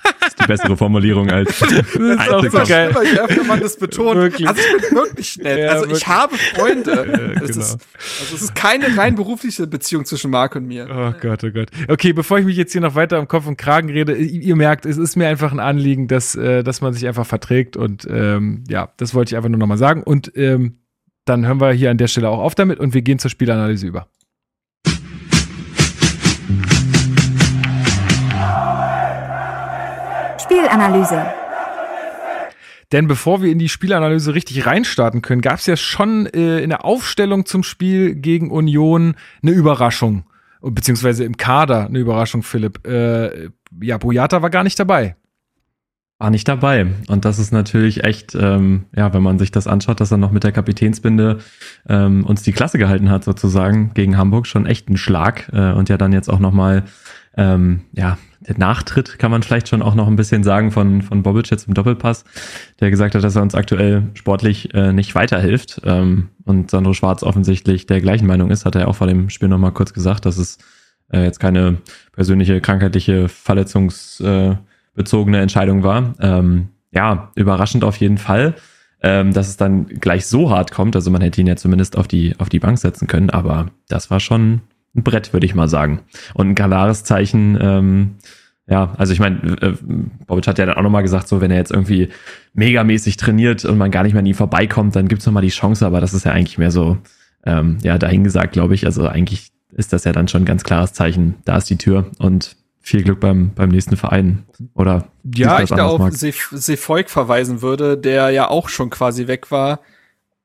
Das 0.03 0.29
ist 0.29 0.41
die 0.41 0.47
bessere 0.47 0.77
Formulierung 0.77 1.31
als. 1.31 1.61
Das 1.71 1.95
ist 1.95 2.55
auch 2.55 2.65
so 2.65 2.69
geil. 2.69 2.95
Je 3.05 3.19
öfter 3.19 3.45
man 3.45 3.61
das 3.61 3.77
betont. 3.77 4.17
Wirklich. 4.17 4.47
Also 4.49 4.61
ich 4.61 4.89
bin 4.89 4.97
wirklich 4.97 5.39
nett. 5.39 5.59
Ja, 5.59 5.69
also 5.69 5.83
wirklich. 5.83 5.99
ich 6.03 6.07
habe 6.07 6.37
Freunde. 6.37 6.91
Ja, 6.91 7.05
genau. 7.05 7.45
ist, 7.45 7.59
also 7.59 7.79
es 8.35 8.43
ist 8.43 8.55
keine 8.55 8.97
rein 8.97 9.15
berufliche 9.15 9.67
Beziehung 9.67 10.05
zwischen 10.05 10.31
Marc 10.31 10.57
und 10.57 10.67
mir. 10.67 10.89
Oh 10.91 11.13
Gott, 11.21 11.45
oh 11.45 11.51
Gott. 11.51 11.69
Okay, 11.89 12.13
bevor 12.13 12.39
ich 12.39 12.45
mich 12.45 12.57
jetzt 12.57 12.73
hier 12.73 12.81
noch 12.81 12.95
weiter 12.95 13.19
am 13.19 13.29
Kopf 13.29 13.47
und 13.47 13.57
Kragen 13.57 13.91
rede, 13.91 14.15
ihr 14.15 14.57
merkt, 14.57 14.87
es 14.87 14.97
ist 14.97 15.17
mir 15.17 15.29
einfach 15.29 15.53
ein 15.53 15.61
Anliegen, 15.61 16.09
dass, 16.09 16.35
äh, 16.35 16.63
dass 16.63 16.81
man 16.81 16.93
sich 16.93 17.07
einfach 17.07 17.27
verträgt 17.27 17.77
und 17.77 18.07
ähm, 18.11 18.65
ja, 18.69 18.93
das 18.97 19.15
wollte 19.15 19.33
ich 19.33 19.37
einfach 19.37 19.51
nur 19.51 19.59
nochmal 19.59 19.79
sagen. 19.79 20.03
Und 20.03 20.33
ähm, 20.37 20.79
dann 21.25 21.47
hören 21.47 21.61
wir 21.61 21.73
hier 21.73 21.91
an 21.91 21.99
der 21.99 22.09
Stelle 22.09 22.29
auch 22.29 22.41
auf 22.41 22.55
damit 22.55 22.79
und 22.81 22.95
wir 22.95 23.03
gehen 23.03 23.19
zur 23.19 23.31
Spielanalyse 23.31 23.87
über. 23.87 24.09
Spielanalyse. 30.51 31.27
Denn 32.91 33.07
bevor 33.07 33.41
wir 33.41 33.53
in 33.53 33.61
die 33.61 33.69
Spielanalyse 33.69 34.35
richtig 34.35 34.67
reinstarten 34.67 35.23
können, 35.23 35.43
gab 35.43 35.61
es 35.61 35.67
ja 35.67 35.77
schon 35.77 36.27
äh, 36.27 36.59
in 36.59 36.71
der 36.71 36.85
Aufstellung 36.85 37.47
zum 37.47 37.63
Spiel 37.63 38.17
gegen 38.17 38.51
Union 38.51 39.15
eine 39.43 39.53
Überraschung. 39.53 40.25
Beziehungsweise 40.61 41.23
im 41.23 41.37
Kader 41.37 41.87
eine 41.87 42.01
Überraschung, 42.01 42.43
Philipp. 42.43 42.85
Äh, 42.85 43.51
ja, 43.81 43.97
Boyata 43.99 44.43
war 44.43 44.51
gar 44.51 44.65
nicht 44.65 44.81
dabei. 44.81 45.15
war 46.19 46.31
nicht 46.31 46.49
dabei. 46.49 46.89
Und 47.07 47.25
das 47.25 47.39
ist 47.39 47.53
natürlich 47.53 48.03
echt, 48.03 48.35
ähm, 48.35 48.87
ja, 48.97 49.15
wenn 49.15 49.23
man 49.23 49.39
sich 49.39 49.53
das 49.53 49.69
anschaut, 49.69 50.01
dass 50.01 50.11
er 50.11 50.19
noch 50.19 50.33
mit 50.33 50.43
der 50.43 50.53
Kapitänsbinde 50.53 51.39
ähm, 51.89 52.27
uns 52.27 52.43
die 52.43 52.53
Klasse 52.53 52.77
gehalten 52.77 53.09
hat, 53.09 53.23
sozusagen, 53.23 53.93
gegen 53.95 54.19
Hamburg, 54.19 54.49
schon 54.49 54.67
echt 54.67 54.91
ein 54.91 54.97
Schlag. 54.97 55.49
Äh, 55.53 55.73
und 55.75 55.89
ja 55.89 55.97
dann 55.97 56.13
jetzt 56.13 56.29
auch 56.29 56.41
nochmal, 56.41 56.83
ähm, 57.37 57.83
ja, 57.93 58.19
der 58.41 58.59
Nachtritt 58.59 59.19
kann 59.19 59.31
man 59.31 59.43
vielleicht 59.43 59.69
schon 59.69 59.83
auch 59.83 59.95
noch 59.95 60.09
ein 60.09 60.17
bisschen 60.17 60.43
sagen 60.43 60.71
von, 60.71 61.03
von 61.03 61.23
Bobic 61.23 61.51
jetzt 61.51 61.69
im 61.69 61.75
Doppelpass, 61.75 62.25
der 62.81 62.91
gesagt 62.91 63.15
hat, 63.15 63.23
dass 63.23 63.37
er 63.37 63.43
uns 63.43 63.55
aktuell 63.55 64.05
sportlich 64.15 64.75
äh, 64.75 64.93
nicht 64.93 65.15
weiterhilft. 65.15 65.83
Ähm, 65.85 66.31
und 66.45 66.71
Sandro 66.71 66.95
Schwarz 66.95 67.23
offensichtlich 67.23 67.87
der 67.87 68.01
gleichen 68.01 68.27
Meinung 68.27 68.51
ist, 68.51 68.65
hat 68.65 68.75
er 68.75 68.89
auch 68.89 68.97
vor 68.97 69.07
dem 69.07 69.29
Spiel 69.31 69.49
nochmal 69.49 69.73
kurz 69.73 69.93
gesagt, 69.93 70.25
dass 70.27 70.39
es 70.39 70.59
äh, 71.13 71.23
jetzt 71.23 71.39
keine 71.39 71.79
persönliche 72.13 72.61
krankheitliche 72.61 73.27
Verletzungs- 73.27 74.25
äh, 74.25 74.57
Entscheidung 74.97 75.83
war. 75.83 76.15
Ähm, 76.21 76.69
ja, 76.93 77.31
überraschend 77.35 77.85
auf 77.85 77.97
jeden 77.97 78.19
Fall, 78.19 78.55
ähm, 79.03 79.33
dass 79.33 79.49
es 79.49 79.57
dann 79.57 79.87
gleich 79.87 80.27
so 80.27 80.51
hart 80.51 80.73
kommt. 80.73 80.97
Also 80.97 81.11
man 81.11 81.23
hätte 81.23 81.41
ihn 81.41 81.47
ja 81.47 81.57
zumindest 81.57 81.97
auf 81.97 82.09
die, 82.09 82.35
auf 82.39 82.49
die 82.49 82.59
Bank 82.59 82.79
setzen 82.79 83.07
können, 83.07 83.31
aber 83.31 83.69
das 83.89 84.11
war 84.11 84.21
schon 84.21 84.63
ein 84.95 85.03
Brett, 85.03 85.33
würde 85.33 85.47
ich 85.47 85.55
mal 85.55 85.69
sagen. 85.69 86.01
Und 86.35 86.51
ein 86.51 86.55
klares 86.55 87.05
Zeichen, 87.05 87.59
ähm, 87.61 88.17
ja, 88.67 88.95
also 88.97 89.13
ich 89.13 89.21
meine, 89.21 89.39
äh, 89.61 89.75
Bobic 90.27 90.47
hat 90.47 90.59
ja 90.59 90.67
dann 90.67 90.77
auch 90.77 90.83
nochmal 90.83 91.03
gesagt, 91.03 91.29
so 91.29 91.41
wenn 91.41 91.51
er 91.51 91.59
jetzt 91.59 91.73
irgendwie 91.73 92.09
megamäßig 92.55 93.17
trainiert 93.17 93.65
und 93.65 93.79
man 93.79 93.91
gar 93.91 94.05
nicht 94.05 94.13
mehr 94.13 94.21
an 94.21 94.27
ihm 94.27 94.35
vorbeikommt, 94.35 94.95
dann 94.95 95.09
gibt's 95.09 95.27
nochmal 95.27 95.43
die 95.43 95.49
Chance, 95.49 95.87
aber 95.87 96.01
das 96.01 96.15
ist 96.15 96.25
ja 96.25 96.33
eigentlich 96.33 96.59
mehr 96.59 96.71
so, 96.71 96.99
ähm, 97.45 97.79
ja, 97.83 97.99
dahingesagt, 97.99 98.53
glaube 98.53 98.75
ich. 98.75 98.87
Also 98.87 99.07
eigentlich 99.07 99.51
ist 99.73 99.93
das 99.93 100.05
ja 100.05 100.13
dann 100.13 100.29
schon 100.29 100.43
ein 100.43 100.47
ganz 100.47 100.63
klares 100.65 100.93
Zeichen, 100.93 101.35
da 101.45 101.57
ist 101.57 101.71
die 101.71 101.79
Tür 101.79 102.11
und 102.19 102.57
viel 102.81 103.03
Glück 103.03 103.21
beim, 103.21 103.51
beim 103.55 103.71
nächsten 103.71 103.97
Verein. 103.97 104.45
Oder 104.75 105.09
ja, 105.35 105.61
ich 105.63 105.71
da 105.71 105.87
auf 105.87 106.11
Sefolk 106.13 107.11
verweisen 107.11 107.63
würde, 107.63 107.97
der 107.97 108.31
ja 108.31 108.49
auch 108.49 108.69
schon 108.69 108.91
quasi 108.91 109.27
weg 109.27 109.51
war 109.51 109.81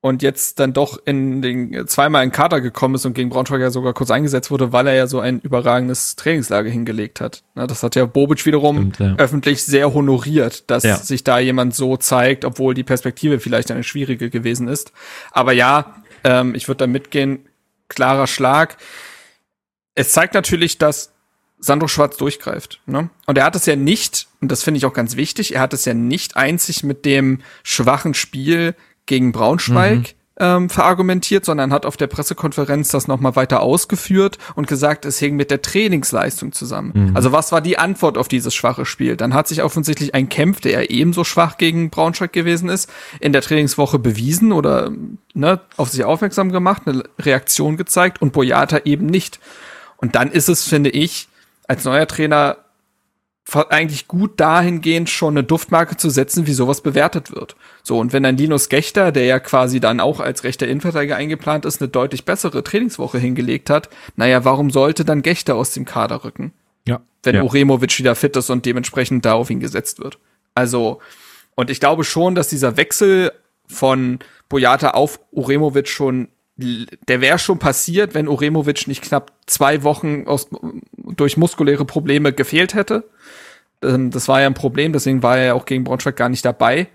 und 0.05 0.21
jetzt 0.21 0.59
dann 0.59 0.71
doch 0.71 0.99
in 1.03 1.41
den 1.41 1.87
zweimal 1.87 2.23
in 2.23 2.31
Kader 2.31 2.61
gekommen 2.61 2.93
ist 2.93 3.07
und 3.07 3.15
gegen 3.15 3.29
Braunschweig 3.29 3.59
ja 3.59 3.71
sogar 3.71 3.95
kurz 3.95 4.11
eingesetzt 4.11 4.51
wurde, 4.51 4.71
weil 4.71 4.85
er 4.85 4.93
ja 4.93 5.07
so 5.07 5.19
ein 5.19 5.39
überragendes 5.39 6.15
Trainingslager 6.15 6.69
hingelegt 6.69 7.19
hat. 7.19 7.41
Das 7.55 7.81
hat 7.81 7.95
ja 7.95 8.05
Bobic 8.05 8.45
wiederum 8.45 8.91
Stimmt, 8.93 8.99
ja. 8.99 9.15
öffentlich 9.15 9.63
sehr 9.63 9.95
honoriert, 9.95 10.69
dass 10.69 10.83
ja. 10.83 10.97
sich 10.97 11.23
da 11.23 11.39
jemand 11.39 11.73
so 11.73 11.97
zeigt, 11.97 12.45
obwohl 12.45 12.75
die 12.75 12.83
Perspektive 12.83 13.39
vielleicht 13.39 13.71
eine 13.71 13.81
schwierige 13.81 14.29
gewesen 14.29 14.67
ist. 14.67 14.91
Aber 15.31 15.53
ja, 15.53 15.95
ähm, 16.23 16.53
ich 16.53 16.67
würde 16.67 16.77
da 16.77 16.87
mitgehen, 16.87 17.39
klarer 17.87 18.27
Schlag. 18.27 18.77
Es 19.95 20.11
zeigt 20.11 20.35
natürlich, 20.35 20.77
dass 20.77 21.13
Sandro 21.57 21.87
Schwarz 21.87 22.15
durchgreift. 22.17 22.79
Ne? 22.85 23.09
Und 23.25 23.39
er 23.39 23.45
hat 23.45 23.55
es 23.55 23.65
ja 23.65 23.75
nicht, 23.75 24.27
und 24.39 24.51
das 24.51 24.61
finde 24.61 24.77
ich 24.77 24.85
auch 24.85 24.93
ganz 24.93 25.15
wichtig, 25.15 25.55
er 25.55 25.61
hat 25.61 25.73
es 25.73 25.83
ja 25.85 25.95
nicht 25.95 26.37
einzig 26.37 26.83
mit 26.83 27.05
dem 27.05 27.41
schwachen 27.63 28.13
Spiel 28.13 28.75
gegen 29.05 29.31
Braunschweig 29.31 29.97
mhm. 29.97 30.05
ähm, 30.39 30.69
verargumentiert, 30.69 31.45
sondern 31.45 31.71
hat 31.71 31.85
auf 31.85 31.97
der 31.97 32.07
Pressekonferenz 32.07 32.89
das 32.89 33.07
nochmal 33.07 33.35
weiter 33.35 33.61
ausgeführt 33.61 34.37
und 34.55 34.67
gesagt, 34.67 35.05
es 35.05 35.19
hing 35.19 35.35
mit 35.35 35.51
der 35.51 35.61
Trainingsleistung 35.61 36.51
zusammen. 36.51 36.91
Mhm. 36.93 37.15
Also 37.15 37.31
was 37.31 37.51
war 37.51 37.61
die 37.61 37.77
Antwort 37.77 38.17
auf 38.17 38.27
dieses 38.27 38.53
schwache 38.53 38.85
Spiel? 38.85 39.17
Dann 39.17 39.33
hat 39.33 39.47
sich 39.47 39.63
offensichtlich 39.63 40.13
ein 40.13 40.29
Kämpf, 40.29 40.61
der 40.61 40.71
ja 40.71 40.81
ebenso 40.81 41.23
schwach 41.23 41.57
gegen 41.57 41.89
Braunschweig 41.89 42.33
gewesen 42.33 42.69
ist, 42.69 42.91
in 43.19 43.33
der 43.33 43.41
Trainingswoche 43.41 43.99
bewiesen 43.99 44.51
oder 44.51 44.91
ne, 45.33 45.61
auf 45.77 45.89
sich 45.89 46.03
aufmerksam 46.03 46.51
gemacht, 46.51 46.83
eine 46.85 47.03
Reaktion 47.19 47.77
gezeigt 47.77 48.21
und 48.21 48.33
Boyata 48.33 48.81
eben 48.85 49.05
nicht. 49.05 49.39
Und 49.97 50.15
dann 50.15 50.31
ist 50.31 50.49
es, 50.49 50.63
finde 50.63 50.89
ich, 50.89 51.29
als 51.67 51.83
neuer 51.83 52.07
Trainer 52.07 52.57
eigentlich 53.53 54.07
gut 54.07 54.39
dahingehend 54.39 55.09
schon 55.09 55.37
eine 55.37 55.43
Duftmarke 55.43 55.97
zu 55.97 56.09
setzen, 56.09 56.47
wie 56.47 56.53
sowas 56.53 56.81
bewertet 56.81 57.33
wird. 57.33 57.55
So, 57.83 57.99
und 57.99 58.11
wenn 58.11 58.23
dann 58.23 58.37
Linus 58.37 58.69
Gechter, 58.69 59.11
der 59.11 59.25
ja 59.25 59.39
quasi 59.39 59.79
dann 59.79 59.99
auch 59.99 60.19
als 60.19 60.43
rechter 60.43 60.67
Innenverteidiger 60.67 61.15
eingeplant 61.15 61.65
ist, 61.65 61.81
eine 61.81 61.89
deutlich 61.89 62.25
bessere 62.25 62.63
Trainingswoche 62.63 63.19
hingelegt 63.19 63.69
hat, 63.69 63.89
naja, 64.15 64.43
warum 64.45 64.71
sollte 64.71 65.05
dann 65.05 65.21
Gechter 65.21 65.55
aus 65.55 65.71
dem 65.71 65.85
Kader 65.85 66.23
rücken? 66.23 66.53
Ja. 66.87 67.01
Wenn 67.23 67.35
ja. 67.35 67.43
Uremovic 67.43 67.97
wieder 67.99 68.15
fit 68.15 68.35
ist 68.35 68.49
und 68.49 68.65
dementsprechend 68.65 69.25
da 69.25 69.33
auf 69.33 69.49
ihn 69.49 69.59
gesetzt 69.59 69.99
wird. 69.99 70.17
Also, 70.55 70.99
und 71.55 71.69
ich 71.69 71.79
glaube 71.79 72.03
schon, 72.03 72.35
dass 72.35 72.47
dieser 72.47 72.77
Wechsel 72.77 73.31
von 73.67 74.19
Boyata 74.49 74.91
auf 74.91 75.19
Uremovic 75.31 75.87
schon 75.87 76.29
der 76.57 77.21
wäre 77.21 77.39
schon 77.39 77.59
passiert, 77.59 78.13
wenn 78.13 78.27
Uremovic 78.27 78.87
nicht 78.87 79.03
knapp 79.03 79.33
zwei 79.45 79.83
Wochen 79.83 80.23
aus, 80.25 80.47
durch 80.93 81.37
muskuläre 81.37 81.85
Probleme 81.85 82.31
gefehlt 82.31 82.73
hätte. 82.73 83.03
Ähm, 83.81 84.11
das 84.11 84.27
war 84.27 84.41
ja 84.41 84.47
ein 84.47 84.53
Problem, 84.53 84.93
deswegen 84.93 85.21
war 85.21 85.37
er 85.37 85.45
ja 85.45 85.53
auch 85.53 85.65
gegen 85.65 85.83
Braunschweig 85.83 86.15
gar 86.15 86.29
nicht 86.29 86.45
dabei. 86.45 86.87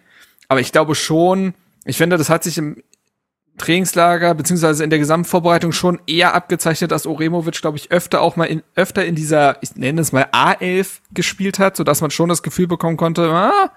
Aber 0.49 0.61
ich 0.61 0.73
glaube 0.73 0.95
schon, 0.95 1.55
ich 1.85 1.97
finde, 1.97 2.17
das 2.17 2.31
hat 2.31 2.43
sich 2.43 2.57
im 2.57 2.83
Trainingslager 3.59 4.35
beziehungsweise 4.35 4.83
in 4.83 4.91
der 4.91 4.99
Gesamtvorbereitung 4.99 5.73
schon 5.73 6.01
eher 6.07 6.35
abgezeichnet, 6.35 6.91
dass 6.91 7.05
Uremovic, 7.05 7.61
glaube 7.61 7.77
ich, 7.77 7.91
öfter 7.91 8.23
auch 8.23 8.37
mal 8.37 8.47
in, 8.47 8.63
öfter 8.75 9.05
in 9.05 9.15
dieser, 9.15 9.63
ich 9.63 9.77
nenne 9.77 10.01
es 10.01 10.13
mal 10.13 10.27
A11 10.33 11.01
gespielt 11.13 11.59
hat, 11.59 11.77
so 11.77 11.85
dass 11.85 12.01
man 12.01 12.11
schon 12.11 12.31
das 12.31 12.43
Gefühl 12.43 12.67
bekommen 12.67 12.97
konnte, 12.97 13.29
ah, 13.29 13.71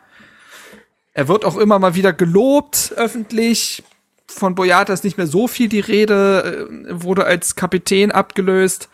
er 1.14 1.28
wird 1.28 1.44
auch 1.44 1.58
immer 1.58 1.78
mal 1.80 1.96
wieder 1.96 2.14
gelobt 2.14 2.94
öffentlich 2.96 3.84
von 4.28 4.56
Boyata 4.56 4.94
ist 4.94 5.04
nicht 5.04 5.18
mehr 5.18 5.28
so 5.28 5.48
viel 5.48 5.70
die 5.70 5.80
Rede, 5.80 6.68
äh, 6.70 7.02
wurde 7.04 7.26
als 7.26 7.56
Kapitän 7.56 8.12
abgelöst. 8.12 8.90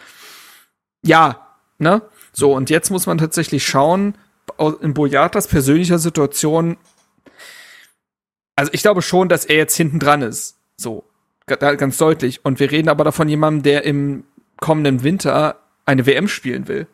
Ja, 1.04 1.56
ne? 1.78 2.02
So, 2.34 2.54
und 2.54 2.70
jetzt 2.70 2.90
muss 2.90 3.06
man 3.06 3.18
tatsächlich 3.18 3.66
schauen, 3.66 4.16
in 4.82 4.94
Boyatas 4.94 5.48
persönlicher 5.48 6.00
Situation, 6.00 6.78
also 8.56 8.72
ich 8.74 8.82
glaube 8.82 9.02
schon, 9.02 9.30
dass 9.30 9.46
er 9.46 9.58
jetzt 9.58 9.76
hinten 9.76 10.00
dran 10.00 10.22
ist. 10.22 10.58
So, 10.76 11.06
ganz 11.46 11.98
deutlich. 11.98 12.44
Und 12.44 12.60
wir 12.60 12.72
reden 12.72 12.90
aber 12.90 13.04
davon 13.04 13.30
jemandem, 13.30 13.64
der 13.64 13.86
im 13.86 14.26
kommenden 14.58 15.04
Winter 15.04 15.60
eine 15.86 16.06
WM 16.06 16.28
spielen 16.28 16.68
will. 16.68 16.88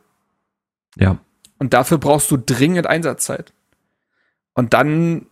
Ja. 0.95 1.17
Und 1.57 1.73
dafür 1.73 1.97
brauchst 1.97 2.29
du 2.31 2.37
dringend 2.37 2.87
Einsatzzeit. 2.87 3.53
Und 4.53 4.73
dann 4.73 5.27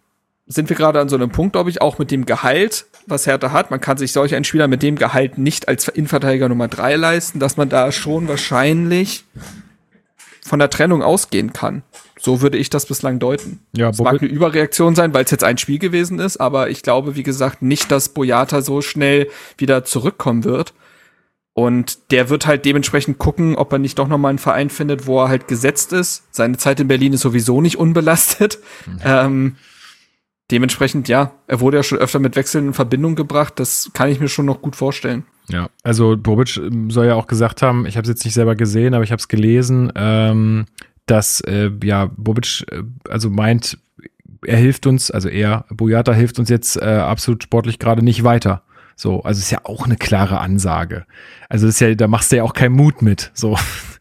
sind 0.45 0.69
wir 0.69 0.75
gerade 0.75 0.99
an 0.99 1.09
so 1.09 1.15
einem 1.15 1.29
Punkt, 1.29 1.53
glaube 1.53 1.69
ich, 1.69 1.81
auch 1.81 1.99
mit 1.99 2.11
dem 2.11 2.25
Gehalt, 2.25 2.85
was 3.07 3.25
Hertha 3.27 3.51
hat. 3.51 3.71
Man 3.71 3.79
kann 3.79 3.97
sich 3.97 4.11
solch 4.11 4.35
einen 4.35 4.43
Spieler 4.43 4.67
mit 4.67 4.83
dem 4.83 4.97
Gehalt 4.97 5.37
nicht 5.37 5.67
als 5.67 5.87
Innenverteidiger 5.87 6.49
Nummer 6.49 6.67
drei 6.67 6.95
leisten, 6.95 7.39
dass 7.39 7.57
man 7.57 7.69
da 7.69 7.91
schon 7.91 8.27
wahrscheinlich 8.27 9.23
von 10.45 10.59
der 10.59 10.69
Trennung 10.69 11.01
ausgehen 11.01 11.53
kann. 11.53 11.83
So 12.19 12.41
würde 12.41 12.57
ich 12.57 12.69
das 12.69 12.85
bislang 12.85 13.19
deuten. 13.19 13.59
Ja, 13.75 13.89
es 13.89 13.99
mag 13.99 14.21
eine 14.21 14.29
Überreaktion 14.29 14.95
sein, 14.95 15.13
weil 15.13 15.25
es 15.25 15.31
jetzt 15.31 15.43
ein 15.43 15.57
Spiel 15.57 15.79
gewesen 15.79 16.19
ist, 16.19 16.37
aber 16.37 16.69
ich 16.69 16.81
glaube, 16.81 17.15
wie 17.15 17.23
gesagt, 17.23 17.61
nicht, 17.61 17.91
dass 17.91 18.09
Boyata 18.09 18.61
so 18.61 18.81
schnell 18.81 19.29
wieder 19.57 19.83
zurückkommen 19.85 20.43
wird. 20.43 20.73
Und 21.53 22.11
der 22.11 22.29
wird 22.29 22.47
halt 22.47 22.65
dementsprechend 22.65 23.19
gucken, 23.19 23.55
ob 23.55 23.71
er 23.71 23.79
nicht 23.79 23.99
doch 23.99 24.07
nochmal 24.07 24.29
einen 24.29 24.39
Verein 24.39 24.69
findet, 24.69 25.05
wo 25.05 25.21
er 25.21 25.29
halt 25.29 25.47
gesetzt 25.47 25.93
ist. 25.93 26.23
Seine 26.31 26.57
Zeit 26.57 26.79
in 26.79 26.87
Berlin 26.87 27.13
ist 27.13 27.21
sowieso 27.21 27.61
nicht 27.61 27.77
unbelastet. 27.77 28.57
Mhm. 28.87 28.99
Ähm, 29.03 29.55
dementsprechend, 30.53 31.07
ja, 31.07 31.33
er 31.47 31.59
wurde 31.59 31.77
ja 31.77 31.83
schon 31.83 31.97
öfter 31.97 32.19
mit 32.19 32.35
Wechseln 32.35 32.67
in 32.67 32.73
Verbindung 32.73 33.15
gebracht. 33.15 33.59
Das 33.59 33.89
kann 33.93 34.09
ich 34.09 34.19
mir 34.19 34.27
schon 34.27 34.45
noch 34.45 34.61
gut 34.61 34.75
vorstellen. 34.75 35.23
Ja, 35.49 35.69
also 35.83 36.15
Bobic 36.15 36.57
ähm, 36.57 36.91
soll 36.91 37.07
ja 37.07 37.15
auch 37.15 37.25
gesagt 37.25 37.63
haben, 37.63 37.87
ich 37.87 37.97
habe 37.97 38.03
es 38.03 38.09
jetzt 38.09 38.23
nicht 38.23 38.35
selber 38.35 38.55
gesehen, 38.55 38.93
aber 38.93 39.03
ich 39.03 39.11
habe 39.11 39.19
es 39.19 39.27
gelesen, 39.27 39.91
ähm, 39.95 40.65
dass 41.07 41.41
äh, 41.41 41.71
ja 41.83 42.11
Bobic 42.15 42.65
äh, 42.71 42.83
also 43.09 43.31
meint, 43.31 43.79
er 44.45 44.57
hilft 44.57 44.85
uns, 44.85 45.09
also 45.09 45.27
er, 45.27 45.65
Boyata 45.69 46.13
hilft 46.13 46.37
uns 46.37 46.49
jetzt 46.49 46.77
äh, 46.77 46.85
absolut 46.85 47.43
sportlich 47.43 47.79
gerade 47.79 48.03
nicht 48.03 48.23
weiter. 48.23 48.61
So, 48.95 49.23
also 49.23 49.39
ist 49.39 49.51
ja 49.51 49.61
auch 49.63 49.85
eine 49.85 49.97
klare 49.97 50.39
Ansage. 50.39 51.05
Also 51.49 51.67
ist 51.67 51.79
ja, 51.79 51.95
da 51.95 52.07
machst 52.07 52.31
du 52.31 52.37
ja 52.37 52.43
auch 52.43 52.53
keinen 52.53 52.75
Mut 52.75 53.01
mit. 53.01 53.31
So, 53.33 53.57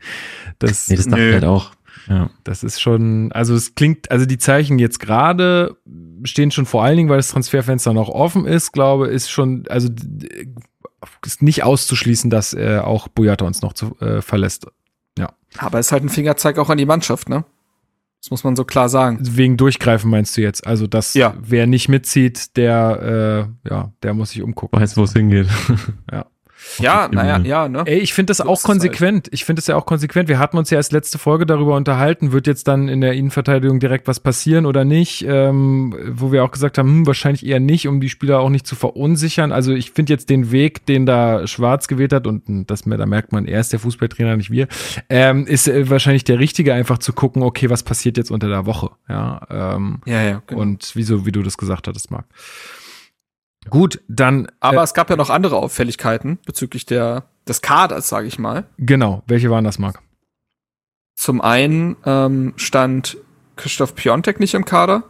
das, 0.58 0.88
nee, 0.88 0.96
das 0.96 1.06
dachte 1.06 1.26
ich 1.26 1.32
halt 1.32 1.44
auch. 1.44 1.72
Ja. 2.12 2.30
Das 2.44 2.62
ist 2.62 2.80
schon, 2.80 3.32
also 3.32 3.54
es 3.54 3.74
klingt, 3.74 4.10
also 4.10 4.26
die 4.26 4.36
Zeichen 4.36 4.78
jetzt 4.78 5.00
gerade 5.00 5.76
stehen 6.24 6.50
schon 6.50 6.66
vor 6.66 6.84
allen 6.84 6.96
Dingen, 6.96 7.08
weil 7.08 7.16
das 7.16 7.28
Transferfenster 7.28 7.94
noch 7.94 8.10
offen 8.10 8.44
ist, 8.46 8.72
glaube 8.72 9.08
ist 9.08 9.30
schon, 9.30 9.64
also 9.68 9.88
ist 11.24 11.42
nicht 11.42 11.64
auszuschließen, 11.64 12.28
dass 12.28 12.52
äh, 12.52 12.78
auch 12.78 13.08
Boyata 13.08 13.46
uns 13.46 13.62
noch 13.62 13.72
zu, 13.72 13.96
äh, 14.00 14.20
verlässt. 14.20 14.66
Ja. 15.18 15.32
Aber 15.56 15.78
es 15.78 15.86
ist 15.86 15.92
halt 15.92 16.04
ein 16.04 16.10
Fingerzeig 16.10 16.58
auch 16.58 16.68
an 16.68 16.78
die 16.78 16.86
Mannschaft, 16.86 17.28
ne? 17.28 17.44
Das 18.20 18.30
muss 18.30 18.44
man 18.44 18.54
so 18.54 18.64
klar 18.64 18.88
sagen. 18.88 19.18
Wegen 19.20 19.56
Durchgreifen 19.56 20.08
meinst 20.08 20.36
du 20.36 20.42
jetzt? 20.42 20.64
Also, 20.64 20.86
dass 20.86 21.14
ja. 21.14 21.34
wer 21.40 21.66
nicht 21.66 21.88
mitzieht, 21.88 22.56
der, 22.56 23.48
äh, 23.64 23.68
ja, 23.68 23.92
der 24.04 24.14
muss 24.14 24.30
sich 24.30 24.42
umgucken. 24.42 24.78
Weiß, 24.80 24.96
wo 24.96 25.02
es 25.04 25.12
hingeht. 25.12 25.48
ja. 26.12 26.26
Ja, 26.78 27.08
naja, 27.10 27.38
ja, 27.38 27.68
ne? 27.68 27.82
Ey, 27.86 27.98
ich 27.98 28.14
finde 28.14 28.30
das 28.30 28.38
so 28.38 28.44
auch 28.44 28.62
konsequent. 28.62 29.26
Halt. 29.26 29.34
Ich 29.34 29.44
finde 29.44 29.60
das 29.60 29.66
ja 29.66 29.76
auch 29.76 29.86
konsequent. 29.86 30.28
Wir 30.28 30.38
hatten 30.38 30.58
uns 30.58 30.70
ja 30.70 30.78
erst 30.78 30.92
letzte 30.92 31.18
Folge 31.18 31.46
darüber 31.46 31.76
unterhalten, 31.76 32.32
wird 32.32 32.46
jetzt 32.46 32.68
dann 32.68 32.88
in 32.88 33.00
der 33.00 33.12
Innenverteidigung 33.12 33.80
direkt 33.80 34.08
was 34.08 34.20
passieren 34.20 34.66
oder 34.66 34.84
nicht, 34.84 35.24
ähm, 35.28 35.94
wo 36.10 36.32
wir 36.32 36.44
auch 36.44 36.50
gesagt 36.50 36.78
haben, 36.78 36.88
hm, 36.88 37.06
wahrscheinlich 37.06 37.46
eher 37.46 37.60
nicht, 37.60 37.88
um 37.88 38.00
die 38.00 38.08
Spieler 38.08 38.40
auch 38.40 38.48
nicht 38.48 38.66
zu 38.66 38.76
verunsichern. 38.76 39.52
Also 39.52 39.72
ich 39.72 39.92
finde 39.92 40.12
jetzt 40.12 40.30
den 40.30 40.50
Weg, 40.50 40.86
den 40.86 41.06
da 41.06 41.46
Schwarz 41.46 41.88
gewählt 41.88 42.12
hat 42.12 42.26
und 42.26 42.70
das, 42.70 42.82
da 42.82 43.06
merkt 43.06 43.32
man, 43.32 43.46
er 43.46 43.60
ist 43.60 43.72
der 43.72 43.80
Fußballtrainer, 43.80 44.36
nicht 44.36 44.50
wir, 44.50 44.68
ähm, 45.08 45.46
ist 45.46 45.68
äh, 45.68 45.88
wahrscheinlich 45.90 46.24
der 46.24 46.38
richtige, 46.38 46.74
einfach 46.74 46.98
zu 46.98 47.12
gucken, 47.12 47.42
okay, 47.42 47.70
was 47.70 47.82
passiert 47.82 48.16
jetzt 48.16 48.30
unter 48.30 48.48
der 48.48 48.66
Woche, 48.66 48.90
ja, 49.08 49.40
ähm, 49.50 50.00
ja, 50.06 50.22
ja 50.22 50.42
genau. 50.46 50.62
und 50.62 50.92
wieso, 50.94 51.26
wie 51.26 51.32
du 51.32 51.42
das 51.42 51.58
gesagt 51.58 51.88
hattest, 51.88 52.10
Marc. 52.10 52.26
Gut, 53.70 54.00
dann. 54.08 54.48
Aber 54.60 54.80
äh, 54.80 54.84
es 54.84 54.94
gab 54.94 55.10
ja 55.10 55.16
noch 55.16 55.30
andere 55.30 55.56
Auffälligkeiten 55.56 56.38
bezüglich 56.44 56.86
der, 56.86 57.24
des 57.46 57.62
Kaders, 57.62 58.08
sage 58.08 58.26
ich 58.26 58.38
mal. 58.38 58.64
Genau. 58.78 59.22
Welche 59.26 59.50
waren 59.50 59.64
das, 59.64 59.78
Marc? 59.78 60.00
Zum 61.14 61.40
einen 61.40 61.96
ähm, 62.04 62.54
stand 62.56 63.18
Christoph 63.56 63.94
Piontek 63.94 64.40
nicht 64.40 64.54
im 64.54 64.64
Kader, 64.64 65.04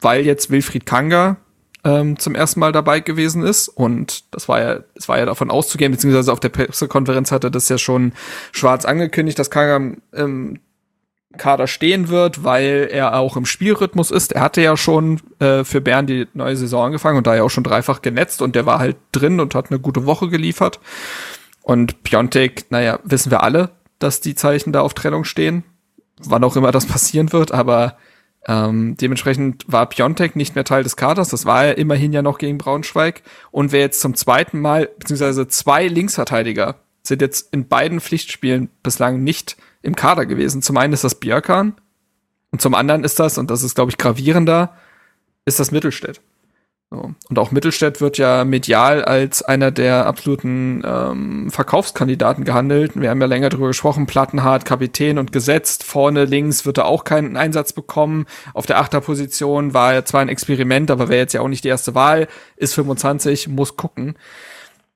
weil 0.00 0.26
jetzt 0.26 0.50
Wilfried 0.50 0.84
Kanga 0.84 1.38
ähm, 1.84 2.18
zum 2.18 2.34
ersten 2.34 2.60
Mal 2.60 2.72
dabei 2.72 3.00
gewesen 3.00 3.42
ist. 3.42 3.68
Und 3.68 4.34
das 4.34 4.48
war 4.48 4.60
ja, 4.60 4.80
es 4.94 5.08
war 5.08 5.18
ja 5.18 5.26
davon 5.26 5.50
auszugehen, 5.50 5.92
beziehungsweise 5.92 6.32
auf 6.32 6.40
der 6.40 6.50
Pressekonferenz 6.50 7.32
hatte 7.32 7.50
das 7.50 7.68
ja 7.68 7.78
schon 7.78 8.12
schwarz 8.52 8.84
angekündigt, 8.84 9.38
dass 9.38 9.50
Kanga 9.50 9.96
ähm, 10.12 10.60
Kader 11.38 11.66
stehen 11.66 12.08
wird, 12.08 12.44
weil 12.44 12.88
er 12.90 13.16
auch 13.16 13.36
im 13.36 13.46
Spielrhythmus 13.46 14.10
ist. 14.10 14.32
Er 14.32 14.42
hatte 14.42 14.60
ja 14.60 14.76
schon 14.76 15.20
äh, 15.38 15.64
für 15.64 15.80
Bern 15.80 16.06
die 16.06 16.26
neue 16.34 16.56
Saison 16.56 16.86
angefangen 16.86 17.16
und 17.16 17.26
da 17.26 17.34
ja 17.34 17.42
auch 17.42 17.50
schon 17.50 17.64
dreifach 17.64 18.02
genetzt 18.02 18.42
und 18.42 18.54
der 18.54 18.66
war 18.66 18.78
halt 18.78 18.96
drin 19.12 19.40
und 19.40 19.54
hat 19.54 19.70
eine 19.70 19.80
gute 19.80 20.04
Woche 20.04 20.28
geliefert. 20.28 20.80
Und 21.62 22.02
Piontek, 22.02 22.66
naja, 22.70 22.98
wissen 23.04 23.30
wir 23.30 23.42
alle, 23.42 23.70
dass 23.98 24.20
die 24.20 24.34
Zeichen 24.34 24.72
da 24.72 24.80
auf 24.80 24.94
Trennung 24.94 25.24
stehen, 25.24 25.64
wann 26.20 26.44
auch 26.44 26.56
immer 26.56 26.72
das 26.72 26.86
passieren 26.86 27.32
wird, 27.32 27.52
aber 27.52 27.96
ähm, 28.46 28.96
dementsprechend 28.96 29.64
war 29.66 29.86
Piontek 29.86 30.36
nicht 30.36 30.54
mehr 30.54 30.64
Teil 30.64 30.82
des 30.82 30.96
Kaders, 30.96 31.28
das 31.28 31.44
war 31.44 31.64
er 31.64 31.78
immerhin 31.78 32.12
ja 32.12 32.22
noch 32.22 32.38
gegen 32.38 32.58
Braunschweig 32.58 33.22
und 33.50 33.72
wer 33.72 33.80
jetzt 33.80 34.00
zum 34.00 34.14
zweiten 34.14 34.60
Mal, 34.60 34.88
beziehungsweise 34.98 35.48
zwei 35.48 35.86
Linksverteidiger 35.86 36.76
sind 37.02 37.22
jetzt 37.22 37.52
in 37.52 37.68
beiden 37.68 38.00
Pflichtspielen 38.00 38.70
bislang 38.82 39.24
nicht 39.24 39.56
im 39.82 39.94
Kader 39.96 40.26
gewesen. 40.26 40.62
Zum 40.62 40.76
einen 40.76 40.92
ist 40.92 41.04
das 41.04 41.14
Björkan 41.16 41.74
und 42.50 42.60
zum 42.60 42.74
anderen 42.74 43.04
ist 43.04 43.18
das, 43.18 43.38
und 43.38 43.50
das 43.50 43.62
ist, 43.62 43.74
glaube 43.74 43.90
ich, 43.90 43.98
gravierender, 43.98 44.74
ist 45.44 45.60
das 45.60 45.70
Mittelstädt. 45.70 46.20
So. 46.90 47.12
Und 47.28 47.38
auch 47.38 47.50
Mittelstädt 47.50 48.00
wird 48.00 48.16
ja 48.16 48.46
medial 48.46 49.04
als 49.04 49.42
einer 49.42 49.70
der 49.70 50.06
absoluten 50.06 50.82
ähm, 50.86 51.50
Verkaufskandidaten 51.50 52.44
gehandelt. 52.44 52.92
Wir 52.98 53.10
haben 53.10 53.20
ja 53.20 53.26
länger 53.26 53.50
darüber 53.50 53.66
gesprochen, 53.66 54.06
Plattenhardt, 54.06 54.64
Kapitän 54.64 55.18
und 55.18 55.30
gesetzt. 55.30 55.84
Vorne 55.84 56.24
links 56.24 56.64
wird 56.64 56.78
er 56.78 56.86
auch 56.86 57.04
keinen 57.04 57.36
Einsatz 57.36 57.74
bekommen. 57.74 58.24
Auf 58.54 58.64
der 58.64 58.78
Achterposition 58.78 59.74
war 59.74 59.92
er 59.92 60.06
zwar 60.06 60.22
ein 60.22 60.30
Experiment, 60.30 60.90
aber 60.90 61.10
wäre 61.10 61.20
jetzt 61.20 61.34
ja 61.34 61.42
auch 61.42 61.48
nicht 61.48 61.64
die 61.64 61.68
erste 61.68 61.94
Wahl. 61.94 62.26
Ist 62.56 62.74
25, 62.74 63.48
muss 63.48 63.76
gucken. 63.76 64.14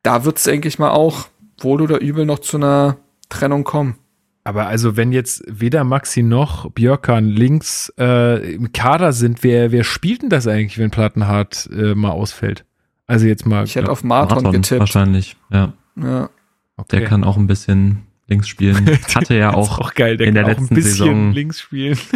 Da 0.02 0.24
wird 0.24 0.38
es, 0.38 0.44
denke 0.44 0.68
ich 0.68 0.78
mal, 0.78 0.92
auch 0.92 1.26
wohl 1.58 1.82
oder 1.82 2.00
übel 2.00 2.24
noch 2.24 2.38
zu 2.38 2.56
einer 2.56 2.96
Trennung 3.28 3.64
kommen. 3.64 3.98
Aber 4.44 4.66
also, 4.66 4.96
wenn 4.96 5.12
jetzt 5.12 5.44
weder 5.46 5.84
Maxi 5.84 6.22
noch 6.22 6.70
Björkan 6.70 7.28
links 7.28 7.92
äh, 7.98 8.54
im 8.54 8.72
Kader 8.72 9.12
sind, 9.12 9.44
wer, 9.44 9.70
wer 9.70 9.84
spielt 9.84 10.22
denn 10.22 10.30
das 10.30 10.48
eigentlich, 10.48 10.78
wenn 10.78 10.90
Plattenhardt 10.90 11.70
äh, 11.72 11.94
mal 11.94 12.10
ausfällt? 12.10 12.64
Also 13.06 13.26
jetzt 13.26 13.46
mal. 13.46 13.64
Ich 13.64 13.76
hätte 13.76 13.90
auf 13.90 14.02
Marathon, 14.02 14.38
Marathon 14.38 14.52
getippt. 14.52 14.80
Wahrscheinlich, 14.80 15.36
ja. 15.52 15.72
Ja. 15.96 16.30
Okay. 16.76 16.98
Der 16.98 17.04
kann 17.04 17.22
auch 17.22 17.36
ein 17.36 17.46
bisschen 17.46 18.02
links 18.26 18.48
spielen. 18.48 18.98
Hatte 19.14 19.36
ja 19.36 19.54
auch, 19.54 19.78
auch 19.78 19.94
geil, 19.94 20.16
der 20.16 20.26
in 20.26 20.34
der 20.34 20.44
letzten 20.44 20.80
Saison 20.80 21.32
links 21.32 21.60
spielen. 21.60 21.98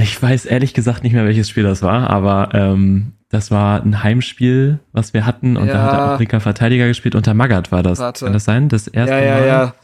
Ich 0.00 0.22
weiß 0.22 0.46
ehrlich 0.46 0.74
gesagt 0.74 1.02
nicht 1.02 1.12
mehr, 1.12 1.24
welches 1.24 1.50
Spiel 1.50 1.64
das 1.64 1.82
war, 1.82 2.08
aber 2.08 2.50
ähm, 2.54 3.14
das 3.30 3.50
war 3.50 3.82
ein 3.82 4.04
Heimspiel, 4.04 4.78
was 4.92 5.12
wir 5.12 5.26
hatten 5.26 5.56
und 5.56 5.66
ja. 5.66 5.72
da 5.72 5.82
hat 5.82 5.92
er 5.92 6.14
auch 6.14 6.18
linker 6.20 6.38
Verteidiger 6.38 6.86
gespielt. 6.86 7.16
Unter 7.16 7.34
Magath 7.34 7.72
war 7.72 7.82
das. 7.82 7.98
Warte. 7.98 8.24
Kann 8.24 8.32
das 8.32 8.44
sein? 8.44 8.68
Das 8.68 8.86
erste 8.86 9.16
ja, 9.16 9.20
ja, 9.20 9.34
Mal. 9.34 9.46
Ja. 9.48 9.74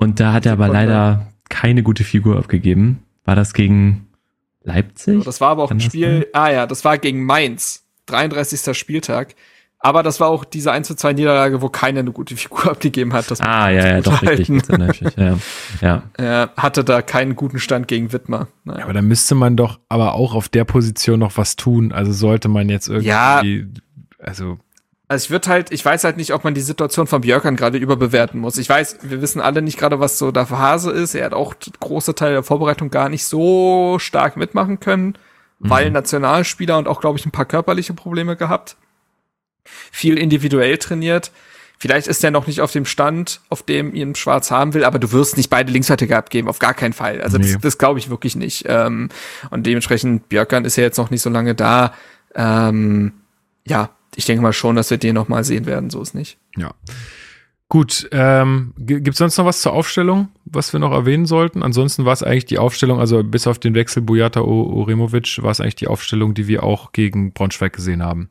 Und 0.00 0.18
da 0.18 0.32
hat 0.32 0.46
er 0.46 0.52
aber 0.52 0.68
leider 0.68 1.26
keine 1.50 1.82
gute 1.82 2.04
Figur 2.04 2.38
abgegeben. 2.38 3.00
War 3.26 3.36
das 3.36 3.52
gegen 3.52 4.08
Leipzig? 4.62 5.24
Das 5.24 5.42
war 5.42 5.50
aber 5.50 5.64
auch 5.64 5.70
ein 5.70 5.78
Spiel, 5.78 6.26
ah 6.32 6.50
ja, 6.50 6.66
das 6.66 6.86
war 6.86 6.96
gegen 6.96 7.24
Mainz. 7.24 7.84
33. 8.06 8.76
Spieltag. 8.76 9.34
Aber 9.78 10.02
das 10.02 10.18
war 10.18 10.28
auch 10.28 10.44
diese 10.44 10.72
1 10.72 10.88
zu 10.88 10.94
2 10.94 11.12
Niederlage, 11.12 11.60
wo 11.60 11.68
keiner 11.68 12.00
eine 12.00 12.12
gute 12.12 12.34
Figur 12.34 12.64
abgegeben 12.70 13.12
hat. 13.12 13.30
Das 13.30 13.42
ah, 13.42 13.68
ja, 13.68 13.86
ja, 13.86 14.00
doch, 14.00 14.22
richtig. 14.22 14.62
ja, 15.16 15.38
ja. 15.82 16.02
Er 16.16 16.50
hatte 16.56 16.82
da 16.82 17.02
keinen 17.02 17.36
guten 17.36 17.58
Stand 17.58 17.86
gegen 17.86 18.12
Wittmer. 18.12 18.48
Naja. 18.64 18.78
Ja, 18.78 18.84
aber 18.84 18.94
da 18.94 19.02
müsste 19.02 19.34
man 19.34 19.56
doch 19.56 19.80
aber 19.90 20.14
auch 20.14 20.34
auf 20.34 20.48
der 20.48 20.64
Position 20.64 21.20
noch 21.20 21.36
was 21.36 21.56
tun. 21.56 21.92
Also 21.92 22.12
sollte 22.12 22.48
man 22.48 22.70
jetzt 22.70 22.88
irgendwie, 22.88 23.08
ja. 23.08 23.42
also 24.18 24.58
also 25.10 25.24
ich 25.24 25.30
würde 25.32 25.48
halt, 25.48 25.72
ich 25.72 25.84
weiß 25.84 26.04
halt 26.04 26.16
nicht, 26.16 26.32
ob 26.32 26.44
man 26.44 26.54
die 26.54 26.60
Situation 26.60 27.08
von 27.08 27.22
Björkern 27.22 27.56
gerade 27.56 27.78
überbewerten 27.78 28.38
muss. 28.38 28.58
Ich 28.58 28.68
weiß, 28.68 28.98
wir 29.02 29.20
wissen 29.20 29.40
alle 29.40 29.60
nicht 29.60 29.76
gerade, 29.76 29.98
was 29.98 30.18
so 30.18 30.30
da 30.30 30.46
für 30.46 30.58
Hase 30.58 30.92
ist. 30.92 31.16
Er 31.16 31.24
hat 31.24 31.34
auch 31.34 31.54
große 31.80 32.14
Teile 32.14 32.34
der 32.34 32.42
Vorbereitung 32.44 32.90
gar 32.90 33.08
nicht 33.08 33.24
so 33.24 33.98
stark 33.98 34.36
mitmachen 34.36 34.78
können, 34.78 35.18
mhm. 35.58 35.70
weil 35.70 35.90
Nationalspieler 35.90 36.78
und 36.78 36.86
auch, 36.86 37.00
glaube 37.00 37.18
ich, 37.18 37.26
ein 37.26 37.32
paar 37.32 37.44
körperliche 37.44 37.92
Probleme 37.92 38.36
gehabt. 38.36 38.76
Viel 39.90 40.16
individuell 40.16 40.78
trainiert. 40.78 41.32
Vielleicht 41.76 42.06
ist 42.06 42.22
er 42.22 42.30
noch 42.30 42.46
nicht 42.46 42.60
auf 42.60 42.70
dem 42.70 42.84
Stand, 42.84 43.40
auf 43.48 43.64
dem 43.64 43.92
ihn 43.92 44.14
Schwarz 44.14 44.52
haben 44.52 44.74
will, 44.74 44.84
aber 44.84 45.00
du 45.00 45.10
wirst 45.10 45.36
nicht 45.36 45.50
beide 45.50 45.72
Linksverteidiger 45.72 46.18
abgeben, 46.18 46.48
auf 46.48 46.60
gar 46.60 46.74
keinen 46.74 46.92
Fall. 46.92 47.20
Also 47.20 47.36
nee. 47.36 47.52
das, 47.52 47.60
das 47.60 47.78
glaube 47.78 47.98
ich 47.98 48.10
wirklich 48.10 48.36
nicht. 48.36 48.66
Ähm, 48.68 49.08
und 49.50 49.66
dementsprechend, 49.66 50.28
Björkern 50.28 50.64
ist 50.64 50.76
ja 50.76 50.84
jetzt 50.84 50.98
noch 50.98 51.10
nicht 51.10 51.22
so 51.22 51.30
lange 51.30 51.56
da. 51.56 51.94
Ähm, 52.36 53.14
ja, 53.66 53.90
ich 54.20 54.26
denke 54.26 54.42
mal 54.42 54.52
schon, 54.52 54.76
dass 54.76 54.90
wir 54.90 54.98
den 54.98 55.14
noch 55.14 55.28
mal 55.28 55.44
sehen 55.44 55.64
werden, 55.64 55.88
so 55.88 56.02
ist 56.02 56.14
nicht. 56.14 56.38
Ja. 56.56 56.74
Gut, 57.70 58.08
ähm, 58.12 58.74
gibt 58.76 59.08
es 59.08 59.16
sonst 59.16 59.38
noch 59.38 59.46
was 59.46 59.62
zur 59.62 59.72
Aufstellung, 59.72 60.28
was 60.44 60.72
wir 60.72 60.80
noch 60.80 60.92
erwähnen 60.92 61.24
sollten? 61.24 61.62
Ansonsten 61.62 62.04
war 62.04 62.12
es 62.12 62.22
eigentlich 62.22 62.44
die 62.44 62.58
Aufstellung, 62.58 63.00
also 63.00 63.22
bis 63.24 63.46
auf 63.46 63.58
den 63.58 63.74
Wechsel 63.74 64.02
Bujata 64.02 64.42
Uremovic, 64.42 65.42
war 65.42 65.52
es 65.52 65.60
eigentlich 65.60 65.76
die 65.76 65.86
Aufstellung, 65.86 66.34
die 66.34 66.48
wir 66.48 66.64
auch 66.64 66.92
gegen 66.92 67.32
Braunschweig 67.32 67.72
gesehen 67.72 68.02
haben. 68.02 68.28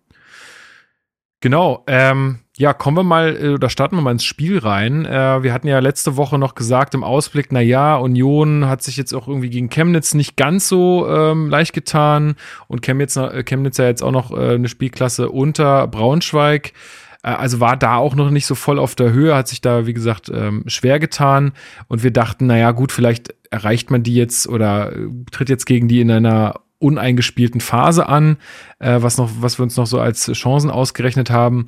Genau, 1.39 1.83
ähm, 1.87 2.39
ja, 2.59 2.73
kommen 2.73 2.97
wir 2.97 3.03
mal 3.03 3.37
äh, 3.41 3.49
oder 3.53 3.69
starten 3.69 3.95
wir 3.95 4.01
mal 4.01 4.11
ins 4.11 4.25
Spiel 4.25 4.57
rein. 4.57 5.05
Äh, 5.05 5.43
wir 5.43 5.53
hatten 5.53 5.69
ja 5.69 5.79
letzte 5.79 6.17
Woche 6.17 6.37
noch 6.37 6.55
gesagt 6.55 6.93
im 6.93 7.05
Ausblick, 7.05 7.53
na 7.53 7.61
ja, 7.61 7.95
Union 7.95 8.67
hat 8.67 8.83
sich 8.83 8.97
jetzt 8.97 9.13
auch 9.13 9.29
irgendwie 9.29 9.49
gegen 9.49 9.69
Chemnitz 9.69 10.13
nicht 10.13 10.35
ganz 10.35 10.67
so 10.67 11.07
ähm, 11.07 11.49
leicht 11.49 11.71
getan 11.71 12.35
und 12.67 12.81
Chemnitz, 12.81 13.15
äh, 13.15 13.43
Chemnitz 13.43 13.77
ja 13.77 13.85
jetzt 13.85 14.03
auch 14.03 14.11
noch 14.11 14.31
eine 14.31 14.67
Spielklasse 14.67 15.29
unter 15.29 15.87
Braunschweig. 15.87 16.73
Also 17.21 17.59
war 17.59 17.77
da 17.77 17.95
auch 17.95 18.15
noch 18.15 18.29
nicht 18.29 18.45
so 18.45 18.55
voll 18.55 18.79
auf 18.79 18.95
der 18.95 19.11
Höhe, 19.11 19.35
hat 19.35 19.47
sich 19.47 19.61
da, 19.61 19.85
wie 19.85 19.93
gesagt, 19.93 20.29
ähm, 20.33 20.63
schwer 20.67 20.99
getan. 20.99 21.53
Und 21.87 22.03
wir 22.03 22.11
dachten, 22.11 22.47
na 22.47 22.57
ja, 22.57 22.71
gut, 22.71 22.91
vielleicht 22.91 23.33
erreicht 23.51 23.91
man 23.91 24.03
die 24.03 24.15
jetzt 24.15 24.47
oder 24.47 24.93
tritt 25.31 25.49
jetzt 25.49 25.65
gegen 25.65 25.87
die 25.87 26.01
in 26.01 26.11
einer 26.11 26.61
uneingespielten 26.79 27.59
Phase 27.59 28.07
an, 28.07 28.37
was 28.79 29.17
noch, 29.17 29.29
was 29.41 29.59
wir 29.59 29.63
uns 29.63 29.75
noch 29.75 29.85
so 29.85 29.99
als 29.99 30.31
Chancen 30.31 30.71
ausgerechnet 30.71 31.29
haben. 31.29 31.65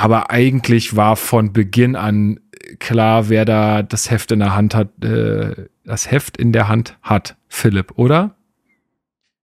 Aber 0.00 0.30
eigentlich 0.30 0.96
war 0.96 1.16
von 1.16 1.52
Beginn 1.52 1.96
an 1.96 2.40
klar, 2.78 3.28
wer 3.28 3.44
da 3.44 3.82
das 3.82 4.10
Heft 4.10 4.32
in 4.32 4.40
der 4.40 4.54
Hand 4.54 4.74
hat, 4.74 5.02
äh, 5.02 5.66
das 5.84 6.10
Heft 6.10 6.36
in 6.36 6.52
der 6.52 6.68
Hand 6.68 6.96
hat. 7.02 7.36
Philipp, 7.48 7.92
oder? 7.96 8.34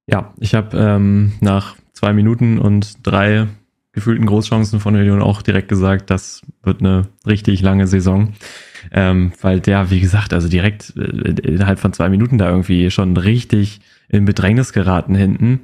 Ja, 0.08 0.34
ich 0.40 0.54
habe 0.54 0.78
ähm, 0.78 1.34
nach 1.40 1.76
zwei 1.94 2.14
Minuten 2.14 2.60
und 2.60 2.98
drei 3.08 3.48
gefühlten 3.94 4.26
Großchancen 4.26 4.80
von 4.80 4.96
Union 4.96 5.22
auch 5.22 5.42
direkt 5.42 5.70
gesagt, 5.70 6.10
das 6.10 6.42
wird 6.64 6.82
eine 6.82 7.08
richtig 7.26 7.62
lange 7.62 7.88
Saison. 7.88 8.34
Ähm, 8.92 9.32
weil 9.42 9.60
der, 9.60 9.92
wie 9.92 10.02
gesagt, 10.02 10.34
also 10.34 10.50
direkt 10.50 10.94
äh, 10.98 11.32
innerhalb 11.52 11.80
von 11.80 11.94
zwei 11.94 12.10
Minuten 12.10 12.38
da 12.38 12.50
irgendwie 12.50 12.92
schon 12.92 13.16
richtig 13.16 13.80
in 14.10 14.26
Bedrängnis 14.26 14.74
geraten 14.74 15.16
hinten. 15.16 15.62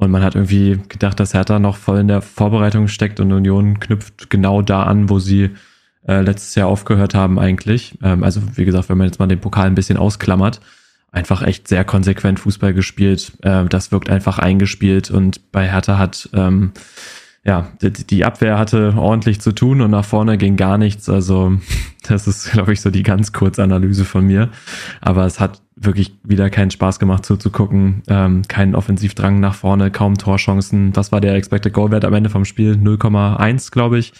Und 0.00 0.10
man 0.10 0.22
hat 0.22 0.34
irgendwie 0.34 0.80
gedacht, 0.88 1.20
dass 1.20 1.34
Hertha 1.34 1.58
noch 1.58 1.76
voll 1.76 1.98
in 1.98 2.08
der 2.08 2.22
Vorbereitung 2.22 2.88
steckt 2.88 3.20
und 3.20 3.32
Union 3.32 3.80
knüpft 3.80 4.30
genau 4.30 4.62
da 4.62 4.84
an, 4.84 5.10
wo 5.10 5.18
sie 5.18 5.50
äh, 6.08 6.22
letztes 6.22 6.54
Jahr 6.54 6.68
aufgehört 6.68 7.14
haben 7.14 7.38
eigentlich. 7.38 7.98
Ähm, 8.02 8.24
also 8.24 8.40
wie 8.54 8.64
gesagt, 8.64 8.88
wenn 8.88 8.96
man 8.96 9.08
jetzt 9.08 9.18
mal 9.18 9.26
den 9.26 9.40
Pokal 9.40 9.66
ein 9.66 9.74
bisschen 9.74 9.98
ausklammert, 9.98 10.62
einfach 11.12 11.42
echt 11.42 11.68
sehr 11.68 11.84
konsequent 11.84 12.40
Fußball 12.40 12.72
gespielt. 12.72 13.32
Äh, 13.42 13.66
das 13.66 13.92
wirkt 13.92 14.08
einfach 14.08 14.38
eingespielt 14.38 15.10
und 15.10 15.52
bei 15.52 15.70
Hertha 15.70 15.98
hat 15.98 16.30
ähm, 16.32 16.72
ja, 17.42 17.68
die, 17.80 18.24
Abwehr 18.26 18.58
hatte 18.58 18.94
ordentlich 18.96 19.40
zu 19.40 19.52
tun 19.52 19.80
und 19.80 19.90
nach 19.90 20.04
vorne 20.04 20.36
ging 20.36 20.56
gar 20.56 20.76
nichts. 20.76 21.08
Also 21.08 21.58
das 22.06 22.26
ist, 22.26 22.52
glaube 22.52 22.74
ich, 22.74 22.82
so 22.82 22.90
die 22.90 23.02
ganz 23.02 23.32
kurze 23.32 23.62
Analyse 23.62 24.04
von 24.04 24.26
mir. 24.26 24.50
Aber 25.00 25.24
es 25.24 25.40
hat 25.40 25.62
wirklich 25.74 26.18
wieder 26.22 26.50
keinen 26.50 26.70
Spaß 26.70 26.98
gemacht 26.98 27.24
zuzugucken. 27.24 28.02
Ähm, 28.08 28.42
keinen 28.46 28.74
Offensivdrang 28.74 29.40
nach 29.40 29.54
vorne, 29.54 29.90
kaum 29.90 30.18
Torchancen. 30.18 30.92
Das 30.92 31.12
war 31.12 31.22
der 31.22 31.34
Expected 31.34 31.72
Goal 31.72 31.90
Wert 31.90 32.04
am 32.04 32.12
Ende 32.12 32.28
vom 32.28 32.44
Spiel, 32.44 32.74
0,1, 32.74 33.72
glaube 33.72 33.98
ich. 33.98 34.12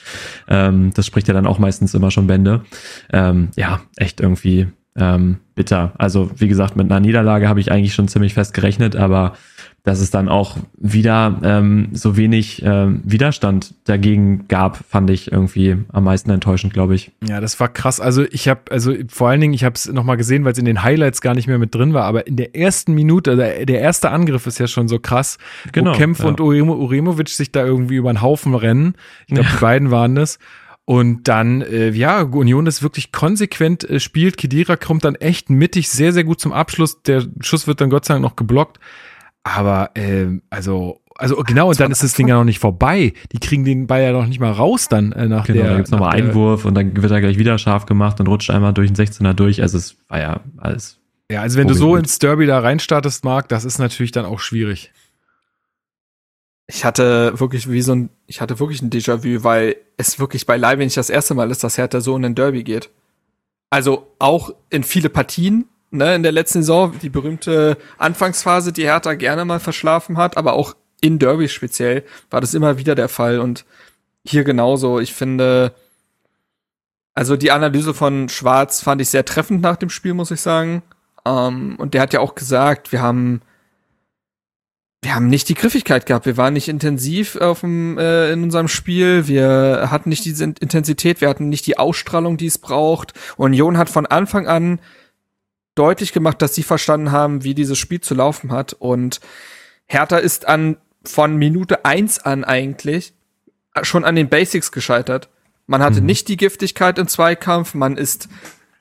Ähm, 0.48 0.90
das 0.94 1.04
spricht 1.04 1.28
ja 1.28 1.34
dann 1.34 1.46
auch 1.46 1.58
meistens 1.58 1.92
immer 1.92 2.10
schon 2.10 2.26
Bände. 2.26 2.62
Ähm, 3.12 3.48
ja, 3.54 3.82
echt 3.96 4.22
irgendwie 4.22 4.68
ähm, 4.96 5.36
bitter. 5.54 5.92
Also 5.98 6.30
wie 6.36 6.48
gesagt, 6.48 6.76
mit 6.76 6.90
einer 6.90 7.00
Niederlage 7.00 7.48
habe 7.48 7.60
ich 7.60 7.70
eigentlich 7.70 7.92
schon 7.92 8.08
ziemlich 8.08 8.32
fest 8.32 8.54
gerechnet, 8.54 8.96
aber 8.96 9.34
dass 9.82 10.00
es 10.00 10.10
dann 10.10 10.28
auch 10.28 10.58
wieder 10.76 11.40
ähm, 11.42 11.88
so 11.92 12.16
wenig 12.16 12.62
ähm, 12.64 13.00
Widerstand 13.04 13.74
dagegen 13.84 14.46
gab, 14.48 14.78
fand 14.88 15.08
ich 15.08 15.32
irgendwie 15.32 15.76
am 15.92 16.04
meisten 16.04 16.30
enttäuschend, 16.30 16.72
glaube 16.72 16.94
ich. 16.94 17.12
Ja, 17.26 17.40
das 17.40 17.58
war 17.60 17.68
krass. 17.68 17.98
Also 17.98 18.24
ich 18.30 18.48
habe, 18.48 18.60
also 18.70 18.94
vor 19.08 19.28
allen 19.28 19.40
Dingen, 19.40 19.54
ich 19.54 19.64
habe 19.64 19.74
es 19.74 19.90
nochmal 19.90 20.18
gesehen, 20.18 20.44
weil 20.44 20.52
es 20.52 20.58
in 20.58 20.66
den 20.66 20.82
Highlights 20.82 21.22
gar 21.22 21.34
nicht 21.34 21.46
mehr 21.46 21.58
mit 21.58 21.74
drin 21.74 21.94
war, 21.94 22.04
aber 22.04 22.26
in 22.26 22.36
der 22.36 22.54
ersten 22.54 22.92
Minute, 22.94 23.36
der, 23.36 23.64
der 23.64 23.80
erste 23.80 24.10
Angriff 24.10 24.46
ist 24.46 24.58
ja 24.58 24.66
schon 24.66 24.88
so 24.88 24.98
krass, 24.98 25.38
genau, 25.72 25.92
wo 25.92 25.96
Kempf 25.96 26.20
ja. 26.20 26.26
und 26.26 26.40
Uremo, 26.40 26.74
Uremovic 26.74 27.30
sich 27.30 27.50
da 27.50 27.64
irgendwie 27.64 27.96
über 27.96 28.12
den 28.12 28.20
Haufen 28.20 28.54
rennen. 28.54 28.94
Ich 29.26 29.34
glaube, 29.34 29.48
ja. 29.48 29.54
die 29.54 29.60
beiden 29.60 29.90
waren 29.90 30.14
das. 30.14 30.38
Und 30.84 31.28
dann, 31.28 31.62
äh, 31.62 31.90
ja, 31.90 32.22
Union 32.22 32.66
ist 32.66 32.82
wirklich 32.82 33.12
konsequent 33.12 33.88
äh, 33.88 34.00
spielt. 34.00 34.36
Kedira 34.36 34.76
kommt 34.76 35.04
dann 35.04 35.14
echt 35.14 35.48
mittig 35.48 35.88
sehr, 35.88 36.12
sehr 36.12 36.24
gut 36.24 36.40
zum 36.40 36.52
Abschluss. 36.52 37.02
Der 37.02 37.22
Schuss 37.40 37.68
wird 37.68 37.80
dann 37.80 37.90
Gott 37.90 38.04
sei 38.04 38.14
Dank 38.14 38.24
noch 38.24 38.34
geblockt. 38.34 38.80
Aber 39.42 39.90
ähm, 39.94 40.42
also 40.50 41.00
also 41.20 41.36
genau, 41.36 41.68
und 41.68 41.78
dann 41.78 41.92
ist 41.92 42.02
das 42.02 42.14
Ding 42.14 42.28
ja 42.28 42.36
noch 42.36 42.44
nicht 42.44 42.60
vorbei. 42.60 43.12
Die 43.32 43.38
kriegen 43.38 43.62
den 43.62 43.86
Ball 43.86 44.02
ja 44.02 44.12
noch 44.12 44.26
nicht 44.26 44.40
mal 44.40 44.52
raus 44.52 44.88
dann 44.88 45.12
äh, 45.12 45.28
nach 45.28 45.44
genau, 45.44 45.56
der. 45.58 45.64
Genau, 45.64 45.76
gibt's 45.76 45.90
nochmal 45.90 46.16
Einwurf 46.16 46.64
und 46.64 46.74
dann 46.74 46.96
wird 46.96 47.12
er 47.12 47.20
gleich 47.20 47.36
wieder 47.36 47.58
scharf 47.58 47.84
gemacht 47.84 48.20
und 48.20 48.26
rutscht 48.26 48.48
einmal 48.48 48.72
durch 48.72 48.90
den 48.90 48.96
16er 48.96 49.34
durch. 49.34 49.60
Also 49.60 49.76
es 49.76 49.96
war 50.08 50.18
ja 50.18 50.40
alles. 50.56 50.98
Ja, 51.30 51.42
also 51.42 51.58
wenn 51.58 51.68
du 51.68 51.74
so 51.74 51.94
ins 51.94 52.18
Derby 52.18 52.46
da 52.46 52.58
reinstartest, 52.58 53.22
Marc, 53.24 53.48
das 53.48 53.66
ist 53.66 53.78
natürlich 53.78 54.12
dann 54.12 54.24
auch 54.24 54.40
schwierig. 54.40 54.92
Ich 56.66 56.84
hatte 56.86 57.38
wirklich 57.38 57.70
wie 57.70 57.82
so 57.82 57.94
ein, 57.94 58.10
ich 58.26 58.40
hatte 58.40 58.58
wirklich 58.58 58.80
ein 58.80 58.90
Déjà-vu, 58.90 59.44
weil 59.44 59.76
es 59.98 60.18
wirklich 60.18 60.46
beileibe 60.46 60.82
nicht 60.82 60.96
das 60.96 61.10
erste 61.10 61.34
Mal 61.34 61.50
ist, 61.50 61.62
dass 61.62 61.76
Hertha 61.76 62.00
so 62.00 62.16
in 62.16 62.22
den 62.22 62.34
Derby 62.34 62.64
geht. 62.64 62.88
Also 63.68 64.06
auch 64.18 64.54
in 64.70 64.84
viele 64.84 65.10
Partien 65.10 65.66
ne, 65.90 66.14
in 66.14 66.22
der 66.22 66.32
letzten 66.32 66.62
Saison, 66.62 66.94
die 67.00 67.08
berühmte 67.08 67.76
Anfangsphase, 67.98 68.72
die 68.72 68.84
Hertha 68.84 69.14
gerne 69.14 69.44
mal 69.44 69.60
verschlafen 69.60 70.16
hat, 70.16 70.36
aber 70.36 70.54
auch 70.54 70.74
in 71.00 71.18
Derby 71.18 71.48
speziell 71.48 72.04
war 72.30 72.40
das 72.40 72.54
immer 72.54 72.78
wieder 72.78 72.94
der 72.94 73.08
Fall 73.08 73.40
und 73.40 73.64
hier 74.24 74.44
genauso. 74.44 75.00
Ich 75.00 75.14
finde, 75.14 75.74
also 77.14 77.36
die 77.36 77.50
Analyse 77.50 77.94
von 77.94 78.28
Schwarz 78.28 78.82
fand 78.82 79.00
ich 79.00 79.08
sehr 79.08 79.24
treffend 79.24 79.62
nach 79.62 79.76
dem 79.76 79.90
Spiel, 79.90 80.14
muss 80.14 80.30
ich 80.30 80.40
sagen. 80.40 80.82
Ähm, 81.24 81.76
und 81.78 81.94
der 81.94 82.02
hat 82.02 82.12
ja 82.12 82.20
auch 82.20 82.34
gesagt, 82.34 82.92
wir 82.92 83.02
haben 83.02 83.40
wir 85.02 85.14
haben 85.14 85.28
nicht 85.28 85.48
die 85.48 85.54
Griffigkeit 85.54 86.04
gehabt, 86.04 86.26
wir 86.26 86.36
waren 86.36 86.52
nicht 86.52 86.68
intensiv 86.68 87.36
auf 87.36 87.60
dem, 87.60 87.96
äh, 87.96 88.32
in 88.32 88.42
unserem 88.42 88.68
Spiel, 88.68 89.26
wir 89.28 89.88
hatten 89.90 90.10
nicht 90.10 90.26
diese 90.26 90.44
Intensität, 90.44 91.22
wir 91.22 91.28
hatten 91.28 91.48
nicht 91.48 91.66
die 91.66 91.78
Ausstrahlung, 91.78 92.36
die 92.36 92.46
es 92.46 92.58
braucht. 92.58 93.14
Union 93.38 93.78
hat 93.78 93.88
von 93.88 94.04
Anfang 94.04 94.46
an 94.46 94.78
deutlich 95.74 96.12
gemacht, 96.12 96.42
dass 96.42 96.54
sie 96.54 96.62
verstanden 96.62 97.12
haben, 97.12 97.44
wie 97.44 97.54
dieses 97.54 97.78
Spiel 97.78 98.00
zu 98.00 98.14
laufen 98.14 98.52
hat. 98.52 98.72
Und 98.74 99.20
Hertha 99.86 100.18
ist 100.18 100.46
an 100.46 100.76
von 101.04 101.36
Minute 101.36 101.84
eins 101.84 102.18
an 102.18 102.44
eigentlich 102.44 103.14
schon 103.82 104.04
an 104.04 104.16
den 104.16 104.28
Basics 104.28 104.72
gescheitert. 104.72 105.28
Man 105.66 105.82
hatte 105.82 106.00
mhm. 106.00 106.06
nicht 106.06 106.28
die 106.28 106.36
Giftigkeit 106.36 106.98
im 106.98 107.08
Zweikampf, 107.08 107.74
man 107.74 107.96
ist 107.96 108.28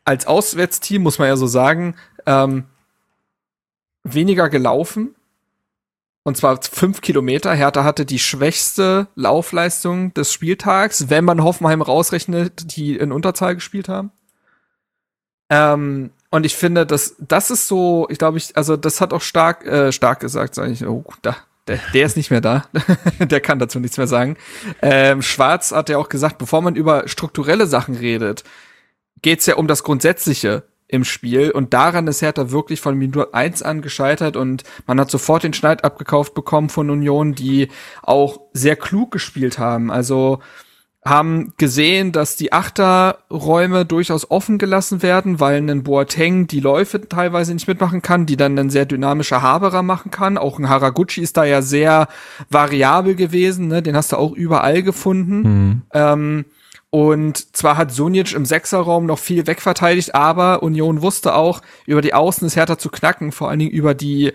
als 0.06 0.26
Auswärtsteam, 0.26 1.04
muss 1.04 1.20
man 1.20 1.28
ja 1.28 1.38
so 1.38 1.48
sagen, 1.48 1.96
ähm, 2.26 2.66
weniger 4.04 4.50
gelaufen. 4.50 5.16
Und 6.24 6.36
zwar 6.36 6.62
fünf 6.62 7.02
Kilometer. 7.02 7.54
Hertha 7.54 7.84
hatte 7.84 8.06
die 8.06 8.20
schwächste 8.20 9.08
Laufleistung 9.16 10.14
des 10.14 10.34
Spieltags, 10.34 11.10
wenn 11.10 11.26
man 11.26 11.44
Hoffenheim 11.44 11.82
rausrechnet, 11.82 12.76
die 12.76 12.98
in 12.98 13.12
Unterzahl 13.12 13.56
gespielt 13.56 13.88
haben. 13.88 14.12
Ähm, 15.50 16.12
und 16.32 16.46
ich 16.46 16.56
finde, 16.56 16.86
dass 16.86 17.16
das 17.20 17.50
ist 17.50 17.68
so, 17.68 18.08
ich 18.10 18.18
glaube, 18.18 18.38
ich, 18.38 18.56
also 18.56 18.78
das 18.78 19.02
hat 19.02 19.14
auch 19.14 19.22
stark, 19.22 19.66
äh, 19.66 19.92
stark 19.92 20.20
gesagt, 20.20 20.56
sage 20.56 20.72
ich, 20.72 20.86
oh, 20.86 21.04
da, 21.22 21.36
der, 21.68 21.80
der 21.94 22.06
ist 22.06 22.18
nicht 22.18 22.32
mehr 22.32 22.42
da. 22.42 22.66
der 23.20 23.42
kann 23.42 23.60
dazu 23.60 23.80
nichts 23.80 23.98
mehr 23.98 24.08
sagen. 24.08 24.38
Ähm, 24.82 25.22
Schwarz 25.22 25.72
hat 25.72 25.90
ja 25.90 25.98
auch 25.98 26.10
gesagt, 26.10 26.38
bevor 26.38 26.62
man 26.62 26.76
über 26.76 27.08
strukturelle 27.08 27.68
Sachen 27.68 27.96
redet, 27.96 28.44
geht's 29.22 29.46
ja 29.46 29.56
um 29.56 29.68
das 29.68 29.84
Grundsätzliche 29.84 30.64
im 30.88 31.04
Spiel. 31.04 31.52
Und 31.52 31.74
daran 31.74 32.08
ist 32.08 32.22
Hertha 32.22 32.52
wirklich 32.52 32.82
von 32.82 32.98
Minute 32.98 33.34
1 33.34 33.62
an 33.62 33.82
gescheitert 33.82 34.36
und 34.36 34.64
man 34.88 35.00
hat 35.00 35.12
sofort 35.12 35.44
den 35.44 35.54
Schneid 35.54 35.84
abgekauft 35.84 36.34
bekommen 36.34 36.70
von 36.70 36.90
Union, 36.90 37.36
die 37.36 37.70
auch 38.02 38.42
sehr 38.54 38.76
klug 38.76 39.12
gespielt 39.12 39.60
haben. 39.60 39.92
Also 39.92 40.40
haben 41.10 41.54
gesehen, 41.58 42.12
dass 42.12 42.36
die 42.36 42.54
Achterräume 42.54 43.86
durchaus 43.86 44.30
offen 44.30 44.58
gelassen 44.58 45.02
werden, 45.02 45.40
weil 45.40 45.58
ein 45.58 45.84
Boateng 45.84 46.48
die 46.48 46.60
Läufe 46.60 47.08
teilweise 47.08 47.54
nicht 47.54 47.68
mitmachen 47.68 48.02
kann, 48.02 48.26
die 48.26 48.38
dann 48.38 48.58
ein 48.58 48.70
sehr 48.70 48.86
dynamischer 48.86 49.42
Haberer 49.42 49.84
machen 49.84 50.12
kann. 50.12 50.38
Auch 50.38 50.60
ein 50.60 50.70
Haraguchi 50.70 51.22
ist 51.22 51.38
da 51.38 51.44
ja 51.44 51.62
sehr 51.62 52.08
variabel 52.50 53.16
gewesen, 53.16 53.68
ne? 53.68 53.82
den 53.82 53.96
hast 53.96 54.12
du 54.12 54.18
auch 54.18 54.34
überall 54.34 54.84
gefunden. 54.84 55.42
Mhm. 55.42 55.82
Ähm, 55.94 56.46
und 56.92 57.56
zwar 57.56 57.78
hat 57.78 57.92
Sunic 57.92 58.34
im 58.34 58.46
Sechserraum 58.46 59.06
noch 59.06 59.20
viel 59.20 59.46
wegverteidigt, 59.46 60.16
aber 60.16 60.64
Union 60.64 61.02
wusste 61.02 61.36
auch, 61.36 61.62
über 61.86 62.02
die 62.02 62.14
Außen 62.14 62.48
ist 62.48 62.56
härter 62.56 62.80
zu 62.80 62.90
knacken, 62.90 63.32
vor 63.32 63.50
allen 63.50 63.60
Dingen 63.60 63.72
über 63.72 63.94
die, 63.94 64.34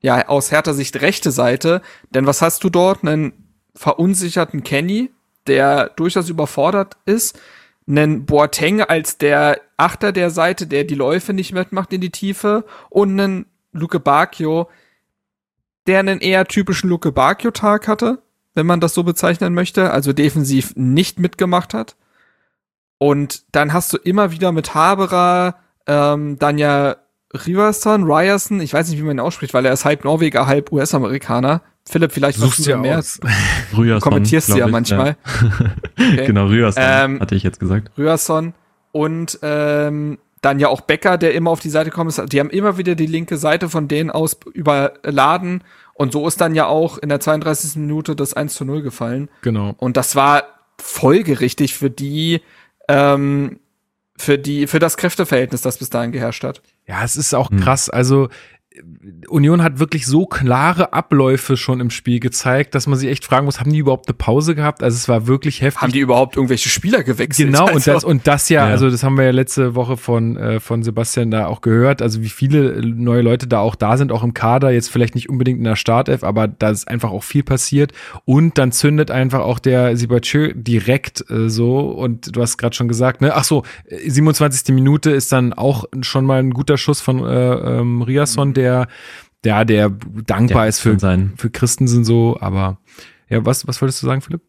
ja, 0.00 0.26
aus 0.28 0.50
härter 0.50 0.74
Sicht 0.74 1.00
rechte 1.00 1.30
Seite. 1.30 1.82
Denn 2.10 2.26
was 2.26 2.42
hast 2.42 2.64
du 2.64 2.70
dort? 2.70 3.04
Einen 3.04 3.32
verunsicherten 3.76 4.64
Kenny, 4.64 5.10
der 5.46 5.90
durchaus 5.90 6.28
überfordert 6.28 6.96
ist, 7.06 7.38
einen 7.86 8.24
Boateng 8.24 8.80
als 8.80 9.18
der 9.18 9.60
Achter 9.76 10.12
der 10.12 10.30
Seite, 10.30 10.66
der 10.66 10.84
die 10.84 10.94
Läufe 10.94 11.32
nicht 11.32 11.52
mitmacht 11.52 11.92
in 11.92 12.00
die 12.00 12.10
Tiefe 12.10 12.64
und 12.88 13.18
einen 13.20 13.46
Luke 13.72 14.00
Bacchio, 14.00 14.68
der 15.86 15.98
einen 15.98 16.20
eher 16.20 16.46
typischen 16.46 16.88
Luke 16.88 17.12
Bacchio-Tag 17.12 17.88
hatte, 17.88 18.22
wenn 18.54 18.66
man 18.66 18.80
das 18.80 18.94
so 18.94 19.02
bezeichnen 19.02 19.52
möchte, 19.52 19.90
also 19.90 20.12
defensiv 20.12 20.74
nicht 20.76 21.18
mitgemacht 21.18 21.74
hat. 21.74 21.96
Und 22.98 23.44
dann 23.52 23.72
hast 23.72 23.92
du 23.92 23.98
immer 23.98 24.30
wieder 24.30 24.52
mit 24.52 24.74
Haberer, 24.74 25.56
ähm, 25.86 26.38
dann 26.38 26.56
ja 26.56 26.96
Riverson, 27.34 28.04
Ryerson, 28.04 28.60
ich 28.60 28.72
weiß 28.72 28.88
nicht, 28.88 28.98
wie 28.98 29.02
man 29.02 29.16
ihn 29.16 29.20
ausspricht, 29.20 29.52
weil 29.52 29.66
er 29.66 29.72
ist 29.72 29.84
halb 29.84 30.04
Norweger, 30.04 30.46
halb 30.46 30.72
US-Amerikaner, 30.72 31.62
Philipp, 31.86 32.12
vielleicht 32.12 32.38
Suchst 32.38 32.66
du 32.66 32.76
mehr. 32.78 33.02
Rührson, 33.76 34.00
kommentierst 34.00 34.48
du 34.48 34.56
ja 34.56 34.66
manchmal. 34.66 35.16
Ja. 35.42 35.74
Okay. 36.14 36.26
genau, 36.26 36.46
Rührson, 36.46 36.82
ähm, 36.84 37.20
hatte 37.20 37.34
ich 37.34 37.42
jetzt 37.42 37.60
gesagt. 37.60 37.90
Rührson 37.96 38.52
und 38.92 39.38
ähm, 39.42 40.18
dann 40.40 40.58
ja 40.58 40.68
auch 40.68 40.82
Becker, 40.82 41.16
der 41.18 41.34
immer 41.34 41.50
auf 41.50 41.60
die 41.60 41.70
Seite 41.70 41.90
kommt. 41.90 42.32
Die 42.32 42.40
haben 42.40 42.50
immer 42.50 42.76
wieder 42.76 42.94
die 42.94 43.06
linke 43.06 43.38
Seite 43.38 43.68
von 43.68 43.88
denen 43.88 44.10
aus 44.10 44.36
überladen. 44.52 45.64
Und 45.94 46.12
so 46.12 46.26
ist 46.26 46.40
dann 46.40 46.54
ja 46.54 46.66
auch 46.66 46.98
in 46.98 47.08
der 47.08 47.20
32. 47.20 47.76
Minute 47.76 48.14
das 48.14 48.34
1 48.34 48.54
zu 48.54 48.64
0 48.64 48.82
gefallen. 48.82 49.30
Genau. 49.42 49.74
Und 49.78 49.96
das 49.96 50.16
war 50.16 50.44
folgerichtig 50.80 51.74
für 51.74 51.88
die, 51.88 52.42
ähm, 52.88 53.60
für 54.16 54.38
die, 54.38 54.66
für 54.66 54.80
das 54.80 54.96
Kräfteverhältnis, 54.96 55.62
das 55.62 55.78
bis 55.78 55.90
dahin 55.90 56.12
geherrscht 56.12 56.44
hat. 56.44 56.60
Ja, 56.86 57.02
es 57.02 57.16
ist 57.16 57.34
auch 57.34 57.50
hm. 57.50 57.60
krass. 57.60 57.88
Also 57.88 58.28
Union 59.28 59.62
hat 59.62 59.78
wirklich 59.78 60.04
so 60.04 60.26
klare 60.26 60.92
Abläufe 60.92 61.56
schon 61.56 61.78
im 61.78 61.90
Spiel 61.90 62.18
gezeigt, 62.18 62.74
dass 62.74 62.88
man 62.88 62.98
sich 62.98 63.08
echt 63.08 63.24
fragen 63.24 63.44
muss, 63.44 63.60
haben 63.60 63.72
die 63.72 63.78
überhaupt 63.78 64.08
eine 64.08 64.14
Pause 64.14 64.56
gehabt? 64.56 64.82
Also 64.82 64.96
es 64.96 65.08
war 65.08 65.28
wirklich 65.28 65.62
heftig. 65.62 65.80
Haben 65.80 65.92
die 65.92 66.00
überhaupt 66.00 66.34
irgendwelche 66.34 66.68
Spieler 66.68 67.04
gewechselt? 67.04 67.48
Genau, 67.48 67.66
also. 67.66 67.74
und, 67.74 67.86
das, 67.86 68.04
und 68.04 68.26
das 68.26 68.48
ja, 68.48 68.66
ja, 68.66 68.72
also 68.72 68.90
das 68.90 69.04
haben 69.04 69.16
wir 69.16 69.24
ja 69.24 69.30
letzte 69.30 69.76
Woche 69.76 69.96
von, 69.96 70.36
äh, 70.36 70.58
von 70.58 70.82
Sebastian 70.82 71.30
da 71.30 71.46
auch 71.46 71.60
gehört, 71.60 72.02
also 72.02 72.20
wie 72.22 72.28
viele 72.28 72.84
neue 72.84 73.22
Leute 73.22 73.46
da 73.46 73.60
auch 73.60 73.76
da 73.76 73.96
sind, 73.96 74.10
auch 74.10 74.24
im 74.24 74.34
Kader, 74.34 74.72
jetzt 74.72 74.90
vielleicht 74.90 75.14
nicht 75.14 75.28
unbedingt 75.28 75.58
in 75.58 75.64
der 75.64 75.76
Startelf, 75.76 76.24
aber 76.24 76.48
da 76.48 76.70
ist 76.70 76.88
einfach 76.88 77.12
auch 77.12 77.22
viel 77.22 77.44
passiert. 77.44 77.92
Und 78.24 78.58
dann 78.58 78.72
zündet 78.72 79.12
einfach 79.12 79.40
auch 79.40 79.60
der 79.60 79.96
Sibachö 79.96 80.52
direkt 80.52 81.24
äh, 81.30 81.48
so, 81.48 81.78
und 81.78 82.34
du 82.34 82.42
hast 82.42 82.58
gerade 82.58 82.74
schon 82.74 82.88
gesagt, 82.88 83.20
ne, 83.20 83.34
ach 83.36 83.44
so, 83.44 83.62
27. 84.04 84.68
Äh, 84.68 84.72
Minute 84.72 85.12
ist 85.12 85.30
dann 85.30 85.52
auch 85.52 85.84
schon 86.00 86.24
mal 86.24 86.40
ein 86.40 86.50
guter 86.50 86.76
Schuss 86.76 87.00
von 87.00 87.24
äh, 87.24 87.54
ähm, 87.78 88.02
Riasson, 88.02 88.52
der 88.52 88.63
der, 88.64 88.88
der, 89.44 89.64
der 89.64 89.90
dankbar 90.26 90.62
der 90.62 90.68
ist 90.68 90.80
für, 90.80 90.98
sein. 90.98 91.32
für 91.36 91.50
Christensen 91.50 92.04
so, 92.04 92.38
aber 92.40 92.78
ja, 93.28 93.44
was, 93.44 93.66
was 93.66 93.80
wolltest 93.80 94.02
du 94.02 94.06
sagen, 94.06 94.20
Philipp? 94.20 94.42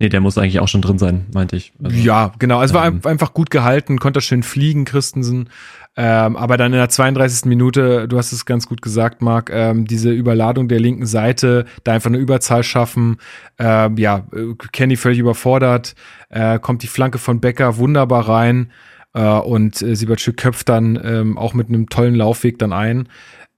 Nee, 0.00 0.08
der 0.08 0.20
muss 0.20 0.38
eigentlich 0.38 0.60
auch 0.60 0.68
schon 0.68 0.82
drin 0.82 0.98
sein, 0.98 1.26
meinte 1.34 1.56
ich. 1.56 1.72
Also, 1.82 1.96
ja, 1.96 2.32
genau. 2.38 2.62
Es 2.62 2.70
ähm, 2.70 2.76
war 2.76 3.10
einfach 3.10 3.34
gut 3.34 3.50
gehalten, 3.50 3.98
konnte 3.98 4.20
schön 4.20 4.44
fliegen, 4.44 4.84
Christensen. 4.84 5.50
Ähm, 5.96 6.36
aber 6.36 6.56
dann 6.56 6.72
in 6.72 6.78
der 6.78 6.88
32. 6.88 7.46
Minute, 7.46 8.06
du 8.06 8.16
hast 8.16 8.30
es 8.30 8.46
ganz 8.46 8.68
gut 8.68 8.80
gesagt, 8.80 9.22
Marc, 9.22 9.50
ähm, 9.52 9.86
diese 9.86 10.12
Überladung 10.12 10.68
der 10.68 10.78
linken 10.78 11.06
Seite, 11.06 11.64
da 11.82 11.94
einfach 11.94 12.10
eine 12.10 12.18
Überzahl 12.18 12.62
schaffen. 12.62 13.16
Ähm, 13.58 13.96
ja, 13.96 14.24
Kenny 14.70 14.94
völlig 14.94 15.18
überfordert, 15.18 15.96
äh, 16.28 16.60
kommt 16.60 16.84
die 16.84 16.86
Flanke 16.86 17.18
von 17.18 17.40
Becker 17.40 17.78
wunderbar 17.78 18.28
rein 18.28 18.70
äh, 19.18 19.40
und 19.40 19.82
äh, 19.82 19.96
Siebertschük 19.96 20.36
köpft 20.36 20.68
dann 20.68 20.98
ähm, 21.02 21.36
auch 21.36 21.52
mit 21.52 21.68
einem 21.68 21.88
tollen 21.88 22.14
Laufweg 22.14 22.58
dann 22.58 22.72
ein. 22.72 23.08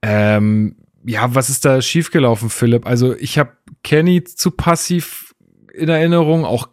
Ähm, 0.01 0.75
ja, 1.05 1.35
was 1.35 1.49
ist 1.49 1.65
da 1.65 1.81
schiefgelaufen, 1.81 2.49
Philipp? 2.49 2.87
Also 2.87 3.15
ich 3.15 3.37
habe 3.37 3.51
Kenny 3.83 4.23
zu 4.23 4.51
passiv 4.51 5.35
in 5.73 5.89
Erinnerung, 5.89 6.45
auch 6.45 6.69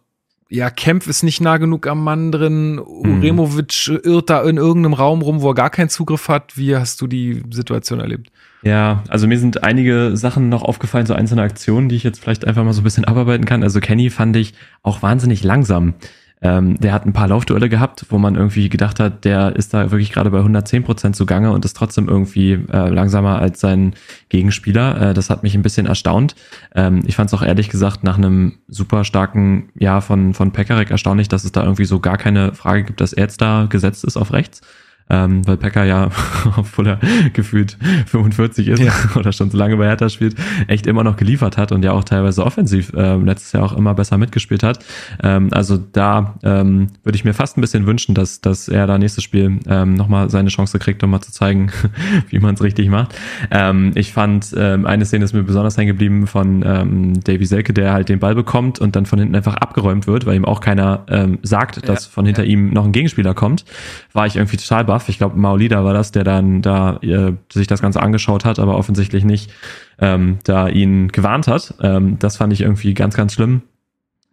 ja, 0.51 0.71
Kempf 0.71 1.05
ist 1.05 1.21
nicht 1.21 1.41
nah 1.41 1.57
genug 1.57 1.85
am 1.85 2.03
Mann 2.03 2.31
drin. 2.31 2.79
Uremovic 2.79 3.87
mhm. 3.87 3.99
irrt 4.03 4.31
da 4.31 4.41
in 4.41 4.57
irgendeinem 4.57 4.93
Raum 4.93 5.21
rum, 5.21 5.41
wo 5.41 5.51
er 5.51 5.53
gar 5.53 5.69
keinen 5.69 5.89
Zugriff 5.89 6.27
hat. 6.27 6.57
Wie 6.57 6.75
hast 6.75 6.99
du 7.01 7.05
die 7.05 7.43
Situation 7.51 7.99
erlebt? 7.99 8.31
Ja, 8.63 9.03
also 9.09 9.27
mir 9.27 9.37
sind 9.37 9.63
einige 9.63 10.17
Sachen 10.17 10.49
noch 10.49 10.63
aufgefallen, 10.63 11.05
so 11.05 11.13
einzelne 11.13 11.43
Aktionen, 11.43 11.87
die 11.87 11.95
ich 11.95 12.03
jetzt 12.03 12.19
vielleicht 12.19 12.45
einfach 12.45 12.63
mal 12.63 12.73
so 12.73 12.81
ein 12.81 12.83
bisschen 12.83 13.05
abarbeiten 13.05 13.45
kann. 13.45 13.61
Also 13.61 13.79
Kenny 13.79 14.09
fand 14.09 14.35
ich 14.37 14.55
auch 14.81 15.03
wahnsinnig 15.03 15.43
langsam. 15.43 15.93
Ähm, 16.41 16.79
der 16.79 16.93
hat 16.93 17.05
ein 17.05 17.11
paar 17.11 17.27
Laufduelle 17.27 17.67
gehabt, 17.67 18.05
wo 18.09 18.17
man 18.17 18.35
irgendwie 18.35 18.69
gedacht 18.69 18.99
hat, 18.99 19.25
der 19.25 19.55
ist 19.57 19.73
da 19.73 19.91
wirklich 19.91 20.11
gerade 20.11 20.29
bei 20.31 20.37
110 20.37 20.83
Prozent 20.83 21.15
zugange 21.15 21.51
und 21.51 21.65
ist 21.65 21.75
trotzdem 21.75 22.07
irgendwie 22.07 22.53
äh, 22.53 22.89
langsamer 22.89 23.39
als 23.39 23.59
sein 23.59 23.93
Gegenspieler. 24.29 25.09
Äh, 25.09 25.13
das 25.13 25.29
hat 25.29 25.43
mich 25.43 25.55
ein 25.55 25.63
bisschen 25.63 25.85
erstaunt. 25.85 26.35
Ähm, 26.73 27.03
ich 27.05 27.17
fand 27.17 27.29
es 27.29 27.33
auch 27.33 27.41
ehrlich 27.41 27.69
gesagt 27.69 28.05
nach 28.05 28.17
einem 28.17 28.53
super 28.69 29.03
starken 29.03 29.69
Jahr 29.77 30.01
von, 30.01 30.33
von 30.33 30.51
Pekarek 30.51 30.91
erstaunlich, 30.91 31.27
dass 31.27 31.43
es 31.43 31.51
da 31.51 31.63
irgendwie 31.63 31.85
so 31.85 31.99
gar 31.99 32.17
keine 32.17 32.53
Frage 32.53 32.83
gibt, 32.83 33.01
dass 33.01 33.11
er 33.11 33.23
jetzt 33.23 33.41
da 33.41 33.65
gesetzt 33.69 34.05
ist 34.05 34.15
auf 34.15 34.31
rechts 34.31 34.61
ähm, 35.09 35.45
weil 35.47 35.57
Pekka 35.57 35.83
ja, 35.83 36.09
obwohl 36.57 36.87
er 36.87 36.99
gefühlt 37.33 37.77
45 38.07 38.67
ist 38.67 38.81
ja. 38.81 38.91
oder 39.15 39.31
schon 39.31 39.49
so 39.49 39.57
lange 39.57 39.77
bei 39.77 39.87
Hertha 39.87 40.09
spielt, 40.09 40.35
echt 40.67 40.87
immer 40.87 41.03
noch 41.03 41.17
geliefert 41.17 41.57
hat 41.57 41.71
und 41.71 41.83
ja 41.83 41.91
auch 41.91 42.03
teilweise 42.03 42.45
offensiv 42.45 42.91
ähm, 42.95 43.25
letztes 43.25 43.51
Jahr 43.53 43.63
auch 43.63 43.73
immer 43.73 43.93
besser 43.93 44.17
mitgespielt 44.17 44.63
hat. 44.63 44.79
Ähm, 45.23 45.49
also 45.51 45.77
da 45.77 46.35
ähm, 46.43 46.87
würde 47.03 47.15
ich 47.15 47.25
mir 47.25 47.33
fast 47.33 47.57
ein 47.57 47.61
bisschen 47.61 47.85
wünschen, 47.85 48.13
dass, 48.13 48.41
dass 48.41 48.67
er 48.67 48.87
da 48.87 48.97
nächstes 48.97 49.23
Spiel 49.23 49.59
ähm, 49.67 49.95
nochmal 49.95 50.29
seine 50.29 50.49
Chance 50.49 50.77
kriegt, 50.79 51.03
um 51.03 51.09
mal 51.09 51.21
zu 51.21 51.31
zeigen, 51.31 51.71
wie 52.29 52.39
man 52.39 52.55
es 52.55 52.61
richtig 52.61 52.89
macht. 52.89 53.15
Ähm, 53.49 53.91
ich 53.95 54.13
fand, 54.13 54.53
ähm, 54.55 54.85
eine 54.85 55.05
Szene 55.05 55.25
ist 55.25 55.33
mir 55.33 55.43
besonders 55.43 55.77
hängen 55.77 55.87
geblieben 55.87 56.27
von 56.27 56.63
ähm, 56.65 57.19
Davy 57.23 57.45
Selke, 57.45 57.73
der 57.73 57.93
halt 57.93 58.09
den 58.09 58.19
Ball 58.19 58.35
bekommt 58.35 58.79
und 58.79 58.95
dann 58.95 59.05
von 59.05 59.17
hinten 59.17 59.35
einfach 59.35 59.55
abgeräumt 59.55 60.05
wird, 60.05 60.25
weil 60.25 60.35
ihm 60.35 60.45
auch 60.45 60.61
keiner 60.61 61.03
ähm, 61.07 61.39
sagt, 61.41 61.87
dass 61.89 62.05
ja, 62.05 62.11
von 62.11 62.25
hinter 62.25 62.43
ja. 62.43 62.49
ihm 62.49 62.69
noch 62.71 62.85
ein 62.85 62.91
Gegenspieler 62.91 63.33
kommt. 63.33 63.65
War 64.13 64.27
ich 64.27 64.35
irgendwie 64.35 64.57
total 64.57 64.85
baff 64.85 64.98
Buff, 64.99 65.09
ich 65.09 65.17
glaube 65.17 65.37
Maolida 65.37 65.83
war 65.85 65.93
das, 65.93 66.11
der 66.11 66.25
dann 66.25 66.61
da 66.61 66.97
äh, 66.97 67.33
sich 67.51 67.67
das 67.67 67.81
Ganze 67.81 68.01
angeschaut 68.01 68.43
hat, 68.43 68.59
aber 68.59 68.77
offensichtlich 68.77 69.23
nicht 69.23 69.51
ähm, 69.99 70.39
da 70.43 70.67
ihn 70.67 71.07
gewarnt 71.07 71.47
hat. 71.47 71.73
Ähm, 71.81 72.19
das 72.19 72.35
fand 72.35 72.51
ich 72.51 72.61
irgendwie 72.61 72.93
ganz, 72.93 73.15
ganz 73.15 73.33
schlimm. 73.33 73.61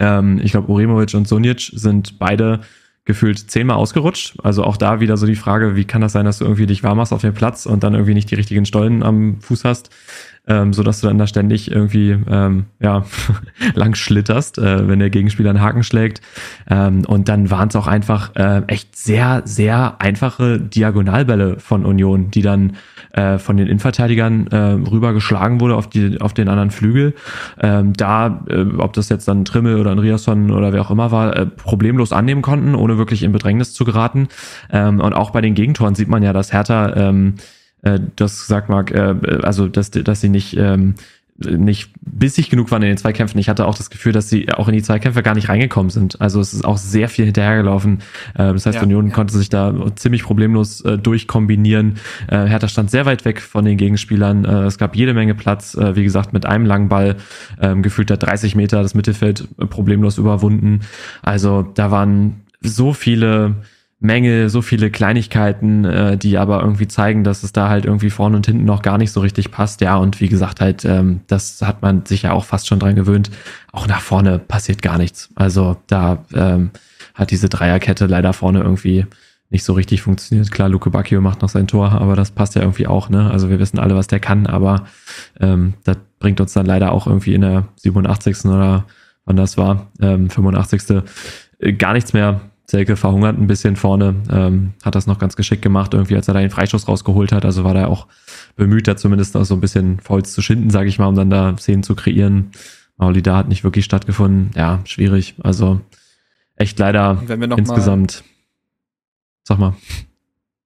Ähm, 0.01 0.41
ich 0.43 0.51
glaube, 0.51 0.69
Uremovic 0.69 1.15
und 1.15 1.29
Sonic 1.29 1.71
sind 1.73 2.19
beide 2.19 2.61
gefühlt 3.05 3.39
zehnmal 3.39 3.77
ausgerutscht. 3.77 4.35
Also 4.43 4.65
auch 4.65 4.77
da 4.77 4.99
wieder 4.99 5.17
so 5.17 5.27
die 5.27 5.37
Frage, 5.37 5.77
wie 5.77 5.85
kann 5.85 6.01
das 6.01 6.13
sein, 6.13 6.25
dass 6.25 6.39
du 6.39 6.45
irgendwie 6.45 6.67
dich 6.67 6.83
warm 6.83 6.97
machst 6.97 7.13
auf 7.13 7.21
dem 7.21 7.35
Platz 7.35 7.65
und 7.65 7.85
dann 7.85 7.95
irgendwie 7.95 8.15
nicht 8.15 8.31
die 8.31 8.35
richtigen 8.35 8.67
Stollen 8.67 9.05
am 9.05 9.41
Fuß 9.41 9.65
hast 9.65 9.91
ähm, 10.47 10.73
so 10.73 10.82
dass 10.82 11.01
du 11.01 11.09
dann 11.09 11.18
da 11.18 11.27
ständig 11.27 11.70
irgendwie 11.70 12.16
ähm, 12.28 12.66
ja 12.81 13.05
lang 13.74 13.94
schlitterst, 13.94 14.59
äh, 14.59 14.89
wenn 14.89 14.98
der 14.98 15.10
Gegenspieler 15.10 15.51
einen 15.51 15.60
Haken 15.60 15.82
schlägt. 15.82 16.20
Ähm, 16.68 17.05
und 17.06 17.28
dann 17.28 17.51
waren 17.51 17.68
es 17.68 17.77
auch 17.77 17.86
einfach 17.86 18.35
äh, 18.36 18.62
echt 18.66 18.97
sehr 18.97 19.43
sehr 19.44 19.97
einfache 20.01 20.60
Diagonalbälle 20.60 21.59
von 21.59 21.85
Union, 21.85 22.31
die 22.31 22.43
dann 22.43 22.77
äh, 23.12 23.39
von 23.39 23.56
den 23.56 23.66
Innenverteidigern 23.66 24.47
äh, 24.48 24.56
rübergeschlagen 24.56 25.60
wurde 25.60 25.74
auf 25.74 25.89
die 25.89 26.20
auf 26.20 26.35
den 26.35 26.48
anderen 26.48 26.70
Flügel. 26.70 27.14
Ähm, 27.60 27.93
da, 27.94 28.44
äh, 28.48 28.64
ob 28.78 28.93
das 28.93 29.09
jetzt 29.09 29.27
dann 29.28 29.44
Trimmel 29.44 29.81
oder 29.81 29.90
ein 29.90 29.98
Riasson 29.98 30.51
oder 30.51 30.73
wer 30.73 30.82
auch 30.82 30.90
immer 30.90 31.10
war, 31.10 31.36
äh, 31.36 31.47
problemlos 31.47 32.12
annehmen 32.12 32.43
konnten, 32.43 32.74
ohne 32.74 32.98
wirklich 32.98 33.23
in 33.23 33.32
Bedrängnis 33.32 33.73
zu 33.73 33.85
geraten. 33.85 34.28
Ähm, 34.70 35.01
und 35.01 35.12
auch 35.12 35.31
bei 35.31 35.40
den 35.40 35.55
Gegentoren 35.55 35.94
sieht 35.94 36.09
man 36.09 36.23
ja, 36.23 36.32
dass 36.32 36.52
Hertha 36.52 36.94
ähm, 36.94 37.35
äh, 37.82 37.98
das 38.16 38.47
sagt 38.47 38.69
Marc, 38.69 38.90
äh, 38.90 39.15
also 39.43 39.69
dass, 39.69 39.90
dass 39.90 40.20
sie 40.20 40.28
nicht 40.28 40.57
ähm, 40.57 40.94
nicht 41.39 41.90
bissig 42.01 42.48
genug 42.48 42.70
waren 42.70 42.82
in 42.82 42.89
den 42.89 42.97
Zweikämpfen. 42.97 43.39
Ich 43.39 43.48
hatte 43.48 43.66
auch 43.66 43.74
das 43.74 43.90
Gefühl, 43.90 44.12
dass 44.12 44.28
sie 44.28 44.51
auch 44.53 44.69
in 44.69 44.74
die 44.74 44.82
Zweikämpfe 44.82 45.23
gar 45.23 45.35
nicht 45.35 45.48
reingekommen 45.48 45.90
sind. 45.90 46.20
Also 46.20 46.40
es 46.40 46.55
ist 46.55 46.65
auch 46.65 46.78
sehr 46.78 47.09
viel 47.09 47.27
hinterhergelaufen. 47.27 47.98
Äh, 48.35 48.53
das 48.53 48.66
heißt, 48.66 48.77
ja, 48.77 48.82
Union 48.82 49.09
ja. 49.09 49.12
konnte 49.12 49.36
sich 49.36 49.48
da 49.48 49.74
ziemlich 49.97 50.23
problemlos 50.23 50.81
äh, 50.82 50.97
durchkombinieren. 50.97 51.97
Äh, 52.28 52.47
Hertha 52.47 52.69
stand 52.69 52.90
sehr 52.90 53.07
weit 53.07 53.24
weg 53.24 53.40
von 53.40 53.65
den 53.65 53.77
Gegenspielern. 53.77 54.44
Äh, 54.44 54.62
es 54.65 54.78
gab 54.78 54.97
jede 54.97 55.12
Menge 55.12 55.35
Platz. 55.35 55.74
Äh, 55.74 55.94
wie 55.97 56.05
gesagt, 56.05 56.32
mit 56.32 56.47
einem 56.47 56.65
langen 56.65 56.89
Ball 56.89 57.16
äh, 57.61 57.74
gefühlt 57.77 58.11
hat 58.11 58.23
30 58.23 58.55
Meter 58.55 58.82
das 58.82 58.94
Mittelfeld 58.94 59.47
problemlos 59.69 60.19
überwunden. 60.19 60.81
Also 61.23 61.62
da 61.62 61.90
waren 61.90 62.43
so 62.62 62.94
viele 62.94 63.57
Menge, 63.98 64.51
so 64.51 64.60
viele 64.60 64.90
Kleinigkeiten, 64.90 65.85
äh, 65.86 66.18
die 66.18 66.36
aber 66.36 66.60
irgendwie 66.60 66.86
zeigen, 66.86 67.24
dass 67.24 67.43
es 67.43 67.52
da 67.52 67.70
halt 67.70 67.86
irgendwie 67.86 68.10
vorne 68.10 68.36
und 68.36 68.47
hinten 68.47 68.64
noch 68.64 68.82
gar 68.82 68.98
nicht 68.98 69.10
so 69.10 69.20
richtig 69.20 69.51
passt. 69.51 69.81
Ja, 69.81 69.97
und 69.97 70.20
wie 70.20 70.28
gesagt, 70.28 70.60
halt, 70.60 70.85
ähm, 70.85 71.20
das 71.28 71.62
hat 71.62 71.81
man 71.81 72.05
sich 72.05 72.23
ja 72.23 72.32
auch 72.32 72.44
fast 72.44 72.66
schon 72.66 72.78
dran 72.78 72.94
gewöhnt. 72.94 73.31
Auch 73.73 73.86
nach 73.86 74.02
vorne 74.02 74.39
passiert 74.39 74.82
gar 74.82 74.98
nichts. 74.98 75.31
Also 75.35 75.78
da 75.86 76.24
ähm, 76.35 76.70
hat 77.14 77.31
diese 77.31 77.48
Dreierkette 77.48 78.06
leider 78.06 78.35
vorne 78.35 78.60
irgendwie 78.60 79.06
nicht 79.48 79.64
so 79.64 79.73
richtig 79.73 80.02
funktioniert. 80.02 80.51
Klar, 80.51 80.68
Luke 80.68 80.90
Bacchio 80.90 81.20
macht 81.23 81.40
noch 81.40 81.48
sein 81.48 81.68
Tor, 81.68 81.93
aber 81.93 82.16
das 82.16 82.32
passt 82.32 82.55
ja 82.55 82.62
irgendwie 82.62 82.86
auch, 82.86 83.09
ne? 83.09 83.31
Also 83.31 83.48
wir 83.48 83.59
wissen 83.59 83.78
alle, 83.78 83.94
was 83.94 84.09
der 84.09 84.20
kann, 84.20 84.47
aber 84.47 84.85
ähm, 85.40 85.74
das 85.85 85.97
bringt 86.18 86.40
uns 86.40 86.52
dann 86.52 86.66
leider 86.66 86.93
auch 86.93 87.06
irgendwie 87.06 87.35
in 87.35 87.43
der 87.43 87.68
87. 87.77 88.44
oder 88.47 88.85
wann 89.24 89.36
das 89.36 89.56
war, 89.56 89.86
ähm, 90.01 90.28
85. 90.28 91.02
Äh, 91.60 91.73
gar 91.74 91.93
nichts 91.93 92.12
mehr 92.12 92.40
Selke 92.69 92.97
verhungert 92.97 93.39
ein 93.39 93.47
bisschen 93.47 93.77
vorne, 93.77 94.17
ähm, 94.31 94.73
hat 94.83 94.97
das 94.97 95.07
noch 95.07 95.19
ganz 95.19 95.37
geschickt 95.37 95.63
gemacht, 95.63 95.95
irgendwie, 95.95 96.17
als 96.17 96.27
er 96.27 96.35
da 96.35 96.41
den 96.41 96.51
Freischuss 96.51 96.89
rausgeholt 96.89 97.31
hat. 97.31 97.45
Also 97.45 97.63
war 97.63 97.75
da 97.75 97.87
auch 97.87 98.09
bemüht, 98.57 98.89
da 98.89 98.97
zumindest 98.97 99.37
auch 99.37 99.45
so 99.45 99.55
ein 99.55 99.61
bisschen 99.61 100.01
Fouls 100.01 100.33
zu 100.33 100.43
schinden, 100.43 100.71
sage 100.71 100.89
ich 100.89 100.99
mal, 100.99 101.07
um 101.07 101.15
dann 101.15 101.31
da 101.31 101.57
Szenen 101.57 101.85
zu 101.85 101.95
kreieren. 101.95 102.51
Mauli 102.97 103.23
da 103.23 103.37
hat 103.37 103.49
nicht 103.49 103.63
wirklich 103.63 103.85
stattgefunden. 103.85 104.51
Ja, 104.57 104.81
schwierig. 104.85 105.35
Also 105.43 105.81
echt 106.57 106.79
leider 106.79 107.23
insgesamt. 107.57 108.25
Mal 108.25 108.37
Sag 109.45 109.59
mal. 109.59 109.77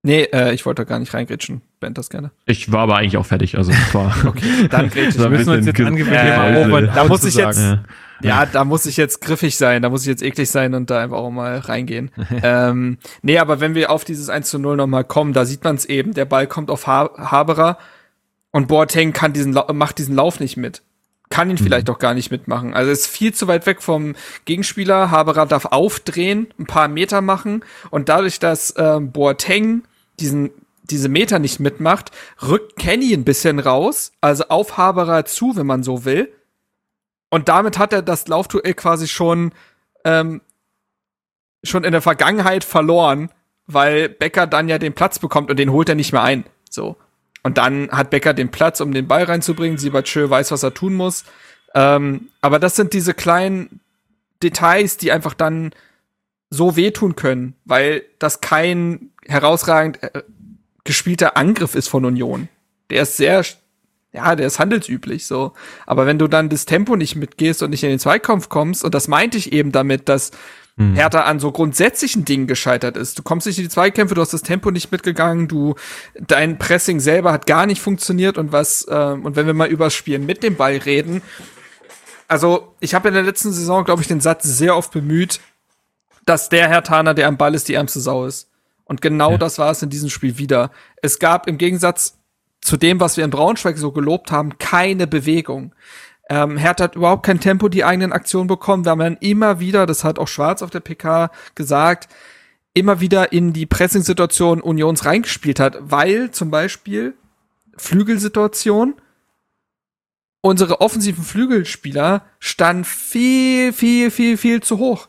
Nee, 0.02 0.22
äh, 0.32 0.54
ich 0.54 0.64
wollte 0.64 0.82
da 0.82 0.88
gar 0.88 0.98
nicht 0.98 1.12
reingrätschen. 1.12 1.60
Band 1.80 1.98
das 1.98 2.10
gerne. 2.10 2.30
Ich 2.46 2.70
war 2.70 2.80
aber 2.80 2.96
eigentlich 2.96 3.16
auch 3.16 3.26
fertig. 3.26 3.56
Also 3.56 3.72
war 3.92 4.14
okay, 4.26 4.68
dann. 4.68 4.94
Wir 4.94 5.28
müssen 5.28 5.50
uns 5.50 5.66
jetzt 5.66 5.80
angewöhnen. 5.80 6.88
Äh, 6.88 6.92
da 6.94 7.04
muss 7.04 7.24
ich 7.24 7.34
jetzt, 7.34 7.58
ja. 7.58 7.82
ja. 8.20 8.46
da 8.46 8.64
muss 8.64 8.86
ich 8.86 8.96
jetzt 8.96 9.20
griffig 9.20 9.56
sein. 9.56 9.82
Da 9.82 9.88
muss 9.88 10.02
ich 10.02 10.08
jetzt 10.08 10.22
eklig 10.22 10.50
sein 10.50 10.74
und 10.74 10.90
da 10.90 11.00
einfach 11.00 11.16
auch 11.16 11.30
mal 11.30 11.58
reingehen. 11.58 12.10
ähm, 12.42 12.98
nee, 13.22 13.38
aber 13.38 13.60
wenn 13.60 13.74
wir 13.74 13.90
auf 13.90 14.04
dieses 14.04 14.28
1 14.28 14.48
zu 14.48 14.58
0 14.58 14.76
nochmal 14.76 15.04
kommen, 15.04 15.32
da 15.32 15.44
sieht 15.44 15.64
man 15.64 15.74
es 15.74 15.86
eben. 15.86 16.14
Der 16.14 16.26
Ball 16.26 16.46
kommt 16.46 16.70
auf 16.70 16.86
ha 16.86 17.10
Haberer 17.16 17.78
und 18.52 18.68
Boateng 18.68 19.12
kann 19.12 19.32
diesen, 19.32 19.58
macht 19.72 19.98
diesen 19.98 20.14
Lauf 20.14 20.38
nicht 20.38 20.56
mit 20.56 20.82
kann 21.32 21.48
ihn 21.48 21.58
vielleicht 21.58 21.86
mhm. 21.86 21.94
auch 21.94 21.98
gar 22.00 22.12
nicht 22.12 22.32
mitmachen. 22.32 22.74
Also 22.74 22.90
ist 22.90 23.06
viel 23.06 23.32
zu 23.32 23.46
weit 23.46 23.64
weg 23.64 23.82
vom 23.82 24.16
Gegenspieler. 24.46 25.12
Haberer 25.12 25.46
darf 25.46 25.66
aufdrehen, 25.66 26.48
ein 26.58 26.66
paar 26.66 26.88
Meter 26.88 27.20
machen 27.20 27.64
und 27.90 28.08
dadurch, 28.08 28.40
dass 28.40 28.74
ähm, 28.76 29.12
Boateng 29.12 29.84
diesen 30.18 30.50
diese 30.90 31.08
Meter 31.08 31.38
nicht 31.38 31.60
mitmacht, 31.60 32.10
rückt 32.42 32.76
Kenny 32.76 33.12
ein 33.12 33.24
bisschen 33.24 33.58
raus, 33.58 34.12
also 34.20 34.44
auf 34.48 34.76
Haberer 34.76 35.24
zu, 35.24 35.56
wenn 35.56 35.66
man 35.66 35.82
so 35.82 36.04
will. 36.04 36.32
Und 37.30 37.48
damit 37.48 37.78
hat 37.78 37.92
er 37.92 38.02
das 38.02 38.28
Laufduell 38.28 38.74
quasi 38.74 39.06
schon 39.08 39.52
ähm, 40.04 40.40
schon 41.62 41.84
in 41.84 41.92
der 41.92 42.02
Vergangenheit 42.02 42.64
verloren, 42.64 43.30
weil 43.66 44.08
Becker 44.08 44.46
dann 44.46 44.68
ja 44.68 44.78
den 44.78 44.94
Platz 44.94 45.18
bekommt 45.18 45.50
und 45.50 45.58
den 45.58 45.72
holt 45.72 45.88
er 45.88 45.94
nicht 45.94 46.12
mehr 46.12 46.22
ein. 46.22 46.44
So. 46.68 46.96
Und 47.42 47.58
dann 47.58 47.90
hat 47.90 48.10
Becker 48.10 48.34
den 48.34 48.50
Platz, 48.50 48.80
um 48.80 48.92
den 48.92 49.08
Ball 49.08 49.24
reinzubringen. 49.24 49.78
Siebertschö 49.78 50.28
weiß, 50.28 50.50
was 50.50 50.62
er 50.62 50.74
tun 50.74 50.94
muss. 50.94 51.24
Ähm, 51.74 52.28
aber 52.40 52.58
das 52.58 52.76
sind 52.76 52.92
diese 52.92 53.14
kleinen 53.14 53.80
Details, 54.42 54.96
die 54.96 55.12
einfach 55.12 55.34
dann 55.34 55.72
so 56.50 56.76
wehtun 56.76 57.14
können, 57.14 57.54
weil 57.64 58.02
das 58.18 58.40
kein 58.40 59.10
herausragend 59.24 60.02
äh, 60.02 60.22
gespielter 60.84 61.36
Angriff 61.36 61.74
ist 61.74 61.88
von 61.88 62.04
Union. 62.04 62.48
Der 62.90 63.02
ist 63.02 63.16
sehr, 63.16 63.44
ja, 64.12 64.34
der 64.34 64.46
ist 64.46 64.58
handelsüblich 64.58 65.26
so. 65.26 65.52
Aber 65.86 66.06
wenn 66.06 66.18
du 66.18 66.28
dann 66.28 66.48
das 66.48 66.66
Tempo 66.66 66.96
nicht 66.96 67.16
mitgehst 67.16 67.62
und 67.62 67.70
nicht 67.70 67.84
in 67.84 67.90
den 67.90 67.98
Zweikampf 67.98 68.48
kommst, 68.48 68.84
und 68.84 68.94
das 68.94 69.08
meinte 69.08 69.38
ich 69.38 69.52
eben 69.52 69.72
damit, 69.72 70.08
dass 70.08 70.32
hm. 70.76 70.94
Hertha 70.94 71.22
an 71.22 71.40
so 71.40 71.52
grundsätzlichen 71.52 72.24
Dingen 72.24 72.46
gescheitert 72.46 72.96
ist. 72.96 73.18
Du 73.18 73.22
kommst 73.22 73.46
nicht 73.46 73.58
in 73.58 73.64
die 73.64 73.70
Zweikämpfe, 73.70 74.14
du 74.14 74.20
hast 74.20 74.32
das 74.32 74.42
Tempo 74.42 74.70
nicht 74.70 74.90
mitgegangen, 74.90 75.48
du 75.48 75.74
dein 76.18 76.58
Pressing 76.58 77.00
selber 77.00 77.32
hat 77.32 77.46
gar 77.46 77.66
nicht 77.66 77.82
funktioniert 77.82 78.38
und 78.38 78.52
was 78.52 78.86
äh, 78.88 78.94
und 78.94 79.36
wenn 79.36 79.46
wir 79.46 79.54
mal 79.54 79.68
über 79.68 79.86
das 79.86 79.94
Spiel 79.94 80.18
mit 80.18 80.42
dem 80.42 80.56
Ball 80.56 80.76
reden, 80.76 81.22
also 82.28 82.74
ich 82.80 82.94
habe 82.94 83.08
in 83.08 83.14
der 83.14 83.24
letzten 83.24 83.52
Saison, 83.52 83.84
glaube 83.84 84.02
ich, 84.02 84.08
den 84.08 84.20
Satz 84.20 84.44
sehr 84.44 84.76
oft 84.76 84.92
bemüht, 84.92 85.40
dass 86.26 86.48
der 86.48 86.68
Herr 86.68 86.84
Taner, 86.84 87.12
der 87.12 87.26
am 87.26 87.36
Ball 87.36 87.54
ist, 87.54 87.68
die 87.68 87.74
ärmste 87.74 88.00
Sau 88.00 88.24
ist. 88.24 88.49
Und 88.90 89.00
genau 89.00 89.30
ja. 89.30 89.38
das 89.38 89.60
war 89.60 89.70
es 89.70 89.84
in 89.84 89.88
diesem 89.88 90.10
Spiel 90.10 90.36
wieder. 90.36 90.72
Es 91.00 91.20
gab 91.20 91.46
im 91.46 91.58
Gegensatz 91.58 92.18
zu 92.60 92.76
dem, 92.76 92.98
was 92.98 93.16
wir 93.16 93.24
in 93.24 93.30
Braunschweig 93.30 93.78
so 93.78 93.92
gelobt 93.92 94.32
haben, 94.32 94.58
keine 94.58 95.06
Bewegung. 95.06 95.76
Ähm, 96.28 96.56
Hertha 96.56 96.82
hat 96.82 96.96
überhaupt 96.96 97.24
kein 97.24 97.38
Tempo 97.38 97.68
die 97.68 97.84
eigenen 97.84 98.12
Aktionen 98.12 98.48
bekommen. 98.48 98.84
Wir 98.84 98.90
haben 98.90 98.98
dann 98.98 99.16
immer 99.18 99.60
wieder, 99.60 99.86
das 99.86 100.02
hat 100.02 100.18
auch 100.18 100.26
Schwarz 100.26 100.60
auf 100.60 100.70
der 100.70 100.80
PK 100.80 101.30
gesagt, 101.54 102.08
immer 102.74 102.98
wieder 102.98 103.32
in 103.32 103.52
die 103.52 103.64
Pressing-Situation 103.64 104.60
Unions 104.60 105.04
reingespielt 105.04 105.60
hat, 105.60 105.78
weil 105.82 106.32
zum 106.32 106.50
Beispiel 106.50 107.14
Flügelsituation 107.76 108.96
unsere 110.40 110.80
offensiven 110.80 111.22
Flügelspieler 111.22 112.24
standen 112.40 112.82
viel, 112.82 113.72
viel, 113.72 114.10
viel, 114.10 114.36
viel 114.36 114.60
zu 114.64 114.78
hoch 114.78 115.06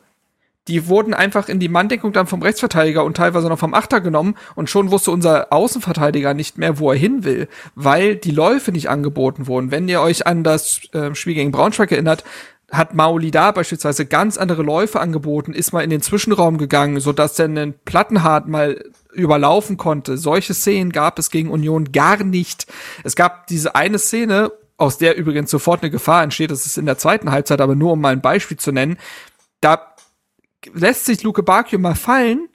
die 0.71 0.87
wurden 0.87 1.13
einfach 1.13 1.49
in 1.49 1.59
die 1.59 1.67
Manndeckung 1.67 2.13
dann 2.13 2.27
vom 2.27 2.41
Rechtsverteidiger 2.41 3.03
und 3.03 3.17
teilweise 3.17 3.49
noch 3.49 3.59
vom 3.59 3.73
Achter 3.73 3.99
genommen 3.99 4.35
und 4.55 4.69
schon 4.69 4.89
wusste 4.89 5.11
unser 5.11 5.51
Außenverteidiger 5.51 6.33
nicht 6.33 6.57
mehr, 6.57 6.79
wo 6.79 6.91
er 6.91 6.97
hin 6.97 7.25
will, 7.25 7.49
weil 7.75 8.15
die 8.15 8.31
Läufe 8.31 8.71
nicht 8.71 8.89
angeboten 8.89 9.47
wurden. 9.47 9.69
Wenn 9.69 9.89
ihr 9.89 9.99
euch 9.99 10.25
an 10.25 10.45
das 10.45 10.79
äh, 10.93 11.13
Spiel 11.13 11.33
gegen 11.33 11.51
Braunschweig 11.51 11.91
erinnert, 11.91 12.23
hat 12.71 12.93
Mauli 12.93 13.31
da 13.31 13.51
beispielsweise 13.51 14.05
ganz 14.05 14.37
andere 14.37 14.63
Läufe 14.63 15.01
angeboten, 15.01 15.51
ist 15.51 15.73
mal 15.73 15.83
in 15.83 15.89
den 15.89 16.01
Zwischenraum 16.01 16.57
gegangen, 16.57 17.01
so 17.01 17.11
dass 17.11 17.37
er 17.37 17.45
einen 17.45 17.73
Plattenhart 17.83 18.47
mal 18.47 18.81
überlaufen 19.11 19.75
konnte. 19.75 20.17
Solche 20.17 20.53
Szenen 20.53 20.93
gab 20.93 21.19
es 21.19 21.31
gegen 21.31 21.49
Union 21.49 21.91
gar 21.91 22.23
nicht. 22.23 22.71
Es 23.03 23.17
gab 23.17 23.47
diese 23.47 23.75
eine 23.75 23.99
Szene, 23.99 24.53
aus 24.77 24.97
der 24.97 25.17
übrigens 25.17 25.51
sofort 25.51 25.83
eine 25.83 25.91
Gefahr 25.91 26.23
entsteht, 26.23 26.49
das 26.49 26.65
ist 26.65 26.77
in 26.77 26.85
der 26.85 26.97
zweiten 26.97 27.29
Halbzeit, 27.29 27.59
aber 27.59 27.75
nur 27.75 27.91
um 27.91 27.99
mal 27.99 28.13
ein 28.13 28.21
Beispiel 28.21 28.55
zu 28.55 28.71
nennen. 28.71 28.97
Da 29.59 29.90
lässt 30.73 31.05
sich 31.05 31.23
Luke 31.23 31.43
Bakio 31.43 31.79
mal 31.79 31.95
fallen, 31.95 32.47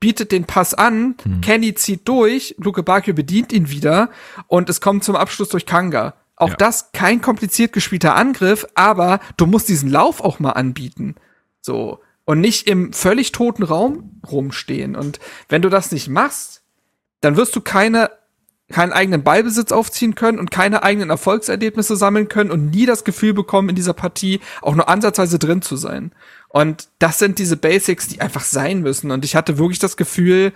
bietet 0.00 0.32
den 0.32 0.44
Pass 0.44 0.74
an, 0.74 1.16
hm. 1.22 1.40
Kenny 1.40 1.74
zieht 1.74 2.06
durch, 2.06 2.54
Luke 2.58 2.82
Bakio 2.82 3.14
bedient 3.14 3.52
ihn 3.52 3.70
wieder 3.70 4.10
und 4.46 4.70
es 4.70 4.80
kommt 4.80 5.04
zum 5.04 5.16
Abschluss 5.16 5.48
durch 5.48 5.66
Kanga. 5.66 6.14
Auch 6.36 6.50
ja. 6.50 6.56
das 6.56 6.92
kein 6.92 7.20
kompliziert 7.20 7.72
gespielter 7.72 8.14
Angriff, 8.14 8.66
aber 8.74 9.18
du 9.36 9.46
musst 9.46 9.68
diesen 9.68 9.90
Lauf 9.90 10.20
auch 10.20 10.38
mal 10.38 10.52
anbieten. 10.52 11.16
So. 11.60 12.00
Und 12.24 12.40
nicht 12.40 12.68
im 12.68 12.92
völlig 12.92 13.32
toten 13.32 13.62
Raum 13.62 14.20
rumstehen. 14.30 14.94
Und 14.94 15.18
wenn 15.48 15.62
du 15.62 15.68
das 15.68 15.90
nicht 15.90 16.08
machst, 16.08 16.62
dann 17.20 17.36
wirst 17.36 17.56
du 17.56 17.60
keine 17.60 18.10
keinen 18.70 18.92
eigenen 18.92 19.22
Ballbesitz 19.22 19.72
aufziehen 19.72 20.14
können 20.14 20.38
und 20.38 20.50
keine 20.50 20.82
eigenen 20.82 21.08
Erfolgserlebnisse 21.10 21.96
sammeln 21.96 22.28
können 22.28 22.50
und 22.50 22.70
nie 22.70 22.84
das 22.84 23.04
Gefühl 23.04 23.32
bekommen, 23.32 23.70
in 23.70 23.74
dieser 23.74 23.94
Partie 23.94 24.40
auch 24.60 24.74
nur 24.74 24.88
ansatzweise 24.88 25.38
drin 25.38 25.62
zu 25.62 25.76
sein. 25.76 26.12
Und 26.48 26.88
das 26.98 27.18
sind 27.18 27.38
diese 27.38 27.56
Basics, 27.56 28.08
die 28.08 28.20
einfach 28.20 28.44
sein 28.44 28.80
müssen. 28.80 29.10
Und 29.10 29.24
ich 29.24 29.36
hatte 29.36 29.58
wirklich 29.58 29.78
das 29.78 29.96
Gefühl, 29.96 30.52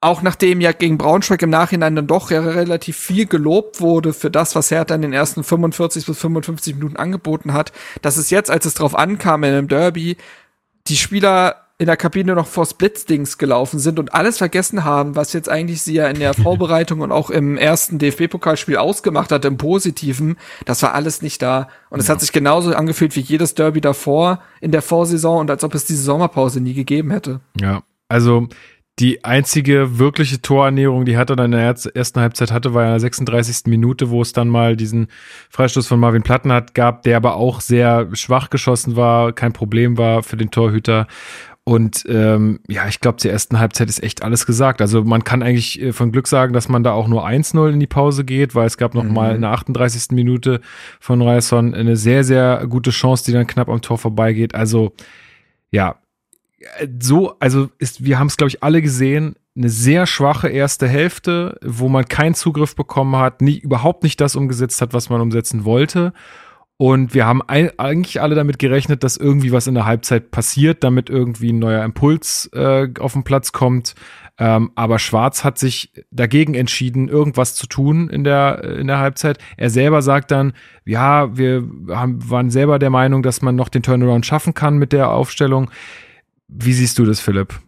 auch 0.00 0.20
nachdem 0.20 0.60
ja 0.60 0.72
gegen 0.72 0.98
Braunschweig 0.98 1.40
im 1.42 1.50
Nachhinein 1.50 1.96
dann 1.96 2.06
doch 2.06 2.30
relativ 2.30 2.96
viel 2.96 3.26
gelobt 3.26 3.80
wurde 3.80 4.12
für 4.12 4.30
das, 4.30 4.54
was 4.54 4.70
Hertha 4.70 4.94
in 4.94 5.02
den 5.02 5.14
ersten 5.14 5.42
45 5.42 6.04
bis 6.04 6.18
55 6.18 6.74
Minuten 6.74 6.96
angeboten 6.96 7.54
hat, 7.54 7.72
dass 8.02 8.18
es 8.18 8.28
jetzt, 8.28 8.50
als 8.50 8.66
es 8.66 8.74
drauf 8.74 8.94
ankam 8.94 9.44
in 9.44 9.54
einem 9.54 9.68
Derby, 9.68 10.18
die 10.88 10.96
Spieler 10.96 11.63
in 11.76 11.86
der 11.86 11.96
Kabine 11.96 12.34
noch 12.34 12.46
vor 12.46 12.66
Splitsdings 12.66 13.36
gelaufen 13.36 13.80
sind 13.80 13.98
und 13.98 14.14
alles 14.14 14.38
vergessen 14.38 14.84
haben, 14.84 15.16
was 15.16 15.32
jetzt 15.32 15.48
eigentlich 15.48 15.82
sie 15.82 15.94
ja 15.94 16.06
in 16.06 16.20
der 16.20 16.34
Vorbereitung 16.34 17.00
und 17.00 17.10
auch 17.10 17.30
im 17.30 17.56
ersten 17.56 17.98
DFB-Pokalspiel 17.98 18.76
ausgemacht 18.76 19.32
hat, 19.32 19.44
im 19.44 19.56
Positiven, 19.56 20.36
das 20.66 20.82
war 20.82 20.94
alles 20.94 21.20
nicht 21.20 21.42
da. 21.42 21.68
Und 21.90 21.98
es 21.98 22.06
ja. 22.06 22.14
hat 22.14 22.20
sich 22.20 22.32
genauso 22.32 22.74
angefühlt 22.74 23.16
wie 23.16 23.20
jedes 23.20 23.54
Derby 23.54 23.80
davor 23.80 24.40
in 24.60 24.70
der 24.70 24.82
Vorsaison 24.82 25.40
und 25.40 25.50
als 25.50 25.64
ob 25.64 25.74
es 25.74 25.84
diese 25.84 26.02
Sommerpause 26.02 26.60
nie 26.60 26.74
gegeben 26.74 27.10
hätte. 27.10 27.40
Ja, 27.60 27.82
also 28.08 28.48
die 29.00 29.24
einzige 29.24 29.98
wirkliche 29.98 30.40
Torernährung, 30.40 31.04
die 31.04 31.16
hatte 31.16 31.34
dann 31.34 31.52
in 31.52 31.58
der 31.58 31.74
ersten 31.94 32.20
Halbzeit 32.20 32.52
hatte, 32.52 32.74
war 32.74 32.84
in 32.84 32.90
der 32.90 33.00
36. 33.00 33.66
Minute, 33.66 34.10
wo 34.10 34.22
es 34.22 34.32
dann 34.32 34.48
mal 34.48 34.76
diesen 34.76 35.08
Freistoß 35.50 35.88
von 35.88 35.98
Marvin 35.98 36.22
Platten 36.22 36.52
hat, 36.52 36.76
gab, 36.76 37.02
der 37.02 37.16
aber 37.16 37.34
auch 37.34 37.60
sehr 37.60 38.08
schwach 38.14 38.50
geschossen 38.50 38.94
war, 38.94 39.32
kein 39.32 39.52
Problem 39.52 39.98
war 39.98 40.22
für 40.22 40.36
den 40.36 40.52
Torhüter. 40.52 41.08
Und 41.66 42.04
ähm, 42.10 42.60
ja, 42.68 42.86
ich 42.88 43.00
glaube, 43.00 43.16
zur 43.16 43.30
ersten 43.30 43.58
Halbzeit 43.58 43.88
ist 43.88 44.02
echt 44.02 44.22
alles 44.22 44.44
gesagt. 44.44 44.82
Also 44.82 45.02
man 45.02 45.24
kann 45.24 45.42
eigentlich 45.42 45.80
äh, 45.80 45.92
von 45.92 46.12
Glück 46.12 46.28
sagen, 46.28 46.52
dass 46.52 46.68
man 46.68 46.82
da 46.82 46.92
auch 46.92 47.08
nur 47.08 47.26
1-0 47.26 47.72
in 47.72 47.80
die 47.80 47.86
Pause 47.86 48.24
geht, 48.24 48.54
weil 48.54 48.66
es 48.66 48.76
gab 48.76 48.94
noch 48.94 49.04
mhm. 49.04 49.14
mal 49.14 49.34
in 49.34 49.40
der 49.40 49.50
38. 49.52 50.10
Minute 50.10 50.60
von 51.00 51.22
Ryerson 51.22 51.74
eine 51.74 51.96
sehr, 51.96 52.22
sehr 52.22 52.66
gute 52.68 52.90
Chance, 52.90 53.24
die 53.24 53.32
dann 53.32 53.46
knapp 53.46 53.70
am 53.70 53.80
Tor 53.80 53.96
vorbeigeht. 53.96 54.54
Also 54.54 54.92
ja, 55.70 55.96
so, 57.00 57.36
also 57.40 57.68
ist, 57.78 58.04
wir 58.04 58.18
haben 58.18 58.26
es, 58.26 58.36
glaube 58.36 58.48
ich, 58.48 58.62
alle 58.62 58.82
gesehen, 58.82 59.36
eine 59.56 59.68
sehr 59.68 60.06
schwache 60.06 60.48
erste 60.48 60.88
Hälfte, 60.88 61.58
wo 61.62 61.88
man 61.88 62.06
keinen 62.06 62.34
Zugriff 62.34 62.74
bekommen 62.74 63.16
hat, 63.16 63.40
nie, 63.40 63.58
überhaupt 63.58 64.02
nicht 64.02 64.20
das 64.20 64.36
umgesetzt 64.36 64.80
hat, 64.82 64.92
was 64.92 65.10
man 65.10 65.20
umsetzen 65.20 65.64
wollte. 65.64 66.12
Und 66.76 67.14
wir 67.14 67.24
haben 67.24 67.40
eigentlich 67.42 68.20
alle 68.20 68.34
damit 68.34 68.58
gerechnet, 68.58 69.04
dass 69.04 69.16
irgendwie 69.16 69.52
was 69.52 69.68
in 69.68 69.74
der 69.74 69.86
Halbzeit 69.86 70.32
passiert, 70.32 70.82
damit 70.82 71.08
irgendwie 71.08 71.52
ein 71.52 71.60
neuer 71.60 71.84
Impuls 71.84 72.50
äh, 72.52 72.88
auf 72.98 73.12
den 73.12 73.22
Platz 73.22 73.52
kommt. 73.52 73.94
Ähm, 74.36 74.72
aber 74.74 74.98
Schwarz 74.98 75.44
hat 75.44 75.58
sich 75.58 75.92
dagegen 76.10 76.54
entschieden, 76.54 77.08
irgendwas 77.08 77.54
zu 77.54 77.68
tun 77.68 78.10
in 78.10 78.24
der, 78.24 78.64
in 78.64 78.88
der 78.88 78.98
Halbzeit. 78.98 79.38
Er 79.56 79.70
selber 79.70 80.02
sagt 80.02 80.32
dann, 80.32 80.52
ja, 80.84 81.36
wir 81.36 81.68
haben, 81.90 82.28
waren 82.28 82.50
selber 82.50 82.80
der 82.80 82.90
Meinung, 82.90 83.22
dass 83.22 83.42
man 83.42 83.54
noch 83.54 83.68
den 83.68 83.84
Turnaround 83.84 84.26
schaffen 84.26 84.52
kann 84.52 84.76
mit 84.76 84.92
der 84.92 85.10
Aufstellung. 85.10 85.70
Wie 86.48 86.72
siehst 86.72 86.98
du 86.98 87.04
das, 87.04 87.20
Philipp? 87.20 87.60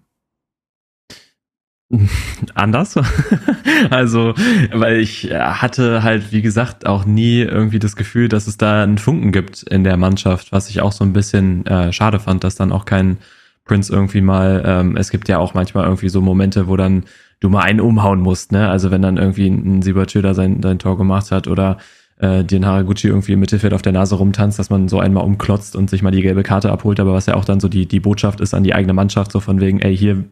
anders. 2.55 2.97
also, 3.91 4.35
weil 4.73 5.01
ich 5.01 5.31
hatte 5.33 6.03
halt, 6.03 6.33
wie 6.33 6.43
gesagt, 6.43 6.87
auch 6.87 7.05
nie 7.05 7.41
irgendwie 7.41 7.79
das 7.79 7.97
Gefühl, 7.97 8.29
dass 8.29 8.47
es 8.47 8.57
da 8.57 8.83
einen 8.83 8.99
Funken 8.99 9.33
gibt 9.33 9.63
in 9.63 9.85
der 9.85 9.97
Mannschaft, 9.97 10.53
was 10.53 10.69
ich 10.69 10.81
auch 10.81 10.93
so 10.93 11.05
ein 11.05 11.13
bisschen 11.13 11.65
äh, 11.67 11.93
schade 11.93 12.19
fand, 12.19 12.45
dass 12.45 12.57
dann 12.57 12.73
auch 12.73 12.85
kein 12.85 13.19
Prince 13.65 13.93
irgendwie 13.93 14.21
mal, 14.21 14.63
ähm, 14.65 14.97
es 14.97 15.11
gibt 15.11 15.29
ja 15.29 15.39
auch 15.39 15.55
manchmal 15.55 15.85
irgendwie 15.85 16.09
so 16.09 16.21
Momente, 16.21 16.69
wo 16.69 16.77
dann 16.77 17.05
du 17.41 17.49
mal 17.49 17.63
einen 17.63 17.81
umhauen 17.81 18.21
musst, 18.21 18.53
ne? 18.53 18.69
Also 18.69 18.91
wenn 18.91 19.03
dann 19.03 19.17
irgendwie 19.17 19.49
ein 19.49 19.83
Siebertschöder 19.83 20.35
sein, 20.35 20.63
sein 20.63 20.79
Tor 20.79 20.97
gemacht 20.97 21.31
hat 21.31 21.49
oder 21.49 21.79
äh, 22.19 22.45
den 22.45 22.65
Haraguchi 22.65 23.09
irgendwie 23.09 23.33
im 23.33 23.41
Mittelfeld 23.41 23.75
auf 23.75 23.83
der 23.83 23.93
Nase 23.93 24.15
rumtanzt, 24.15 24.59
dass 24.59 24.71
man 24.71 24.89
so 24.89 25.01
einmal 25.01 25.25
umklotzt 25.25 25.77
und 25.77 25.91
sich 25.91 26.03
mal 26.03 26.13
die 26.13 26.23
gelbe 26.23 26.43
Karte 26.43 26.71
abholt, 26.73 26.99
aber 27.01 27.13
was 27.13 27.27
ja 27.27 27.35
auch 27.35 27.45
dann 27.45 27.61
so 27.61 27.69
die, 27.69 27.87
die 27.87 28.01
Botschaft 28.01 28.41
ist 28.41 28.55
an 28.55 28.65
die 28.65 28.75
eigene 28.75 28.95
Mannschaft, 28.95 29.33
so 29.33 29.41
von 29.41 29.61
wegen, 29.61 29.81
ey, 29.81 29.97
hier, 29.97 30.25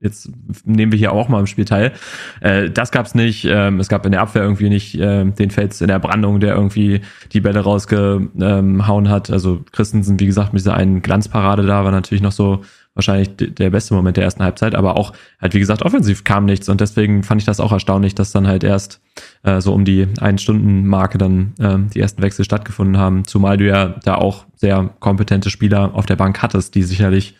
jetzt 0.00 0.30
nehmen 0.64 0.92
wir 0.92 0.98
hier 0.98 1.12
auch 1.12 1.28
mal 1.28 1.40
im 1.40 1.46
Spiel 1.46 1.64
teil. 1.64 1.92
Äh, 2.40 2.70
das 2.70 2.90
gab's 2.90 3.14
nicht. 3.14 3.44
Ähm, 3.44 3.80
es 3.80 3.88
gab 3.88 4.04
in 4.06 4.12
der 4.12 4.20
Abwehr 4.20 4.42
irgendwie 4.42 4.68
nicht 4.68 4.94
äh, 4.98 5.24
den 5.24 5.50
Fels 5.50 5.80
in 5.80 5.88
der 5.88 5.98
Brandung, 5.98 6.40
der 6.40 6.54
irgendwie 6.54 7.00
die 7.32 7.40
Bälle 7.40 7.60
rausgehauen 7.60 9.08
hat. 9.08 9.30
Also 9.30 9.64
Christensen, 9.72 10.20
wie 10.20 10.26
gesagt, 10.26 10.52
mit 10.52 10.60
dieser 10.60 10.74
einen 10.74 11.02
Glanzparade 11.02 11.66
da 11.66 11.84
war 11.84 11.92
natürlich 11.92 12.22
noch 12.22 12.32
so 12.32 12.62
wahrscheinlich 12.96 13.36
der 13.36 13.70
beste 13.70 13.94
Moment 13.94 14.16
der 14.16 14.24
ersten 14.24 14.42
Halbzeit, 14.42 14.74
aber 14.74 14.96
auch 14.96 15.12
halt, 15.38 15.52
wie 15.52 15.58
gesagt, 15.58 15.82
offensiv 15.82 16.24
kam 16.24 16.46
nichts 16.46 16.68
und 16.70 16.80
deswegen 16.80 17.22
fand 17.22 17.42
ich 17.42 17.44
das 17.44 17.60
auch 17.60 17.70
erstaunlich, 17.70 18.14
dass 18.14 18.32
dann 18.32 18.46
halt 18.46 18.64
erst 18.64 19.02
äh, 19.42 19.60
so 19.60 19.74
um 19.74 19.84
die 19.84 20.08
ein 20.18 20.38
Stunden 20.38 20.86
Marke 20.86 21.18
dann 21.18 21.52
äh, 21.58 21.76
die 21.92 22.00
ersten 22.00 22.22
Wechsel 22.22 22.46
stattgefunden 22.46 22.96
haben, 22.96 23.26
zumal 23.26 23.58
du 23.58 23.66
ja 23.66 23.96
da 24.02 24.14
auch 24.14 24.46
sehr 24.54 24.88
kompetente 24.98 25.50
Spieler 25.50 25.94
auf 25.94 26.06
der 26.06 26.16
Bank 26.16 26.40
hattest, 26.40 26.74
die 26.74 26.84
sicherlich 26.84 27.36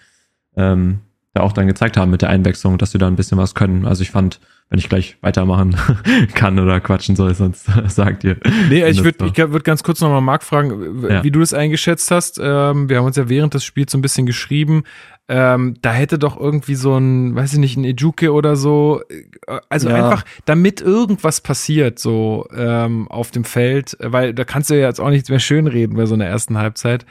ähm, 0.59 1.01
da 1.37 1.43
auch 1.43 1.53
dann 1.53 1.67
gezeigt 1.67 1.97
haben 1.97 2.11
mit 2.11 2.23
der 2.23 2.31
Einwechslung, 2.31 2.79
dass 2.79 2.91
sie 2.91 2.99
da 2.99 3.07
ein 3.07 3.17
bisschen 3.17 3.39
was 3.39 3.55
können. 3.55 3.87
Also 3.87 4.03
ich 4.03 4.11
fand, 4.11 4.41
wenn 4.71 4.79
ich 4.79 4.89
gleich 4.89 5.17
weitermachen 5.21 5.77
kann 6.35 6.59
oder 6.59 6.81
quatschen 6.81 7.15
soll, 7.15 7.35
sonst 7.35 7.67
sagt 7.87 8.25
ihr. 8.25 8.39
Nee, 8.69 8.85
ich 8.87 9.05
würde 9.05 9.27
ich 9.27 9.37
würd 9.37 9.65
ganz 9.65 9.83
kurz 9.83 10.01
nochmal 10.01 10.23
Marc 10.23 10.43
fragen, 10.43 11.07
ja. 11.09 11.23
wie 11.23 11.31
du 11.31 11.41
das 11.41 11.55
eingeschätzt 11.55 12.11
hast. 12.11 12.41
Ähm, 12.43 12.89
wir 12.89 12.99
haben 12.99 13.07
uns 13.07 13.17
ja 13.17 13.29
während 13.29 13.55
des 13.55 13.65
Spiels 13.65 13.93
so 13.93 13.99
ein 13.99 14.03
bisschen 14.03 14.27
geschrieben. 14.27 14.85
Ähm, 15.29 15.75
da 15.83 15.93
hätte 15.93 16.21
doch 16.21 16.39
irgendwie 16.39 16.77
so 16.77 16.97
ein, 16.97 17.35
weiß 17.35 17.55
ich 17.55 17.59
nicht, 17.59 17.77
ein 17.77 17.85
Ejuke 17.85 18.33
oder 18.33 18.55
so, 18.55 19.03
äh, 19.09 19.59
also 19.69 19.89
ja. 19.89 19.97
einfach, 19.97 20.25
damit 20.45 20.81
irgendwas 20.81 21.41
passiert, 21.41 21.99
so 21.99 22.47
ähm, 22.57 23.09
auf 23.09 23.33
dem 23.33 23.43
Feld, 23.43 23.97
weil 24.01 24.35
da 24.35 24.45
kannst 24.45 24.71
du 24.71 24.75
ja 24.75 24.87
jetzt 24.87 25.01
auch 25.01 25.11
nichts 25.11 25.29
mehr 25.29 25.41
schönreden 25.41 25.97
bei 25.97 26.07
so 26.07 26.15
einer 26.15 26.27
ersten 26.27 26.57
Halbzeit. 26.59 27.05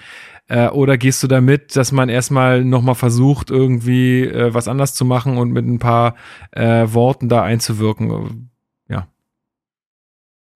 Äh, 0.48 0.68
oder 0.68 0.98
gehst 0.98 1.24
du 1.24 1.28
damit, 1.28 1.76
dass 1.76 1.92
man 1.92 2.08
erstmal 2.08 2.64
nochmal 2.64 2.96
versucht, 2.96 3.50
irgendwie 3.50 4.24
äh, 4.24 4.54
was 4.54 4.68
anders 4.68 4.94
zu 4.94 5.04
machen 5.04 5.38
und 5.38 5.52
mit 5.52 5.66
ein 5.66 5.80
paar 5.80 6.16
äh, 6.52 6.86
Worten 6.88 7.30
da 7.30 7.42
einzuwirken? 7.42 8.52
Ja. 8.88 9.08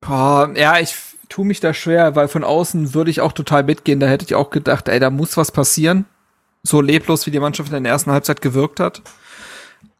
Boah, 0.01 0.51
ja, 0.55 0.79
ich 0.79 0.95
tue 1.29 1.45
mich 1.45 1.61
da 1.61 1.73
schwer, 1.73 2.15
weil 2.15 2.27
von 2.27 2.43
außen 2.43 2.93
würde 2.93 3.11
ich 3.11 3.21
auch 3.21 3.31
total 3.31 3.63
mitgehen. 3.63 3.99
Da 3.99 4.07
hätte 4.07 4.25
ich 4.25 4.35
auch 4.35 4.49
gedacht, 4.49 4.89
ey, 4.89 4.99
da 4.99 5.09
muss 5.09 5.37
was 5.37 5.51
passieren. 5.51 6.05
So 6.63 6.81
leblos, 6.81 7.25
wie 7.25 7.31
die 7.31 7.39
Mannschaft 7.39 7.71
in 7.71 7.83
der 7.83 7.93
ersten 7.93 8.11
Halbzeit 8.11 8.41
gewirkt 8.41 8.81
hat. 8.81 9.01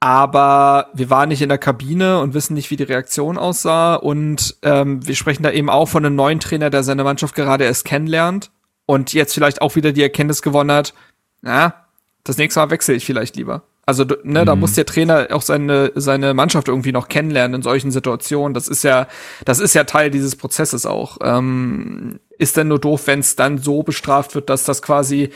Aber 0.02 0.90
wir 0.94 1.10
waren 1.10 1.30
nicht 1.30 1.42
in 1.42 1.50
der 1.50 1.58
Kabine 1.58 2.20
und 2.20 2.34
wissen 2.34 2.56
nicht, 2.56 2.72
wie 2.72 2.76
die 2.76 2.84
Reaktion 2.84 3.38
aussah. 3.38 3.96
Und 3.96 4.58
ähm, 4.64 5.06
wir 5.08 5.16
sprechen 5.16 5.44
da 5.44 5.52
eben 5.52 5.70
auch 5.70 5.88
von 5.88 6.06
einem 6.06 6.16
neuen 6.16 6.42
Trainer, 6.42 6.70
der 6.70 6.84
seine 6.84 7.06
Mannschaft 7.06 7.36
gerade 7.36 7.64
erst 7.64 7.86
kennenlernt 7.86 8.52
und 8.88 9.14
jetzt 9.14 9.36
vielleicht 9.36 9.62
auch 9.62 9.76
wieder 9.76 9.92
die 9.92 10.02
Erkenntnis 10.02 10.42
gewonnen 10.42 10.72
hat, 10.72 10.96
na, 11.42 11.86
das 12.24 12.38
nächste 12.38 12.60
Mal 12.60 12.72
wechsle 12.72 12.96
ich 12.96 13.06
vielleicht 13.06 13.36
lieber. 13.36 13.62
Also 13.86 14.04
ne, 14.04 14.42
mhm. 14.42 14.46
da 14.46 14.56
muss 14.56 14.74
der 14.74 14.86
Trainer 14.86 15.28
auch 15.32 15.42
seine 15.42 15.92
seine 15.96 16.34
Mannschaft 16.34 16.68
irgendwie 16.68 16.92
noch 16.92 17.08
kennenlernen 17.08 17.56
in 17.56 17.62
solchen 17.62 17.92
Situationen. 17.92 18.54
Das 18.54 18.68
ist 18.68 18.84
ja 18.84 19.08
das 19.46 19.60
ist 19.60 19.76
ja 19.76 19.86
Teil 19.86 20.10
dieses 20.12 20.36
Prozesses 20.36 20.86
auch. 20.86 21.20
Ähm, 21.22 22.20
ist 22.38 22.58
denn 22.58 22.68
nur 22.68 22.80
doof, 22.80 23.08
wenn 23.08 23.20
es 23.20 23.36
dann 23.36 23.60
so 23.60 23.84
bestraft 23.84 24.36
wird, 24.36 24.50
dass 24.50 24.66
das 24.66 24.82
quasi 24.82 25.32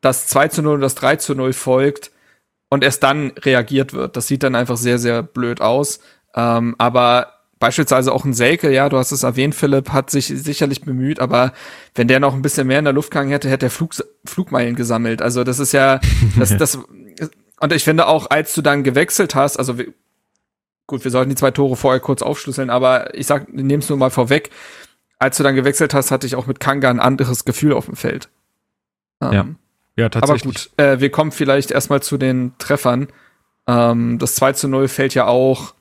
das 0.00 0.26
2 0.26 0.48
zu 0.48 0.62
0 0.62 0.74
und 0.74 0.80
das 0.80 0.96
3 0.96 1.16
zu 1.16 1.34
0 1.34 1.52
folgt 1.52 2.10
und 2.68 2.82
erst 2.82 3.02
dann 3.04 3.32
reagiert 3.38 3.92
wird. 3.92 4.16
Das 4.16 4.26
sieht 4.26 4.42
dann 4.42 4.56
einfach 4.56 4.76
sehr, 4.76 4.98
sehr 4.98 5.22
blöd 5.22 5.60
aus. 5.60 6.00
Ähm, 6.34 6.74
aber 6.78 7.33
beispielsweise 7.64 8.12
auch 8.12 8.26
ein 8.26 8.34
Selke, 8.34 8.70
ja, 8.70 8.90
du 8.90 8.98
hast 8.98 9.10
es 9.10 9.22
erwähnt, 9.22 9.54
Philipp, 9.54 9.88
hat 9.88 10.10
sich 10.10 10.26
sicherlich 10.26 10.82
bemüht, 10.82 11.18
aber 11.18 11.54
wenn 11.94 12.08
der 12.08 12.20
noch 12.20 12.34
ein 12.34 12.42
bisschen 12.42 12.66
mehr 12.66 12.78
in 12.78 12.84
der 12.84 12.92
Luft 12.92 13.10
gegangen 13.10 13.30
hätte, 13.30 13.48
hätte 13.48 13.66
er 13.66 13.70
Flug, 13.70 13.94
Flugmeilen 14.26 14.76
gesammelt. 14.76 15.22
Also 15.22 15.44
das 15.44 15.58
ist 15.58 15.72
ja, 15.72 15.98
das, 16.38 16.54
das, 16.58 16.76
und 16.76 17.72
ich 17.72 17.82
finde 17.82 18.06
auch, 18.06 18.28
als 18.28 18.52
du 18.52 18.60
dann 18.60 18.84
gewechselt 18.84 19.34
hast, 19.34 19.56
also 19.56 19.76
gut, 20.86 21.04
wir 21.04 21.10
sollten 21.10 21.30
die 21.30 21.36
zwei 21.36 21.52
Tore 21.52 21.74
vorher 21.74 22.00
kurz 22.00 22.20
aufschlüsseln, 22.20 22.68
aber 22.68 23.14
ich 23.14 23.26
sag, 23.26 23.50
nehm's 23.50 23.88
nur 23.88 23.96
mal 23.96 24.10
vorweg, 24.10 24.50
als 25.18 25.38
du 25.38 25.42
dann 25.42 25.54
gewechselt 25.54 25.94
hast, 25.94 26.10
hatte 26.10 26.26
ich 26.26 26.36
auch 26.36 26.46
mit 26.46 26.60
Kanga 26.60 26.90
ein 26.90 27.00
anderes 27.00 27.46
Gefühl 27.46 27.72
auf 27.72 27.86
dem 27.86 27.96
Feld. 27.96 28.28
Ähm, 29.22 29.32
ja. 29.32 29.46
Ja, 29.96 30.08
tatsächlich. 30.10 30.70
Aber 30.76 30.90
gut, 30.90 30.98
äh, 30.98 31.00
wir 31.00 31.10
kommen 31.10 31.32
vielleicht 31.32 31.70
erstmal 31.70 32.02
zu 32.02 32.18
den 32.18 32.52
Treffern. 32.58 33.08
Ähm, 33.66 34.18
das 34.18 34.34
2 34.34 34.52
zu 34.52 34.68
0 34.68 34.88
fällt 34.88 35.14
ja 35.14 35.28
auch 35.28 35.72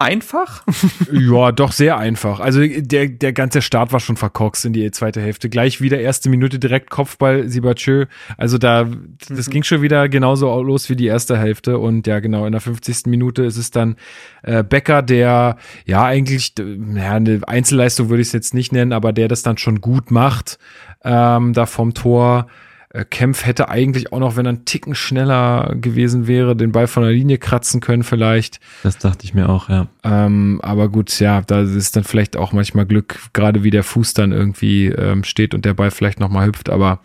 einfach? 0.00 0.64
ja, 1.12 1.52
doch 1.52 1.72
sehr 1.72 1.98
einfach. 1.98 2.40
Also 2.40 2.60
der, 2.64 3.08
der 3.08 3.32
ganze 3.32 3.62
Start 3.62 3.92
war 3.92 4.00
schon 4.00 4.16
verkorkst 4.16 4.64
in 4.64 4.72
die 4.72 4.90
zweite 4.90 5.20
Hälfte. 5.20 5.48
Gleich 5.48 5.80
wieder 5.80 6.00
erste 6.00 6.30
Minute 6.30 6.58
direkt 6.58 6.90
Kopfball 6.90 7.48
Sibachö. 7.48 8.06
Also 8.36 8.58
da, 8.58 8.88
das 9.28 9.48
mhm. 9.48 9.52
ging 9.52 9.62
schon 9.62 9.82
wieder 9.82 10.08
genauso 10.08 10.60
los 10.62 10.88
wie 10.88 10.96
die 10.96 11.06
erste 11.06 11.38
Hälfte. 11.38 11.78
Und 11.78 12.06
ja, 12.06 12.20
genau, 12.20 12.46
in 12.46 12.52
der 12.52 12.60
50. 12.60 13.06
Minute 13.06 13.44
ist 13.44 13.56
es 13.56 13.70
dann 13.70 13.96
äh, 14.42 14.64
Becker, 14.64 15.02
der 15.02 15.56
ja 15.84 16.04
eigentlich, 16.04 16.54
ja, 16.58 17.12
eine 17.12 17.40
Einzelleistung 17.46 18.08
würde 18.08 18.22
ich 18.22 18.28
es 18.28 18.32
jetzt 18.32 18.54
nicht 18.54 18.72
nennen, 18.72 18.92
aber 18.92 19.12
der 19.12 19.28
das 19.28 19.42
dann 19.42 19.58
schon 19.58 19.80
gut 19.80 20.10
macht, 20.10 20.58
ähm, 21.04 21.52
da 21.52 21.66
vom 21.66 21.94
Tor. 21.94 22.46
Äh, 22.92 23.04
Kempf 23.04 23.46
hätte 23.46 23.68
eigentlich 23.68 24.12
auch 24.12 24.18
noch, 24.18 24.36
wenn 24.36 24.46
er 24.46 24.50
einen 24.50 24.64
Ticken 24.64 24.94
schneller 24.94 25.74
gewesen 25.76 26.26
wäre, 26.26 26.56
den 26.56 26.72
Ball 26.72 26.88
von 26.88 27.04
der 27.04 27.12
Linie 27.12 27.38
kratzen 27.38 27.80
können 27.80 28.02
vielleicht. 28.02 28.60
Das 28.82 28.98
dachte 28.98 29.24
ich 29.24 29.32
mir 29.32 29.48
auch, 29.48 29.68
ja. 29.68 29.86
Ähm, 30.02 30.60
aber 30.62 30.88
gut, 30.88 31.18
ja, 31.20 31.40
da 31.40 31.62
ist 31.62 31.94
dann 31.94 32.04
vielleicht 32.04 32.36
auch 32.36 32.52
manchmal 32.52 32.86
Glück, 32.86 33.18
gerade 33.32 33.62
wie 33.62 33.70
der 33.70 33.84
Fuß 33.84 34.14
dann 34.14 34.32
irgendwie 34.32 34.86
ähm, 34.86 35.24
steht 35.24 35.54
und 35.54 35.64
der 35.64 35.74
Ball 35.74 35.90
vielleicht 35.90 36.18
noch 36.18 36.30
mal 36.30 36.46
hüpft, 36.46 36.68
aber 36.68 37.00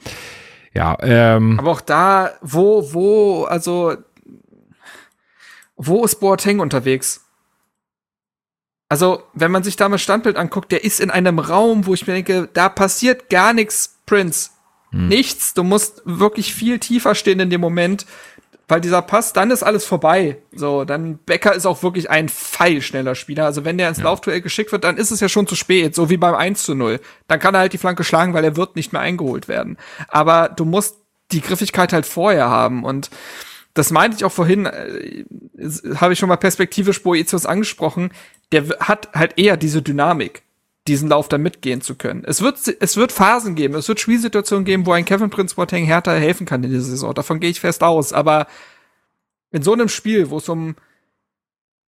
ja. 0.74 0.98
Ähm, 1.02 1.60
aber 1.60 1.72
auch 1.72 1.82
da, 1.82 2.32
wo, 2.42 2.94
wo, 2.94 3.44
also 3.44 3.96
wo 5.78 6.04
ist 6.04 6.20
Boateng 6.20 6.60
unterwegs? 6.60 7.22
Also, 8.88 9.24
wenn 9.34 9.52
man 9.52 9.64
sich 9.64 9.76
da 9.76 9.90
mal 9.90 9.98
Standbild 9.98 10.38
anguckt, 10.38 10.72
der 10.72 10.84
ist 10.84 11.00
in 11.00 11.10
einem 11.10 11.40
Raum, 11.40 11.86
wo 11.86 11.94
ich 11.94 12.06
mir 12.08 12.14
denke, 12.14 12.50
da 12.54 12.70
passiert 12.70 13.30
gar 13.30 13.52
nichts, 13.52 14.00
Prince. 14.06 14.52
Hm. 14.92 15.08
Nichts. 15.08 15.54
Du 15.54 15.64
musst 15.64 16.02
wirklich 16.06 16.54
viel 16.54 16.80
tiefer 16.80 17.16
stehen 17.16 17.40
in 17.40 17.50
dem 17.50 17.62
Moment, 17.62 18.06
weil 18.68 18.82
dieser 18.82 19.02
Pass, 19.02 19.34
dann 19.34 19.52
ist 19.52 19.64
alles 19.64 19.86
vorbei. 19.86 20.38
So, 20.54 20.86
dann 20.86 21.20
Becker 21.20 21.54
ist 21.54 21.66
auch 21.66 21.84
wirklich 21.84 22.10
ein 22.10 22.30
feilschneller 22.30 23.16
Spieler. 23.16 23.46
Also 23.46 23.64
wenn 23.64 23.78
der 23.78 23.90
ins 23.90 24.00
ja. 24.00 24.06
Laufduell 24.06 24.42
geschickt 24.42 24.72
wird, 24.72 24.84
dann 24.84 24.98
ist 24.98 25.12
es 25.12 25.20
ja 25.20 25.30
schon 25.30 25.48
zu 25.48 25.56
spät, 25.56 25.94
so 25.94 26.10
wie 26.10 26.18
beim 26.18 26.36
1 26.36 26.64
zu 26.64 26.74
0. 26.74 27.00
Dann 27.28 27.40
kann 27.40 27.54
er 27.54 27.60
halt 27.62 27.74
die 27.74 27.78
Flanke 27.78 28.04
schlagen, 28.04 28.34
weil 28.34 28.44
er 28.44 28.58
wird 28.58 28.76
nicht 28.76 28.92
mehr 28.92 29.02
eingeholt 29.02 29.48
werden. 29.48 29.78
Aber 30.08 30.50
du 30.50 30.66
musst 30.66 30.98
die 31.32 31.42
Griffigkeit 31.42 31.94
halt 31.94 32.06
vorher 32.06 32.50
haben 32.50 32.84
und 32.84 33.10
das 33.74 33.92
meinte 33.92 34.16
ich 34.18 34.26
auch 34.26 34.32
vorhin, 34.32 34.66
äh, 34.66 35.26
habe 35.96 36.14
ich 36.14 36.20
schon 36.20 36.30
mal 36.30 36.38
perspektivisch 36.38 37.04
Boetius 37.04 37.46
angesprochen, 37.46 38.12
der 38.52 38.64
hat 38.80 39.10
halt 39.14 39.38
eher 39.38 39.58
diese 39.58 39.82
Dynamik 39.82 40.44
diesen 40.88 41.10
Lauf 41.10 41.28
dann 41.28 41.42
mitgehen 41.42 41.82
zu 41.82 41.96
können. 41.96 42.24
Es 42.26 42.42
wird, 42.42 42.60
es 42.80 42.96
wird 42.96 43.12
Phasen 43.12 43.56
geben, 43.56 43.76
es 43.76 43.88
wird 43.88 44.00
Spielsituationen 44.00 44.66
geben, 44.66 44.86
wo 44.86 44.92
ein 44.92 45.06
Kevin 45.06 45.32
Prince 45.32 45.56
Boateng 45.56 45.86
härter 45.86 46.14
helfen 46.14 46.46
kann 46.46 46.64
in 46.64 46.70
dieser 46.70 46.84
Saison. 46.84 47.14
Davon 47.14 47.40
gehe 47.40 47.50
ich 47.50 47.60
fest 47.60 47.84
aus. 47.84 48.14
Aber 48.14 48.48
in 49.52 49.64
so 49.64 49.74
einem 49.74 49.90
Spiel, 49.90 50.30
wo 50.30 50.38
es 50.38 50.48
um 50.48 50.76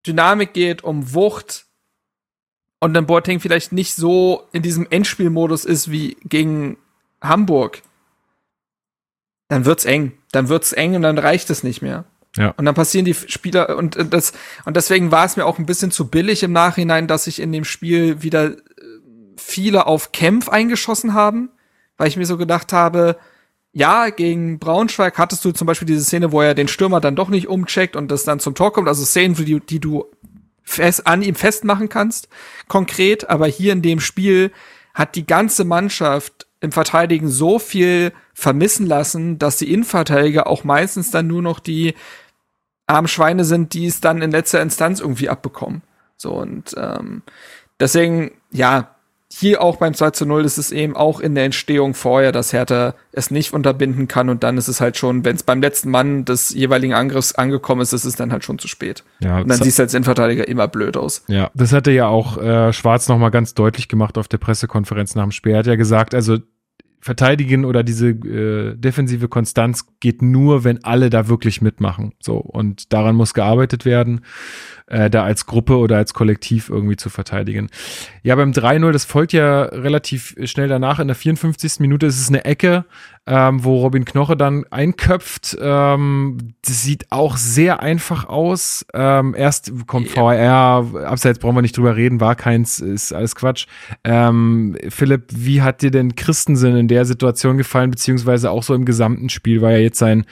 Dynamik 0.06 0.54
geht, 0.54 0.82
um 0.82 1.12
Wucht 1.12 1.66
und 2.80 2.94
dann 2.94 3.06
Boateng 3.06 3.40
vielleicht 3.40 3.72
nicht 3.72 3.94
so 3.94 4.48
in 4.52 4.62
diesem 4.62 4.86
Endspielmodus 4.88 5.64
ist 5.64 5.90
wie 5.90 6.16
gegen 6.22 6.78
Hamburg, 7.20 7.82
dann 9.48 9.64
wird's 9.64 9.84
eng. 9.84 10.12
Dann 10.32 10.48
wird's 10.48 10.72
eng 10.72 10.94
und 10.94 11.02
dann 11.02 11.18
reicht 11.18 11.50
es 11.50 11.62
nicht 11.62 11.82
mehr. 11.82 12.04
Ja. 12.36 12.50
Und 12.56 12.64
dann 12.64 12.74
passieren 12.74 13.04
die 13.04 13.14
Spieler 13.14 13.76
und 13.76 13.96
das 14.12 14.32
und 14.64 14.76
deswegen 14.76 15.10
war 15.10 15.24
es 15.24 15.36
mir 15.36 15.46
auch 15.46 15.58
ein 15.58 15.66
bisschen 15.66 15.90
zu 15.90 16.08
billig 16.08 16.42
im 16.42 16.52
Nachhinein, 16.52 17.06
dass 17.06 17.26
ich 17.26 17.40
in 17.40 17.50
dem 17.50 17.64
Spiel 17.64 18.22
wieder 18.22 18.56
viele 19.36 19.86
auf 19.86 20.12
Kempf 20.12 20.48
eingeschossen 20.48 21.14
haben, 21.14 21.50
weil 21.96 22.08
ich 22.08 22.16
mir 22.16 22.26
so 22.26 22.36
gedacht 22.36 22.72
habe, 22.72 23.16
ja, 23.72 24.08
gegen 24.08 24.58
Braunschweig 24.58 25.18
hattest 25.18 25.44
du 25.44 25.52
zum 25.52 25.66
Beispiel 25.66 25.86
diese 25.86 26.04
Szene, 26.04 26.32
wo 26.32 26.40
er 26.40 26.54
den 26.54 26.68
Stürmer 26.68 27.00
dann 27.00 27.16
doch 27.16 27.28
nicht 27.28 27.48
umcheckt 27.48 27.94
und 27.94 28.10
das 28.10 28.24
dann 28.24 28.40
zum 28.40 28.54
Tor 28.54 28.72
kommt, 28.72 28.88
also 28.88 29.04
Szenen, 29.04 29.34
die, 29.34 29.60
die 29.60 29.80
du 29.80 30.06
fest, 30.62 31.06
an 31.06 31.22
ihm 31.22 31.34
festmachen 31.34 31.88
kannst, 31.88 32.28
konkret, 32.68 33.28
aber 33.28 33.46
hier 33.46 33.72
in 33.72 33.82
dem 33.82 34.00
Spiel 34.00 34.50
hat 34.94 35.14
die 35.14 35.26
ganze 35.26 35.64
Mannschaft 35.64 36.46
im 36.60 36.72
Verteidigen 36.72 37.28
so 37.28 37.58
viel 37.58 38.12
vermissen 38.32 38.86
lassen, 38.86 39.38
dass 39.38 39.58
die 39.58 39.70
Innenverteidiger 39.72 40.46
auch 40.46 40.64
meistens 40.64 41.10
dann 41.10 41.26
nur 41.26 41.42
noch 41.42 41.60
die 41.60 41.94
armen 42.86 43.08
Schweine 43.08 43.44
sind, 43.44 43.74
die 43.74 43.86
es 43.86 44.00
dann 44.00 44.22
in 44.22 44.30
letzter 44.30 44.62
Instanz 44.62 45.00
irgendwie 45.00 45.28
abbekommen. 45.28 45.82
So 46.16 46.32
und 46.32 46.74
ähm, 46.78 47.22
deswegen, 47.78 48.32
ja, 48.50 48.95
hier 49.32 49.60
auch 49.60 49.76
beim 49.76 49.92
2 49.92 50.10
zu 50.10 50.24
0 50.26 50.44
ist 50.44 50.56
es 50.56 50.70
eben 50.70 50.96
auch 50.96 51.20
in 51.20 51.34
der 51.34 51.44
Entstehung 51.44 51.94
vorher, 51.94 52.30
dass 52.30 52.52
Hertha 52.52 52.94
es 53.12 53.30
nicht 53.30 53.52
unterbinden 53.52 54.06
kann 54.06 54.28
und 54.28 54.44
dann 54.44 54.56
ist 54.56 54.68
es 54.68 54.80
halt 54.80 54.96
schon, 54.96 55.24
wenn 55.24 55.34
es 55.34 55.42
beim 55.42 55.60
letzten 55.60 55.90
Mann 55.90 56.24
des 56.24 56.50
jeweiligen 56.50 56.94
Angriffs 56.94 57.34
angekommen 57.34 57.80
ist, 57.80 57.92
ist 57.92 58.04
es 58.04 58.14
dann 58.14 58.30
halt 58.30 58.44
schon 58.44 58.58
zu 58.58 58.68
spät. 58.68 59.02
Ja, 59.18 59.40
und 59.40 59.48
dann 59.48 59.60
siehst 59.60 59.78
du 59.78 59.82
als 59.82 59.94
Innenverteidiger 59.94 60.46
immer 60.46 60.68
blöd 60.68 60.96
aus. 60.96 61.24
Ja, 61.26 61.50
das 61.54 61.72
hatte 61.72 61.90
ja 61.90 62.06
auch 62.06 62.38
äh, 62.38 62.72
Schwarz 62.72 63.08
nochmal 63.08 63.32
ganz 63.32 63.54
deutlich 63.54 63.88
gemacht 63.88 64.16
auf 64.16 64.28
der 64.28 64.38
Pressekonferenz 64.38 65.16
nach 65.16 65.24
dem 65.24 65.32
Spiel. 65.32 65.52
Er 65.52 65.58
hat 65.58 65.66
ja 65.66 65.76
gesagt, 65.76 66.14
also 66.14 66.38
verteidigen 67.00 67.64
oder 67.64 67.82
diese 67.82 68.08
äh, 68.08 68.76
defensive 68.76 69.28
Konstanz 69.28 69.86
geht 70.00 70.22
nur, 70.22 70.64
wenn 70.64 70.84
alle 70.84 71.10
da 71.10 71.28
wirklich 71.28 71.62
mitmachen. 71.62 72.14
So 72.20 72.36
und 72.36 72.92
daran 72.92 73.16
muss 73.16 73.34
gearbeitet 73.34 73.84
werden 73.84 74.22
äh, 74.86 75.10
da 75.10 75.24
als 75.24 75.46
Gruppe 75.46 75.78
oder 75.78 75.96
als 75.96 76.14
Kollektiv 76.14 76.68
irgendwie 76.68 76.96
zu 76.96 77.10
verteidigen. 77.10 77.68
Ja, 78.22 78.34
beim 78.36 78.52
3-0, 78.52 78.92
das 78.92 79.04
folgt 79.04 79.32
ja 79.32 79.62
relativ 79.64 80.34
schnell 80.44 80.68
danach. 80.68 81.00
In 81.00 81.08
der 81.08 81.16
54. 81.16 81.80
Minute 81.80 82.06
ist 82.06 82.20
es 82.20 82.28
eine 82.28 82.44
Ecke, 82.44 82.84
ähm, 83.26 83.64
wo 83.64 83.80
Robin 83.80 84.04
Knoche 84.04 84.36
dann 84.36 84.64
einköpft. 84.70 85.56
Ähm, 85.60 86.54
das 86.64 86.82
sieht 86.82 87.06
auch 87.10 87.36
sehr 87.36 87.80
einfach 87.80 88.28
aus. 88.28 88.86
Ähm, 88.94 89.34
erst 89.36 89.72
kommt 89.86 90.14
ja. 90.14 90.14
VR, 90.14 91.06
abseits 91.06 91.38
brauchen 91.38 91.56
wir 91.56 91.62
nicht 91.62 91.76
drüber 91.76 91.96
reden, 91.96 92.20
war 92.20 92.36
keins, 92.36 92.80
ist 92.80 93.12
alles 93.12 93.34
Quatsch. 93.34 93.66
Ähm, 94.04 94.76
Philipp, 94.88 95.24
wie 95.34 95.62
hat 95.62 95.82
dir 95.82 95.90
denn 95.90 96.14
Christensen 96.14 96.76
in 96.76 96.88
der 96.88 97.04
Situation 97.04 97.58
gefallen, 97.58 97.90
beziehungsweise 97.90 98.50
auch 98.50 98.62
so 98.62 98.74
im 98.74 98.84
gesamten 98.84 99.28
Spiel? 99.28 99.60
War 99.60 99.72
ja 99.72 99.78
jetzt 99.78 99.98
sein, 99.98 100.24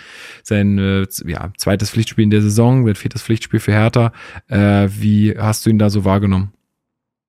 sein 0.43 0.79
äh, 0.79 1.07
ja, 1.27 1.53
zweites 1.59 1.91
Pflichtspiel 1.91 2.25
in 2.25 2.31
der 2.31 2.43
Saison, 2.43 2.87
wird 2.87 2.99
viertes 2.99 3.23
Pflichtspiel 3.23 3.61
für 3.61 3.73
Hertha. 3.73 4.13
Äh, 4.49 4.89
wie 4.91 5.37
hast 5.37 5.67
du 5.67 5.71
ihn 5.71 5.79
da 5.79 5.91
so 5.91 6.05
wahrgenommen? 6.05 6.54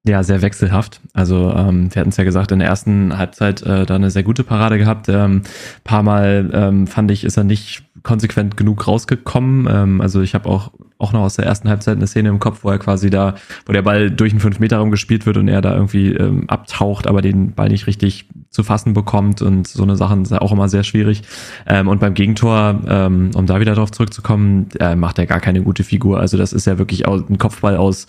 Ja, 0.08 0.22
sehr 0.22 0.44
wechselhaft. 0.44 1.02
Also 1.14 1.52
ähm, 1.52 1.94
wir 1.94 2.00
hatten 2.00 2.10
es 2.10 2.18
ja 2.18 2.24
gesagt, 2.24 2.52
in 2.52 2.60
der 2.60 2.68
ersten 2.68 3.18
Halbzeit 3.18 3.64
äh, 3.64 3.88
da 3.88 3.96
eine 3.96 4.12
sehr 4.12 4.22
gute 4.22 4.44
Parade 4.44 4.78
gehabt. 4.78 5.10
Ähm, 5.10 5.42
paar 5.84 6.04
Mal 6.04 6.52
ähm, 6.54 6.86
fand 6.86 7.10
ich, 7.10 7.24
ist 7.24 7.38
er 7.38 7.44
nicht 7.44 7.84
konsequent 8.04 8.56
genug 8.56 8.88
rausgekommen. 8.88 9.68
Ähm, 9.68 10.02
also 10.02 10.22
ich 10.22 10.36
habe 10.36 10.48
auch 10.48 10.72
auch 10.98 11.14
noch 11.14 11.22
aus 11.22 11.36
der 11.36 11.46
ersten 11.46 11.70
Halbzeit 11.70 11.98
eine 11.98 12.08
Szene 12.08 12.30
im 12.30 12.40
Kopf, 12.40 12.64
wo 12.64 12.70
er 12.70 12.80
quasi 12.80 13.10
da, 13.10 13.36
wo 13.66 13.74
der 13.74 13.82
Ball 13.82 14.10
durch 14.10 14.32
einen 14.32 14.42
5-Meter-Raum 14.42 14.92
gespielt 14.92 15.26
wird 15.26 15.38
und 15.38 15.48
er 15.48 15.62
da 15.62 15.74
irgendwie 15.74 16.14
ähm, 16.14 16.50
abtaucht, 16.50 17.08
aber 17.08 17.22
den 17.22 17.54
Ball 17.54 17.70
nicht 17.70 17.88
richtig 17.88 18.28
zu 18.50 18.64
fassen 18.64 18.94
bekommt 18.94 19.42
und 19.42 19.68
so 19.68 19.84
eine 19.84 19.98
Sachen 19.98 20.22
ist 20.22 20.32
ja 20.32 20.40
auch 20.40 20.54
immer 20.54 20.70
sehr 20.70 20.84
schwierig. 20.84 21.24
Ähm, 21.68 21.90
und 21.90 22.00
beim 22.00 22.14
Gegentor, 22.14 22.80
ähm, 22.88 23.32
um 23.36 23.46
da 23.46 23.60
wieder 23.60 23.76
drauf 23.76 23.92
zurückzukommen, 23.92 24.70
äh, 24.80 24.96
macht 24.96 25.20
er 25.20 25.26
gar 25.26 25.42
keine 25.42 25.62
gute 25.62 25.84
Figur. 25.84 26.22
Also 26.22 26.38
das 26.38 26.54
ist 26.54 26.66
ja 26.66 26.78
wirklich 26.78 27.06
ein 27.06 27.38
Kopfball 27.38 27.76
aus 27.76 28.08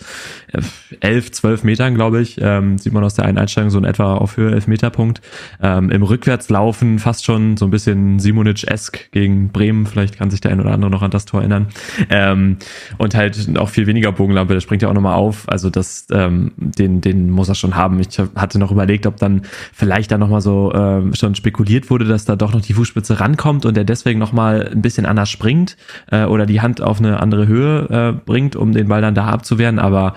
äh, 0.53 0.61
elf, 1.01 1.31
zwölf 1.31 1.63
Metern, 1.63 1.95
glaube 1.95 2.21
ich. 2.21 2.39
Ähm, 2.41 2.77
sieht 2.77 2.93
man 2.93 3.03
aus 3.03 3.15
der 3.15 3.25
einen 3.25 3.37
Einstellung 3.37 3.69
so 3.69 3.77
in 3.77 3.83
etwa 3.83 4.15
auf 4.15 4.37
Höhe 4.37 4.53
elf 4.53 4.67
Meter 4.67 4.89
Punkt. 4.89 5.21
Ähm, 5.61 5.91
Im 5.91 6.03
Rückwärtslaufen 6.03 6.99
fast 6.99 7.25
schon 7.25 7.57
so 7.57 7.65
ein 7.65 7.71
bisschen 7.71 8.19
Simonic-esk 8.19 9.11
gegen 9.11 9.49
Bremen. 9.49 9.85
Vielleicht 9.85 10.17
kann 10.17 10.31
sich 10.31 10.39
der 10.39 10.51
ein 10.51 10.61
oder 10.61 10.71
andere 10.71 10.89
noch 10.89 11.01
an 11.01 11.11
das 11.11 11.25
Tor 11.25 11.41
erinnern. 11.41 11.67
Ähm, 12.09 12.57
und 12.97 13.15
halt 13.15 13.57
auch 13.57 13.69
viel 13.69 13.87
weniger 13.87 14.11
Bogenlampe, 14.11 14.53
der 14.53 14.61
springt 14.61 14.81
ja 14.81 14.89
auch 14.89 14.93
nochmal 14.93 15.15
auf. 15.15 15.47
Also 15.49 15.69
das, 15.69 16.07
ähm, 16.11 16.51
den, 16.57 17.01
den 17.01 17.29
muss 17.29 17.49
er 17.49 17.55
schon 17.55 17.75
haben. 17.75 17.99
Ich 17.99 18.19
hatte 18.35 18.59
noch 18.59 18.71
überlegt, 18.71 19.05
ob 19.05 19.17
dann 19.17 19.41
vielleicht 19.73 20.11
da 20.11 20.17
nochmal 20.17 20.41
so 20.41 20.73
ähm, 20.73 21.13
schon 21.13 21.35
spekuliert 21.35 21.89
wurde, 21.89 22.05
dass 22.05 22.25
da 22.25 22.35
doch 22.35 22.53
noch 22.53 22.61
die 22.61 22.73
Fußspitze 22.73 23.19
rankommt 23.19 23.65
und 23.65 23.77
er 23.77 23.83
deswegen 23.83 24.19
nochmal 24.19 24.69
ein 24.71 24.81
bisschen 24.81 25.05
anders 25.05 25.29
springt 25.29 25.77
äh, 26.11 26.25
oder 26.25 26.45
die 26.45 26.61
Hand 26.61 26.81
auf 26.81 26.99
eine 26.99 27.19
andere 27.19 27.47
Höhe 27.47 27.89
äh, 27.89 28.25
bringt, 28.25 28.55
um 28.55 28.71
den 28.71 28.87
Ball 28.87 29.01
dann 29.01 29.15
da 29.15 29.25
abzuwehren. 29.27 29.79
Aber 29.79 30.15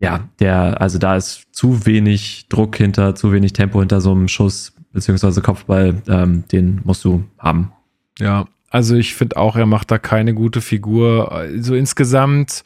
ja, 0.00 0.20
der, 0.40 0.80
also 0.80 0.98
da 0.98 1.16
ist 1.16 1.46
zu 1.52 1.86
wenig 1.86 2.46
Druck 2.48 2.76
hinter, 2.76 3.14
zu 3.14 3.32
wenig 3.32 3.52
Tempo 3.52 3.80
hinter 3.80 4.00
so 4.00 4.12
einem 4.12 4.28
Schuss 4.28 4.72
beziehungsweise 4.92 5.40
Kopfball, 5.42 6.02
ähm, 6.08 6.44
den 6.50 6.80
musst 6.84 7.04
du 7.04 7.24
haben. 7.38 7.72
Ja, 8.18 8.46
also 8.70 8.94
ich 8.94 9.16
finde 9.16 9.36
auch, 9.36 9.56
er 9.56 9.66
macht 9.66 9.90
da 9.90 9.98
keine 9.98 10.32
gute 10.32 10.60
Figur. 10.60 11.46
So 11.58 11.74
insgesamt, 11.74 12.62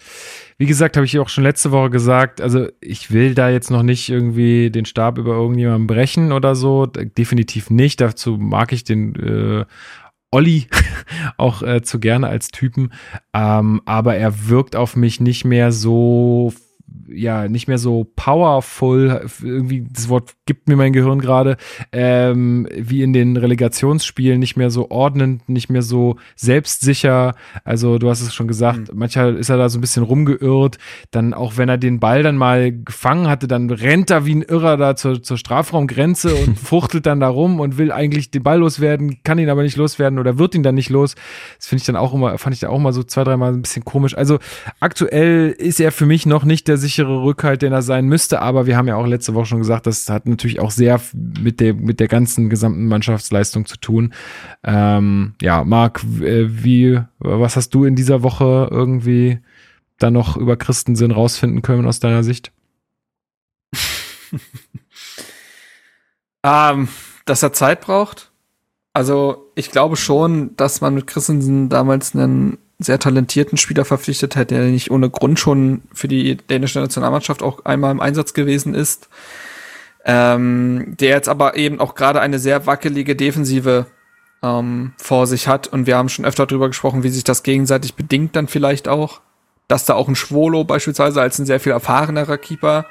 wie 0.58 0.66
gesagt, 0.66 0.96
habe 0.96 1.06
ich 1.06 1.18
auch 1.18 1.30
schon 1.30 1.44
letzte 1.44 1.72
Woche 1.72 1.88
gesagt, 1.88 2.42
also 2.42 2.68
ich 2.80 3.10
will 3.10 3.34
da 3.34 3.48
jetzt 3.48 3.70
noch 3.70 3.82
nicht 3.82 4.10
irgendwie 4.10 4.70
den 4.70 4.84
Stab 4.84 5.16
über 5.16 5.32
irgendjemanden 5.32 5.86
brechen 5.86 6.32
oder 6.32 6.54
so. 6.54 6.84
Definitiv 6.86 7.70
nicht. 7.70 8.02
Dazu 8.02 8.36
mag 8.36 8.72
ich 8.72 8.84
den 8.84 9.14
äh, 9.16 9.64
Olli 10.30 10.66
auch 11.38 11.62
äh, 11.62 11.80
zu 11.80 11.98
gerne 11.98 12.28
als 12.28 12.48
Typen. 12.48 12.92
Ähm, 13.32 13.80
aber 13.86 14.16
er 14.16 14.48
wirkt 14.48 14.76
auf 14.76 14.96
mich 14.96 15.20
nicht 15.20 15.46
mehr 15.46 15.72
so 15.72 16.52
ja 17.08 17.48
nicht 17.48 17.68
mehr 17.68 17.78
so 17.78 18.06
powerful, 18.16 19.26
irgendwie 19.42 19.86
das 19.90 20.08
Wort 20.08 20.34
gibt 20.46 20.68
mir 20.68 20.76
mein 20.76 20.92
Gehirn 20.92 21.20
gerade, 21.20 21.56
ähm, 21.92 22.68
wie 22.74 23.02
in 23.02 23.12
den 23.12 23.36
Relegationsspielen, 23.36 24.38
nicht 24.38 24.56
mehr 24.56 24.70
so 24.70 24.90
ordnend, 24.90 25.48
nicht 25.48 25.70
mehr 25.70 25.82
so 25.82 26.16
selbstsicher. 26.36 27.34
Also 27.64 27.98
du 27.98 28.10
hast 28.10 28.20
es 28.20 28.34
schon 28.34 28.48
gesagt, 28.48 28.92
mhm. 28.92 28.98
manchmal 28.98 29.36
ist 29.36 29.48
er 29.48 29.56
da 29.56 29.68
so 29.68 29.78
ein 29.78 29.80
bisschen 29.80 30.02
rumgeirrt. 30.02 30.78
Dann 31.10 31.34
auch 31.34 31.56
wenn 31.56 31.68
er 31.68 31.78
den 31.78 32.00
Ball 32.00 32.22
dann 32.22 32.36
mal 32.36 32.72
gefangen 32.72 33.28
hatte, 33.28 33.48
dann 33.48 33.70
rennt 33.70 34.10
er 34.10 34.26
wie 34.26 34.34
ein 34.34 34.42
Irrer 34.42 34.76
da 34.76 34.96
zur, 34.96 35.22
zur 35.22 35.38
Strafraumgrenze 35.38 36.34
und 36.34 36.58
fuchtelt 36.58 37.06
dann 37.06 37.20
da 37.20 37.28
rum 37.28 37.60
und 37.60 37.78
will 37.78 37.92
eigentlich 37.92 38.30
den 38.30 38.42
Ball 38.42 38.58
loswerden, 38.58 39.18
kann 39.24 39.38
ihn 39.38 39.50
aber 39.50 39.62
nicht 39.62 39.76
loswerden 39.76 40.18
oder 40.18 40.38
wird 40.38 40.54
ihn 40.54 40.62
dann 40.62 40.74
nicht 40.74 40.90
los. 40.90 41.14
Das 41.58 41.68
finde 41.68 41.80
ich 41.80 41.86
dann 41.86 41.96
auch 41.96 42.14
immer, 42.14 42.36
fand 42.38 42.54
ich 42.54 42.60
da 42.60 42.68
auch 42.68 42.78
mal 42.78 42.92
so 42.92 43.02
zwei, 43.02 43.24
dreimal 43.24 43.52
ein 43.52 43.62
bisschen 43.62 43.84
komisch. 43.84 44.16
Also 44.16 44.38
aktuell 44.80 45.50
ist 45.50 45.80
er 45.80 45.92
für 45.92 46.06
mich 46.06 46.26
noch 46.26 46.44
nicht 46.44 46.68
der 46.68 46.78
sichere 46.84 47.22
Rückhalt, 47.22 47.62
den 47.62 47.72
er 47.72 47.82
sein 47.82 48.06
müsste. 48.06 48.40
Aber 48.40 48.66
wir 48.66 48.76
haben 48.76 48.86
ja 48.86 48.96
auch 48.96 49.06
letzte 49.06 49.34
Woche 49.34 49.46
schon 49.46 49.58
gesagt, 49.58 49.86
das 49.86 50.08
hat 50.08 50.26
natürlich 50.26 50.60
auch 50.60 50.70
sehr 50.70 51.00
mit 51.14 51.60
der, 51.60 51.72
mit 51.74 51.98
der 51.98 52.08
ganzen 52.08 52.50
gesamten 52.50 52.86
Mannschaftsleistung 52.86 53.64
zu 53.66 53.78
tun. 53.78 54.12
Ähm, 54.62 55.34
ja, 55.40 55.64
Marc, 55.64 56.04
äh, 56.20 56.62
wie, 56.62 57.00
was 57.18 57.56
hast 57.56 57.70
du 57.70 57.84
in 57.84 57.96
dieser 57.96 58.22
Woche 58.22 58.68
irgendwie 58.70 59.40
da 59.98 60.10
noch 60.10 60.36
über 60.36 60.56
Christensen 60.56 61.10
rausfinden 61.10 61.62
können 61.62 61.86
aus 61.86 62.00
deiner 62.00 62.22
Sicht? 62.22 62.52
ähm, 66.44 66.88
dass 67.24 67.42
er 67.42 67.52
Zeit 67.52 67.80
braucht. 67.80 68.30
Also 68.92 69.50
ich 69.54 69.70
glaube 69.70 69.96
schon, 69.96 70.54
dass 70.56 70.80
man 70.80 70.94
mit 70.94 71.06
Christensen 71.06 71.68
damals 71.68 72.14
einen 72.14 72.58
sehr 72.78 72.98
talentierten 72.98 73.56
Spieler 73.56 73.84
verpflichtet 73.84 74.36
hat, 74.36 74.50
der 74.50 74.64
nicht 74.64 74.90
ohne 74.90 75.10
Grund 75.10 75.38
schon 75.38 75.82
für 75.92 76.08
die 76.08 76.36
dänische 76.36 76.80
Nationalmannschaft 76.80 77.42
auch 77.42 77.64
einmal 77.64 77.92
im 77.92 78.00
Einsatz 78.00 78.34
gewesen 78.34 78.74
ist. 78.74 79.08
Ähm, 80.04 80.96
der 81.00 81.10
jetzt 81.10 81.28
aber 81.28 81.56
eben 81.56 81.80
auch 81.80 81.94
gerade 81.94 82.20
eine 82.20 82.38
sehr 82.38 82.66
wackelige 82.66 83.16
Defensive 83.16 83.86
ähm, 84.42 84.92
vor 84.98 85.26
sich 85.26 85.48
hat. 85.48 85.66
Und 85.68 85.86
wir 85.86 85.96
haben 85.96 86.10
schon 86.10 86.26
öfter 86.26 86.46
darüber 86.46 86.68
gesprochen, 86.68 87.02
wie 87.02 87.08
sich 87.08 87.24
das 87.24 87.42
gegenseitig 87.42 87.94
bedingt 87.94 88.36
dann 88.36 88.48
vielleicht 88.48 88.86
auch. 88.88 89.20
Dass 89.66 89.86
da 89.86 89.94
auch 89.94 90.08
ein 90.08 90.16
Schwolo 90.16 90.64
beispielsweise 90.64 91.22
als 91.22 91.38
ein 91.38 91.46
sehr 91.46 91.60
viel 91.60 91.72
erfahrenerer 91.72 92.36
Keeper 92.36 92.84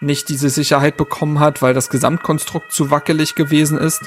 nicht 0.00 0.28
diese 0.28 0.50
Sicherheit 0.50 0.96
bekommen 0.96 1.40
hat, 1.40 1.62
weil 1.62 1.74
das 1.74 1.88
Gesamtkonstrukt 1.88 2.70
zu 2.70 2.90
wackelig 2.90 3.34
gewesen 3.34 3.78
ist. 3.78 4.02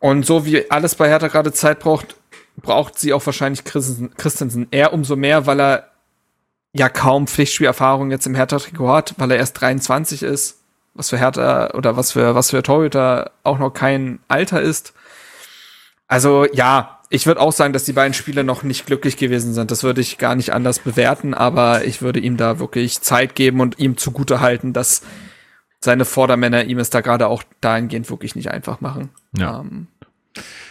Und 0.00 0.26
so 0.26 0.46
wie 0.46 0.70
alles 0.70 0.94
bei 0.94 1.08
Hertha 1.08 1.28
gerade 1.28 1.52
Zeit 1.52 1.78
braucht, 1.78 2.16
braucht 2.56 2.98
sie 2.98 3.12
auch 3.12 3.24
wahrscheinlich 3.24 3.64
Christensen. 3.64 4.68
Eher 4.70 4.92
umso 4.92 5.16
mehr, 5.16 5.46
weil 5.46 5.60
er 5.60 5.90
ja 6.72 6.88
kaum 6.88 7.26
Pflichtspielerfahrung 7.26 8.10
jetzt 8.10 8.26
im 8.26 8.34
Hertha-Trikot 8.34 8.88
hat, 8.88 9.14
weil 9.18 9.30
er 9.30 9.38
erst 9.38 9.60
23 9.60 10.22
ist, 10.22 10.58
was 10.94 11.10
für 11.10 11.18
Hertha 11.18 11.70
oder 11.74 11.96
was 11.96 12.12
für, 12.12 12.34
was 12.34 12.50
für 12.50 12.62
Torhüter 12.62 13.30
auch 13.42 13.58
noch 13.58 13.70
kein 13.70 14.18
Alter 14.28 14.60
ist. 14.60 14.92
Also 16.08 16.46
ja, 16.52 17.00
ich 17.10 17.26
würde 17.26 17.40
auch 17.40 17.52
sagen, 17.52 17.72
dass 17.72 17.84
die 17.84 17.92
beiden 17.92 18.14
Spiele 18.14 18.44
noch 18.44 18.62
nicht 18.62 18.86
glücklich 18.86 19.16
gewesen 19.16 19.54
sind. 19.54 19.70
Das 19.70 19.84
würde 19.84 20.00
ich 20.00 20.18
gar 20.18 20.34
nicht 20.34 20.52
anders 20.52 20.80
bewerten, 20.80 21.32
aber 21.32 21.84
ich 21.84 22.02
würde 22.02 22.20
ihm 22.20 22.36
da 22.36 22.58
wirklich 22.58 23.00
Zeit 23.00 23.34
geben 23.34 23.60
und 23.60 23.78
ihm 23.78 23.96
zugute 23.96 24.40
halten, 24.40 24.72
dass 24.72 25.02
seine 25.80 26.04
Vordermänner 26.04 26.64
ihm 26.64 26.78
es 26.78 26.90
da 26.90 27.02
gerade 27.02 27.28
auch 27.28 27.42
dahingehend 27.60 28.10
wirklich 28.10 28.34
nicht 28.34 28.50
einfach 28.50 28.80
machen. 28.80 29.10
Ja. 29.36 29.60
Ähm, 29.60 29.86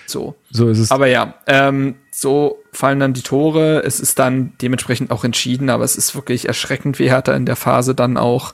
so. 0.05 0.35
So 0.51 0.69
ist 0.69 0.79
es. 0.79 0.91
Aber 0.91 1.07
ja, 1.07 1.35
ähm, 1.47 1.95
so 2.11 2.61
fallen 2.71 2.99
dann 2.99 3.13
die 3.13 3.21
Tore. 3.21 3.83
Es 3.83 3.99
ist 3.99 4.19
dann 4.19 4.53
dementsprechend 4.61 5.11
auch 5.11 5.23
entschieden, 5.23 5.69
aber 5.69 5.83
es 5.83 5.95
ist 5.95 6.15
wirklich 6.15 6.47
erschreckend, 6.47 6.99
wie 6.99 7.09
Hertha 7.09 7.33
in 7.33 7.45
der 7.45 7.55
Phase 7.55 7.95
dann 7.95 8.17
auch 8.17 8.53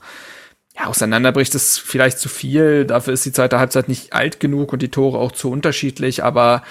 ja, 0.76 0.88
auseinanderbricht. 0.88 1.54
Es 1.56 1.78
vielleicht 1.78 2.20
zu 2.20 2.30
viel. 2.30 2.86
Dafür 2.86 3.14
ist 3.14 3.26
die 3.26 3.34
zweite 3.34 3.60
Halbzeit 3.60 3.88
nicht 3.88 4.14
alt 4.14 4.40
genug 4.40 4.74
und 4.74 4.82
die 4.82 4.92
Tore 4.92 5.18
auch 5.18 5.32
zu 5.32 5.52
unterschiedlich. 5.52 6.24
Aber 6.24 6.64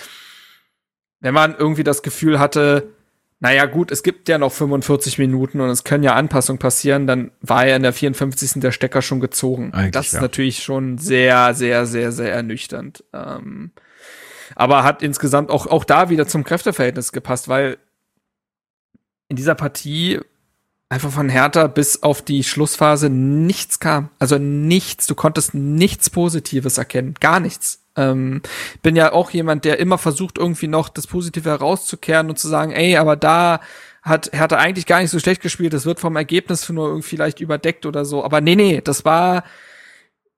wenn 1.20 1.34
man 1.34 1.56
irgendwie 1.56 1.84
das 1.84 2.02
Gefühl 2.02 2.38
hatte, 2.38 2.88
naja, 3.40 3.66
gut, 3.66 3.92
es 3.92 4.02
gibt 4.02 4.28
ja 4.28 4.36
noch 4.38 4.52
45 4.52 5.18
Minuten 5.18 5.60
und 5.60 5.70
es 5.70 5.84
können 5.84 6.02
ja 6.02 6.14
Anpassungen 6.14 6.58
passieren, 6.58 7.06
dann 7.06 7.30
war 7.40 7.66
ja 7.66 7.76
in 7.76 7.82
der 7.82 7.92
54. 7.92 8.60
der 8.60 8.72
Stecker 8.72 9.00
schon 9.00 9.20
gezogen. 9.20 9.72
Eigentlich, 9.72 9.92
das 9.92 10.06
ist 10.08 10.14
ja. 10.14 10.20
natürlich 10.20 10.62
schon 10.62 10.98
sehr, 10.98 11.54
sehr, 11.54 11.86
sehr, 11.86 12.10
sehr 12.10 12.32
ernüchternd. 12.32 13.04
Ähm, 13.12 13.70
aber 14.54 14.84
hat 14.84 15.02
insgesamt 15.02 15.50
auch, 15.50 15.66
auch 15.66 15.84
da 15.84 16.10
wieder 16.10 16.26
zum 16.26 16.44
Kräfteverhältnis 16.44 17.12
gepasst, 17.12 17.48
weil 17.48 17.78
in 19.28 19.36
dieser 19.36 19.54
Partie 19.54 20.20
einfach 20.88 21.10
von 21.10 21.28
Hertha 21.28 21.66
bis 21.66 22.02
auf 22.02 22.22
die 22.22 22.44
Schlussphase 22.44 23.10
nichts 23.10 23.78
kam. 23.78 24.08
Also 24.18 24.38
nichts. 24.38 25.06
Du 25.06 25.14
konntest 25.14 25.54
nichts 25.54 26.10
Positives 26.10 26.78
erkennen. 26.78 27.14
Gar 27.20 27.40
nichts. 27.40 27.84
Ähm, 27.96 28.42
bin 28.82 28.96
ja 28.96 29.12
auch 29.12 29.30
jemand, 29.30 29.64
der 29.64 29.78
immer 29.80 29.98
versucht, 29.98 30.38
irgendwie 30.38 30.68
noch 30.68 30.88
das 30.88 31.06
Positive 31.06 31.48
herauszukehren 31.48 32.30
und 32.30 32.38
zu 32.38 32.48
sagen, 32.48 32.72
ey, 32.72 32.96
aber 32.96 33.16
da 33.16 33.60
hat 34.02 34.30
Hertha 34.32 34.56
eigentlich 34.56 34.86
gar 34.86 35.00
nicht 35.00 35.10
so 35.10 35.18
schlecht 35.18 35.42
gespielt. 35.42 35.74
Das 35.74 35.84
wird 35.84 36.00
vom 36.00 36.16
Ergebnis 36.16 36.68
nur 36.68 36.88
irgendwie 36.88 37.08
vielleicht 37.08 37.40
überdeckt 37.40 37.84
oder 37.84 38.04
so. 38.04 38.24
Aber 38.24 38.40
nee, 38.40 38.56
nee, 38.56 38.80
das 38.80 39.04
war 39.04 39.44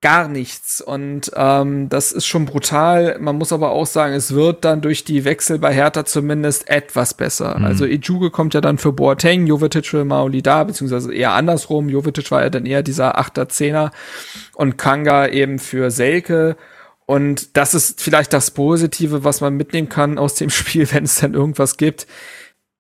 gar 0.03 0.29
nichts. 0.29 0.81
Und 0.81 1.31
ähm, 1.35 1.89
das 1.89 2.13
ist 2.13 2.27
schon 2.27 2.47
brutal. 2.47 3.19
Man 3.21 3.37
muss 3.37 3.53
aber 3.53 3.71
auch 3.71 3.87
sagen, 3.87 4.15
es 4.15 4.35
wird 4.35 4.65
dann 4.65 4.81
durch 4.81 5.05
die 5.05 5.25
Wechsel 5.25 5.59
bei 5.59 5.75
Hertha 5.75 6.05
zumindest 6.05 6.69
etwas 6.71 7.15
besser. 7.15 7.59
Mhm. 7.59 7.65
Also 7.67 7.85
Ijuge 7.85 8.31
kommt 8.31 8.55
ja 8.55 8.61
dann 8.61 8.79
für 8.79 8.93
Boateng, 8.93 9.47
Jovetic 9.47 9.87
für 9.87 10.05
Mauli 10.05 10.43
da, 10.43 10.65
beziehungsweise 10.65 11.13
eher 11.13 11.33
andersrum. 11.33 11.89
Jovetic 11.89 12.31
war 12.31 12.43
ja 12.43 12.51
dann 12.51 12.65
eher 12.65 12.83
dieser 12.83 13.19
Achter, 13.19 13.49
Zehner 13.49 13.91
und 14.55 14.79
Kanga 14.79 15.27
eben 15.27 15.59
für 15.59 15.91
Selke. 15.91 16.57
Und 17.05 17.57
das 17.57 17.75
ist 17.75 18.01
vielleicht 18.01 18.33
das 18.33 18.53
Positive, 18.53 19.25
was 19.25 19.41
man 19.41 19.57
mitnehmen 19.57 19.89
kann 19.89 20.17
aus 20.17 20.35
dem 20.35 20.51
Spiel, 20.51 20.91
wenn 20.93 21.05
es 21.05 21.17
dann 21.17 21.35
irgendwas 21.35 21.77
gibt. 21.77 22.07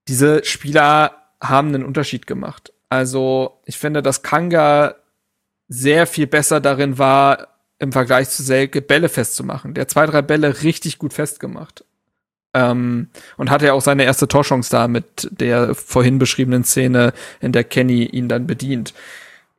Diese 0.08 0.42
Spieler 0.44 1.16
haben 1.42 1.68
einen 1.68 1.84
Unterschied 1.84 2.26
gemacht. 2.26 2.72
Also 2.88 3.60
ich 3.66 3.78
finde, 3.78 4.02
dass 4.02 4.22
Kanga 4.22 4.94
sehr 5.70 6.06
viel 6.08 6.26
besser 6.26 6.60
darin 6.60 6.98
war, 6.98 7.48
im 7.78 7.92
Vergleich 7.92 8.28
zu 8.28 8.42
Selke 8.42 8.82
Bälle 8.82 9.08
festzumachen. 9.08 9.72
Der 9.72 9.88
zwei, 9.88 10.04
drei 10.04 10.20
Bälle 10.20 10.62
richtig 10.62 10.98
gut 10.98 11.14
festgemacht. 11.14 11.84
Ähm, 12.52 13.08
und 13.36 13.50
hatte 13.50 13.66
ja 13.66 13.72
auch 13.72 13.80
seine 13.80 14.02
erste 14.02 14.26
Torchance 14.26 14.68
da 14.68 14.88
mit 14.88 15.28
der 15.30 15.76
vorhin 15.76 16.18
beschriebenen 16.18 16.64
Szene, 16.64 17.12
in 17.40 17.52
der 17.52 17.62
Kenny 17.62 18.04
ihn 18.04 18.28
dann 18.28 18.48
bedient. 18.48 18.92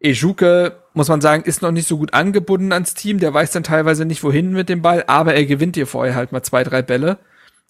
Ejuke, 0.02 0.76
muss 0.94 1.08
man 1.08 1.22
sagen, 1.22 1.44
ist 1.44 1.62
noch 1.62 1.72
nicht 1.72 1.88
so 1.88 1.98
gut 1.98 2.14
angebunden 2.14 2.74
ans 2.74 2.94
Team. 2.94 3.20
Der 3.20 3.34
weiß 3.34 3.52
dann 3.52 3.64
teilweise 3.64 4.04
nicht, 4.04 4.22
wohin 4.22 4.52
mit 4.52 4.68
dem 4.68 4.82
Ball, 4.82 5.06
aber 5.08 5.34
er 5.34 5.46
gewinnt 5.46 5.78
dir 5.78 5.88
vorher 5.88 6.16
halt 6.16 6.34
mal 6.34 6.44
zwei, 6.44 6.66
drei 6.66 6.82
Bälle. 6.82 7.18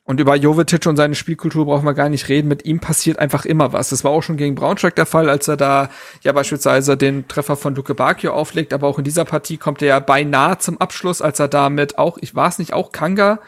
Und 0.04 0.20
über 0.20 0.36
Jovetic 0.36 0.88
und 0.88 0.98
seine 0.98 1.14
Spielkultur 1.14 1.66
brauchen 1.66 1.86
wir 1.86 1.94
gar 1.94 2.10
nicht 2.10 2.28
reden. 2.28 2.48
Mit 2.48 2.66
ihm 2.66 2.80
passiert 2.80 3.20
einfach 3.20 3.46
immer 3.46 3.72
was. 3.72 3.90
Das 3.90 4.04
war 4.04 4.12
auch 4.12 4.24
schon 4.24 4.36
gegen 4.36 4.56
Braunschweig 4.56 4.96
der 4.96 5.06
Fall, 5.06 5.30
als 5.30 5.48
er 5.48 5.58
da 5.58 5.90
ja 6.22 6.32
beispielsweise 6.32 6.98
den 6.98 7.28
Treffer 7.28 7.56
von 7.56 7.76
Luke 7.76 7.94
Bakio 7.94 8.34
auflegt. 8.34 8.74
Aber 8.74 8.88
auch 8.88 8.98
in 8.98 9.04
dieser 9.04 9.26
Partie 9.26 9.58
kommt 9.58 9.82
er 9.82 9.88
ja 9.88 10.00
beinahe 10.00 10.58
zum 10.58 10.82
Abschluss, 10.82 11.22
als 11.22 11.40
er 11.40 11.48
damit 11.48 12.00
auch, 12.00 12.18
ich 12.20 12.34
war 12.34 12.50
es 12.50 12.58
nicht, 12.58 12.74
auch 12.74 12.92
Kanga, 12.92 13.40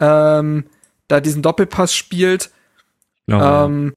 ähm, 0.00 0.64
da 1.08 1.20
diesen 1.20 1.42
Doppelpass 1.42 1.94
spielt. 1.94 2.50
Ja, 3.26 3.66
ähm, 3.66 3.94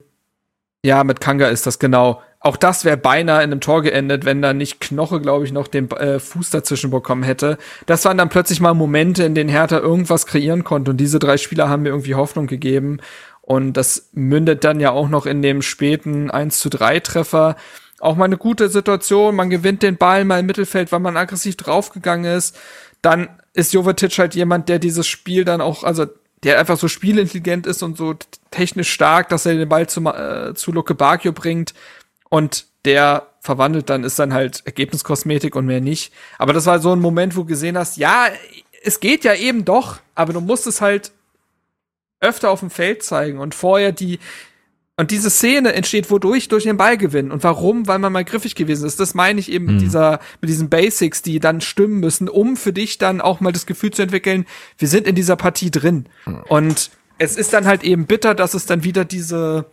ja, 0.84 1.04
mit 1.04 1.22
Kanga 1.22 1.48
ist 1.48 1.66
das 1.66 1.80
genau 1.80 2.22
auch 2.46 2.58
das 2.58 2.86
wäre 2.86 2.96
beinahe 2.96 3.44
in 3.44 3.52
einem 3.52 3.60
Tor 3.60 3.82
geendet, 3.82 4.24
wenn 4.24 4.40
da 4.40 4.54
nicht 4.54 4.80
Knoche, 4.80 5.20
glaube 5.20 5.46
ich, 5.46 5.52
noch 5.52 5.68
den 5.68 5.90
äh, 5.90 6.20
Fuß 6.20 6.52
dazwischen 6.52 6.92
bekommen 6.92 7.24
hätte. 7.24 7.58
Das 7.88 8.06
waren 8.06 8.20
dann 8.20 8.30
plötzlich 8.30 8.62
mal 8.62 8.76
Momente, 8.76 9.24
in 9.24 9.34
denen 9.34 9.50
Hertha 9.50 9.80
irgendwas 9.80 10.28
kreieren 10.28 10.64
konnte 10.64 10.92
und 10.92 10.98
diese 10.98 11.18
drei 11.18 11.38
Spieler 11.38 11.70
haben 11.70 11.82
mir 11.82 11.90
irgendwie 11.90 12.14
Hoffnung 12.14 12.46
gegeben 12.46 13.00
Und 13.42 13.74
das 13.74 14.10
mündet 14.14 14.64
dann 14.64 14.80
ja 14.80 14.92
auch 14.92 15.10
noch 15.10 15.26
in 15.26 15.42
dem 15.42 15.64
späten 15.64 16.30
1 16.30 16.60
zu 16.60 16.70
3 16.70 17.00
Treffer. 17.00 17.56
Auch 18.00 18.16
mal 18.16 18.26
eine 18.26 18.38
gute 18.38 18.70
Situation, 18.70 19.36
man 19.36 19.50
gewinnt 19.50 19.82
den 19.82 19.98
Ball 19.98 20.24
mal 20.24 20.40
im 20.40 20.46
Mittelfeld, 20.46 20.92
weil 20.92 21.00
man 21.00 21.18
aggressiv 21.18 21.58
draufgegangen 21.58 22.32
ist. 22.32 22.56
Dann 23.02 23.30
ist 23.54 23.74
Jovetic 23.74 24.20
halt 24.20 24.36
jemand, 24.36 24.70
der 24.70 24.78
dieses 24.78 25.08
Spiel 25.08 25.46
dann 25.46 25.62
auch, 25.62 25.84
also 25.84 26.06
der 26.44 26.60
einfach 26.60 26.78
so 26.78 26.88
spielintelligent 26.88 27.66
ist 27.66 27.82
und 27.82 27.98
so 27.98 28.14
technisch 28.52 28.92
stark, 28.92 29.30
dass 29.30 29.48
er 29.48 29.56
den 29.56 29.68
Ball 29.68 29.90
zu, 29.90 30.02
äh, 30.02 30.54
zu 30.54 30.72
Luke 30.72 30.94
Bacchio 30.94 31.32
bringt 31.32 31.74
und 32.30 32.66
der 32.86 33.28
verwandelt 33.42 33.90
dann, 33.90 34.04
ist 34.04 34.20
dann 34.20 34.34
halt 34.34 34.64
Ergebniskosmetik 34.66 35.56
und 35.56 35.66
mehr 35.66 35.82
nicht. 35.82 36.14
Aber 36.38 36.54
das 36.54 36.66
war 36.66 36.80
so 36.80 36.92
ein 36.94 37.00
Moment, 37.00 37.36
wo 37.36 37.42
du 37.42 37.48
gesehen 37.48 37.78
hast, 37.78 37.98
ja, 37.98 38.28
es 38.84 39.00
geht 39.00 39.24
ja 39.24 39.34
eben 39.34 39.66
doch, 39.66 40.00
aber 40.14 40.34
du 40.34 40.42
musst 40.42 40.68
es 40.68 40.82
halt 40.82 41.12
öfter 42.20 42.50
auf 42.50 42.60
dem 42.60 42.70
Feld 42.70 43.04
zeigen 43.04 43.40
und 43.40 43.54
vorher 43.54 43.92
die, 43.92 44.20
und 44.98 45.12
diese 45.12 45.30
Szene 45.30 45.74
entsteht 45.74 46.10
wodurch? 46.10 46.48
Durch 46.48 46.64
den 46.64 46.78
Ballgewinn. 46.78 47.32
Und 47.32 47.44
warum? 47.44 47.86
Weil 47.86 48.00
man 48.00 48.14
mal 48.14 48.24
griffig 48.24 48.56
gewesen 48.56 48.88
ist. 48.88 48.98
Das 49.00 49.14
meine 49.14 49.42
ich 49.42 49.52
eben 49.52 49.66
mit 49.66 49.76
mhm. 49.76 49.80
dieser, 49.80 50.20
mit 50.40 50.50
diesen 50.50 50.70
Basics, 50.70 51.22
die 51.22 51.40
dann 51.40 51.60
stimmen 51.60 52.00
müssen, 52.00 52.30
um 52.30 52.56
für 52.56 52.72
dich 52.72 52.98
dann 52.98 53.20
auch 53.20 53.42
mal 53.42 53.52
das 53.52 53.66
Gefühl 53.66 53.92
zu 53.92 54.04
entwickeln, 54.04 54.46
wir 54.78 54.88
sind 54.88 55.06
in 55.06 55.16
dieser 55.16 55.36
Partie 55.36 55.70
drin. 55.70 56.06
Mhm. 56.26 56.44
Und 56.48 56.92
es 57.18 57.36
ist 57.36 57.52
dann 57.52 57.66
halt 57.66 57.84
eben 57.84 58.06
bitter, 58.06 58.36
dass 58.36 58.54
es 58.54 58.66
dann 58.66 58.86
wieder 58.86 59.04
diese, 59.04 59.66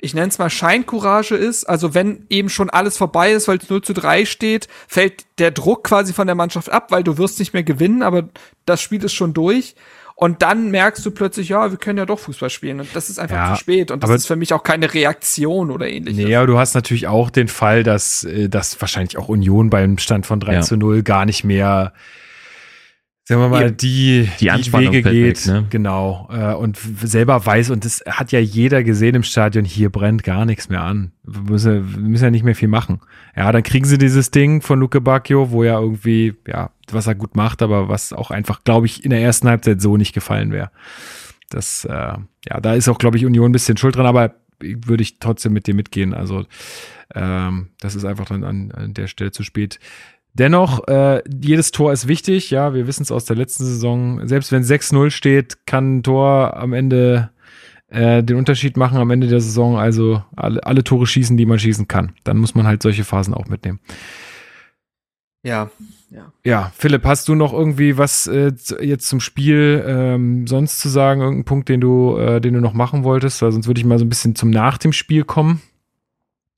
ich 0.00 0.14
nenne 0.14 0.28
es 0.28 0.38
mal 0.38 0.50
Scheincourage 0.50 1.34
ist. 1.34 1.64
Also 1.64 1.94
wenn 1.94 2.24
eben 2.28 2.48
schon 2.48 2.70
alles 2.70 2.96
vorbei 2.96 3.32
ist, 3.32 3.48
weil 3.48 3.58
es 3.58 3.68
0 3.68 3.82
zu 3.82 3.92
3 3.92 4.24
steht, 4.26 4.68
fällt 4.86 5.26
der 5.38 5.50
Druck 5.50 5.84
quasi 5.84 6.12
von 6.12 6.26
der 6.26 6.36
Mannschaft 6.36 6.70
ab, 6.70 6.90
weil 6.90 7.02
du 7.02 7.18
wirst 7.18 7.38
nicht 7.38 7.52
mehr 7.52 7.64
gewinnen, 7.64 8.02
aber 8.02 8.28
das 8.64 8.80
Spiel 8.80 9.02
ist 9.02 9.14
schon 9.14 9.34
durch. 9.34 9.74
Und 10.14 10.42
dann 10.42 10.72
merkst 10.72 11.06
du 11.06 11.12
plötzlich, 11.12 11.48
ja, 11.48 11.70
wir 11.70 11.78
können 11.78 11.96
ja 11.96 12.04
doch 12.04 12.18
Fußball 12.18 12.50
spielen. 12.50 12.80
Und 12.80 12.88
das 12.94 13.08
ist 13.08 13.20
einfach 13.20 13.36
ja, 13.36 13.54
zu 13.54 13.60
spät. 13.60 13.92
Und 13.92 14.02
das 14.02 14.10
ist 14.10 14.26
für 14.26 14.34
mich 14.34 14.52
auch 14.52 14.64
keine 14.64 14.92
Reaktion 14.92 15.70
oder 15.70 15.86
ähnliches. 15.86 16.24
Nee, 16.24 16.34
aber 16.34 16.48
du 16.48 16.58
hast 16.58 16.74
natürlich 16.74 17.06
auch 17.06 17.30
den 17.30 17.46
Fall, 17.46 17.84
dass, 17.84 18.24
äh, 18.24 18.48
dass 18.48 18.80
wahrscheinlich 18.80 19.16
auch 19.16 19.28
Union 19.28 19.70
beim 19.70 19.96
Stand 19.98 20.26
von 20.26 20.40
3 20.40 20.54
ja. 20.54 20.60
zu 20.62 20.76
0 20.76 21.04
gar 21.04 21.24
nicht 21.24 21.44
mehr 21.44 21.92
sagen 23.28 23.42
wir 23.42 23.48
mal, 23.50 23.70
die, 23.70 24.26
die, 24.40 24.46
die 24.48 24.72
Wege 24.72 25.02
geht, 25.02 25.46
weg, 25.46 25.54
ne? 25.54 25.66
genau, 25.68 26.30
äh, 26.32 26.54
und 26.54 26.78
selber 26.78 27.44
weiß, 27.44 27.68
und 27.68 27.84
das 27.84 28.02
hat 28.08 28.32
ja 28.32 28.38
jeder 28.38 28.82
gesehen 28.82 29.16
im 29.16 29.22
Stadion, 29.22 29.66
hier 29.66 29.90
brennt 29.90 30.24
gar 30.24 30.46
nichts 30.46 30.70
mehr 30.70 30.80
an. 30.80 31.12
Wir 31.24 31.42
müssen, 31.42 31.94
wir 31.94 32.08
müssen 32.08 32.24
ja 32.24 32.30
nicht 32.30 32.44
mehr 32.44 32.54
viel 32.54 32.68
machen. 32.68 33.00
Ja, 33.36 33.52
dann 33.52 33.62
kriegen 33.62 33.84
sie 33.84 33.98
dieses 33.98 34.30
Ding 34.30 34.62
von 34.62 34.80
Luke 34.80 35.02
Bacchio, 35.02 35.50
wo 35.50 35.62
ja 35.62 35.78
irgendwie, 35.78 36.36
ja, 36.46 36.70
was 36.90 37.06
er 37.06 37.14
gut 37.16 37.36
macht, 37.36 37.60
aber 37.60 37.90
was 37.90 38.14
auch 38.14 38.30
einfach, 38.30 38.64
glaube 38.64 38.86
ich, 38.86 39.04
in 39.04 39.10
der 39.10 39.20
ersten 39.20 39.46
Halbzeit 39.46 39.82
so 39.82 39.98
nicht 39.98 40.14
gefallen 40.14 40.50
wäre. 40.50 40.70
Das, 41.50 41.84
äh, 41.84 41.92
ja, 41.92 42.60
da 42.62 42.72
ist 42.72 42.88
auch, 42.88 42.98
glaube 42.98 43.18
ich, 43.18 43.26
Union 43.26 43.50
ein 43.50 43.52
bisschen 43.52 43.76
schuld 43.76 43.96
dran, 43.96 44.06
aber 44.06 44.36
würde 44.60 45.02
ich 45.02 45.18
trotzdem 45.18 45.52
mit 45.52 45.66
dir 45.66 45.74
mitgehen. 45.74 46.14
Also, 46.14 46.46
ähm, 47.14 47.68
das 47.78 47.94
ist 47.94 48.06
einfach 48.06 48.24
dann 48.24 48.42
an, 48.42 48.72
an 48.72 48.94
der 48.94 49.06
Stelle 49.06 49.32
zu 49.32 49.42
spät. 49.42 49.78
Dennoch, 50.38 50.86
äh, 50.86 51.22
jedes 51.28 51.72
Tor 51.72 51.92
ist 51.92 52.06
wichtig. 52.06 52.50
Ja, 52.50 52.72
wir 52.72 52.86
wissen 52.86 53.02
es 53.02 53.10
aus 53.10 53.24
der 53.24 53.36
letzten 53.36 53.64
Saison. 53.64 54.26
Selbst 54.26 54.52
wenn 54.52 54.62
6-0 54.62 55.10
steht, 55.10 55.66
kann 55.66 55.98
ein 55.98 56.02
Tor 56.04 56.56
am 56.56 56.72
Ende 56.72 57.30
äh, 57.88 58.22
den 58.22 58.36
Unterschied 58.36 58.76
machen 58.76 58.98
am 58.98 59.10
Ende 59.10 59.26
der 59.26 59.40
Saison. 59.40 59.76
Also 59.76 60.22
alle, 60.36 60.64
alle 60.64 60.84
Tore 60.84 61.06
schießen, 61.06 61.36
die 61.36 61.46
man 61.46 61.58
schießen 61.58 61.88
kann. 61.88 62.12
Dann 62.22 62.38
muss 62.38 62.54
man 62.54 62.66
halt 62.66 62.82
solche 62.82 63.04
Phasen 63.04 63.34
auch 63.34 63.46
mitnehmen. 63.46 63.80
Ja. 65.42 65.70
Ja. 66.10 66.32
ja, 66.42 66.72
Philipp, 66.74 67.04
hast 67.04 67.28
du 67.28 67.34
noch 67.34 67.52
irgendwie 67.52 67.98
was 67.98 68.26
äh, 68.26 68.52
jetzt 68.80 69.08
zum 69.08 69.20
Spiel 69.20 69.84
ähm, 69.86 70.46
sonst 70.46 70.78
zu 70.78 70.88
sagen? 70.88 71.20
Irgendeinen 71.20 71.44
Punkt, 71.44 71.68
den 71.68 71.82
du, 71.82 72.16
äh, 72.16 72.40
den 72.40 72.54
du 72.54 72.60
noch 72.60 72.72
machen 72.72 73.04
wolltest? 73.04 73.42
Weil 73.42 73.52
sonst 73.52 73.66
würde 73.66 73.78
ich 73.78 73.84
mal 73.84 73.98
so 73.98 74.06
ein 74.06 74.08
bisschen 74.08 74.34
zum 74.34 74.48
Nach 74.48 74.78
dem 74.78 74.94
Spiel 74.94 75.24
kommen. 75.24 75.60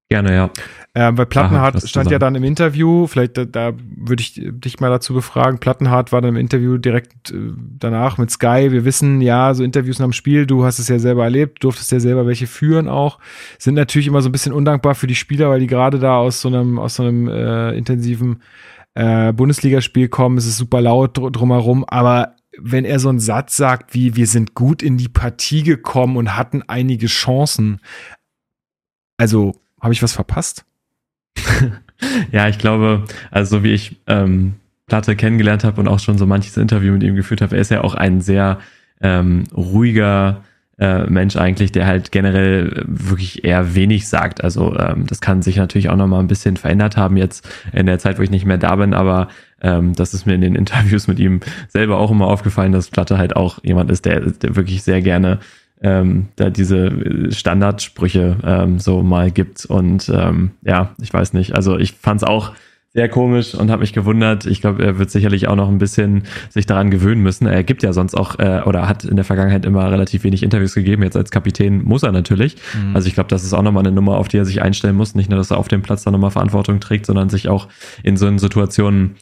Gerne, 0.09 0.35
ja. 0.35 0.51
Äh, 0.93 1.13
weil 1.15 1.27
Plattenhardt 1.27 1.89
stand 1.89 2.11
ja 2.11 2.19
dann 2.19 2.35
im 2.35 2.43
Interview, 2.43 3.07
vielleicht 3.07 3.37
da, 3.37 3.45
da 3.45 3.73
würde 3.97 4.23
ich 4.23 4.41
dich 4.45 4.81
mal 4.81 4.91
dazu 4.91 5.15
befragen. 5.15 5.61
Plattenhardt 5.61 6.11
war 6.11 6.21
dann 6.21 6.31
im 6.31 6.41
Interview 6.41 6.79
direkt 6.79 7.31
äh, 7.31 7.53
danach 7.79 8.19
mit 8.19 8.33
Sky. 8.33 8.73
Wir 8.73 8.85
wissen, 8.85 9.21
ja, 9.21 9.55
so 9.55 9.63
Interviews 9.63 10.01
nach 10.01 10.07
dem 10.07 10.13
Spiel, 10.13 10.47
du 10.47 10.65
hast 10.65 10.81
es 10.81 10.89
ja 10.89 10.99
selber 10.99 11.23
erlebt, 11.23 11.63
durftest 11.63 11.93
ja 11.93 12.01
selber 12.01 12.27
welche 12.27 12.49
führen 12.49 12.89
auch. 12.89 13.21
Sind 13.59 13.75
natürlich 13.75 14.09
immer 14.09 14.21
so 14.21 14.29
ein 14.29 14.33
bisschen 14.33 14.53
undankbar 14.53 14.97
für 14.97 15.07
die 15.07 15.15
Spieler, 15.15 15.49
weil 15.49 15.61
die 15.61 15.69
gerade 15.69 16.01
da 16.01 16.17
aus 16.17 16.41
so 16.41 16.49
einem, 16.49 16.81
aus 16.81 16.97
so 16.97 17.05
einem 17.05 17.29
äh, 17.29 17.71
intensiven 17.77 18.43
äh, 18.95 19.33
Bundesligaspiel 19.33 20.09
kommen. 20.09 20.39
Es 20.39 20.47
ist 20.47 20.57
super 20.57 20.81
laut 20.81 21.17
dr 21.17 21.31
drumherum, 21.31 21.85
aber 21.85 22.35
wenn 22.59 22.85
er 22.85 22.99
so 22.99 23.09
einen 23.09 23.21
Satz 23.21 23.57
sagt 23.57 23.95
wie, 23.95 24.17
wir 24.17 24.27
sind 24.27 24.55
gut 24.55 24.83
in 24.83 24.97
die 24.97 25.09
Partie 25.09 25.63
gekommen 25.63 26.17
und 26.17 26.37
hatten 26.37 26.65
einige 26.67 27.07
Chancen, 27.07 27.81
also 29.19 29.55
habe 29.81 29.93
ich 29.93 30.03
was 30.03 30.13
verpasst? 30.13 30.65
ja, 32.33 32.49
ich 32.49 32.59
glaube, 32.59 33.05
also 33.31 33.59
so 33.59 33.65
wie 33.65 33.73
ich 33.73 33.97
ähm, 34.07 34.55
Platte 34.87 35.17
kennengelernt 35.17 35.65
habe 35.65 35.81
und 35.81 35.89
auch 35.89 36.01
schon 36.01 36.19
so 36.19 36.27
manches 36.27 36.57
Interview 36.57 36.93
mit 36.93 37.03
ihm 37.03 37.15
geführt 37.15 37.43
habe, 37.43 37.55
er 37.55 37.63
ist 37.63 37.71
ja 37.71 37.83
auch 37.83 37.95
ein 37.95 38.21
sehr 38.21 38.59
ähm, 39.01 39.45
ruhiger 39.55 40.43
äh, 40.81 41.05
Mensch 41.11 41.37
eigentlich, 41.37 41.73
der 41.73 41.87
halt 41.87 42.11
generell 42.11 42.83
wirklich 42.87 43.45
eher 43.45 43.75
wenig 43.75 44.09
sagt. 44.09 44.43
Also 44.43 44.77
ähm, 44.79 45.07
das 45.07 45.21
kann 45.21 45.43
sich 45.43 45.57
natürlich 45.57 45.91
auch 45.91 45.97
nochmal 45.97 46.21
ein 46.21 46.27
bisschen 46.27 46.57
verändert 46.57 46.97
haben 46.97 47.17
jetzt 47.17 47.49
in 47.73 47.87
der 47.87 47.99
Zeit, 47.99 48.19
wo 48.19 48.23
ich 48.23 48.31
nicht 48.31 48.47
mehr 48.47 48.59
da 48.59 48.77
bin, 48.77 48.95
aber 48.95 49.29
ähm, 49.61 49.95
das 49.95 50.15
ist 50.15 50.27
mir 50.27 50.35
in 50.35 50.41
den 50.41 50.55
Interviews 50.57 51.07
mit 51.07 51.19
ihm 51.19 51.41
selber 51.69 51.99
auch 51.99 52.11
immer 52.11 52.29
aufgefallen, 52.29 52.73
dass 52.73 52.91
Platte 52.91 53.19
halt 53.19 53.37
auch 53.37 53.63
jemand 53.63 53.91
ist, 53.91 54.07
der, 54.07 54.21
der 54.21 54.57
wirklich 54.57 54.83
sehr 54.83 55.03
gerne 55.03 55.39
ähm, 55.83 56.29
da 56.37 56.51
diese 56.51 57.33
Standardsprüche 57.33 58.37
ähm, 58.45 58.79
so 58.79 59.03
mal 59.03 59.31
gibt. 59.31 59.65
Und 59.65 60.11
ähm, 60.15 60.53
ja, 60.63 60.95
ich 61.01 61.13
weiß 61.13 61.33
nicht. 61.33 61.55
Also 61.55 61.79
ich 61.79 61.93
fand 61.93 62.23
es 62.23 62.29
auch 62.29 62.53
sehr 62.93 63.09
komisch 63.09 63.55
und 63.55 63.71
habe 63.71 63.83
mich 63.83 63.93
gewundert. 63.93 64.47
Ich 64.47 64.61
glaube, 64.61 64.85
er 64.85 64.99
wird 64.99 65.13
sicherlich 65.13 65.47
auch 65.47 65.55
noch 65.55 65.69
ein 65.69 65.79
bisschen 65.79 66.25
sich 66.49 66.67
daran 66.67 66.91
gewöhnen 66.91 67.23
müssen. 67.23 67.47
Er 67.47 67.63
gibt 67.63 67.85
ja 67.85 67.93
sonst 67.93 68.17
auch 68.17 68.39
äh, 68.41 68.63
oder 68.65 68.89
hat 68.89 69.05
in 69.05 69.15
der 69.15 69.25
Vergangenheit 69.25 69.65
immer 69.65 69.91
relativ 69.93 70.25
wenig 70.25 70.43
Interviews 70.43 70.75
gegeben. 70.75 71.05
Jetzt 71.05 71.17
als 71.17 71.31
Kapitän 71.31 71.85
muss 71.85 72.03
er 72.03 72.11
natürlich. 72.11 72.57
Mhm. 72.75 72.97
Also 72.97 73.07
ich 73.07 73.15
glaube, 73.15 73.29
das 73.29 73.45
ist 73.45 73.53
auch 73.53 73.63
nochmal 73.63 73.85
eine 73.85 73.95
Nummer, 73.95 74.17
auf 74.17 74.27
die 74.27 74.39
er 74.39 74.45
sich 74.45 74.61
einstellen 74.61 74.97
muss. 74.97 75.15
Nicht 75.15 75.31
nur, 75.31 75.39
dass 75.39 75.53
er 75.53 75.59
auf 75.59 75.69
dem 75.69 75.83
Platz 75.83 76.03
da 76.03 76.11
nochmal 76.11 76.33
Verantwortung 76.33 76.81
trägt, 76.81 77.07
sondern 77.07 77.29
sich 77.29 77.49
auch 77.49 77.69
in 78.03 78.17
so 78.17 78.37
Situationen 78.39 79.17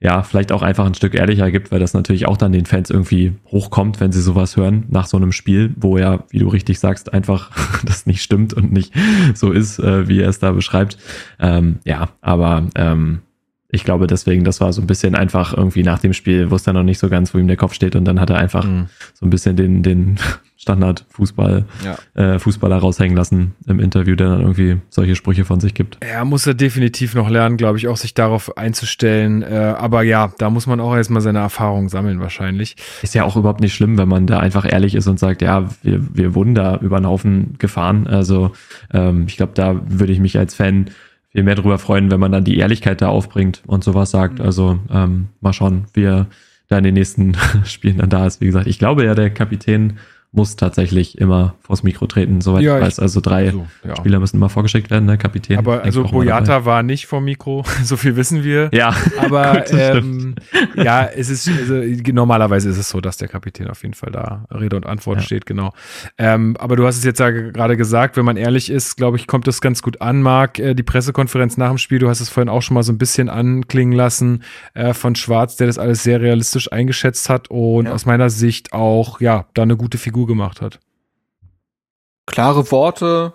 ja, 0.00 0.22
vielleicht 0.22 0.52
auch 0.52 0.62
einfach 0.62 0.84
ein 0.84 0.94
Stück 0.94 1.14
ehrlicher 1.14 1.50
gibt, 1.50 1.72
weil 1.72 1.80
das 1.80 1.94
natürlich 1.94 2.26
auch 2.26 2.36
dann 2.36 2.52
den 2.52 2.66
Fans 2.66 2.90
irgendwie 2.90 3.32
hochkommt, 3.46 4.00
wenn 4.00 4.12
sie 4.12 4.20
sowas 4.20 4.56
hören 4.56 4.84
nach 4.88 5.06
so 5.06 5.16
einem 5.16 5.32
Spiel, 5.32 5.74
wo 5.76 5.96
ja, 5.96 6.24
wie 6.30 6.38
du 6.38 6.48
richtig 6.48 6.78
sagst, 6.78 7.12
einfach 7.12 7.50
das 7.84 8.06
nicht 8.06 8.22
stimmt 8.22 8.52
und 8.54 8.72
nicht 8.72 8.92
so 9.34 9.50
ist, 9.50 9.78
äh, 9.78 10.06
wie 10.08 10.20
er 10.20 10.28
es 10.28 10.38
da 10.38 10.52
beschreibt. 10.52 10.98
Ähm, 11.38 11.78
ja, 11.84 12.10
aber 12.20 12.68
ähm, 12.74 13.20
ich 13.74 13.84
glaube 13.84 14.06
deswegen, 14.06 14.44
das 14.44 14.60
war 14.60 14.72
so 14.72 14.80
ein 14.80 14.86
bisschen 14.86 15.16
einfach 15.16 15.52
irgendwie 15.52 15.82
nach 15.82 15.98
dem 15.98 16.12
Spiel, 16.12 16.50
wusste 16.50 16.70
er 16.70 16.74
noch 16.74 16.84
nicht 16.84 17.00
so 17.00 17.08
ganz, 17.08 17.34
wo 17.34 17.38
ihm 17.38 17.48
der 17.48 17.56
Kopf 17.56 17.74
steht 17.74 17.96
und 17.96 18.04
dann 18.04 18.20
hat 18.20 18.30
er 18.30 18.36
einfach 18.36 18.64
mhm. 18.64 18.86
so 19.14 19.26
ein 19.26 19.30
bisschen 19.30 19.56
den, 19.56 19.82
den 19.82 20.16
Standard-Fußball, 20.56 21.64
ja. 21.84 22.34
äh, 22.34 22.38
Fußballer 22.38 22.78
raushängen 22.78 23.16
lassen 23.16 23.54
im 23.66 23.80
Interview, 23.80 24.14
der 24.14 24.28
dann 24.28 24.40
irgendwie 24.40 24.80
solche 24.88 25.16
Sprüche 25.16 25.44
von 25.44 25.58
sich 25.58 25.74
gibt. 25.74 25.98
Er 26.00 26.24
muss 26.24 26.46
er 26.46 26.54
definitiv 26.54 27.14
noch 27.14 27.28
lernen, 27.28 27.56
glaube 27.56 27.76
ich, 27.76 27.88
auch 27.88 27.96
sich 27.96 28.14
darauf 28.14 28.56
einzustellen. 28.56 29.42
Äh, 29.42 29.74
aber 29.76 30.04
ja, 30.04 30.32
da 30.38 30.48
muss 30.50 30.66
man 30.66 30.80
auch 30.80 30.94
erstmal 30.94 31.20
seine 31.20 31.40
Erfahrungen 31.40 31.88
sammeln 31.88 32.20
wahrscheinlich. 32.20 32.76
Ist 33.02 33.14
ja 33.14 33.24
auch 33.24 33.36
überhaupt 33.36 33.60
nicht 33.60 33.74
schlimm, 33.74 33.98
wenn 33.98 34.08
man 34.08 34.26
da 34.26 34.38
einfach 34.38 34.64
ehrlich 34.64 34.94
ist 34.94 35.08
und 35.08 35.18
sagt, 35.18 35.42
ja, 35.42 35.68
wir, 35.82 36.00
wir 36.16 36.34
wurden 36.34 36.54
da 36.54 36.76
über 36.76 36.96
einen 36.96 37.08
Haufen 37.08 37.56
gefahren. 37.58 38.06
Also 38.06 38.52
ähm, 38.92 39.24
ich 39.26 39.36
glaube, 39.36 39.52
da 39.54 39.80
würde 39.86 40.12
ich 40.12 40.20
mich 40.20 40.38
als 40.38 40.54
Fan 40.54 40.86
viel 41.34 41.42
mehr 41.42 41.56
darüber 41.56 41.78
freuen, 41.78 42.12
wenn 42.12 42.20
man 42.20 42.30
dann 42.30 42.44
die 42.44 42.58
Ehrlichkeit 42.58 43.02
da 43.02 43.08
aufbringt 43.08 43.62
und 43.66 43.82
sowas 43.82 44.12
sagt. 44.12 44.38
Mhm. 44.38 44.44
Also 44.44 44.78
ähm, 44.90 45.28
mal 45.40 45.52
schauen, 45.52 45.86
wie 45.92 46.04
er 46.04 46.28
da 46.68 46.78
in 46.78 46.84
den 46.84 46.94
nächsten 46.94 47.36
Spielen 47.64 47.98
dann 47.98 48.08
da 48.08 48.24
ist. 48.24 48.40
Wie 48.40 48.46
gesagt, 48.46 48.68
ich 48.68 48.78
glaube 48.78 49.04
ja, 49.04 49.16
der 49.16 49.30
Kapitän 49.30 49.98
muss 50.34 50.56
tatsächlich 50.56 51.18
immer 51.18 51.54
vors 51.60 51.82
Mikro 51.82 52.06
treten, 52.06 52.40
soweit 52.40 52.62
ja, 52.62 52.78
ich 52.78 52.84
weiß. 52.84 52.98
Also 52.98 53.20
drei 53.20 53.50
so, 53.50 53.66
ja. 53.86 53.96
Spieler 53.96 54.18
müssen 54.18 54.36
immer 54.36 54.48
vorgeschickt 54.48 54.90
werden, 54.90 55.06
der 55.06 55.16
Kapitän. 55.16 55.58
Aber 55.58 55.82
also 55.82 56.04
Boyata 56.04 56.64
war 56.64 56.82
nicht 56.82 57.06
vor 57.06 57.20
Mikro, 57.20 57.64
so 57.84 57.96
viel 57.96 58.16
wissen 58.16 58.42
wir. 58.42 58.68
Ja. 58.72 58.94
Aber 59.18 59.60
Gut, 59.70 59.78
ähm, 59.78 60.34
ja, 60.76 61.04
es 61.04 61.30
ist 61.30 61.48
also, 61.48 61.74
normalerweise 62.12 62.68
ist 62.68 62.78
es 62.78 62.88
so, 62.88 63.00
dass 63.00 63.16
der 63.16 63.28
Kapitän 63.28 63.68
auf 63.68 63.82
jeden 63.82 63.94
Fall 63.94 64.10
da 64.10 64.44
Rede 64.50 64.76
und 64.76 64.86
Antwort 64.86 65.18
ja. 65.18 65.22
steht, 65.22 65.46
genau. 65.46 65.72
Ähm, 66.18 66.56
aber 66.58 66.76
du 66.76 66.86
hast 66.86 66.98
es 66.98 67.04
jetzt 67.04 67.20
ja 67.20 67.30
gerade 67.30 67.76
gesagt, 67.76 68.16
wenn 68.16 68.24
man 68.24 68.36
ehrlich 68.36 68.70
ist, 68.70 68.96
glaube 68.96 69.16
ich, 69.16 69.26
kommt 69.26 69.46
das 69.46 69.60
ganz 69.60 69.82
gut 69.82 70.00
an, 70.00 70.20
Marc. 70.20 70.58
Äh, 70.58 70.74
die 70.74 70.82
Pressekonferenz 70.82 71.56
nach 71.56 71.68
dem 71.68 71.78
Spiel, 71.78 72.00
du 72.00 72.08
hast 72.08 72.20
es 72.20 72.28
vorhin 72.28 72.48
auch 72.48 72.62
schon 72.62 72.74
mal 72.74 72.82
so 72.82 72.92
ein 72.92 72.98
bisschen 72.98 73.28
anklingen 73.28 73.92
lassen 73.92 74.42
äh, 74.74 74.94
von 74.94 75.14
Schwarz, 75.14 75.56
der 75.56 75.68
das 75.68 75.78
alles 75.78 76.02
sehr 76.02 76.20
realistisch 76.20 76.72
eingeschätzt 76.72 77.30
hat 77.30 77.50
und 77.50 77.86
aus 77.86 78.04
meiner 78.04 78.30
Sicht 78.30 78.72
auch 78.72 79.20
ja 79.20 79.46
da 79.54 79.62
eine 79.62 79.76
gute 79.76 79.98
Figur 79.98 80.23
gemacht 80.26 80.60
hat. 80.60 80.80
Klare 82.26 82.70
Worte, 82.70 83.34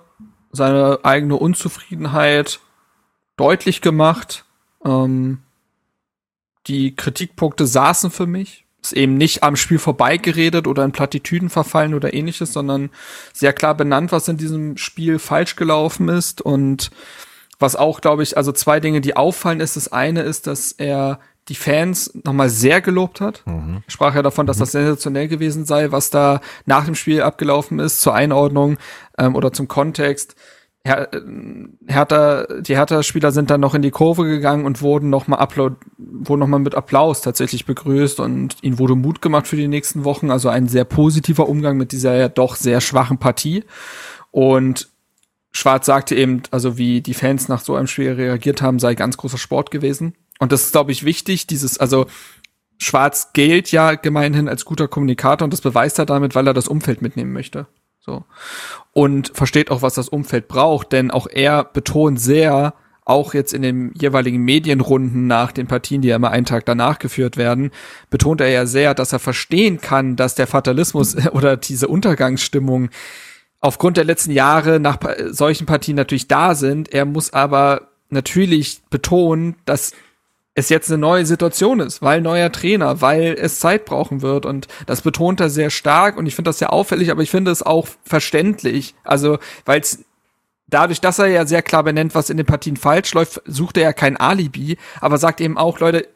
seine 0.51 0.99
eigene 1.03 1.35
Unzufriedenheit 1.35 2.59
deutlich 3.37 3.81
gemacht. 3.81 4.45
Ähm, 4.83 5.39
die 6.67 6.95
Kritikpunkte 6.95 7.65
saßen 7.65 8.11
für 8.11 8.27
mich. 8.27 8.65
ist 8.81 8.93
eben 8.93 9.15
nicht 9.15 9.43
am 9.43 9.55
Spiel 9.55 9.79
vorbeigeredet 9.79 10.67
oder 10.67 10.83
in 10.85 10.91
Plattitüden 10.91 11.49
verfallen 11.49 11.93
oder 11.93 12.13
ähnliches, 12.13 12.53
sondern 12.53 12.89
sehr 13.33 13.53
klar 13.53 13.75
benannt, 13.75 14.11
was 14.11 14.27
in 14.27 14.37
diesem 14.37 14.77
Spiel 14.77 15.19
falsch 15.19 15.55
gelaufen 15.55 16.09
ist 16.09 16.41
und 16.41 16.91
was 17.59 17.75
auch, 17.75 17.99
glaube 17.99 18.23
ich, 18.23 18.37
also 18.37 18.53
zwei 18.53 18.79
Dinge, 18.79 19.01
die 19.01 19.17
auffallen, 19.17 19.59
ist. 19.59 19.75
Das 19.75 19.91
eine 19.91 20.21
ist, 20.21 20.47
dass 20.47 20.71
er 20.71 21.19
die 21.49 21.55
Fans 21.55 22.13
nochmal 22.23 22.49
sehr 22.49 22.79
gelobt 22.79 23.19
hat. 23.21 23.43
Mhm. 23.45 23.83
Sprach 23.87 24.15
ja 24.15 24.21
davon, 24.21 24.45
dass 24.45 24.57
mhm. 24.57 24.61
das 24.61 24.71
sensationell 24.71 25.27
gewesen 25.27 25.65
sei, 25.65 25.91
was 25.91 26.09
da 26.11 26.41
nach 26.65 26.85
dem 26.85 26.95
Spiel 26.95 27.21
abgelaufen 27.21 27.79
ist, 27.79 28.01
zur 28.01 28.13
Einordnung 28.13 28.77
ähm, 29.17 29.35
oder 29.35 29.51
zum 29.51 29.67
Kontext. 29.67 30.35
Her 30.85 31.11
äh, 31.13 31.21
Hertha, 31.87 32.45
die 32.61 32.75
Hertha-Spieler 32.75 33.31
sind 33.31 33.49
dann 33.49 33.59
noch 33.59 33.73
in 33.73 33.81
die 33.81 33.91
Kurve 33.91 34.25
gegangen 34.25 34.65
und 34.65 34.81
wurden 34.81 35.09
nochmal 35.09 35.39
wurden 35.97 36.39
noch 36.39 36.47
mal 36.47 36.59
mit 36.59 36.75
Applaus 36.75 37.21
tatsächlich 37.21 37.65
begrüßt 37.65 38.19
und 38.19 38.57
ihnen 38.61 38.79
wurde 38.79 38.95
Mut 38.95 39.21
gemacht 39.21 39.47
für 39.47 39.57
die 39.57 39.67
nächsten 39.67 40.03
Wochen. 40.03 40.31
Also 40.31 40.49
ein 40.49 40.67
sehr 40.67 40.85
positiver 40.85 41.49
Umgang 41.49 41.77
mit 41.77 41.91
dieser 41.91 42.15
ja 42.15 42.29
doch 42.29 42.55
sehr 42.55 42.79
schwachen 42.79 43.17
Partie. 43.17 43.65
Und 44.31 44.89
Schwarz 45.51 45.87
sagte 45.87 46.15
eben, 46.15 46.43
also 46.51 46.77
wie 46.77 47.01
die 47.01 47.15
Fans 47.15 47.47
nach 47.47 47.61
so 47.61 47.75
einem 47.75 47.87
Spiel 47.87 48.11
reagiert 48.11 48.61
haben, 48.61 48.77
sei 48.77 48.93
ganz 48.93 49.17
großer 49.17 49.39
Sport 49.39 49.71
gewesen. 49.71 50.13
Und 50.39 50.51
das 50.51 50.63
ist, 50.63 50.71
glaube 50.71 50.91
ich, 50.91 51.05
wichtig, 51.05 51.47
dieses, 51.47 51.77
also 51.77 52.07
Schwarz 52.77 53.33
gilt 53.33 53.71
ja 53.71 53.95
gemeinhin 53.95 54.47
als 54.47 54.65
guter 54.65 54.87
Kommunikator 54.87 55.45
und 55.45 55.53
das 55.53 55.61
beweist 55.61 55.99
er 55.99 56.05
damit, 56.05 56.33
weil 56.33 56.47
er 56.47 56.53
das 56.53 56.67
Umfeld 56.67 57.01
mitnehmen 57.01 57.33
möchte. 57.33 57.67
So. 57.99 58.23
Und 58.93 59.31
versteht 59.35 59.69
auch, 59.69 59.81
was 59.81 59.93
das 59.93 60.09
Umfeld 60.09 60.47
braucht, 60.47 60.93
denn 60.93 61.11
auch 61.11 61.27
er 61.27 61.65
betont 61.65 62.19
sehr, 62.19 62.73
auch 63.03 63.33
jetzt 63.33 63.53
in 63.53 63.63
den 63.63 63.91
jeweiligen 63.99 64.41
Medienrunden 64.43 65.27
nach 65.27 65.51
den 65.51 65.67
Partien, 65.67 66.01
die 66.01 66.09
ja 66.09 66.15
immer 66.15 66.29
einen 66.29 66.45
Tag 66.45 66.65
danach 66.65 66.99
geführt 66.99 67.37
werden, 67.37 67.71
betont 68.09 68.39
er 68.39 68.49
ja 68.49 68.65
sehr, 68.65 68.93
dass 68.93 69.11
er 69.13 69.19
verstehen 69.19 69.81
kann, 69.81 70.15
dass 70.15 70.35
der 70.35 70.47
Fatalismus 70.47 71.15
oder 71.31 71.57
diese 71.57 71.87
Untergangsstimmung 71.87 72.89
aufgrund 73.59 73.97
der 73.97 74.05
letzten 74.05 74.31
Jahre 74.31 74.79
nach 74.79 74.97
solchen 75.31 75.65
Partien 75.65 75.97
natürlich 75.97 76.27
da 76.27 76.55
sind. 76.55 76.93
Er 76.93 77.05
muss 77.05 77.33
aber 77.33 77.89
natürlich 78.09 78.81
betonen, 78.89 79.55
dass 79.65 79.91
es 80.55 80.69
jetzt 80.69 80.89
eine 80.89 80.97
neue 80.97 81.25
Situation 81.25 81.79
ist, 81.79 82.01
weil 82.01 82.21
neuer 82.21 82.51
Trainer, 82.51 83.01
weil 83.01 83.35
es 83.39 83.59
Zeit 83.59 83.85
brauchen 83.85 84.21
wird 84.21 84.45
und 84.45 84.67
das 84.87 85.01
betont 85.01 85.39
er 85.39 85.49
sehr 85.49 85.69
stark 85.69 86.17
und 86.17 86.25
ich 86.25 86.35
finde 86.35 86.49
das 86.49 86.59
sehr 86.59 86.73
auffällig, 86.73 87.11
aber 87.11 87.21
ich 87.21 87.31
finde 87.31 87.51
es 87.51 87.61
auch 87.63 87.87
verständlich. 88.03 88.95
Also, 89.03 89.39
weil 89.65 89.79
es 89.79 90.03
dadurch, 90.67 91.01
dass 91.01 91.19
er 91.19 91.27
ja 91.27 91.45
sehr 91.45 91.61
klar 91.61 91.83
benennt, 91.83 92.15
was 92.15 92.29
in 92.29 92.37
den 92.37 92.45
Partien 92.45 92.77
falsch 92.77 93.13
läuft, 93.13 93.41
sucht 93.45 93.77
er 93.77 93.83
ja 93.83 93.93
kein 93.93 94.17
Alibi, 94.17 94.77
aber 95.01 95.17
sagt 95.17 95.41
eben 95.41 95.57
auch, 95.57 95.79
Leute, 95.79 96.07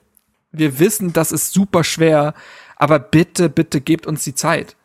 wir 0.52 0.80
wissen, 0.80 1.14
das 1.14 1.32
ist 1.32 1.54
super 1.54 1.84
schwer, 1.84 2.34
aber 2.76 3.00
bitte, 3.00 3.50
bitte 3.50 3.82
gebt 3.82 4.06
uns 4.06 4.24
die 4.24 4.36
Zeit. 4.36 4.76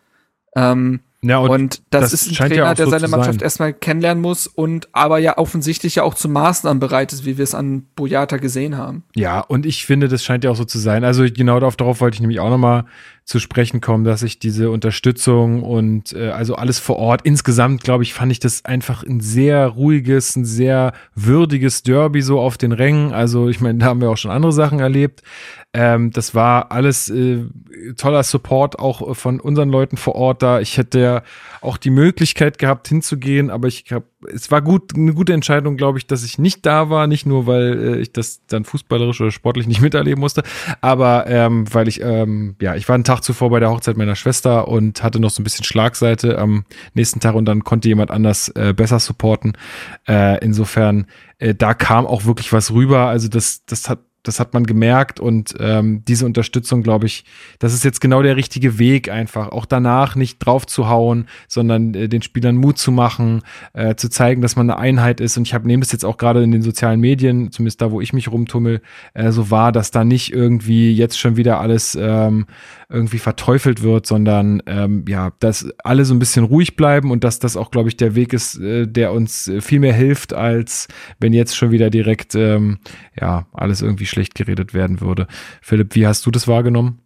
Ähm, 0.57 1.01
ja, 1.21 1.39
und, 1.39 1.51
und 1.51 1.83
das, 1.91 2.13
das, 2.13 2.13
ist 2.13 2.29
ein 2.29 2.35
Trainer, 2.35 2.55
ja 2.55 2.75
der 2.75 2.87
so 2.87 2.91
seine 2.93 3.09
Mannschaft 3.09 3.43
erstmal 3.43 3.73
kennenlernen 3.73 4.23
muss 4.23 4.47
und 4.47 4.89
aber 4.93 5.19
ja 5.19 5.37
offensichtlich 5.37 5.97
ja 5.97 6.05
auch 6.05 6.15
zu 6.15 6.29
Maßnahmen 6.29 6.79
bereit 6.79 7.13
ist, 7.13 7.25
wie 7.25 7.39
wir 7.39 7.43
es 7.43 7.57
an 7.57 7.87
Boyata 7.97 8.37
gesehen 8.37 8.77
haben. 8.77 9.03
Ja, 9.17 9.41
und 9.41 9.67
ich 9.67 9.85
finde, 9.85 10.07
das 10.07 10.23
scheint 10.23 10.45
ja 10.45 10.51
auch 10.51 10.57
so 10.57 10.65
zu 10.65 10.79
sein. 10.79 11.03
Also 11.03 11.25
genau 11.25 11.59
darauf, 11.59 11.77
darauf 11.77 12.01
wollte 12.01 12.15
ich 12.15 12.21
nämlich 12.21 12.39
auch 12.39 12.51
nochmal 12.51 12.85
zu 13.25 13.41
sprechen 13.41 13.83
kommen, 13.83 14.05
dass 14.05 14.23
ich 14.23 14.39
diese 14.39 14.71
Unterstützung 14.71 15.63
und 15.63 16.15
äh, 16.15 16.31
also 16.31 16.55
alles 16.55 16.79
vor 16.79 16.97
Ort, 16.97 17.23
insgesamt, 17.23 17.85
glaube 17.85 18.03
ich, 18.03 18.15
fand 18.15 18.33
ich 18.33 18.41
das 18.41 18.65
einfach 18.65 19.03
ein 19.03 19.21
sehr 19.21 19.67
ruhiges, 19.67 20.35
ein 20.35 20.47
sehr 20.47 20.95
würdiges 21.15 21.83
Derby 21.83 22.23
so 22.23 22.41
auf 22.41 22.57
den 22.57 22.73
Rängen. 22.73 23.13
Also 23.13 23.51
ich 23.51 23.61
meine, 23.61 23.81
da 23.81 23.87
haben 23.87 24.01
wir 24.01 24.09
auch 24.09 24.17
schon 24.17 24.31
andere 24.31 24.53
Sachen 24.53 24.79
erlebt. 24.79 25.23
Ähm, 25.79 26.11
das 26.11 26.35
war 26.35 26.73
alles 26.73 27.09
äh, 27.09 27.45
toller 27.97 28.25
Support 28.25 28.81
auch 28.81 29.15
von 29.17 29.39
unseren 29.39 29.69
Leuten 29.69 29.97
vor 29.97 30.17
Ort 30.17 30.43
da. 30.43 30.59
Ich 30.59 30.77
hätte 30.77 30.99
ja 30.99 31.23
auch 31.61 31.77
die 31.77 31.91
Möglichkeit 31.91 32.59
gehabt 32.59 32.89
hinzugehen, 32.89 33.49
aber 33.49 33.69
ich 33.69 33.85
habe, 33.93 34.07
es 34.27 34.51
war 34.51 34.61
gut, 34.61 34.97
eine 34.97 35.15
gute 35.15 35.35
Entscheidung, 35.35 35.77
glaube 35.77 35.99
ich, 35.99 36.09
dass 36.09 36.25
ich 36.25 36.37
nicht 36.37 36.67
da 36.67 36.91
war, 36.91 37.07
nicht 37.07 37.27
nur 37.27 37.47
weil 37.47 37.79
äh, 37.79 38.01
ich 38.01 38.13
das 38.13 38.45
dann 38.49 38.65
fußballerisch 38.65 39.21
oder 39.21 39.31
sportlich 39.31 39.69
nicht 39.69 39.81
miterleben 39.89 40.19
musste, 40.19 40.43
aber 40.81 41.29
ähm, 41.29 41.73
weil 41.73 41.87
ich, 41.87 42.01
ähm, 42.01 42.57
ja, 42.61 42.75
ich 42.75 42.89
war 42.89 42.97
einen 42.97 43.05
Tag 43.05 43.23
zuvor 43.23 43.51
bei 43.51 43.61
der 43.61 43.71
Hochzeit 43.71 43.97
meiner 43.97 44.17
Schwester 44.17 44.67
und 44.67 45.05
hatte 45.05 45.21
noch 45.21 45.31
so 45.31 45.41
ein 45.41 45.45
bisschen 45.45 45.65
Schlagseite 45.65 46.39
am 46.39 46.65
nächsten 46.95 47.21
Tag 47.21 47.37
und 47.37 47.45
dann 47.45 47.63
konnte 47.63 47.87
jemand 47.87 48.11
anders 48.11 48.49
äh, 48.49 48.75
besser 48.75 48.99
supporten. 48.99 49.53
Äh, 50.09 50.45
insofern, 50.45 51.07
äh, 51.39 51.55
da 51.55 51.73
kam 51.75 52.05
auch 52.05 52.25
wirklich 52.25 52.53
was 52.53 52.73
rüber. 52.73 53.07
Also 53.07 53.29
das, 53.29 53.65
das 53.65 53.89
hat 53.89 54.01
das 54.29 54.39
hat 54.39 54.55
man 54.55 54.65
gemerkt 54.65 55.19
und 55.19 55.55
ähm, 55.59 56.05
diese 56.07 56.27
Unterstützung, 56.27 56.83
glaube 56.83 57.07
ich, 57.07 57.25
das 57.59 57.75
ist 57.75 57.85
jetzt 57.85 58.01
genau 58.01 58.23
der 58.23 58.37
richtige 58.37 58.79
Weg 58.79 59.11
einfach. 59.11 59.49
Auch 59.49 59.67
danach 59.67 60.15
nicht 60.15 60.39
drauf 60.39 60.67
zu 60.67 60.89
hauen, 60.89 61.27
sondern 61.49 61.95
äh, 61.95 62.09
den 62.09 62.23
Spielern 62.23 62.57
Mut 62.57 62.79
zu 62.79 62.93
machen, 62.93 63.43
äh, 63.73 63.95
zu 63.97 64.09
zeigen, 64.09 64.43
dass 64.43 64.55
man 64.55 64.71
eine 64.71 64.79
Einheit 64.79 65.21
ist. 65.21 65.37
Und 65.37 65.47
ich 65.49 65.55
habe 65.55 65.67
nehme 65.67 65.81
das 65.81 65.93
jetzt 65.93 66.05
auch 66.05 66.19
gerade 66.19 66.43
in 66.43 66.53
den 66.53 66.63
sozialen 66.63 67.01
Medien, 67.01 67.51
zumindest 67.51 67.81
da, 67.81 67.91
wo 67.91 68.01
ich 68.01 68.13
mich 68.13 68.31
rumtummel, 68.31 68.83
äh, 69.15 69.33
so 69.33 69.51
war, 69.51 69.73
dass 69.73 69.91
da 69.91 70.05
nicht 70.05 70.33
irgendwie 70.33 70.93
jetzt 70.93 71.19
schon 71.19 71.37
wieder 71.37 71.61
alles 71.61 71.97
ähm, 72.01 72.47
irgendwie 72.91 73.19
verteufelt 73.19 73.83
wird, 73.83 74.07
sondern 74.07 74.63
ähm, 74.67 75.05
ja, 75.09 75.33
dass 75.41 75.69
alle 75.85 76.05
so 76.05 76.15
ein 76.15 76.19
bisschen 76.19 76.45
ruhig 76.45 76.77
bleiben 76.77 77.11
und 77.11 77.23
dass 77.23 77.39
das 77.39 77.57
auch, 77.57 77.71
glaube 77.71 77.89
ich, 77.89 77.97
der 77.97 78.15
Weg 78.15 78.33
ist, 78.33 78.59
äh, 78.59 78.87
der 78.87 79.13
uns 79.13 79.49
äh, 79.49 79.61
viel 79.61 79.81
mehr 79.81 79.93
hilft, 79.93 80.33
als 80.33 80.89
wenn 81.19 81.33
jetzt 81.33 81.57
schon 81.57 81.71
wieder 81.71 81.91
direkt 81.91 82.35
ähm, 82.35 82.79
ja 83.19 83.47
alles 83.53 83.83
irgendwie 83.83 84.07
schlecht 84.07 84.18
geredet 84.35 84.75
werden 84.75 85.01
würde. 85.01 85.27
Philipp, 85.63 85.95
wie 85.95 86.07
hast 86.07 86.27
du 86.27 86.31
das 86.31 86.49
wahrgenommen? 86.49 87.01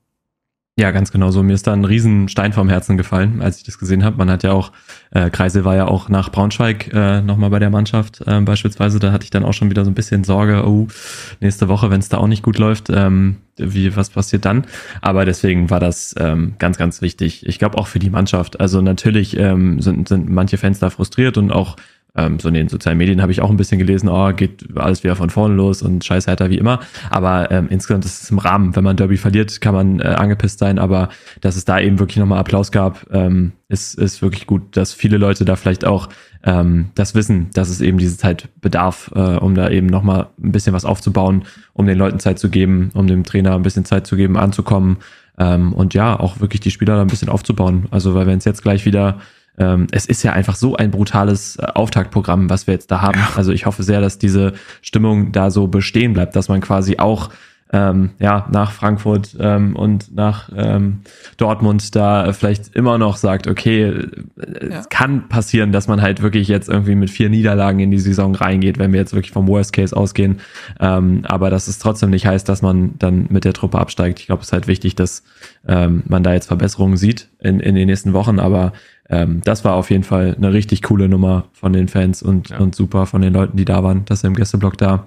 Ja, 0.79 0.91
ganz 0.91 1.13
genau 1.13 1.31
so. 1.31 1.43
Mir 1.43 1.53
ist 1.53 1.67
da 1.67 1.75
ein 1.75 1.85
Riesenstein 1.85 2.55
vom 2.55 2.71
Herzen 2.71 2.97
gefallen, 2.97 3.43
als 3.43 3.59
ich 3.59 3.65
das 3.65 3.79
gesehen 3.79 4.03
habe. 4.05 4.17
Man 4.17 4.31
hat 4.31 4.43
ja 4.43 4.53
auch, 4.53 4.73
äh, 5.11 5.29
Kreisel 5.29 5.67
war 5.67 5.77
ja 5.77 5.87
auch 5.87 6.09
nach 6.09 6.33
Braunschweig 6.33 6.91
äh, 6.95 7.21
nochmal 7.21 7.51
bei 7.51 7.59
der 7.59 7.69
Mannschaft 7.69 8.23
äh, 8.27 8.41
beispielsweise. 8.41 8.99
Da 8.99 9.13
hatte 9.13 9.25
ich 9.25 9.31
dann 9.31 9.45
auch 9.45 9.53
schon 9.53 9.69
wieder 9.69 9.85
so 9.85 9.91
ein 9.91 9.95
bisschen 9.95 10.25
Sorge, 10.25 10.67
oh, 10.67 10.89
nächste 11.41 11.69
Woche, 11.69 11.91
wenn 11.91 12.01
es 12.01 12.09
da 12.09 12.17
auch 12.17 12.27
nicht 12.27 12.43
gut 12.43 12.57
läuft, 12.57 12.89
ähm, 12.89 13.37
wie, 13.59 13.95
was 13.95 14.09
passiert 14.09 14.47
dann? 14.47 14.65
Aber 15.03 15.27
deswegen 15.27 15.69
war 15.69 15.79
das 15.79 16.15
ähm, 16.19 16.55
ganz, 16.59 16.79
ganz 16.79 17.03
wichtig. 17.03 17.47
Ich 17.47 17.59
glaube 17.59 17.77
auch 17.77 17.87
für 17.87 17.99
die 17.99 18.09
Mannschaft. 18.09 18.59
Also 18.59 18.81
natürlich 18.81 19.37
ähm, 19.37 19.83
sind, 19.83 20.09
sind 20.09 20.31
manche 20.31 20.57
Fans 20.57 20.79
da 20.79 20.89
frustriert 20.89 21.37
und 21.37 21.53
auch 21.53 21.77
ähm, 22.15 22.39
so 22.39 22.49
in 22.49 22.55
den 22.55 22.69
sozialen 22.69 22.99
Medien 22.99 23.23
habe 23.23 23.33
ich 23.33 23.41
auch 23.41 23.49
ein 23.49 23.57
bisschen 23.57 23.79
gelesen, 23.79 24.09
oh, 24.09 24.33
geht 24.35 24.65
alles 24.77 25.03
wieder 25.03 25.17
von 25.17 25.31
vorne 25.31 25.55
los 25.55 25.83
und 25.83 26.05
scheiß 26.05 26.27
Hertha 26.27 26.51
wie 26.51 26.59
immer. 26.59 26.81
Aber 27.11 27.51
ähm, 27.51 27.69
insgesamt 27.71 28.05
ist 28.05 28.23
es 28.23 28.31
im 28.31 28.39
Rahmen. 28.39 28.77
Wenn 28.77 28.85
man 28.85 28.97
Derby 28.97 29.17
verliert, 29.17 29.61
kann 29.63 29.75
man 29.75 30.01
äh, 30.01 30.05
angepisst 30.05 30.59
sein, 30.59 30.79
aber 30.79 31.09
dass 31.41 31.57
es 31.57 31.65
da 31.65 31.81
eben 31.81 31.99
wirklich 31.99 32.19
nochmal 32.19 32.39
Applaus 32.39 32.71
gab, 32.71 33.07
ähm, 33.13 33.53
ist, 33.69 33.95
ist 33.95 34.21
wirklich 34.21 34.47
gut, 34.47 34.77
dass 34.77 34.93
viele 34.93 35.17
Leute 35.17 35.47
da 35.47 35.57
vielleicht 35.57 35.87
auch 35.87 36.11
ähm, 36.45 36.91
das 36.95 37.15
wissen, 37.15 37.49
dass 37.55 37.71
es 37.71 37.81
eben 37.81 37.97
diese 37.97 38.19
Zeit 38.19 38.49
bedarf, 38.61 39.11
äh, 39.15 39.37
um 39.37 39.55
da 39.55 39.71
eben 39.71 39.87
nochmal 39.87 40.29
ein 40.43 40.53
bisschen 40.53 40.75
was 40.75 40.85
aufzubauen, 40.85 41.45
um 41.73 41.87
den 41.87 41.97
Leuten 41.97 42.19
Zeit 42.19 42.39
zu 42.39 42.51
geben, 42.51 42.91
um 42.93 43.07
dem 43.07 43.25
Trainer 43.25 43.55
ein 43.55 43.63
bisschen 43.63 43.87
Zeit 43.87 44.07
zu 44.07 44.17
geben, 44.17 44.37
anzukommen. 44.37 44.99
Ähm, 45.39 45.73
und 45.73 45.95
ja, 45.95 46.19
auch 46.19 46.41
wirklich 46.41 46.61
die 46.61 46.71
Spieler 46.71 46.97
da 46.97 47.01
ein 47.01 47.07
bisschen 47.07 47.31
aufzubauen. 47.31 47.87
Also, 47.91 48.15
weil 48.15 48.27
wenn 48.27 48.37
es 48.37 48.45
jetzt 48.45 48.63
gleich 48.63 48.85
wieder 48.85 49.19
ähm, 49.59 49.87
es 49.91 50.07
ist 50.07 50.23
ja 50.23 50.33
einfach 50.33 50.57
so 50.57 50.77
ein 50.77 50.91
brutales 50.91 51.57
äh, 51.57 51.67
Auftaktprogramm, 51.75 52.49
was 52.51 52.67
wir 52.67 52.75
jetzt 52.75 52.91
da 52.91 53.03
haben. 53.03 53.21
Also 53.37 53.53
ich 53.53 53.67
hoffe 53.67 53.83
sehr, 53.83 54.01
dass 54.01 54.19
diese 54.19 54.53
Stimmung 54.81 55.33
da 55.33 55.51
so 55.51 55.67
bestehen 55.67 56.13
bleibt, 56.13 56.37
dass 56.37 56.49
man 56.49 56.61
quasi 56.61 56.99
auch 56.99 57.31
ähm, 57.73 58.11
ja, 58.19 58.47
nach 58.51 58.71
Frankfurt 58.71 59.35
ähm, 59.41 59.75
und 59.77 60.15
nach 60.15 60.51
ähm, 60.55 61.01
Dortmund 61.39 61.97
da 61.97 62.33
vielleicht 62.35 62.77
immer 62.77 62.99
noch 62.99 63.17
sagt, 63.17 63.47
okay, 63.47 63.85
äh, 63.85 64.69
ja. 64.71 64.81
es 64.81 64.91
kann 64.91 65.29
passieren, 65.29 65.73
dass 65.73 65.89
man 65.89 66.03
halt 66.03 66.21
wirklich 66.21 66.49
jetzt 66.49 66.69
irgendwie 66.69 66.95
mit 66.95 67.09
vier 67.09 67.31
Niederlagen 67.31 67.81
in 67.81 67.91
die 67.91 67.99
Saison 67.99 68.35
reingeht, 68.35 68.79
wenn 68.79 68.93
wir 68.93 69.01
jetzt 69.01 69.15
wirklich 69.15 69.33
vom 69.33 69.49
Worst 69.49 69.73
Case 69.73 69.97
ausgehen. 69.97 70.41
Ähm, 70.81 71.23
aber 71.25 71.49
dass 71.49 71.67
es 71.67 71.79
trotzdem 71.79 72.11
nicht 72.11 72.27
heißt, 72.27 72.47
dass 72.47 72.61
man 72.61 72.99
dann 72.99 73.27
mit 73.31 73.47
der 73.47 73.55
Truppe 73.55 73.79
absteigt. 73.79 74.21
Ich 74.21 74.27
glaube, 74.27 74.43
es 74.43 74.49
ist 74.49 74.53
halt 74.53 74.67
wichtig, 74.67 74.95
dass 74.95 75.23
ähm, 75.67 76.03
man 76.07 76.23
da 76.23 76.35
jetzt 76.35 76.49
Verbesserungen 76.49 76.99
sieht 76.99 77.31
in, 77.41 77.59
in 77.59 77.75
den 77.75 77.87
nächsten 77.87 78.13
Wochen, 78.13 78.39
aber 78.39 78.75
ähm, 79.09 79.41
das 79.45 79.65
war 79.65 79.75
auf 79.75 79.91
jeden 79.91 80.05
Fall 80.05 80.35
eine 80.37 80.53
richtig 80.53 80.83
coole 80.83 81.09
Nummer 81.09 81.45
von 81.53 81.73
den 81.73 81.89
Fans 81.89 82.23
und, 82.23 82.51
ja. 82.51 82.59
und 82.59 82.75
super 82.75 83.07
von 83.07 83.23
den 83.23 83.33
Leuten, 83.33 83.57
die 83.57 83.65
da 83.65 83.83
waren, 83.83 84.05
dass 84.05 84.21
sie 84.21 84.27
im 84.27 84.35
Gästeblock 84.35 84.79
da 84.79 85.07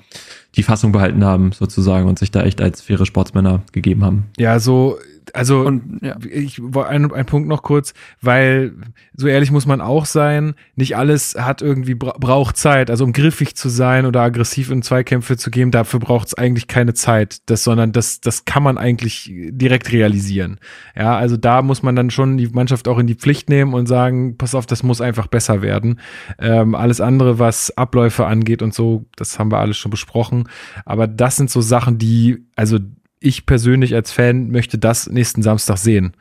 die 0.55 0.63
Fassung 0.63 0.91
behalten 0.91 1.23
haben, 1.23 1.51
sozusagen, 1.51 2.07
und 2.07 2.19
sich 2.19 2.31
da 2.31 2.43
echt 2.43 2.61
als 2.61 2.81
faire 2.81 3.05
Sportsmänner 3.05 3.61
gegeben 3.71 4.03
haben. 4.03 4.25
Ja, 4.37 4.59
so 4.59 4.97
also 5.33 5.61
und, 5.61 5.99
ja. 6.01 6.17
ich 6.29 6.61
ein, 6.61 7.11
ein 7.11 7.25
Punkt 7.25 7.47
noch 7.47 7.63
kurz, 7.63 7.93
weil 8.21 8.73
so 9.13 9.27
ehrlich 9.27 9.51
muss 9.51 9.65
man 9.65 9.81
auch 9.81 10.05
sein, 10.05 10.55
nicht 10.75 10.97
alles 10.97 11.35
hat 11.35 11.61
irgendwie 11.61 11.95
braucht 11.95 12.57
Zeit, 12.57 12.89
also 12.89 13.03
um 13.03 13.13
griffig 13.13 13.55
zu 13.55 13.69
sein 13.69 14.05
oder 14.05 14.21
aggressiv 14.21 14.69
in 14.71 14.81
Zweikämpfe 14.81 15.37
zu 15.37 15.51
gehen, 15.51 15.71
dafür 15.71 15.99
braucht 15.99 16.27
es 16.27 16.33
eigentlich 16.33 16.67
keine 16.67 16.93
Zeit, 16.93 17.37
das 17.49 17.63
sondern 17.63 17.91
das 17.91 18.21
das 18.21 18.45
kann 18.45 18.63
man 18.63 18.77
eigentlich 18.77 19.31
direkt 19.33 19.91
realisieren. 19.91 20.59
Ja, 20.95 21.17
also 21.17 21.37
da 21.37 21.61
muss 21.61 21.83
man 21.83 21.95
dann 21.95 22.09
schon 22.09 22.37
die 22.37 22.47
Mannschaft 22.47 22.87
auch 22.87 22.99
in 22.99 23.07
die 23.07 23.15
Pflicht 23.15 23.49
nehmen 23.49 23.73
und 23.73 23.87
sagen, 23.87 24.37
pass 24.37 24.55
auf, 24.55 24.65
das 24.65 24.83
muss 24.83 25.01
einfach 25.01 25.27
besser 25.27 25.61
werden. 25.61 25.99
Ähm, 26.39 26.75
alles 26.75 27.01
andere, 27.01 27.39
was 27.39 27.75
Abläufe 27.77 28.25
angeht 28.25 28.61
und 28.61 28.73
so, 28.73 29.05
das 29.15 29.39
haben 29.39 29.51
wir 29.51 29.59
alles 29.59 29.77
schon 29.77 29.91
besprochen, 29.91 30.49
aber 30.85 31.07
das 31.07 31.37
sind 31.37 31.49
so 31.49 31.61
Sachen, 31.61 31.97
die 31.97 32.45
also 32.55 32.79
ich 33.19 33.45
persönlich 33.45 33.95
als 33.95 34.11
Fan 34.11 34.49
möchte 34.51 34.77
das 34.77 35.07
nächsten 35.07 35.41
Samstag 35.41 35.77
sehen. 35.77 36.15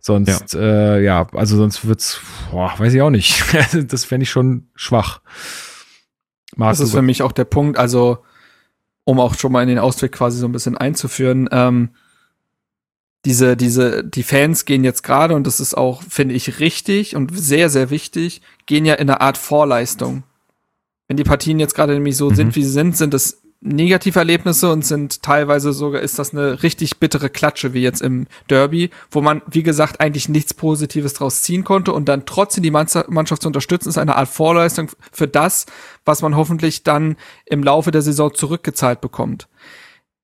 Sonst, 0.00 0.54
ja, 0.54 0.60
äh, 0.60 1.04
ja 1.04 1.26
also 1.32 1.56
sonst 1.56 1.86
wird's, 1.86 2.20
boah, 2.50 2.72
weiß 2.76 2.94
ich 2.94 3.02
auch 3.02 3.10
nicht. 3.10 3.42
das 3.88 4.04
fände 4.04 4.24
ich 4.24 4.30
schon 4.30 4.68
schwach. 4.74 5.20
Marc, 6.56 6.72
das 6.72 6.80
ist 6.80 6.92
für 6.92 7.02
mich 7.02 7.22
auch 7.22 7.32
der 7.32 7.44
Punkt, 7.44 7.78
also 7.78 8.18
um 9.04 9.20
auch 9.20 9.34
schon 9.34 9.52
mal 9.52 9.62
in 9.62 9.68
den 9.68 9.78
Ausweg 9.78 10.12
quasi 10.12 10.38
so 10.38 10.46
ein 10.46 10.52
bisschen 10.52 10.76
einzuführen, 10.76 11.48
ähm, 11.52 11.90
diese, 13.24 13.56
diese, 13.56 14.02
die 14.02 14.22
Fans 14.22 14.64
gehen 14.64 14.82
jetzt 14.82 15.02
gerade, 15.02 15.34
und 15.34 15.46
das 15.46 15.60
ist 15.60 15.76
auch, 15.76 16.02
finde 16.02 16.34
ich, 16.34 16.58
richtig 16.58 17.16
und 17.16 17.38
sehr, 17.38 17.68
sehr 17.68 17.90
wichtig, 17.90 18.40
gehen 18.66 18.86
ja 18.86 18.94
in 18.94 19.10
eine 19.10 19.20
Art 19.20 19.36
Vorleistung. 19.36 20.22
Wenn 21.06 21.18
die 21.18 21.24
Partien 21.24 21.58
jetzt 21.58 21.74
gerade 21.74 21.92
nämlich 21.92 22.16
so 22.16 22.30
mhm. 22.30 22.34
sind, 22.34 22.56
wie 22.56 22.62
sie 22.62 22.70
sind, 22.70 22.96
sind 22.96 23.12
es 23.12 23.39
Negativerlebnisse 23.62 24.72
und 24.72 24.86
sind 24.86 25.22
teilweise 25.22 25.72
sogar, 25.74 26.00
ist 26.00 26.18
das 26.18 26.32
eine 26.32 26.62
richtig 26.62 26.98
bittere 26.98 27.28
Klatsche, 27.28 27.74
wie 27.74 27.82
jetzt 27.82 28.00
im 28.00 28.26
Derby, 28.48 28.90
wo 29.10 29.20
man, 29.20 29.42
wie 29.46 29.62
gesagt, 29.62 30.00
eigentlich 30.00 30.30
nichts 30.30 30.54
Positives 30.54 31.12
draus 31.12 31.42
ziehen 31.42 31.62
konnte 31.62 31.92
und 31.92 32.08
dann 32.08 32.24
trotzdem 32.24 32.62
die 32.62 32.70
Mannschaft 32.70 33.42
zu 33.42 33.48
unterstützen, 33.48 33.90
ist 33.90 33.98
eine 33.98 34.16
Art 34.16 34.30
Vorleistung 34.30 34.90
für 35.12 35.28
das, 35.28 35.66
was 36.06 36.22
man 36.22 36.36
hoffentlich 36.36 36.84
dann 36.84 37.16
im 37.44 37.62
Laufe 37.62 37.90
der 37.90 38.02
Saison 38.02 38.32
zurückgezahlt 38.32 39.02
bekommt. 39.02 39.46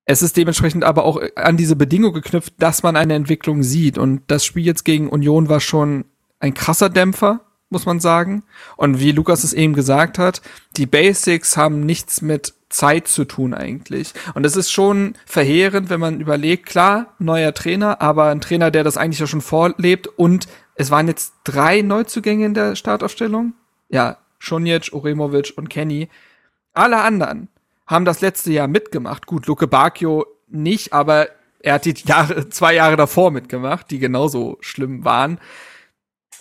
Es 0.07 0.23
ist 0.23 0.37
dementsprechend 0.37 0.85
aber 0.85 1.05
auch 1.05 1.21
an 1.35 1.57
diese 1.57 1.77
Bedingung 1.77 2.15
geknüpft, 2.15 2.55
dass 2.59 2.83
man 2.83 2.97
eine 2.97 3.15
Entwicklung 3.15 3.63
sieht. 3.63 3.99
Und 3.99 4.23
das 4.29 4.45
Spiel 4.45 4.65
jetzt 4.65 4.85
gegen 4.85 5.11
Union 5.11 5.49
war 5.49 5.61
schon 5.61 6.05
ein 6.39 6.55
krasser 6.55 6.89
Dämpfer, 6.89 7.41
muss 7.71 7.87
man 7.87 8.01
sagen. 8.01 8.45
Und 8.77 9.01
wie 9.01 9.13
Lukas 9.13 9.45
es 9.45 9.53
eben 9.53 9.75
gesagt 9.75 10.19
hat, 10.19 10.43
die 10.77 10.87
Basics 10.87 11.57
haben 11.57 11.81
nichts 11.81 12.23
mit 12.23 12.55
Zeit 12.69 13.09
zu 13.09 13.25
tun 13.25 13.55
eigentlich. 13.55 14.13
Und 14.35 14.45
es 14.45 14.57
ist 14.57 14.71
schon 14.71 15.15
verheerend, 15.25 15.89
wenn 15.89 16.01
man 16.01 16.21
überlegt, 16.21 16.67
klar, 16.67 17.15
neuer 17.19 17.55
Trainer, 17.55 18.01
aber 18.01 18.27
ein 18.27 18.41
Trainer, 18.41 18.71
der 18.71 18.85
das 18.85 18.97
eigentlich 18.97 19.21
ja 19.21 19.27
schon 19.27 19.41
vorlebt. 19.41 20.09
Und 20.09 20.49
es 20.75 20.91
waren 20.91 21.09
jetzt 21.09 21.33
drei 21.45 21.83
Neuzugänge 21.83 22.47
in 22.47 22.55
der 22.55 22.77
Startaufstellung. 22.77 23.55
Ja, 23.89 24.19
Schonjic, 24.39 24.93
Uremovic 24.93 25.55
und 25.57 25.71
Kenny. 25.71 26.09
Alle 26.75 26.99
anderen 26.99 27.49
haben 27.87 28.05
das 28.05 28.21
letzte 28.21 28.53
Jahr 28.53 28.69
mitgemacht. 28.69 29.27
Gut, 29.27 29.47
Luke 29.47 29.67
Bacchio 29.67 30.27
nicht, 30.49 30.93
aber 30.93 31.29
er 31.61 31.75
hat 31.75 31.85
die 31.85 31.95
Jahre, 32.05 32.49
zwei 32.51 32.75
Jahre 32.75 32.97
davor 32.97 33.31
mitgemacht, 33.31 33.91
die 33.91 33.99
genauso 33.99 34.59
schlimm 34.61 35.05
waren. 35.05 35.39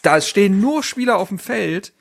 Da 0.05 0.21
stehen 0.21 0.59
nur 0.59 0.83
Spieler 0.83 1.17
auf 1.17 1.29
dem 1.29 1.39
Feld, 1.39 1.93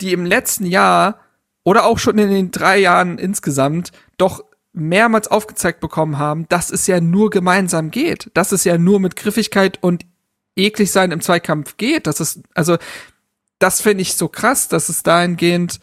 die 0.00 0.12
im 0.12 0.24
letzten 0.24 0.66
Jahr 0.66 1.20
oder 1.64 1.84
auch 1.84 1.98
schon 1.98 2.18
in 2.18 2.30
den 2.30 2.50
drei 2.50 2.78
Jahren 2.78 3.18
insgesamt 3.18 3.92
doch 4.16 4.44
mehrmals 4.72 5.28
aufgezeigt 5.28 5.80
bekommen 5.80 6.18
haben, 6.18 6.48
dass 6.48 6.70
es 6.70 6.86
ja 6.86 7.00
nur 7.00 7.30
gemeinsam 7.30 7.90
geht, 7.90 8.30
dass 8.34 8.52
es 8.52 8.64
ja 8.64 8.78
nur 8.78 9.00
mit 9.00 9.16
Griffigkeit 9.16 9.82
und 9.82 10.06
eklig 10.56 10.90
sein 10.90 11.10
im 11.10 11.20
Zweikampf 11.20 11.76
geht. 11.76 12.06
Das 12.06 12.20
ist, 12.20 12.40
also, 12.54 12.78
das 13.58 13.80
finde 13.80 14.02
ich 14.02 14.14
so 14.14 14.28
krass, 14.28 14.68
dass 14.68 14.88
es 14.88 15.02
dahingehend 15.02 15.80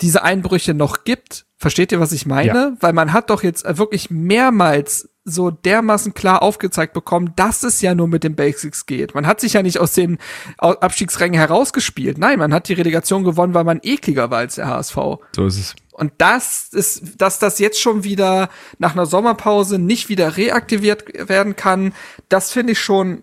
diese 0.00 0.22
Einbrüche 0.22 0.74
noch 0.74 1.04
gibt 1.04 1.46
Versteht 1.62 1.92
ihr, 1.92 2.00
was 2.00 2.10
ich 2.10 2.26
meine? 2.26 2.58
Ja. 2.58 2.76
Weil 2.80 2.92
man 2.92 3.12
hat 3.12 3.30
doch 3.30 3.44
jetzt 3.44 3.64
wirklich 3.78 4.10
mehrmals 4.10 5.08
so 5.24 5.50
dermaßen 5.50 6.14
klar 6.14 6.42
aufgezeigt 6.42 6.94
bekommen, 6.94 7.32
dass 7.36 7.62
es 7.62 7.80
ja 7.80 7.94
nur 7.94 8.08
mit 8.08 8.24
den 8.24 8.34
Basics 8.34 8.86
geht. 8.86 9.14
Man 9.14 9.26
hat 9.26 9.40
sich 9.40 9.52
ja 9.52 9.62
nicht 9.62 9.78
aus 9.78 9.92
den 9.92 10.18
Abstiegsrängen 10.58 11.38
herausgespielt. 11.38 12.18
Nein, 12.18 12.38
man 12.38 12.52
hat 12.52 12.68
die 12.68 12.74
Relegation 12.74 13.22
gewonnen, 13.22 13.54
weil 13.54 13.64
man 13.64 13.80
ekliger 13.82 14.30
war 14.30 14.38
als 14.38 14.56
der 14.56 14.66
HSV. 14.66 14.96
So 15.36 15.46
ist 15.46 15.58
es. 15.58 15.76
Und 15.92 16.12
das 16.18 16.68
ist, 16.72 17.20
dass 17.20 17.38
das 17.38 17.58
jetzt 17.58 17.80
schon 17.80 18.02
wieder 18.02 18.48
nach 18.78 18.92
einer 18.92 19.06
Sommerpause 19.06 19.78
nicht 19.78 20.08
wieder 20.08 20.36
reaktiviert 20.36 21.28
werden 21.28 21.54
kann, 21.54 21.92
das 22.28 22.50
finde 22.50 22.72
ich 22.72 22.80
schon 22.80 23.22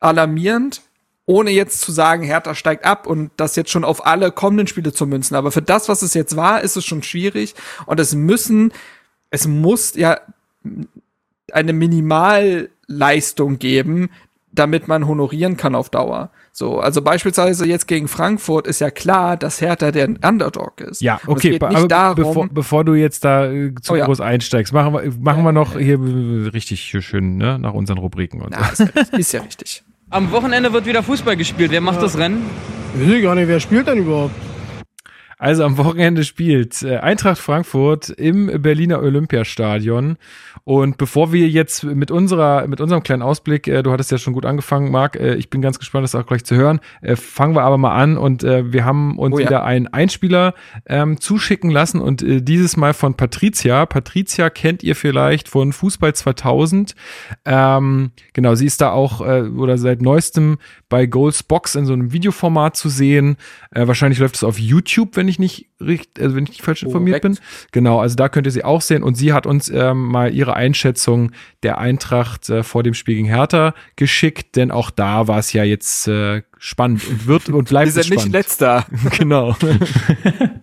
alarmierend 0.00 0.82
ohne 1.30 1.52
jetzt 1.52 1.82
zu 1.82 1.92
sagen, 1.92 2.24
Hertha 2.24 2.56
steigt 2.56 2.84
ab 2.84 3.06
und 3.06 3.30
das 3.36 3.54
jetzt 3.54 3.70
schon 3.70 3.84
auf 3.84 4.04
alle 4.04 4.32
kommenden 4.32 4.66
Spiele 4.66 4.92
zu 4.92 5.06
münzen. 5.06 5.36
Aber 5.36 5.52
für 5.52 5.62
das, 5.62 5.88
was 5.88 6.02
es 6.02 6.12
jetzt 6.12 6.34
war, 6.34 6.60
ist 6.60 6.76
es 6.76 6.84
schon 6.84 7.04
schwierig. 7.04 7.54
Und 7.86 8.00
es 8.00 8.16
müssen, 8.16 8.72
es 9.30 9.46
muss 9.46 9.94
ja 9.94 10.18
eine 11.54 11.72
Minimalleistung 11.72 13.58
geben, 13.58 14.10
damit 14.52 14.88
man 14.88 15.06
honorieren 15.06 15.56
kann 15.56 15.74
auf 15.74 15.90
Dauer. 15.90 16.30
So, 16.52 16.80
also 16.80 17.02
beispielsweise 17.02 17.66
jetzt 17.66 17.86
gegen 17.86 18.08
Frankfurt 18.08 18.66
ist 18.66 18.80
ja 18.80 18.90
klar, 18.90 19.36
dass 19.36 19.60
Hertha 19.60 19.92
der 19.92 20.08
Underdog 20.08 20.80
ist. 20.80 21.00
Ja, 21.00 21.20
okay, 21.26 21.58
aber 21.60 21.86
darum, 21.86 22.16
bevor, 22.16 22.48
bevor, 22.48 22.84
du 22.84 22.94
jetzt 22.94 23.24
da 23.24 23.50
äh, 23.50 23.72
zu 23.80 23.92
oh, 23.92 23.96
ja. 23.96 24.06
groß 24.06 24.20
einsteigst, 24.20 24.72
machen 24.72 24.92
wir, 24.92 25.12
machen 25.20 25.44
wir 25.44 25.52
noch 25.52 25.78
hier 25.78 26.00
richtig 26.52 26.96
schön, 27.00 27.36
ne, 27.36 27.58
nach 27.58 27.72
unseren 27.72 27.98
Rubriken 27.98 28.42
und 28.42 28.54
so. 28.54 28.84
Ja, 28.84 29.00
ist, 29.00 29.14
ist 29.14 29.32
ja 29.32 29.42
richtig. 29.42 29.84
Am 30.10 30.32
Wochenende 30.32 30.72
wird 30.72 30.86
wieder 30.86 31.04
Fußball 31.04 31.36
gespielt. 31.36 31.70
Wer 31.70 31.80
macht 31.80 31.96
ja. 31.96 32.02
das 32.02 32.18
Rennen? 32.18 32.42
Ich 33.00 33.08
weiß 33.08 33.22
gar 33.22 33.36
nicht, 33.36 33.46
wer 33.46 33.60
spielt 33.60 33.86
denn 33.86 33.98
überhaupt? 33.98 34.34
Also 35.40 35.64
am 35.64 35.78
Wochenende 35.78 36.22
spielt 36.22 36.82
äh, 36.82 36.98
Eintracht 36.98 37.38
Frankfurt 37.38 38.10
im 38.10 38.60
Berliner 38.60 39.00
Olympiastadion. 39.00 40.18
Und 40.64 40.98
bevor 40.98 41.32
wir 41.32 41.48
jetzt 41.48 41.82
mit 41.82 42.10
unserer, 42.10 42.66
mit 42.66 42.78
unserem 42.78 43.02
kleinen 43.02 43.22
Ausblick, 43.22 43.66
äh, 43.66 43.82
du 43.82 43.90
hattest 43.90 44.10
ja 44.10 44.18
schon 44.18 44.34
gut 44.34 44.44
angefangen, 44.44 44.90
Marc, 44.90 45.16
äh, 45.16 45.36
ich 45.36 45.48
bin 45.48 45.62
ganz 45.62 45.78
gespannt, 45.78 46.04
das 46.04 46.14
auch 46.14 46.26
gleich 46.26 46.44
zu 46.44 46.56
hören. 46.56 46.80
Fangen 47.14 47.54
wir 47.54 47.62
aber 47.62 47.78
mal 47.78 47.94
an 47.94 48.18
und 48.18 48.42
wir 48.42 48.84
haben 48.84 49.18
uns 49.18 49.34
oh 49.34 49.38
ja. 49.38 49.46
wieder 49.46 49.64
einen 49.64 49.86
Einspieler 49.86 50.52
ähm, 50.86 51.18
zuschicken 51.20 51.70
lassen 51.70 52.02
und 52.02 52.22
äh, 52.22 52.42
dieses 52.42 52.76
Mal 52.76 52.92
von 52.92 53.14
Patricia. 53.14 53.86
Patricia 53.86 54.50
kennt 54.50 54.82
ihr 54.82 54.94
vielleicht 54.94 55.48
von 55.48 55.72
Fußball 55.72 56.14
2000. 56.14 56.94
Ähm, 57.46 58.10
genau, 58.34 58.54
sie 58.56 58.66
ist 58.66 58.82
da 58.82 58.90
auch 58.90 59.22
äh, 59.22 59.42
oder 59.42 59.78
seit 59.78 60.02
neuestem 60.02 60.58
bei 60.90 61.06
Goals 61.06 61.42
Box 61.42 61.76
in 61.76 61.86
so 61.86 61.94
einem 61.94 62.12
Videoformat 62.12 62.76
zu 62.76 62.90
sehen. 62.90 63.36
Äh, 63.70 63.86
wahrscheinlich 63.86 64.18
läuft 64.18 64.34
es 64.34 64.44
auf 64.44 64.58
YouTube, 64.58 65.16
wenn 65.16 65.29
ich 65.30 65.38
nicht 65.38 65.66
richtig, 65.80 66.22
also 66.22 66.36
wenn 66.36 66.44
ich 66.44 66.50
nicht 66.50 66.62
falsch 66.62 66.82
informiert 66.82 67.22
bin. 67.22 67.38
Genau, 67.72 68.00
also 68.00 68.16
da 68.16 68.28
könnt 68.28 68.46
ihr 68.46 68.50
sie 68.50 68.64
auch 68.64 68.80
sehen. 68.80 69.02
Und 69.02 69.14
sie 69.14 69.32
hat 69.32 69.46
uns 69.46 69.68
ähm, 69.70 70.06
mal 70.06 70.32
ihre 70.34 70.54
Einschätzung 70.54 71.32
der 71.62 71.78
Eintracht 71.78 72.48
äh, 72.50 72.62
vor 72.62 72.82
dem 72.82 72.94
Spiel 72.94 73.16
gegen 73.16 73.28
Hertha 73.28 73.74
geschickt, 73.96 74.56
denn 74.56 74.70
auch 74.70 74.90
da 74.90 75.28
war 75.28 75.38
es 75.38 75.52
ja 75.52 75.64
jetzt 75.64 76.08
äh, 76.08 76.42
spannend 76.58 77.06
und 77.08 77.26
wird 77.26 77.48
und 77.48 77.68
bleibt 77.68 77.86
Wir 77.86 77.92
sind 77.92 78.06
spannend. 78.06 78.24
nicht 78.24 78.32
letzter. 78.32 78.86
genau. 79.18 79.56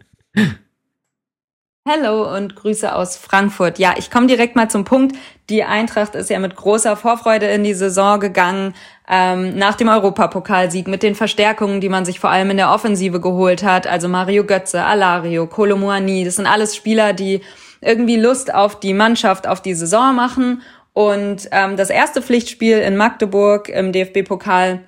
Hallo 1.90 2.36
und 2.36 2.58
Grüße 2.58 2.94
aus 2.94 3.16
Frankfurt. 3.16 3.80
Ja, 3.80 3.96
ich 3.98 4.12
komme 4.12 4.28
direkt 4.28 4.58
mal 4.58 4.70
zum 4.70 4.84
Punkt. 4.84 5.16
Die 5.50 5.64
Eintracht 5.64 6.16
ist 6.16 6.30
ja 6.30 6.38
mit 6.38 6.58
großer 6.58 6.98
Vorfreude 6.98 7.46
in 7.46 7.64
die 7.64 7.74
Saison 7.74 8.20
gegangen, 8.20 8.74
ähm, 9.08 9.58
nach 9.58 9.76
dem 9.76 9.88
Europapokalsieg 9.88 10.90
mit 10.90 11.02
den 11.02 11.16
Verstärkungen, 11.16 11.80
die 11.80 11.88
man 11.88 12.04
sich 12.04 12.20
vor 12.20 12.30
allem 12.30 12.50
in 12.50 12.58
der 12.58 12.74
Offensive 12.74 13.22
geholt 13.22 13.64
hat. 13.64 13.88
Also 13.88 14.10
Mario 14.10 14.44
Götze, 14.44 14.84
Alario, 14.84 15.48
Kolomuani, 15.48 16.26
das 16.26 16.36
sind 16.36 16.46
alles 16.46 16.76
Spieler, 16.76 17.14
die 17.14 17.40
irgendwie 17.80 18.18
Lust 18.18 18.54
auf 18.54 18.82
die 18.82 18.94
Mannschaft, 18.94 19.48
auf 19.48 19.62
die 19.62 19.74
Saison 19.74 20.14
machen. 20.14 20.64
Und 20.92 21.48
ähm, 21.54 21.78
das 21.78 21.90
erste 21.90 22.22
Pflichtspiel 22.22 22.80
in 22.80 22.98
Magdeburg 22.98 23.70
im 23.70 23.94
DFB-Pokal 23.94 24.82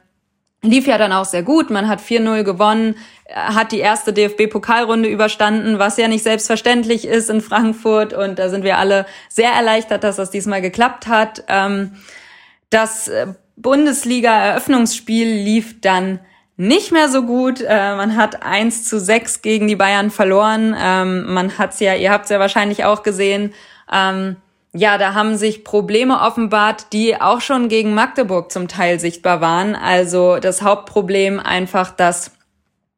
lief 0.62 0.88
ja 0.88 0.98
dann 0.98 1.14
auch 1.14 1.26
sehr 1.26 1.44
gut. 1.44 1.70
Man 1.70 1.88
hat 1.88 2.02
4-0 2.02 2.44
gewonnen, 2.44 2.96
hat 3.34 3.72
die 3.72 3.80
erste 3.80 4.14
DFB-Pokalrunde 4.14 5.08
überstanden, 5.10 5.80
was 5.80 5.98
ja 5.98 6.08
nicht 6.08 6.24
selbstverständlich 6.24 7.08
ist 7.08 7.30
in 7.30 7.42
Frankfurt. 7.42 8.14
Und 8.14 8.40
da 8.40 8.50
sind 8.50 8.64
wir 8.64 8.78
alle 8.78 9.06
sehr 9.30 9.52
erleichtert, 9.52 10.04
dass 10.04 10.18
das 10.18 10.32
diesmal 10.32 10.62
geklappt 10.62 11.08
hat. 11.08 11.44
Ähm, 11.48 11.96
das 12.70 13.08
äh, 13.08 13.28
Bundesliga-Eröffnungsspiel 13.56 15.28
lief 15.28 15.80
dann 15.82 16.20
nicht 16.58 16.92
mehr 16.92 17.08
so 17.08 17.24
gut. 17.24 17.62
Äh, 17.62 17.96
man 17.96 18.18
hat 18.18 18.44
1 18.44 18.84
zu 18.84 19.00
6 19.00 19.42
gegen 19.42 19.68
die 19.68 19.78
Bayern 19.78 20.12
verloren. 20.12 20.76
Ähm, 20.78 21.34
man 21.34 21.58
hat's 21.58 21.80
ja, 21.80 21.96
ihr 21.96 22.12
habt's 22.12 22.30
ja 22.30 22.40
wahrscheinlich 22.40 22.84
auch 22.84 23.04
gesehen. 23.04 23.54
Ähm, 23.92 24.36
ja, 24.74 24.98
da 24.98 25.16
haben 25.16 25.36
sich 25.36 25.64
Probleme 25.64 26.22
offenbart, 26.22 26.94
die 26.94 27.20
auch 27.20 27.42
schon 27.42 27.70
gegen 27.70 27.94
Magdeburg 27.96 28.52
zum 28.52 28.68
Teil 28.68 29.00
sichtbar 29.00 29.42
waren. 29.42 29.76
Also 29.76 30.38
das 30.38 30.62
Hauptproblem 30.62 31.40
einfach, 31.40 31.92
dass 31.92 32.32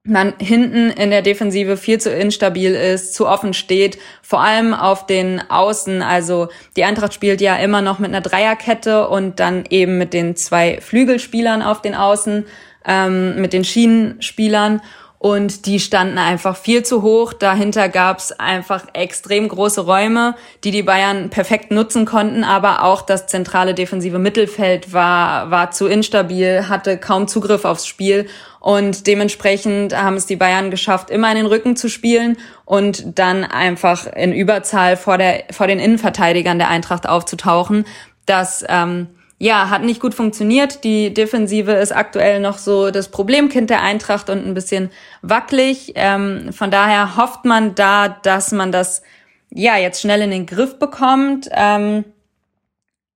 man 0.03 0.34
hinten 0.39 0.89
in 0.89 1.11
der 1.11 1.22
Defensive 1.22 1.77
viel 1.77 1.99
zu 2.02 2.10
instabil 2.10 2.73
ist, 2.73 3.14
zu 3.14 3.27
offen 3.27 3.53
steht, 3.53 3.99
vor 4.22 4.41
allem 4.41 4.73
auf 4.73 5.06
den 5.06 5.41
Außen. 5.49 6.02
Also 6.02 6.49
die 6.76 6.84
Eintracht 6.84 7.14
spielt 7.14 7.39
ja 7.39 7.56
immer 7.57 7.81
noch 7.81 7.99
mit 7.99 8.10
einer 8.10 8.22
Dreierkette 8.22 9.07
und 9.07 9.39
dann 9.39 9.64
eben 9.69 9.98
mit 9.98 10.14
den 10.14 10.35
zwei 10.35 10.81
Flügelspielern 10.81 11.61
auf 11.61 11.81
den 11.81 11.95
Außen, 11.95 12.45
ähm, 12.85 13.39
mit 13.39 13.53
den 13.53 13.64
Schienenspielern. 13.64 14.81
Und 15.22 15.68
die 15.68 15.80
standen 15.80 16.18
einfach 16.18 16.57
viel 16.57 16.81
zu 16.81 17.03
hoch. 17.03 17.34
Dahinter 17.34 17.89
gab 17.89 18.18
es 18.18 18.31
einfach 18.31 18.85
extrem 18.93 19.48
große 19.48 19.81
Räume, 19.81 20.34
die 20.64 20.72
die 20.72 20.81
Bayern 20.81 21.30
perfekt 21.30 21.69
nutzen 21.69 22.06
konnten, 22.06 22.43
aber 22.43 22.84
auch 22.84 23.03
das 23.03 23.27
zentrale 23.27 23.76
defensive 23.76 24.18
Mittelfeld 24.18 24.93
war, 24.93 25.52
war 25.52 25.69
zu 25.69 25.85
instabil, 25.85 26.69
hatte 26.69 26.98
kaum 26.98 27.27
Zugriff 27.27 27.65
aufs 27.65 27.85
Spiel 27.85 28.30
und 28.60 29.06
dementsprechend 29.06 29.95
haben 29.95 30.15
es 30.15 30.26
die 30.26 30.38
Bayern 30.38 30.72
geschafft, 30.72 31.11
immer 31.11 31.30
in 31.30 31.38
den 31.38 31.45
Rücken 31.45 31.76
zu 31.76 31.88
spielen 31.88 32.35
und 32.65 33.19
dann 33.19 33.43
einfach 33.43 34.07
in 34.07 34.34
Überzahl 34.34 34.98
vor, 34.98 35.19
der, 35.19 35.43
vor 35.52 35.68
den 35.68 35.77
Innenverteidigern 35.77 36.57
der 36.57 36.69
Eintracht 36.69 37.07
aufzutauchen. 37.07 37.85
Das 38.26 38.65
ähm, 38.68 39.10
ja, 39.41 39.72
hat 39.72 39.81
nicht 39.81 39.99
gut 39.99 40.13
funktioniert. 40.13 40.84
Die 40.84 41.11
Defensive 41.15 41.72
ist 41.72 41.91
aktuell 41.91 42.39
noch 42.39 42.59
so 42.59 42.91
das 42.91 43.09
Problemkind 43.09 43.72
der 43.72 43.81
Eintracht 43.81 44.30
und 44.30 44.45
ein 44.45 44.53
bisschen 44.53 44.91
wackelig. 45.23 45.93
Ähm, 45.95 46.53
von 46.53 46.69
daher 46.69 47.18
hofft 47.18 47.43
man 47.43 47.73
da, 47.73 48.07
dass 48.07 48.51
man 48.51 48.72
das 48.72 49.01
ja 49.49 49.77
jetzt 49.77 49.99
schnell 49.99 50.22
in 50.22 50.30
den 50.30 50.45
Griff 50.45 50.77
bekommt. 50.77 51.49
Ähm, 51.53 52.05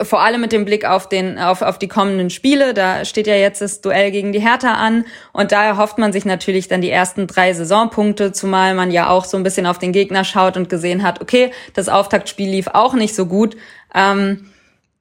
vor 0.02 0.24
allem 0.24 0.42
mit 0.42 0.52
dem 0.52 0.66
Blick 0.66 0.84
auf 0.84 1.08
den 1.08 1.38
auf, 1.38 1.62
auf 1.62 1.78
die 1.78 1.88
kommenden 1.88 2.32
Spiele. 2.32 2.74
Da 2.74 3.06
steht 3.06 3.28
ja 3.28 3.36
jetzt 3.36 3.62
das 3.62 3.82
Duell 3.82 4.10
gegen 4.10 4.32
die 4.32 4.42
Hertha 4.42 4.74
an 4.74 5.06
und 5.32 5.52
daher 5.52 5.78
hofft 5.78 6.00
man 6.00 6.12
sich 6.12 6.26
natürlich 6.26 6.68
dann 6.68 6.82
die 6.82 6.90
ersten 6.90 7.28
drei 7.28 7.54
Saisonpunkte, 7.54 8.32
zumal 8.32 8.74
man 8.74 8.90
ja 8.90 9.10
auch 9.10 9.26
so 9.26 9.38
ein 9.38 9.44
bisschen 9.44 9.68
auf 9.68 9.78
den 9.78 9.92
Gegner 9.92 10.24
schaut 10.24 10.58
und 10.58 10.70
gesehen 10.70 11.04
hat, 11.04 11.22
okay, 11.22 11.52
das 11.76 11.88
Auftaktspiel 11.88 12.50
lief 12.50 12.66
auch 12.74 12.96
nicht 12.96 13.14
so 13.14 13.28
gut. 13.28 13.56
Ähm, 13.94 14.50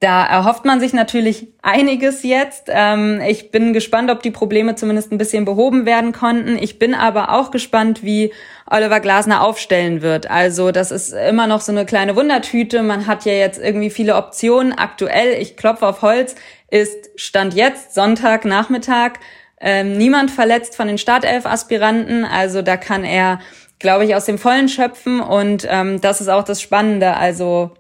da 0.05 0.27
erhofft 0.27 0.67
man 0.67 0.81
sich 0.81 0.93
natürlich 0.93 1.49
einiges 1.63 2.25
jetzt. 2.25 2.65
Ähm, 2.69 3.23
ich 3.27 3.51
bin 3.51 3.73
gespannt, 3.73 4.11
ob 4.11 4.23
die 4.23 4.31
Probleme 4.31 4.75
zumindest 4.75 5.11
ein 5.11 5.17
bisschen 5.17 5.47
behoben 5.47 5.87
werden 5.87 6.13
konnten. 6.13 6.59
Ich 6.59 6.79
bin 6.79 6.95
aber 6.95 7.33
auch 7.33 7.51
gespannt, 7.51 8.03
wie 8.03 8.31
Oliver 8.71 9.01
Glasner 9.01 9.41
aufstellen 9.41 10.03
wird. 10.03 10.31
Also 10.31 10.73
das 10.73 10.91
ist 10.91 11.15
immer 11.15 11.47
noch 11.47 11.63
so 11.63 11.73
eine 11.73 11.87
kleine 11.87 12.17
Wundertüte. 12.17 12.83
Man 12.83 13.07
hat 13.07 13.25
ja 13.25 13.33
jetzt 13.33 13.59
irgendwie 13.59 13.89
viele 13.89 14.17
Optionen. 14.17 14.75
Aktuell, 14.75 15.41
ich 15.41 15.57
klopfe 15.57 15.87
auf 15.87 16.03
Holz, 16.03 16.35
ist 16.71 17.09
Stand 17.17 17.55
jetzt 17.55 17.95
Sonntagnachmittag. 17.95 19.13
Ähm, 19.59 19.97
niemand 19.97 20.31
verletzt 20.31 20.77
von 20.77 20.87
den 20.87 20.99
Startelf-Aspiranten. 20.99 22.27
Also 22.27 22.61
da 22.61 22.77
kann 22.77 23.05
er, 23.05 23.41
glaube 23.79 24.05
ich, 24.05 24.15
aus 24.15 24.27
dem 24.27 24.37
Vollen 24.37 24.69
schöpfen. 24.69 25.23
Und 25.23 25.67
ähm, 25.67 26.03
das 26.03 26.21
ist 26.21 26.29
auch 26.29 26.45
das 26.45 26.61
Spannende. 26.61 27.17
Also 27.17 27.71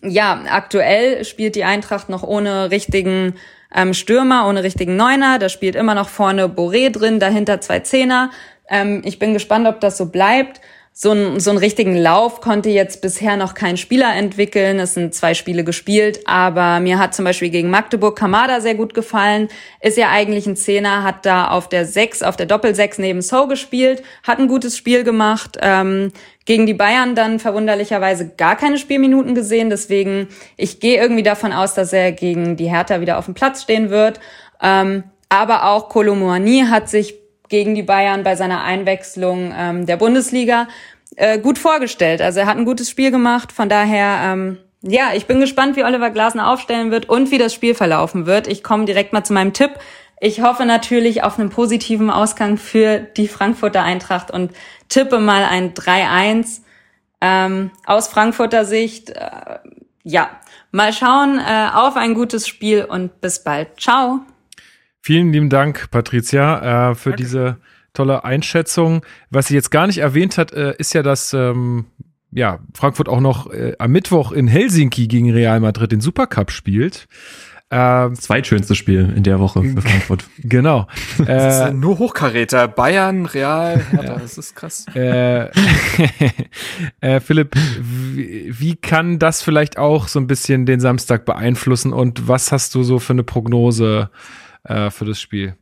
ja, 0.00 0.42
aktuell 0.48 1.24
spielt 1.24 1.54
die 1.54 1.64
Eintracht 1.64 2.08
noch 2.08 2.22
ohne 2.22 2.70
richtigen 2.70 3.34
ähm, 3.74 3.94
Stürmer, 3.94 4.48
ohne 4.48 4.62
richtigen 4.62 4.96
Neuner. 4.96 5.38
Da 5.38 5.48
spielt 5.48 5.74
immer 5.74 5.94
noch 5.94 6.08
vorne 6.08 6.46
Boré 6.46 6.90
drin, 6.90 7.20
dahinter 7.20 7.60
zwei 7.60 7.80
Zehner. 7.80 8.30
Ähm, 8.68 9.02
ich 9.04 9.18
bin 9.18 9.32
gespannt, 9.32 9.66
ob 9.66 9.80
das 9.80 9.96
so 9.96 10.06
bleibt 10.06 10.60
so, 10.94 11.12
ein, 11.12 11.40
so 11.40 11.50
einen 11.50 11.58
richtigen 11.58 11.96
Lauf 11.96 12.42
konnte 12.42 12.68
jetzt 12.68 13.00
bisher 13.00 13.38
noch 13.38 13.54
kein 13.54 13.78
Spieler 13.78 14.14
entwickeln. 14.14 14.78
Es 14.78 14.92
sind 14.92 15.14
zwei 15.14 15.32
Spiele 15.32 15.64
gespielt, 15.64 16.20
aber 16.26 16.80
mir 16.80 16.98
hat 16.98 17.14
zum 17.14 17.24
Beispiel 17.24 17.48
gegen 17.48 17.70
Magdeburg 17.70 18.16
Kamada 18.16 18.60
sehr 18.60 18.74
gut 18.74 18.92
gefallen. 18.92 19.48
Ist 19.80 19.96
ja 19.96 20.10
eigentlich 20.10 20.46
ein 20.46 20.54
Zehner, 20.54 21.02
hat 21.02 21.24
da 21.24 21.48
auf 21.48 21.70
der 21.70 21.86
Sechs, 21.86 22.22
auf 22.22 22.36
der 22.36 22.44
Doppelsechs 22.44 22.98
neben 22.98 23.22
So 23.22 23.46
gespielt, 23.46 24.02
hat 24.22 24.38
ein 24.38 24.48
gutes 24.48 24.76
Spiel 24.76 25.02
gemacht. 25.02 25.56
Ähm, 25.62 26.12
gegen 26.44 26.66
die 26.66 26.74
Bayern 26.74 27.14
dann 27.14 27.38
verwunderlicherweise 27.38 28.28
gar 28.36 28.56
keine 28.56 28.76
Spielminuten 28.76 29.34
gesehen. 29.34 29.70
Deswegen, 29.70 30.28
ich 30.58 30.78
gehe 30.78 31.00
irgendwie 31.00 31.22
davon 31.22 31.52
aus, 31.52 31.72
dass 31.72 31.94
er 31.94 32.12
gegen 32.12 32.56
die 32.56 32.68
Hertha 32.68 33.00
wieder 33.00 33.16
auf 33.16 33.24
dem 33.24 33.34
Platz 33.34 33.62
stehen 33.62 33.88
wird. 33.88 34.20
Ähm, 34.60 35.04
aber 35.30 35.64
auch 35.70 35.88
Kolomoani 35.88 36.66
hat 36.68 36.90
sich 36.90 37.21
gegen 37.52 37.74
die 37.74 37.82
Bayern 37.82 38.22
bei 38.22 38.34
seiner 38.34 38.64
Einwechslung 38.64 39.52
ähm, 39.54 39.84
der 39.84 39.98
Bundesliga 39.98 40.68
äh, 41.16 41.38
gut 41.38 41.58
vorgestellt. 41.58 42.22
Also 42.22 42.40
er 42.40 42.46
hat 42.46 42.56
ein 42.56 42.64
gutes 42.64 42.88
Spiel 42.88 43.10
gemacht. 43.10 43.52
Von 43.52 43.68
daher, 43.68 44.32
ähm, 44.32 44.56
ja, 44.80 45.10
ich 45.14 45.26
bin 45.26 45.38
gespannt, 45.38 45.76
wie 45.76 45.84
Oliver 45.84 46.08
Glasner 46.08 46.48
aufstellen 46.48 46.90
wird 46.90 47.10
und 47.10 47.30
wie 47.30 47.36
das 47.36 47.52
Spiel 47.52 47.74
verlaufen 47.74 48.24
wird. 48.24 48.46
Ich 48.46 48.64
komme 48.64 48.86
direkt 48.86 49.12
mal 49.12 49.22
zu 49.22 49.34
meinem 49.34 49.52
Tipp. 49.52 49.72
Ich 50.18 50.40
hoffe 50.40 50.64
natürlich 50.64 51.24
auf 51.24 51.38
einen 51.38 51.50
positiven 51.50 52.08
Ausgang 52.08 52.56
für 52.56 53.00
die 53.00 53.28
Frankfurter 53.28 53.82
Eintracht 53.82 54.30
und 54.30 54.52
tippe 54.88 55.18
mal 55.20 55.44
ein 55.44 55.74
3-1 55.74 56.62
ähm, 57.20 57.70
aus 57.84 58.08
Frankfurter 58.08 58.64
Sicht. 58.64 59.10
Äh, 59.10 59.58
ja, 60.04 60.30
mal 60.70 60.94
schauen 60.94 61.38
äh, 61.38 61.68
auf 61.74 61.96
ein 61.96 62.14
gutes 62.14 62.48
Spiel 62.48 62.86
und 62.86 63.20
bis 63.20 63.44
bald. 63.44 63.78
Ciao. 63.78 64.20
Vielen 65.04 65.32
lieben 65.32 65.48
Dank, 65.48 65.90
Patricia, 65.90 66.90
äh, 66.90 66.94
für 66.94 67.10
Danke. 67.10 67.22
diese 67.24 67.56
tolle 67.92 68.24
Einschätzung. 68.24 69.04
Was 69.30 69.48
sie 69.48 69.54
jetzt 69.54 69.70
gar 69.70 69.88
nicht 69.88 69.98
erwähnt 69.98 70.38
hat, 70.38 70.52
äh, 70.52 70.74
ist 70.78 70.94
ja, 70.94 71.02
dass 71.02 71.34
ähm, 71.34 71.86
ja, 72.30 72.60
Frankfurt 72.72 73.08
auch 73.08 73.20
noch 73.20 73.50
äh, 73.50 73.74
am 73.78 73.90
Mittwoch 73.90 74.30
in 74.30 74.46
Helsinki 74.46 75.08
gegen 75.08 75.32
Real 75.32 75.58
Madrid 75.58 75.90
den 75.90 76.00
Supercup 76.00 76.52
spielt. 76.52 77.08
Ähm, 77.74 78.14
Zweitschönstes 78.14 78.76
Spiel 78.76 79.12
in 79.16 79.22
der 79.22 79.40
Woche 79.40 79.62
für 79.62 79.80
Frankfurt. 79.80 80.24
Genau. 80.38 80.86
Das 81.18 81.54
ist 81.54 81.70
äh, 81.70 81.72
nur 81.72 81.98
Hochkaräter. 81.98 82.68
Bayern, 82.68 83.26
Real, 83.26 83.82
Hertha, 83.90 84.18
das 84.18 84.38
ist 84.38 84.54
krass. 84.54 84.86
Äh, 84.94 85.48
äh, 87.00 87.18
Philipp, 87.20 87.56
wie, 87.80 88.54
wie 88.56 88.76
kann 88.76 89.18
das 89.18 89.42
vielleicht 89.42 89.78
auch 89.78 90.06
so 90.06 90.20
ein 90.20 90.26
bisschen 90.26 90.64
den 90.64 90.80
Samstag 90.80 91.24
beeinflussen 91.24 91.92
und 91.92 92.28
was 92.28 92.52
hast 92.52 92.74
du 92.74 92.82
so 92.84 93.00
für 93.00 93.14
eine 93.14 93.24
Prognose 93.24 94.10
äh, 94.64 94.90
für 94.90 95.04
das 95.04 95.20
Spiel. 95.20 95.56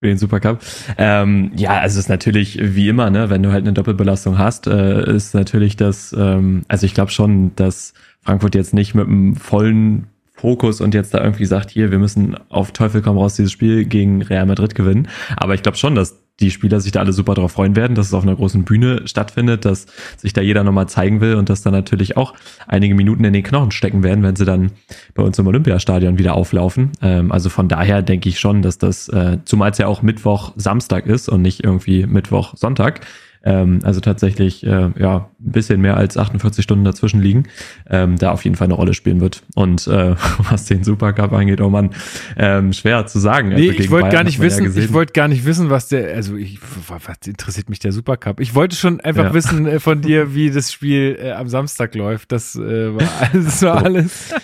Für 0.00 0.08
den 0.08 0.18
Supercup. 0.18 0.60
Ähm, 0.98 1.52
ja, 1.54 1.78
also 1.78 1.94
es 1.94 2.06
ist 2.06 2.08
natürlich 2.08 2.58
wie 2.60 2.88
immer, 2.88 3.10
ne, 3.10 3.30
wenn 3.30 3.42
du 3.42 3.52
halt 3.52 3.62
eine 3.62 3.72
Doppelbelastung 3.72 4.36
hast, 4.36 4.66
äh, 4.66 5.14
ist 5.14 5.34
natürlich 5.34 5.76
das, 5.76 6.12
ähm, 6.18 6.62
also 6.66 6.86
ich 6.86 6.94
glaube 6.94 7.12
schon, 7.12 7.54
dass 7.54 7.94
Frankfurt 8.20 8.54
jetzt 8.54 8.74
nicht 8.74 8.94
mit 8.94 9.06
einem 9.06 9.36
vollen 9.36 10.08
Fokus 10.32 10.80
und 10.80 10.92
jetzt 10.94 11.14
da 11.14 11.22
irgendwie 11.22 11.44
sagt, 11.44 11.70
hier, 11.70 11.92
wir 11.92 11.98
müssen 11.98 12.36
auf 12.48 12.72
Teufel 12.72 13.00
komm 13.00 13.16
raus 13.16 13.36
dieses 13.36 13.52
Spiel 13.52 13.84
gegen 13.84 14.22
Real 14.22 14.46
Madrid 14.46 14.74
gewinnen. 14.74 15.08
Aber 15.36 15.54
ich 15.54 15.62
glaube 15.62 15.78
schon, 15.78 15.94
dass 15.94 16.21
die 16.40 16.50
Spieler 16.50 16.80
sich 16.80 16.92
da 16.92 17.00
alle 17.00 17.12
super 17.12 17.34
drauf 17.34 17.52
freuen 17.52 17.76
werden, 17.76 17.94
dass 17.94 18.06
es 18.06 18.14
auf 18.14 18.22
einer 18.22 18.34
großen 18.34 18.64
Bühne 18.64 19.06
stattfindet, 19.06 19.64
dass 19.64 19.86
sich 20.16 20.32
da 20.32 20.40
jeder 20.40 20.64
nochmal 20.64 20.88
zeigen 20.88 21.20
will 21.20 21.36
und 21.36 21.48
dass 21.48 21.62
da 21.62 21.70
natürlich 21.70 22.16
auch 22.16 22.34
einige 22.66 22.94
Minuten 22.94 23.24
in 23.24 23.32
den 23.32 23.42
Knochen 23.42 23.70
stecken 23.70 24.02
werden, 24.02 24.24
wenn 24.24 24.36
sie 24.36 24.44
dann 24.44 24.72
bei 25.14 25.22
uns 25.22 25.38
im 25.38 25.46
Olympiastadion 25.46 26.18
wieder 26.18 26.34
auflaufen. 26.34 26.92
Ähm, 27.00 27.30
also 27.32 27.48
von 27.48 27.68
daher 27.68 28.02
denke 28.02 28.28
ich 28.28 28.40
schon, 28.40 28.62
dass 28.62 28.78
das, 28.78 29.08
äh, 29.08 29.38
zumal 29.44 29.70
es 29.70 29.78
ja 29.78 29.86
auch 29.86 30.02
Mittwoch, 30.02 30.52
Samstag 30.56 31.06
ist 31.06 31.28
und 31.28 31.42
nicht 31.42 31.62
irgendwie 31.62 32.06
Mittwoch, 32.06 32.54
Sonntag, 32.56 33.00
ähm, 33.44 33.80
also 33.82 34.00
tatsächlich 34.00 34.64
äh, 34.64 34.90
ja 34.98 35.28
ein 35.40 35.52
bisschen 35.52 35.80
mehr 35.80 35.96
als 35.96 36.16
48 36.16 36.62
Stunden 36.62 36.84
dazwischen 36.84 37.20
liegen, 37.20 37.44
ähm, 37.90 38.16
da 38.16 38.30
auf 38.30 38.44
jeden 38.44 38.56
Fall 38.56 38.66
eine 38.66 38.74
Rolle 38.74 38.94
spielen 38.94 39.20
wird. 39.20 39.42
Und 39.54 39.86
äh, 39.86 40.14
was 40.50 40.66
den 40.66 40.84
Supercup 40.84 41.32
angeht, 41.32 41.60
oh 41.60 41.70
Mann, 41.70 41.90
ähm, 42.36 42.72
schwer 42.72 43.06
zu 43.06 43.18
sagen. 43.18 43.48
Nee, 43.48 43.70
also 43.70 43.80
ich 43.80 43.90
wollte 43.90 44.10
gar 44.10 44.24
nicht 44.24 44.40
wissen, 44.40 44.64
ja 44.64 44.82
ich 44.82 44.92
wollte 44.92 45.12
gar 45.12 45.28
nicht 45.28 45.44
wissen, 45.44 45.70
was 45.70 45.88
der, 45.88 46.14
also 46.14 46.36
ich, 46.36 46.58
was 46.88 47.26
interessiert 47.26 47.68
mich 47.68 47.78
der 47.78 47.92
Supercup? 47.92 48.40
Ich 48.40 48.54
wollte 48.54 48.76
schon 48.76 49.00
einfach 49.00 49.24
ja. 49.24 49.34
wissen 49.34 49.66
äh, 49.66 49.80
von 49.80 50.00
dir, 50.00 50.34
wie 50.34 50.50
das 50.50 50.72
Spiel 50.72 51.18
äh, 51.20 51.32
am 51.32 51.48
Samstag 51.48 51.94
läuft. 51.94 52.32
Das 52.32 52.54
äh, 52.54 52.94
war, 52.94 53.08
das 53.32 53.62
war 53.62 53.84
alles. 53.84 54.34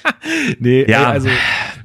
nee, 0.59 0.85
ja. 0.89 1.01
Ey, 1.01 1.05
also 1.07 1.29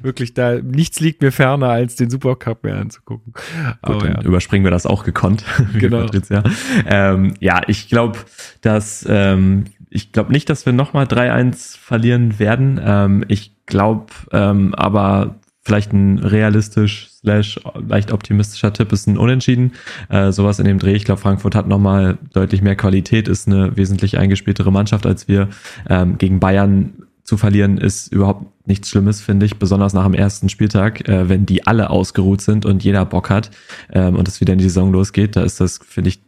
wirklich 0.04 0.34
da, 0.34 0.60
nichts 0.60 1.00
liegt 1.00 1.22
mir 1.22 1.32
ferner, 1.32 1.70
als 1.70 1.96
den 1.96 2.10
Supercup 2.10 2.62
mehr 2.62 2.76
anzugucken. 2.76 3.32
Gut, 3.32 3.44
Aber, 3.82 3.98
dann 3.98 4.14
ja. 4.14 4.22
überspringen 4.22 4.64
wir 4.64 4.70
das 4.70 4.86
auch 4.86 5.04
gekonnt, 5.04 5.44
genau. 5.78 6.02
Patricia. 6.02 6.42
Ähm, 6.86 7.34
ja, 7.40 7.62
ich 7.66 7.88
glaube, 7.88 8.18
dass 8.60 9.04
ähm, 9.08 9.64
ich 9.90 10.12
glaube 10.12 10.32
nicht, 10.32 10.50
dass 10.50 10.66
wir 10.66 10.72
nochmal 10.72 11.06
3-1 11.06 11.78
verlieren 11.78 12.38
werden. 12.38 12.80
Ähm, 12.84 13.24
ich 13.28 13.52
glaube 13.66 14.06
ähm, 14.32 14.74
aber 14.74 15.36
vielleicht 15.62 15.92
ein 15.92 16.18
realistisch 16.18 17.08
slash 17.10 17.58
leicht 17.88 18.12
optimistischer 18.12 18.72
Tipp 18.72 18.92
ist 18.92 19.06
ein 19.06 19.16
Unentschieden. 19.16 19.72
Äh, 20.10 20.30
sowas 20.30 20.58
in 20.58 20.66
dem 20.66 20.78
Dreh. 20.78 20.94
Ich 20.94 21.04
glaube, 21.04 21.20
Frankfurt 21.20 21.54
hat 21.54 21.68
nochmal 21.68 22.18
deutlich 22.32 22.60
mehr 22.60 22.76
Qualität, 22.76 23.28
ist 23.28 23.48
eine 23.48 23.76
wesentlich 23.76 24.18
eingespieltere 24.18 24.70
Mannschaft 24.70 25.06
als 25.06 25.26
wir. 25.26 25.48
Ähm, 25.88 26.18
gegen 26.18 26.38
Bayern 26.40 26.92
zu 27.22 27.38
verlieren 27.38 27.78
ist 27.78 28.12
überhaupt 28.12 28.46
nichts 28.66 28.88
Schlimmes, 28.88 29.20
finde 29.20 29.46
ich, 29.46 29.58
besonders 29.58 29.92
nach 29.92 30.04
dem 30.04 30.14
ersten 30.14 30.48
Spieltag, 30.48 31.08
äh, 31.08 31.28
wenn 31.28 31.46
die 31.46 31.66
alle 31.66 31.90
ausgeruht 31.90 32.40
sind 32.40 32.64
und 32.64 32.82
jeder 32.82 33.04
Bock 33.04 33.30
hat 33.30 33.50
ähm, 33.92 34.16
und 34.16 34.28
es 34.28 34.40
wieder 34.40 34.52
in 34.52 34.58
die 34.58 34.64
Saison 34.64 34.92
losgeht, 34.92 35.36
da 35.36 35.42
ist 35.42 35.60
das, 35.60 35.80
finde 35.86 36.08
ich, 36.08 36.20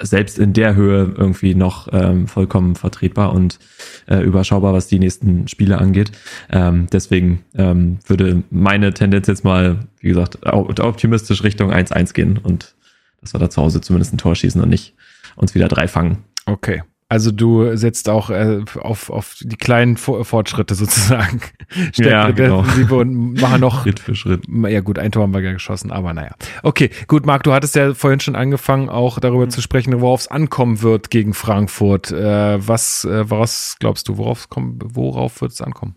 selbst 0.00 0.38
in 0.38 0.52
der 0.52 0.74
Höhe 0.74 1.14
irgendwie 1.16 1.54
noch 1.54 1.88
ähm, 1.92 2.26
vollkommen 2.28 2.74
vertretbar 2.74 3.32
und 3.32 3.58
äh, 4.06 4.20
überschaubar, 4.20 4.74
was 4.74 4.88
die 4.88 4.98
nächsten 4.98 5.48
Spiele 5.48 5.78
angeht. 5.78 6.12
Ähm, 6.50 6.86
deswegen 6.92 7.44
ähm, 7.54 7.98
würde 8.06 8.42
meine 8.50 8.92
Tendenz 8.92 9.26
jetzt 9.26 9.44
mal, 9.44 9.78
wie 10.00 10.08
gesagt, 10.08 10.38
optimistisch 10.44 11.42
Richtung 11.44 11.72
1-1 11.72 12.12
gehen 12.12 12.38
und 12.38 12.74
dass 13.20 13.34
wir 13.34 13.40
da 13.40 13.50
zu 13.50 13.62
Hause 13.62 13.80
zumindest 13.80 14.12
ein 14.12 14.18
Tor 14.18 14.34
schießen 14.34 14.60
und 14.60 14.68
nicht 14.68 14.94
uns 15.36 15.54
wieder 15.54 15.68
drei 15.68 15.88
fangen. 15.88 16.18
Okay. 16.46 16.82
Also 17.10 17.32
du 17.32 17.76
setzt 17.76 18.08
auch 18.08 18.30
äh, 18.30 18.60
auf, 18.78 19.10
auf 19.10 19.34
die 19.40 19.56
kleinen 19.56 19.96
Fortschritte 19.96 20.76
sozusagen. 20.76 21.40
ja, 21.94 22.30
genau. 22.30 22.64
und 22.88 23.34
machen 23.34 23.60
noch 23.60 23.82
Schritt 23.82 23.98
für 23.98 24.14
Schritt. 24.14 24.44
Ja 24.48 24.80
gut, 24.80 24.96
ein 24.96 25.10
Tor 25.10 25.24
haben 25.24 25.34
wir 25.34 25.40
ja 25.40 25.52
geschossen, 25.52 25.90
aber 25.90 26.14
naja. 26.14 26.36
Okay, 26.62 26.90
gut, 27.08 27.26
Marc, 27.26 27.42
du 27.42 27.52
hattest 27.52 27.74
ja 27.74 27.94
vorhin 27.94 28.20
schon 28.20 28.36
angefangen, 28.36 28.88
auch 28.88 29.18
darüber 29.18 29.46
mhm. 29.46 29.50
zu 29.50 29.60
sprechen, 29.60 30.00
worauf 30.00 30.20
es 30.20 30.28
ankommen 30.28 30.82
wird 30.82 31.10
gegen 31.10 31.34
Frankfurt. 31.34 32.12
Äh, 32.12 32.64
was, 32.64 33.04
äh, 33.04 33.28
was 33.28 33.74
glaubst 33.80 34.06
du, 34.08 34.16
worauf, 34.16 34.46
worauf 34.54 35.40
wird 35.40 35.50
es 35.50 35.60
ankommen? 35.60 35.96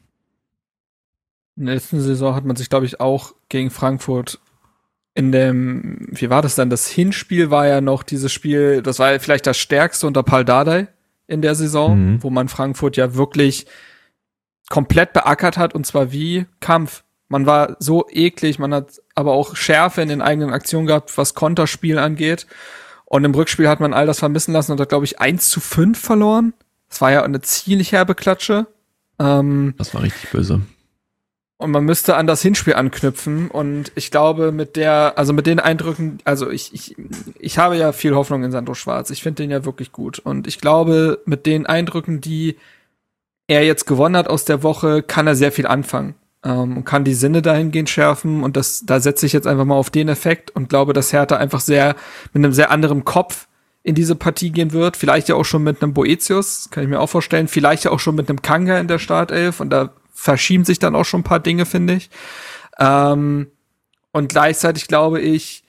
In 1.56 1.68
der 1.68 1.76
letzten 1.76 2.02
Saison 2.02 2.34
hat 2.34 2.44
man 2.44 2.56
sich, 2.56 2.69
glaube 2.69 2.88
ich, 2.88 2.99
auch 2.99 3.35
gegen 3.49 3.69
Frankfurt 3.69 4.40
in 5.14 5.31
dem, 5.31 6.07
wie 6.10 6.31
war 6.31 6.41
das 6.41 6.56
dann? 6.56 6.72
Das 6.72 6.88
Hinspiel 6.88 7.52
war 7.52 7.68
ja 7.68 7.81
noch 7.81 8.02
dieses 8.02 8.34
Spiel, 8.34 8.81
das 8.81 8.98
war 8.98 9.19
vielleicht 9.19 9.45
das 9.45 9.60
stärkste 9.60 10.07
unter 10.07 10.23
Paul 10.23 10.44
Dardai 10.44 10.88
in 11.28 11.41
der 11.41 11.56
Saison, 11.56 12.14
mhm. 12.14 12.24
wo 12.24 12.30
man 12.30 12.48
Frankfurt 12.48 12.98
ja 12.98 13.16
wirklich 13.16 13.66
komplett 14.70 15.14
beackert 15.14 15.58
hat 15.58 15.76
und 15.76 15.86
zwar 15.86 16.12
wie 16.12 16.45
Kampf. 16.60 17.04
Man 17.28 17.45
war 17.45 17.78
so 17.80 18.06
eklig, 18.10 18.60
man 18.60 18.74
hat 18.74 19.02
aber 19.16 19.34
auch 19.34 19.56
Schärfe 19.56 20.02
in 20.02 20.10
den 20.10 20.22
eigenen 20.22 20.52
Aktionen 20.52 20.88
gehabt, 20.88 21.18
was 21.18 21.34
Konterspiel 21.34 21.98
angeht. 21.98 22.48
Und 23.06 23.26
im 23.26 23.34
Rückspiel 23.34 23.68
hat 23.68 23.80
man 23.80 23.94
all 23.94 24.06
das 24.06 24.20
vermissen 24.20 24.54
lassen 24.54 24.72
und 24.72 24.80
hat, 24.80 24.90
glaube 24.90 25.06
ich, 25.06 25.20
1 25.20 25.50
zu 25.50 25.60
5 25.60 26.00
verloren. 26.00 26.54
Das 26.90 27.02
war 27.02 27.12
ja 27.12 27.24
eine 27.24 27.41
ziemlich 27.41 27.91
herbe 27.91 28.16
Klatsche. 28.16 28.68
Ähm, 29.20 29.76
das 29.78 29.94
war 29.94 30.02
richtig 30.02 30.30
böse. 30.32 30.62
Und 31.64 31.72
man 31.72 31.85
müsste 31.85 32.15
an 32.18 32.27
das 32.27 32.41
Hinspiel 32.41 32.73
anknüpfen. 32.73 33.49
Und 33.49 33.94
ich 33.95 34.11
glaube, 34.11 34.52
mit 34.52 34.76
der, 34.76 35.14
also 35.15 35.31
mit 35.31 35.48
den 35.48 35.61
Eindrücken, 35.61 36.18
also 36.26 36.49
ich, 36.49 36.73
ich, 36.73 36.98
ich 37.40 37.57
habe 37.57 37.77
ja 37.77 37.94
viel 37.94 38.14
Hoffnung 38.14 38.44
in 38.44 38.52
Sandro 38.52 38.73
Schwarz. 38.73 39.10
Ich 39.11 39.23
finde 39.23 39.44
den 39.44 39.49
ja 39.49 39.64
wirklich 39.64 39.94
gut. 39.94 40.19
Und 40.19 40.45
ich 40.45 40.60
glaube, 40.60 41.19
mit 41.26 41.45
den 41.45 41.65
Eindrücken, 41.65 42.19
die 42.19 42.57
er 43.48 43.64
jetzt 43.64 43.85
gewonnen 43.85 44.18
hat 44.18 44.27
aus 44.27 44.44
der 44.44 44.61
Woche, 44.61 45.03
kann 45.03 45.26
er 45.26 45.35
sehr 45.35 45.53
viel 45.53 45.65
anfangen. 45.65 46.15
Ähm, 46.44 46.76
und 46.76 46.84
kann 46.84 47.06
die 47.06 47.14
Sinne 47.14 47.41
dahingehend 47.41 47.90
schärfen. 47.90 48.44
Und 48.44 48.57
das, 48.57 48.84
da 48.85 48.99
setze 48.99 49.26
ich 49.26 49.31
jetzt 49.31 49.48
einfach 49.48 49.65
mal 49.65 49.76
auf 49.76 49.90
den 49.90 50.10
Effekt 50.10 50.52
und 50.53 50.68
glaube, 50.68 50.91
dass 50.91 51.14
Hertha 51.14 51.38
einfach 51.38 51.61
sehr, 51.61 51.95
mit 52.34 52.44
einem 52.44 52.52
sehr 52.52 52.72
anderen 52.72 53.06
Kopf 53.06 53.48
in 53.84 53.95
diese 53.95 54.15
Partie 54.15 54.52
gehen 54.52 54.73
wird. 54.73 54.98
Vielleicht 54.98 55.30
ja 55.30 55.35
auch 55.35 55.45
schon 55.45 55.64
mit 55.64 55.81
einem 55.81 55.94
Boetius, 55.94 56.68
kann 56.72 56.84
ich 56.84 56.90
mir 56.90 56.99
auch 56.99 57.10
vorstellen. 57.10 57.48
Vielleicht 57.48 57.85
ja 57.85 57.91
auch 57.91 57.99
schon 57.99 58.15
mit 58.15 58.27
einem 58.27 58.41
Kanga 58.41 58.77
in 58.80 58.90
der 58.90 58.99
Startelf. 58.99 59.61
Und 59.61 59.69
da 59.69 59.94
verschieben 60.14 60.65
sich 60.65 60.80
dann 60.80 60.95
auch 60.95 61.06
schon 61.06 61.22
ein 61.22 61.26
paar 61.26 61.40
Dinge, 61.40 61.65
finde 61.65 61.95
ich. 61.95 62.10
Ähm, 62.80 63.48
und 64.11 64.30
gleichzeitig 64.30 64.88
glaube 64.88 65.19
ich, 65.19 65.64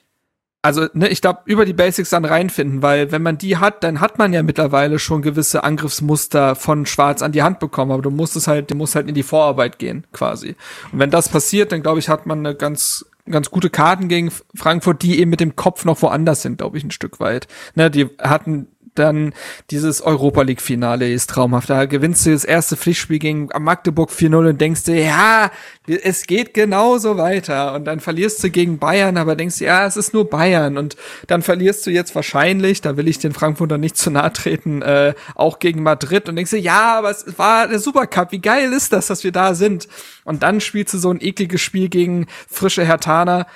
also 0.63 0.87
ne, 0.95 1.09
ich 1.09 1.21
glaube, 1.21 1.41
über 1.45 1.67
die 1.67 1.75
Basics 1.75 2.11
dann 2.11 2.25
reinfinden, 2.25 2.81
weil 2.81 3.13
wenn 3.13 3.23
man 3.23 3.37
die 3.37 3.59
hat, 3.59 3.85
dann 3.85 4.01
hat 4.01 4.19
man 4.19 4.33
ja 4.33 4.43
mittlerweile 4.43 4.99
schon 4.99 5.21
gewisse 5.21 5.63
Angriffsmuster 5.63 6.55
von 6.55 6.87
Schwarz 6.87 7.21
an 7.21 7.33
die 7.33 7.43
Hand 7.43 7.59
bekommen, 7.59 7.93
aber 7.93 8.03
du 8.03 8.11
musst 8.11 8.35
es 8.37 8.47
halt, 8.47 8.71
du 8.71 8.75
musst 8.75 8.95
halt 8.95 9.09
in 9.09 9.15
die 9.15 9.23
Vorarbeit 9.23 9.79
gehen, 9.79 10.07
quasi. 10.13 10.57
Und 10.91 11.01
wenn 11.01 11.11
das 11.11 11.29
passiert, 11.29 11.73
dann 11.73 11.83
glaube 11.83 11.99
ich, 11.99 12.09
hat 12.09 12.25
man 12.25 12.39
eine 12.39 12.55
ganz 12.55 13.05
ganz 13.29 13.51
gute 13.51 13.71
Karten 13.71 14.09
gegen 14.09 14.31
Frankfurt, 14.55 15.03
die 15.03 15.19
eben 15.19 15.31
mit 15.31 15.41
dem 15.41 15.57
Kopf 15.57 15.85
noch 15.85 16.01
woanders 16.03 16.43
sind, 16.43 16.59
glaube 16.59 16.77
ich, 16.77 16.85
ein 16.85 16.91
Stück 16.91 17.21
weit. 17.21 17.47
Ne, 17.75 17.91
die 17.91 18.11
hatten 18.19 18.69
dann 18.95 19.35
dieses 19.71 20.01
Europa 20.01 20.43
League 20.43 20.61
Finale 20.61 21.11
ist 21.13 21.31
traumhaft. 21.31 21.71
Da 21.71 21.87
gewinnst 21.87 22.25
du 22.27 22.33
das 22.33 22.45
erste 22.45 22.77
Pflichtspiel 22.77 23.19
gegen 23.19 23.49
Magdeburg 23.59 24.11
4-0 24.11 24.51
und 24.51 24.61
denkst 24.61 24.85
dir, 24.85 25.05
ja, 25.05 25.51
es 25.87 26.27
geht 26.27 26.55
genauso 26.55 27.17
weiter. 27.17 27.75
Und 27.75 27.85
dann 27.85 28.01
verlierst 28.01 28.43
du 28.43 28.51
gegen 28.51 28.79
Bayern, 28.79 29.17
aber 29.17 29.37
denkst 29.37 29.59
dir, 29.59 29.67
ja, 29.67 29.87
es 29.87 29.97
ist 29.97 30.15
nur 30.15 30.29
Bayern. 30.29 30.79
Und 30.79 30.97
dann 31.27 31.43
verlierst 31.43 31.87
du 31.87 31.91
jetzt 31.91 32.15
wahrscheinlich, 32.15 32.81
da 32.81 32.97
will 32.97 33.09
ich 33.09 33.19
den 33.19 33.33
Frankfurter 33.33 33.79
nicht 33.79 33.97
zu 33.97 34.11
nahe 34.11 34.33
treten, 34.33 34.83
äh, 34.83 35.15
auch 35.35 35.59
gegen 35.59 35.83
Madrid 35.83 36.29
und 36.29 36.37
denkst 36.37 36.53
dir, 36.53 36.61
ja, 36.61 36.99
aber 36.99 37.11
es 37.11 37.39
war 37.39 37.69
der 37.69 37.79
Supercup. 37.79 38.33
Wie 38.33 38.41
geil 38.41 38.73
ist 38.73 38.93
das, 38.93 39.09
dass 39.09 39.25
wir 39.25 39.33
da 39.33 39.55
sind? 39.55 39.89
Und 40.25 40.43
dann 40.43 40.61
spielst 40.61 40.95
du 40.95 40.99
so 40.99 41.11
ein 41.11 41.21
ekliges 41.21 41.61
Spiel 41.61 41.89
gegen 41.89 42.27
frische 42.49 42.85
Hertaner 42.85 43.47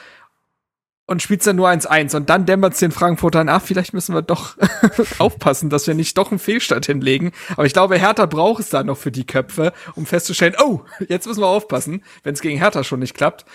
und 1.09 1.22
spielst 1.22 1.47
dann 1.47 1.56
nur 1.56 1.68
1-1 1.68 2.14
und 2.14 2.28
dann 2.28 2.44
dämmert's 2.44 2.80
den 2.80 2.93
Frankfurtern, 2.93 3.48
ach, 3.48 3.62
vielleicht 3.62 3.94
müssen 3.94 4.14
wir 4.14 4.20
doch 4.20 4.56
aufpassen, 5.18 5.70
dass 5.70 5.86
wir 5.86 5.94
nicht 5.94 6.18
doch 6.18 6.30
einen 6.30 6.39
Fehlstart 6.39 6.85
hinlegen. 6.85 7.32
Aber 7.52 7.64
ich 7.64 7.72
glaube, 7.72 7.98
Hertha 7.98 8.26
braucht 8.26 8.60
es 8.60 8.68
da 8.68 8.85
noch 8.85 8.98
für 8.98 9.10
die 9.10 9.26
Köpfe, 9.26 9.72
um 9.94 10.05
festzustellen, 10.05 10.55
oh, 10.62 10.82
jetzt 11.09 11.26
müssen 11.26 11.40
wir 11.40 11.47
aufpassen, 11.47 12.05
wenn 12.24 12.35
es 12.35 12.43
gegen 12.43 12.59
Hertha 12.59 12.85
schon 12.85 13.01
nicht 13.01 13.14
klappt. 13.14 13.47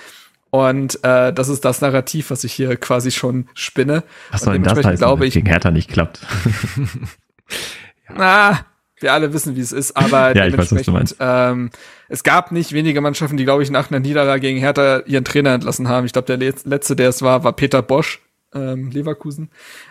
Und 0.49 1.03
äh, 1.03 1.31
das 1.31 1.47
ist 1.47 1.63
das 1.63 1.81
Narrativ, 1.81 2.31
was 2.31 2.43
ich 2.43 2.53
hier 2.53 2.75
quasi 2.75 3.11
schon 3.11 3.47
spinne. 3.53 4.03
Was 4.31 4.41
soll 4.41 4.53
denn 4.53 4.63
das 4.63 4.77
heißen, 4.79 4.95
glaube 4.95 5.27
ich, 5.27 5.35
gegen 5.35 5.47
Hertha 5.47 5.69
nicht 5.69 5.91
klappt? 5.91 6.21
ja. 8.09 8.15
Ah, 8.15 8.59
wir 8.99 9.13
alle 9.13 9.33
wissen, 9.33 9.55
wie 9.55 9.61
es 9.61 9.71
ist, 9.71 9.95
aber 9.95 10.35
ja, 10.35 10.49
dementsprechend, 10.49 10.93
weiß, 10.93 11.15
ähm, 11.19 11.69
es 12.13 12.21
gab 12.21 12.51
nicht 12.51 12.73
wenige 12.73 13.01
Mannschaften, 13.01 13.37
die, 13.37 13.43
glaube 13.43 13.63
ich, 13.63 13.71
nach 13.71 13.89
einer 13.89 13.99
Niederlage 13.99 14.41
gegen 14.41 14.59
Hertha 14.59 14.99
ihren 15.07 15.25
Trainer 15.25 15.51
entlassen 15.55 15.89
haben. 15.89 16.05
Ich 16.05 16.13
glaube, 16.13 16.27
der 16.27 16.37
letzte, 16.37 16.95
der 16.95 17.09
es 17.09 17.23
war, 17.23 17.43
war 17.43 17.53
Peter 17.53 17.81
Bosch, 17.81 18.21
ähm, 18.53 18.91
Leverkusen. 18.91 19.49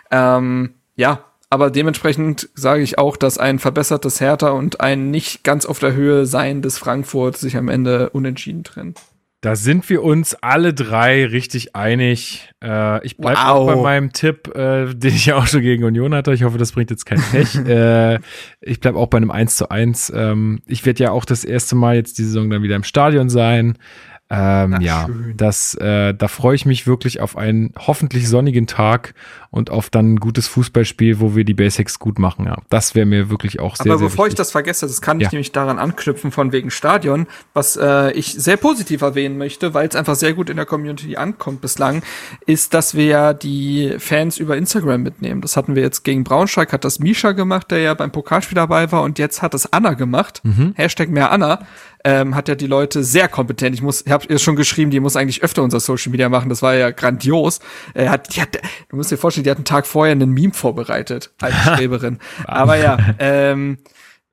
Ähm, 0.09 0.75
ja, 0.95 1.25
aber 1.49 1.69
dementsprechend 1.69 2.47
sage 2.55 2.81
ich 2.81 2.97
auch, 2.97 3.17
dass 3.17 3.37
ein 3.37 3.59
verbessertes 3.59 4.21
Hertha 4.21 4.51
und 4.51 4.79
ein 4.79 5.11
nicht 5.11 5.43
ganz 5.43 5.65
auf 5.65 5.79
der 5.79 5.95
Höhe 5.95 6.25
sein 6.25 6.61
des 6.61 6.77
Frankfurt 6.77 7.35
sich 7.35 7.57
am 7.57 7.67
Ende 7.67 8.09
unentschieden 8.11 8.63
trennen. 8.63 8.95
Da 9.43 9.57
sind 9.57 9.89
wir 9.89 10.03
uns 10.03 10.35
alle 10.35 10.73
drei 10.73 11.25
richtig 11.25 11.75
einig. 11.75 12.49
Äh, 12.63 13.05
ich 13.05 13.17
bleibe 13.17 13.39
wow. 13.39 13.45
auch 13.45 13.65
bei 13.65 13.75
meinem 13.75 14.13
Tipp, 14.13 14.47
äh, 14.55 14.93
den 14.93 15.13
ich 15.13 15.25
ja 15.25 15.35
auch 15.35 15.47
schon 15.47 15.59
gegen 15.59 15.83
Union 15.83 16.15
hatte. 16.15 16.31
Ich 16.33 16.43
hoffe, 16.43 16.57
das 16.57 16.71
bringt 16.71 16.91
jetzt 16.91 17.05
kein 17.05 17.21
Pech. 17.31 17.55
äh, 17.67 18.19
ich 18.61 18.79
bleibe 18.79 18.97
auch 18.97 19.07
bei 19.07 19.17
einem 19.17 19.31
1 19.31 19.57
zu 19.57 19.69
1. 19.69 20.13
Ähm, 20.15 20.61
ich 20.65 20.85
werde 20.85 21.03
ja 21.03 21.11
auch 21.11 21.25
das 21.25 21.43
erste 21.43 21.75
Mal 21.75 21.95
jetzt 21.95 22.19
die 22.19 22.23
Saison 22.23 22.49
dann 22.49 22.63
wieder 22.63 22.77
im 22.77 22.85
Stadion 22.85 23.27
sein. 23.27 23.77
Ähm, 24.35 24.81
ja, 24.81 25.05
schön. 25.05 25.33
das, 25.37 25.75
äh, 25.75 26.15
da 26.15 26.27
freue 26.27 26.55
ich 26.55 26.65
mich 26.65 26.87
wirklich 26.87 27.21
auf 27.21 27.37
einen 27.37 27.71
hoffentlich 27.77 28.27
sonnigen 28.27 28.65
Tag 28.65 29.13
und 29.51 29.69
auf 29.69 29.91
dann 29.91 30.13
ein 30.13 30.15
gutes 30.15 30.47
Fußballspiel, 30.47 31.19
wo 31.19 31.35
wir 31.35 31.43
die 31.43 31.53
Basics 31.53 31.99
gut 31.99 32.17
machen. 32.17 32.47
Ja, 32.47 32.57
das 32.69 32.95
wäre 32.95 33.05
mir 33.05 33.29
wirklich 33.29 33.59
auch 33.59 33.75
sehr, 33.75 33.91
Aber 33.91 33.99
sehr 33.99 34.07
bevor 34.07 34.25
wichtig. 34.25 34.33
ich 34.33 34.37
das 34.37 34.51
vergesse, 34.51 34.87
das 34.87 35.01
kann 35.01 35.21
ich 35.21 35.31
nämlich 35.31 35.51
daran 35.51 35.77
anknüpfen 35.77 36.31
von 36.31 36.51
wegen 36.51 36.71
Stadion, 36.71 37.27
was 37.53 37.77
äh, 37.77 38.11
ich 38.13 38.33
sehr 38.33 38.57
positiv 38.57 39.03
erwähnen 39.03 39.37
möchte, 39.37 39.75
weil 39.75 39.87
es 39.87 39.95
einfach 39.95 40.15
sehr 40.15 40.33
gut 40.33 40.49
in 40.49 40.57
der 40.57 40.65
Community 40.65 41.15
ankommt 41.15 41.61
bislang, 41.61 42.01
ist, 42.47 42.73
dass 42.73 42.95
wir 42.95 43.05
ja 43.05 43.33
die 43.35 43.93
Fans 43.99 44.39
über 44.39 44.57
Instagram 44.57 45.03
mitnehmen. 45.03 45.41
Das 45.41 45.57
hatten 45.57 45.75
wir 45.75 45.83
jetzt 45.83 46.03
gegen 46.03 46.23
Braunschweig, 46.23 46.73
hat 46.73 46.85
das 46.85 46.97
Misha 46.97 47.33
gemacht, 47.33 47.69
der 47.69 47.79
ja 47.79 47.93
beim 47.93 48.11
Pokalspiel 48.11 48.55
dabei 48.55 48.91
war 48.91 49.03
und 49.03 49.19
jetzt 49.19 49.43
hat 49.43 49.53
das 49.53 49.71
Anna 49.71 49.93
gemacht. 49.93 50.41
Mhm. 50.43 50.73
Hashtag 50.75 51.09
mehr 51.09 51.31
Anna 51.31 51.59
ähm, 52.03 52.35
hat 52.35 52.47
ja 52.47 52.55
die 52.55 52.67
Leute 52.67 53.03
sehr 53.03 53.27
kompetent. 53.27 53.75
Ich 53.75 53.81
muss, 53.81 54.05
ich 54.05 54.11
habe 54.11 54.25
ihr 54.27 54.39
schon 54.39 54.55
geschrieben, 54.55 54.91
die 54.91 54.99
muss 54.99 55.15
eigentlich 55.15 55.43
öfter 55.43 55.63
unser 55.63 55.79
Social 55.79 56.11
Media 56.11 56.29
machen. 56.29 56.49
Das 56.49 56.61
war 56.61 56.75
ja 56.75 56.91
grandios. 56.91 57.59
Er 57.93 58.11
hat, 58.11 58.35
die 58.35 58.41
hat, 58.41 58.57
du 58.89 58.95
musst 58.95 59.11
dir 59.11 59.17
vorstellen, 59.17 59.43
die 59.43 59.51
hat 59.51 59.57
einen 59.57 59.65
Tag 59.65 59.87
vorher 59.87 60.11
einen 60.11 60.31
Meme 60.31 60.53
vorbereitet 60.53 61.31
als 61.41 61.55
Streberin. 61.73 62.19
Aber 62.45 62.77
ja, 62.77 62.97
ähm, 63.19 63.77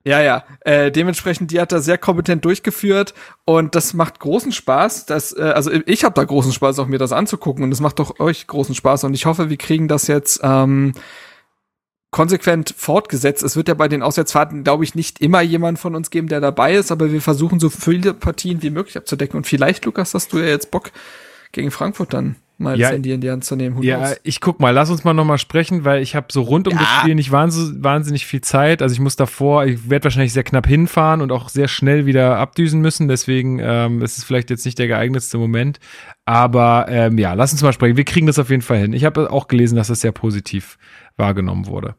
ja, 0.03 0.21
ja. 0.23 0.45
Äh, 0.61 0.91
dementsprechend, 0.91 1.51
die 1.51 1.61
hat 1.61 1.73
da 1.73 1.81
sehr 1.81 1.99
kompetent 1.99 2.45
durchgeführt 2.45 3.15
und 3.45 3.75
das 3.75 3.93
macht 3.93 4.19
großen 4.19 4.53
Spaß. 4.53 5.07
Das, 5.07 5.37
äh, 5.37 5.43
also 5.43 5.71
ich 5.71 6.05
habe 6.05 6.15
da 6.15 6.25
großen 6.25 6.53
Spaß, 6.53 6.79
auch 6.79 6.87
mir 6.87 6.99
das 6.99 7.13
anzugucken 7.13 7.63
und 7.63 7.73
es 7.73 7.81
macht 7.81 7.99
doch 7.99 8.19
euch 8.19 8.47
großen 8.47 8.75
Spaß 8.75 9.05
und 9.05 9.15
ich 9.15 9.27
hoffe, 9.27 9.51
wir 9.51 9.59
kriegen 9.59 9.89
das 9.89 10.07
jetzt 10.07 10.41
ähm, 10.43 10.93
konsequent 12.11 12.74
fortgesetzt. 12.77 13.43
Es 13.43 13.57
wird 13.57 13.69
ja 13.69 13.74
bei 13.74 13.89
den 13.89 14.03
Auswärtsfahrten, 14.03 14.65
glaube 14.65 14.85
ich, 14.85 14.95
nicht 14.95 15.20
immer 15.20 15.41
jemand 15.43 15.78
von 15.78 15.95
uns 15.95 16.11
geben, 16.11 16.28
der 16.28 16.41
dabei 16.41 16.74
ist, 16.74 16.91
aber 16.91 17.12
wir 17.12 17.23
versuchen 17.23 17.61
so 17.61 17.70
viele 17.70 18.15
Partien 18.15 18.62
wie 18.62 18.70
möglich 18.70 18.97
abzudecken. 18.97 19.37
Und 19.37 19.47
vielleicht, 19.47 19.85
Lukas, 19.85 20.15
hast 20.15 20.32
du 20.32 20.39
ja 20.39 20.47
jetzt 20.47 20.70
Bock, 20.70 20.91
gegen 21.53 21.70
Frankfurt 21.70 22.12
dann 22.12 22.37
mal 22.59 22.78
ja, 22.78 22.89
das 22.89 22.95
Handy 22.95 23.12
in 23.12 23.20
die 23.20 23.31
Hand 23.31 23.45
zu 23.45 23.57
nehmen. 23.57 23.78
Who 23.78 23.82
ja, 23.82 23.99
knows? 23.99 24.20
ich 24.23 24.41
guck 24.41 24.61
mal, 24.61 24.70
lass 24.70 24.91
uns 24.91 25.03
mal 25.03 25.15
nochmal 25.15 25.39
sprechen, 25.39 25.85
weil 25.85 26.03
ich 26.03 26.15
habe 26.15 26.27
so 26.31 26.43
rund 26.43 26.69
um 26.69 26.74
ja. 26.74 26.81
das 26.81 26.89
Spiel 27.01 27.15
nicht 27.15 27.32
wahnsinnig, 27.32 27.82
wahnsinnig 27.82 28.27
viel 28.27 28.43
Zeit. 28.43 28.82
Also 28.82 28.93
ich 28.93 29.01
muss 29.01 29.16
davor, 29.16 29.65
ich 29.65 29.89
werde 29.89 30.05
wahrscheinlich 30.05 30.32
sehr 30.32 30.45
knapp 30.45 30.66
hinfahren 30.66 31.23
und 31.23 31.32
auch 31.32 31.49
sehr 31.49 31.69
schnell 31.69 32.07
wieder 32.07 32.37
abdüsen 32.37 32.81
müssen. 32.81 33.09
Deswegen 33.09 33.59
ähm, 33.61 34.03
ist 34.03 34.19
es 34.19 34.24
vielleicht 34.24 34.51
jetzt 34.51 34.65
nicht 34.66 34.78
der 34.78 34.89
geeignetste 34.89 35.39
Moment. 35.39 35.81
Aber 36.27 36.87
ähm, 36.89 37.19
ja, 37.19 37.32
lass 37.32 37.53
uns 37.53 37.62
mal 37.62 37.73
sprechen. 37.73 37.97
Wir 37.97 38.05
kriegen 38.05 38.27
das 38.27 38.39
auf 38.39 38.51
jeden 38.51 38.62
Fall 38.62 38.78
hin. 38.78 38.93
Ich 38.93 39.05
habe 39.05 39.32
auch 39.32 39.49
gelesen, 39.49 39.77
dass 39.77 39.89
das 39.89 40.03
sehr 40.03 40.12
positiv 40.12 40.77
wahrgenommen 41.16 41.66
wurde. 41.66 41.95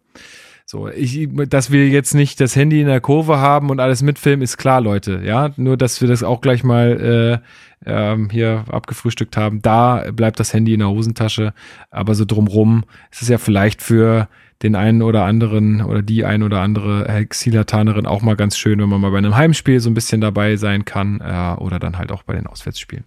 So, 0.66 0.88
ich, 0.88 1.28
dass 1.50 1.70
wir 1.70 1.90
jetzt 1.90 2.14
nicht 2.14 2.40
das 2.40 2.56
Handy 2.56 2.80
in 2.80 2.88
der 2.88 3.02
Kurve 3.02 3.40
haben 3.40 3.70
und 3.70 3.82
alles 3.82 4.02
mitfilmen, 4.02 4.42
ist 4.42 4.58
klar, 4.58 4.80
Leute. 4.80 5.22
Ja, 5.22 5.52
nur 5.58 5.76
dass 5.76 6.00
wir 6.00 6.08
das 6.08 6.24
auch 6.24 6.40
gleich 6.40 6.64
mal 6.64 7.42
äh, 7.86 7.86
ähm, 7.86 8.30
hier 8.30 8.64
abgefrühstückt 8.70 9.36
haben. 9.36 9.62
Da 9.62 10.12
bleibt 10.14 10.40
das 10.40 10.54
Handy 10.54 10.74
in 10.74 10.80
der 10.80 10.90
Hosentasche, 10.90 11.54
aber 11.90 12.16
so 12.16 12.24
drumrum 12.24 12.86
ist 13.12 13.22
es 13.22 13.28
ja 13.28 13.38
vielleicht 13.38 13.82
für 13.82 14.30
den 14.64 14.76
einen 14.76 15.02
oder 15.02 15.26
anderen 15.26 15.82
oder 15.82 16.02
die 16.02 16.24
ein 16.24 16.44
oder 16.44 16.62
andere 16.62 17.08
Exilatanerin 17.08 18.06
auch 18.06 18.22
mal 18.22 18.36
ganz 18.36 18.58
schön, 18.58 18.80
wenn 18.80 18.90
man 18.90 19.02
mal 19.02 19.12
bei 19.12 19.18
einem 19.18 19.36
Heimspiel 19.36 19.80
so 19.80 19.90
ein 19.90 19.96
bisschen 19.96 20.22
dabei 20.22 20.56
sein 20.56 20.86
kann 20.86 21.20
äh, 21.20 21.60
oder 21.60 21.80
dann 21.80 21.98
halt 21.98 22.12
auch 22.12 22.24
bei 22.24 22.34
den 22.34 22.48
Auswärtsspielen. 22.48 23.04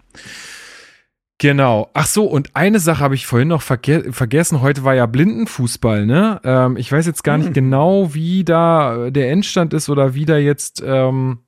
Genau. 1.45 1.91
Ach 1.93 2.07
so, 2.07 2.25
und 2.25 2.57
eine 2.57 2.79
Sache 2.79 3.01
habe 3.01 3.15
ich 3.15 3.27
vorhin 3.27 3.49
noch 3.49 3.61
verge 3.61 4.15
vergessen. 4.15 4.62
Heute 4.62 4.83
war 4.83 4.95
ja 4.95 5.05
Blindenfußball, 5.05 6.07
ne? 6.07 6.41
Ähm, 6.43 6.79
ich 6.79 6.91
weiß 6.91 7.05
jetzt 7.05 7.23
gar 7.23 7.37
nicht 7.37 7.49
hm. 7.49 7.53
genau, 7.53 8.15
wie 8.15 8.45
da 8.45 9.11
der 9.11 9.31
Endstand 9.31 9.75
ist 9.75 9.91
oder 9.91 10.15
wie 10.15 10.25
da 10.25 10.39
jetzt 10.39 10.83
ähm, 10.83 11.41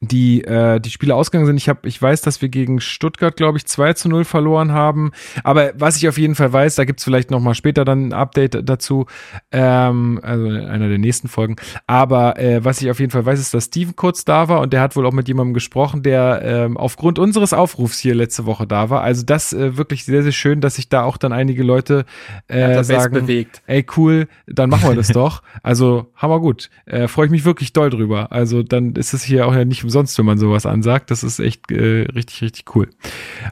die, 0.00 0.44
äh, 0.44 0.78
die 0.78 0.90
Spiele 0.90 1.14
ausgegangen 1.14 1.46
sind. 1.46 1.56
Ich, 1.56 1.70
hab, 1.70 1.86
ich 1.86 2.00
weiß, 2.00 2.20
dass 2.20 2.42
wir 2.42 2.50
gegen 2.50 2.80
Stuttgart, 2.80 3.34
glaube 3.34 3.56
ich, 3.56 3.66
2 3.66 3.94
zu 3.94 4.08
0 4.10 4.24
verloren 4.24 4.72
haben. 4.72 5.12
Aber 5.42 5.72
was 5.78 5.96
ich 5.96 6.06
auf 6.06 6.18
jeden 6.18 6.34
Fall 6.34 6.52
weiß, 6.52 6.74
da 6.74 6.84
gibt's 6.84 7.04
vielleicht 7.04 7.30
noch 7.30 7.40
mal 7.40 7.54
später 7.54 7.86
dann 7.86 8.08
ein 8.08 8.12
Update 8.12 8.68
dazu, 8.68 9.06
ähm, 9.52 10.20
also 10.22 10.44
in 10.46 10.66
einer 10.66 10.88
der 10.88 10.98
nächsten 10.98 11.28
Folgen. 11.28 11.56
Aber 11.86 12.38
äh, 12.38 12.62
was 12.62 12.82
ich 12.82 12.90
auf 12.90 13.00
jeden 13.00 13.10
Fall 13.10 13.24
weiß, 13.24 13.40
ist, 13.40 13.54
dass 13.54 13.66
Steven 13.66 13.96
kurz 13.96 14.26
da 14.26 14.48
war 14.48 14.60
und 14.60 14.74
der 14.74 14.82
hat 14.82 14.96
wohl 14.96 15.06
auch 15.06 15.12
mit 15.12 15.28
jemandem 15.28 15.54
gesprochen, 15.54 16.02
der 16.02 16.42
ähm, 16.44 16.76
aufgrund 16.76 17.18
unseres 17.18 17.54
Aufrufs 17.54 17.98
hier 17.98 18.14
letzte 18.14 18.44
Woche 18.44 18.66
da 18.66 18.90
war. 18.90 19.00
Also 19.00 19.24
das 19.24 19.54
äh, 19.54 19.78
wirklich 19.78 20.04
sehr, 20.04 20.22
sehr 20.22 20.32
schön, 20.32 20.60
dass 20.60 20.74
sich 20.74 20.90
da 20.90 21.04
auch 21.04 21.16
dann 21.16 21.32
einige 21.32 21.62
Leute 21.62 22.04
äh, 22.48 22.84
sagen, 22.84 23.14
bewegt. 23.14 23.62
ey 23.66 23.86
cool, 23.96 24.28
dann 24.46 24.68
machen 24.68 24.90
wir 24.90 24.94
das 24.94 25.08
doch. 25.14 25.42
Also 25.62 26.08
hammer 26.16 26.40
gut. 26.40 26.68
Äh, 26.84 27.08
Freue 27.08 27.26
ich 27.26 27.32
mich 27.32 27.46
wirklich 27.46 27.72
doll 27.72 27.88
drüber. 27.88 28.30
Also 28.30 28.62
dann 28.62 28.92
ist 28.92 29.14
es 29.14 29.22
hier 29.22 29.46
auch 29.46 29.54
ja 29.54 29.64
nicht 29.64 29.85
umsonst, 29.86 30.18
wenn 30.18 30.26
man 30.26 30.38
sowas 30.38 30.66
ansagt. 30.66 31.10
Das 31.10 31.22
ist 31.22 31.38
echt 31.38 31.70
äh, 31.70 32.02
richtig, 32.14 32.42
richtig 32.42 32.74
cool. 32.74 32.90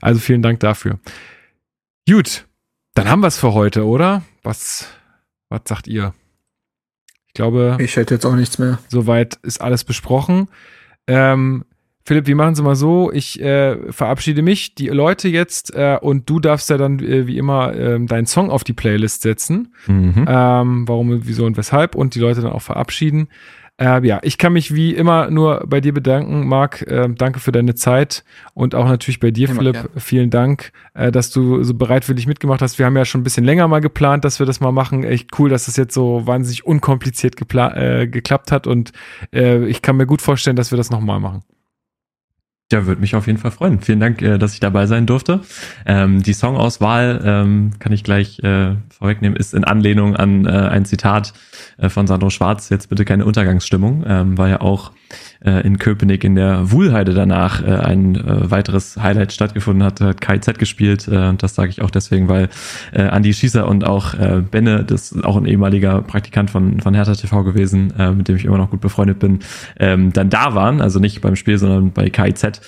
Also 0.00 0.20
vielen 0.20 0.42
Dank 0.42 0.60
dafür. 0.60 0.98
Gut, 2.08 2.46
dann 2.94 3.08
haben 3.08 3.20
wir 3.20 3.28
es 3.28 3.38
für 3.38 3.54
heute, 3.54 3.86
oder? 3.86 4.22
Was, 4.42 4.88
was 5.48 5.62
sagt 5.66 5.86
ihr? 5.86 6.12
Ich 7.28 7.34
glaube. 7.34 7.78
Ich 7.80 7.96
hätte 7.96 8.14
jetzt 8.14 8.26
auch 8.26 8.36
nichts 8.36 8.58
mehr. 8.58 8.78
Soweit 8.88 9.38
ist 9.42 9.60
alles 9.60 9.84
besprochen. 9.84 10.48
Ähm, 11.06 11.64
Philipp, 12.06 12.26
wir 12.26 12.36
machen 12.36 12.52
es 12.52 12.60
mal 12.60 12.76
so. 12.76 13.10
Ich 13.10 13.40
äh, 13.40 13.90
verabschiede 13.90 14.42
mich, 14.42 14.74
die 14.74 14.88
Leute 14.88 15.28
jetzt, 15.28 15.74
äh, 15.74 15.98
und 16.00 16.28
du 16.28 16.38
darfst 16.38 16.68
ja 16.68 16.76
dann 16.76 16.98
äh, 16.98 17.26
wie 17.26 17.38
immer 17.38 17.74
äh, 17.74 18.04
deinen 18.04 18.26
Song 18.26 18.50
auf 18.50 18.62
die 18.62 18.74
Playlist 18.74 19.22
setzen. 19.22 19.74
Mhm. 19.86 20.26
Ähm, 20.28 20.86
warum, 20.86 21.26
wieso 21.26 21.46
und 21.46 21.56
weshalb 21.56 21.94
und 21.94 22.14
die 22.14 22.20
Leute 22.20 22.42
dann 22.42 22.52
auch 22.52 22.62
verabschieden. 22.62 23.28
Äh, 23.80 24.06
ja, 24.06 24.20
ich 24.22 24.38
kann 24.38 24.52
mich 24.52 24.72
wie 24.74 24.94
immer 24.94 25.30
nur 25.30 25.64
bei 25.66 25.80
dir 25.80 25.92
bedanken, 25.92 26.46
Marc. 26.46 26.82
Äh, 26.82 27.08
danke 27.16 27.40
für 27.40 27.50
deine 27.50 27.74
Zeit 27.74 28.24
und 28.54 28.74
auch 28.74 28.86
natürlich 28.86 29.18
bei 29.18 29.32
dir, 29.32 29.48
immer 29.48 29.58
Philipp. 29.58 29.74
Gern. 29.74 29.88
Vielen 29.96 30.30
Dank, 30.30 30.70
äh, 30.94 31.10
dass 31.10 31.30
du 31.30 31.64
so 31.64 31.74
bereitwillig 31.74 32.28
mitgemacht 32.28 32.62
hast. 32.62 32.78
Wir 32.78 32.86
haben 32.86 32.96
ja 32.96 33.04
schon 33.04 33.22
ein 33.22 33.24
bisschen 33.24 33.44
länger 33.44 33.66
mal 33.66 33.80
geplant, 33.80 34.24
dass 34.24 34.38
wir 34.38 34.46
das 34.46 34.60
mal 34.60 34.70
machen. 34.70 35.02
Echt 35.02 35.30
cool, 35.38 35.50
dass 35.50 35.66
das 35.66 35.76
jetzt 35.76 35.92
so 35.92 36.24
wahnsinnig 36.24 36.64
unkompliziert 36.64 37.34
äh, 37.52 38.06
geklappt 38.06 38.52
hat 38.52 38.68
und 38.68 38.92
äh, 39.32 39.64
ich 39.66 39.82
kann 39.82 39.96
mir 39.96 40.06
gut 40.06 40.22
vorstellen, 40.22 40.56
dass 40.56 40.70
wir 40.70 40.76
das 40.76 40.90
nochmal 40.90 41.18
machen. 41.18 41.42
Ja, 42.72 42.86
würde 42.86 43.00
mich 43.02 43.14
auf 43.14 43.26
jeden 43.26 43.38
Fall 43.38 43.50
freuen. 43.50 43.80
Vielen 43.80 44.00
Dank, 44.00 44.22
äh, 44.22 44.38
dass 44.38 44.54
ich 44.54 44.60
dabei 44.60 44.86
sein 44.86 45.06
durfte. 45.06 45.40
Ähm, 45.84 46.22
die 46.22 46.32
Songauswahl, 46.32 47.20
ähm, 47.22 47.72
kann 47.78 47.92
ich 47.92 48.04
gleich 48.04 48.38
äh, 48.40 48.76
vorwegnehmen, 48.88 49.36
ist 49.36 49.52
in 49.52 49.64
Anlehnung 49.64 50.16
an 50.16 50.46
äh, 50.46 50.48
ein 50.48 50.86
Zitat 50.86 51.34
äh, 51.76 51.90
von 51.90 52.06
Sandro 52.06 52.30
Schwarz. 52.30 52.70
Jetzt 52.70 52.88
bitte 52.88 53.04
keine 53.04 53.26
Untergangsstimmung, 53.26 54.04
ähm, 54.06 54.38
weil 54.38 54.50
ja 54.50 54.60
auch 54.62 54.92
in 55.44 55.78
Köpenick 55.78 56.24
in 56.24 56.34
der 56.34 56.70
Wuhlheide 56.70 57.14
danach 57.14 57.62
äh, 57.62 57.66
ein 57.66 58.16
äh, 58.16 58.50
weiteres 58.50 58.96
Highlight 58.96 59.32
stattgefunden 59.32 59.84
hat, 59.84 60.00
hat 60.00 60.20
KZ 60.20 60.58
gespielt. 60.58 61.06
Äh, 61.08 61.34
das 61.36 61.54
sage 61.54 61.70
ich 61.70 61.82
auch 61.82 61.90
deswegen, 61.90 62.28
weil 62.28 62.48
äh, 62.92 63.02
Andi 63.02 63.32
Schießer 63.34 63.68
und 63.68 63.86
auch 63.86 64.14
äh, 64.14 64.42
Benne, 64.50 64.84
das 64.84 65.12
ist 65.12 65.24
auch 65.24 65.36
ein 65.36 65.46
ehemaliger 65.46 66.02
Praktikant 66.02 66.50
von, 66.50 66.80
von 66.80 66.94
Hertha 66.94 67.14
TV 67.14 67.44
gewesen, 67.44 67.92
äh, 67.98 68.10
mit 68.10 68.28
dem 68.28 68.36
ich 68.36 68.44
immer 68.44 68.58
noch 68.58 68.70
gut 68.70 68.80
befreundet 68.80 69.18
bin, 69.18 69.40
ähm, 69.78 70.12
dann 70.12 70.30
da 70.30 70.54
waren, 70.54 70.80
also 70.80 70.98
nicht 70.98 71.20
beim 71.20 71.36
Spiel, 71.36 71.58
sondern 71.58 71.92
bei 71.92 72.10
KZ. 72.10 72.60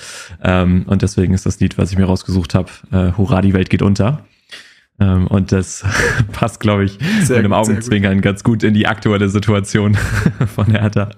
Ähm, 0.42 0.84
und 0.86 1.02
deswegen 1.02 1.34
ist 1.34 1.46
das 1.46 1.60
Lied, 1.60 1.78
was 1.78 1.92
ich 1.92 1.98
mir 1.98 2.04
rausgesucht 2.04 2.54
habe, 2.54 2.70
äh, 2.92 3.12
Hurra, 3.16 3.40
die 3.40 3.54
Welt 3.54 3.70
geht 3.70 3.82
unter. 3.82 4.22
Ähm, 4.98 5.26
und 5.26 5.52
das 5.52 5.84
passt, 6.32 6.60
glaube 6.60 6.84
ich, 6.84 6.98
sehr 7.22 7.36
mit 7.36 7.44
einem 7.46 7.52
Augenzwinkern 7.52 8.14
gut. 8.14 8.22
ganz 8.22 8.44
gut 8.44 8.62
in 8.62 8.74
die 8.74 8.86
aktuelle 8.86 9.28
Situation 9.28 9.94
von 10.54 10.66
Hertha. 10.66 11.10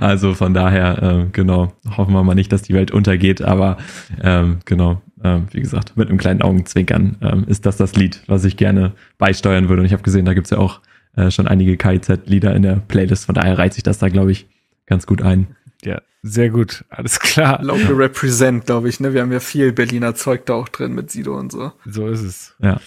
Also 0.00 0.34
von 0.34 0.54
daher, 0.54 1.02
äh, 1.02 1.26
genau, 1.32 1.72
hoffen 1.96 2.14
wir 2.14 2.22
mal 2.22 2.34
nicht, 2.34 2.52
dass 2.52 2.62
die 2.62 2.74
Welt 2.74 2.90
untergeht, 2.90 3.42
aber 3.42 3.76
ähm, 4.22 4.58
genau, 4.64 5.02
äh, 5.22 5.40
wie 5.50 5.60
gesagt, 5.60 5.96
mit 5.96 6.08
einem 6.08 6.18
kleinen 6.18 6.42
Augenzwinkern 6.42 7.16
ähm, 7.22 7.44
ist 7.48 7.66
das 7.66 7.76
das 7.76 7.96
Lied, 7.96 8.22
was 8.26 8.44
ich 8.44 8.56
gerne 8.56 8.92
beisteuern 9.18 9.68
würde. 9.68 9.80
Und 9.82 9.86
ich 9.86 9.92
habe 9.92 10.02
gesehen, 10.02 10.24
da 10.24 10.34
gibt's 10.34 10.50
ja 10.50 10.58
auch 10.58 10.80
äh, 11.16 11.30
schon 11.30 11.48
einige 11.48 11.76
KIZ-Lieder 11.76 12.54
in 12.54 12.62
der 12.62 12.76
Playlist, 12.76 13.26
von 13.26 13.34
daher 13.34 13.58
reiht 13.58 13.74
sich 13.74 13.82
das 13.82 13.98
da, 13.98 14.08
glaube 14.08 14.32
ich, 14.32 14.46
ganz 14.86 15.06
gut 15.06 15.22
ein. 15.22 15.48
Ja, 15.84 16.00
sehr 16.22 16.48
gut, 16.48 16.84
alles 16.88 17.20
klar. 17.20 17.62
Local 17.62 17.94
Represent, 17.94 18.64
glaube 18.66 18.88
ich, 18.88 18.98
ne? 18.98 19.12
Wir 19.12 19.20
haben 19.20 19.32
ja 19.32 19.40
viel 19.40 19.72
Berliner 19.72 20.14
Zeug 20.14 20.46
da 20.46 20.54
auch 20.54 20.68
drin 20.68 20.94
mit 20.94 21.10
Sido 21.10 21.36
und 21.36 21.52
so. 21.52 21.72
So 21.84 22.08
ist 22.08 22.22
es. 22.22 22.54
Ja. 22.60 22.80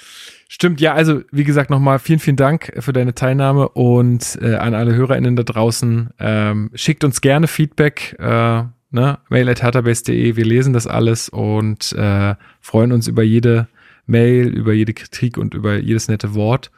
Stimmt, 0.49 0.79
ja, 0.79 0.93
also 0.93 1.21
wie 1.31 1.43
gesagt, 1.43 1.69
nochmal 1.69 1.99
vielen, 1.99 2.19
vielen 2.19 2.37
Dank 2.37 2.71
für 2.79 2.93
deine 2.93 3.13
Teilnahme 3.13 3.67
und 3.69 4.39
äh, 4.41 4.55
an 4.55 4.73
alle 4.73 4.95
HörerInnen 4.95 5.35
da 5.35 5.43
draußen. 5.43 6.11
Ähm, 6.19 6.71
schickt 6.73 7.03
uns 7.03 7.19
gerne 7.19 7.47
Feedback, 7.47 8.15
äh, 8.19 8.63
ne? 8.91 9.19
mail 9.29 9.49
at 9.49 9.61
wir 9.61 10.45
lesen 10.45 10.73
das 10.73 10.87
alles 10.87 11.27
und 11.27 11.91
äh, 11.93 12.35
freuen 12.61 12.93
uns 12.93 13.07
über 13.07 13.23
jede 13.23 13.67
Mail, 14.05 14.47
über 14.47 14.71
jede 14.71 14.93
Kritik 14.93 15.37
und 15.37 15.53
über 15.53 15.77
jedes 15.77 16.07
nette 16.07 16.33
Wort. 16.33 16.71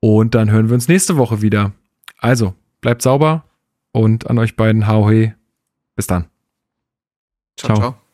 Und 0.00 0.34
dann 0.34 0.50
hören 0.50 0.68
wir 0.68 0.74
uns 0.74 0.88
nächste 0.88 1.18
Woche 1.18 1.42
wieder. 1.42 1.72
Also, 2.16 2.54
bleibt 2.80 3.02
sauber 3.02 3.44
und 3.92 4.30
an 4.30 4.38
euch 4.38 4.56
beiden, 4.56 4.86
hau 4.86 5.10
he. 5.10 5.34
Bis 5.94 6.06
dann. 6.06 6.26
ciao. 7.56 7.74
ciao. 7.74 7.90
ciao. 7.90 8.09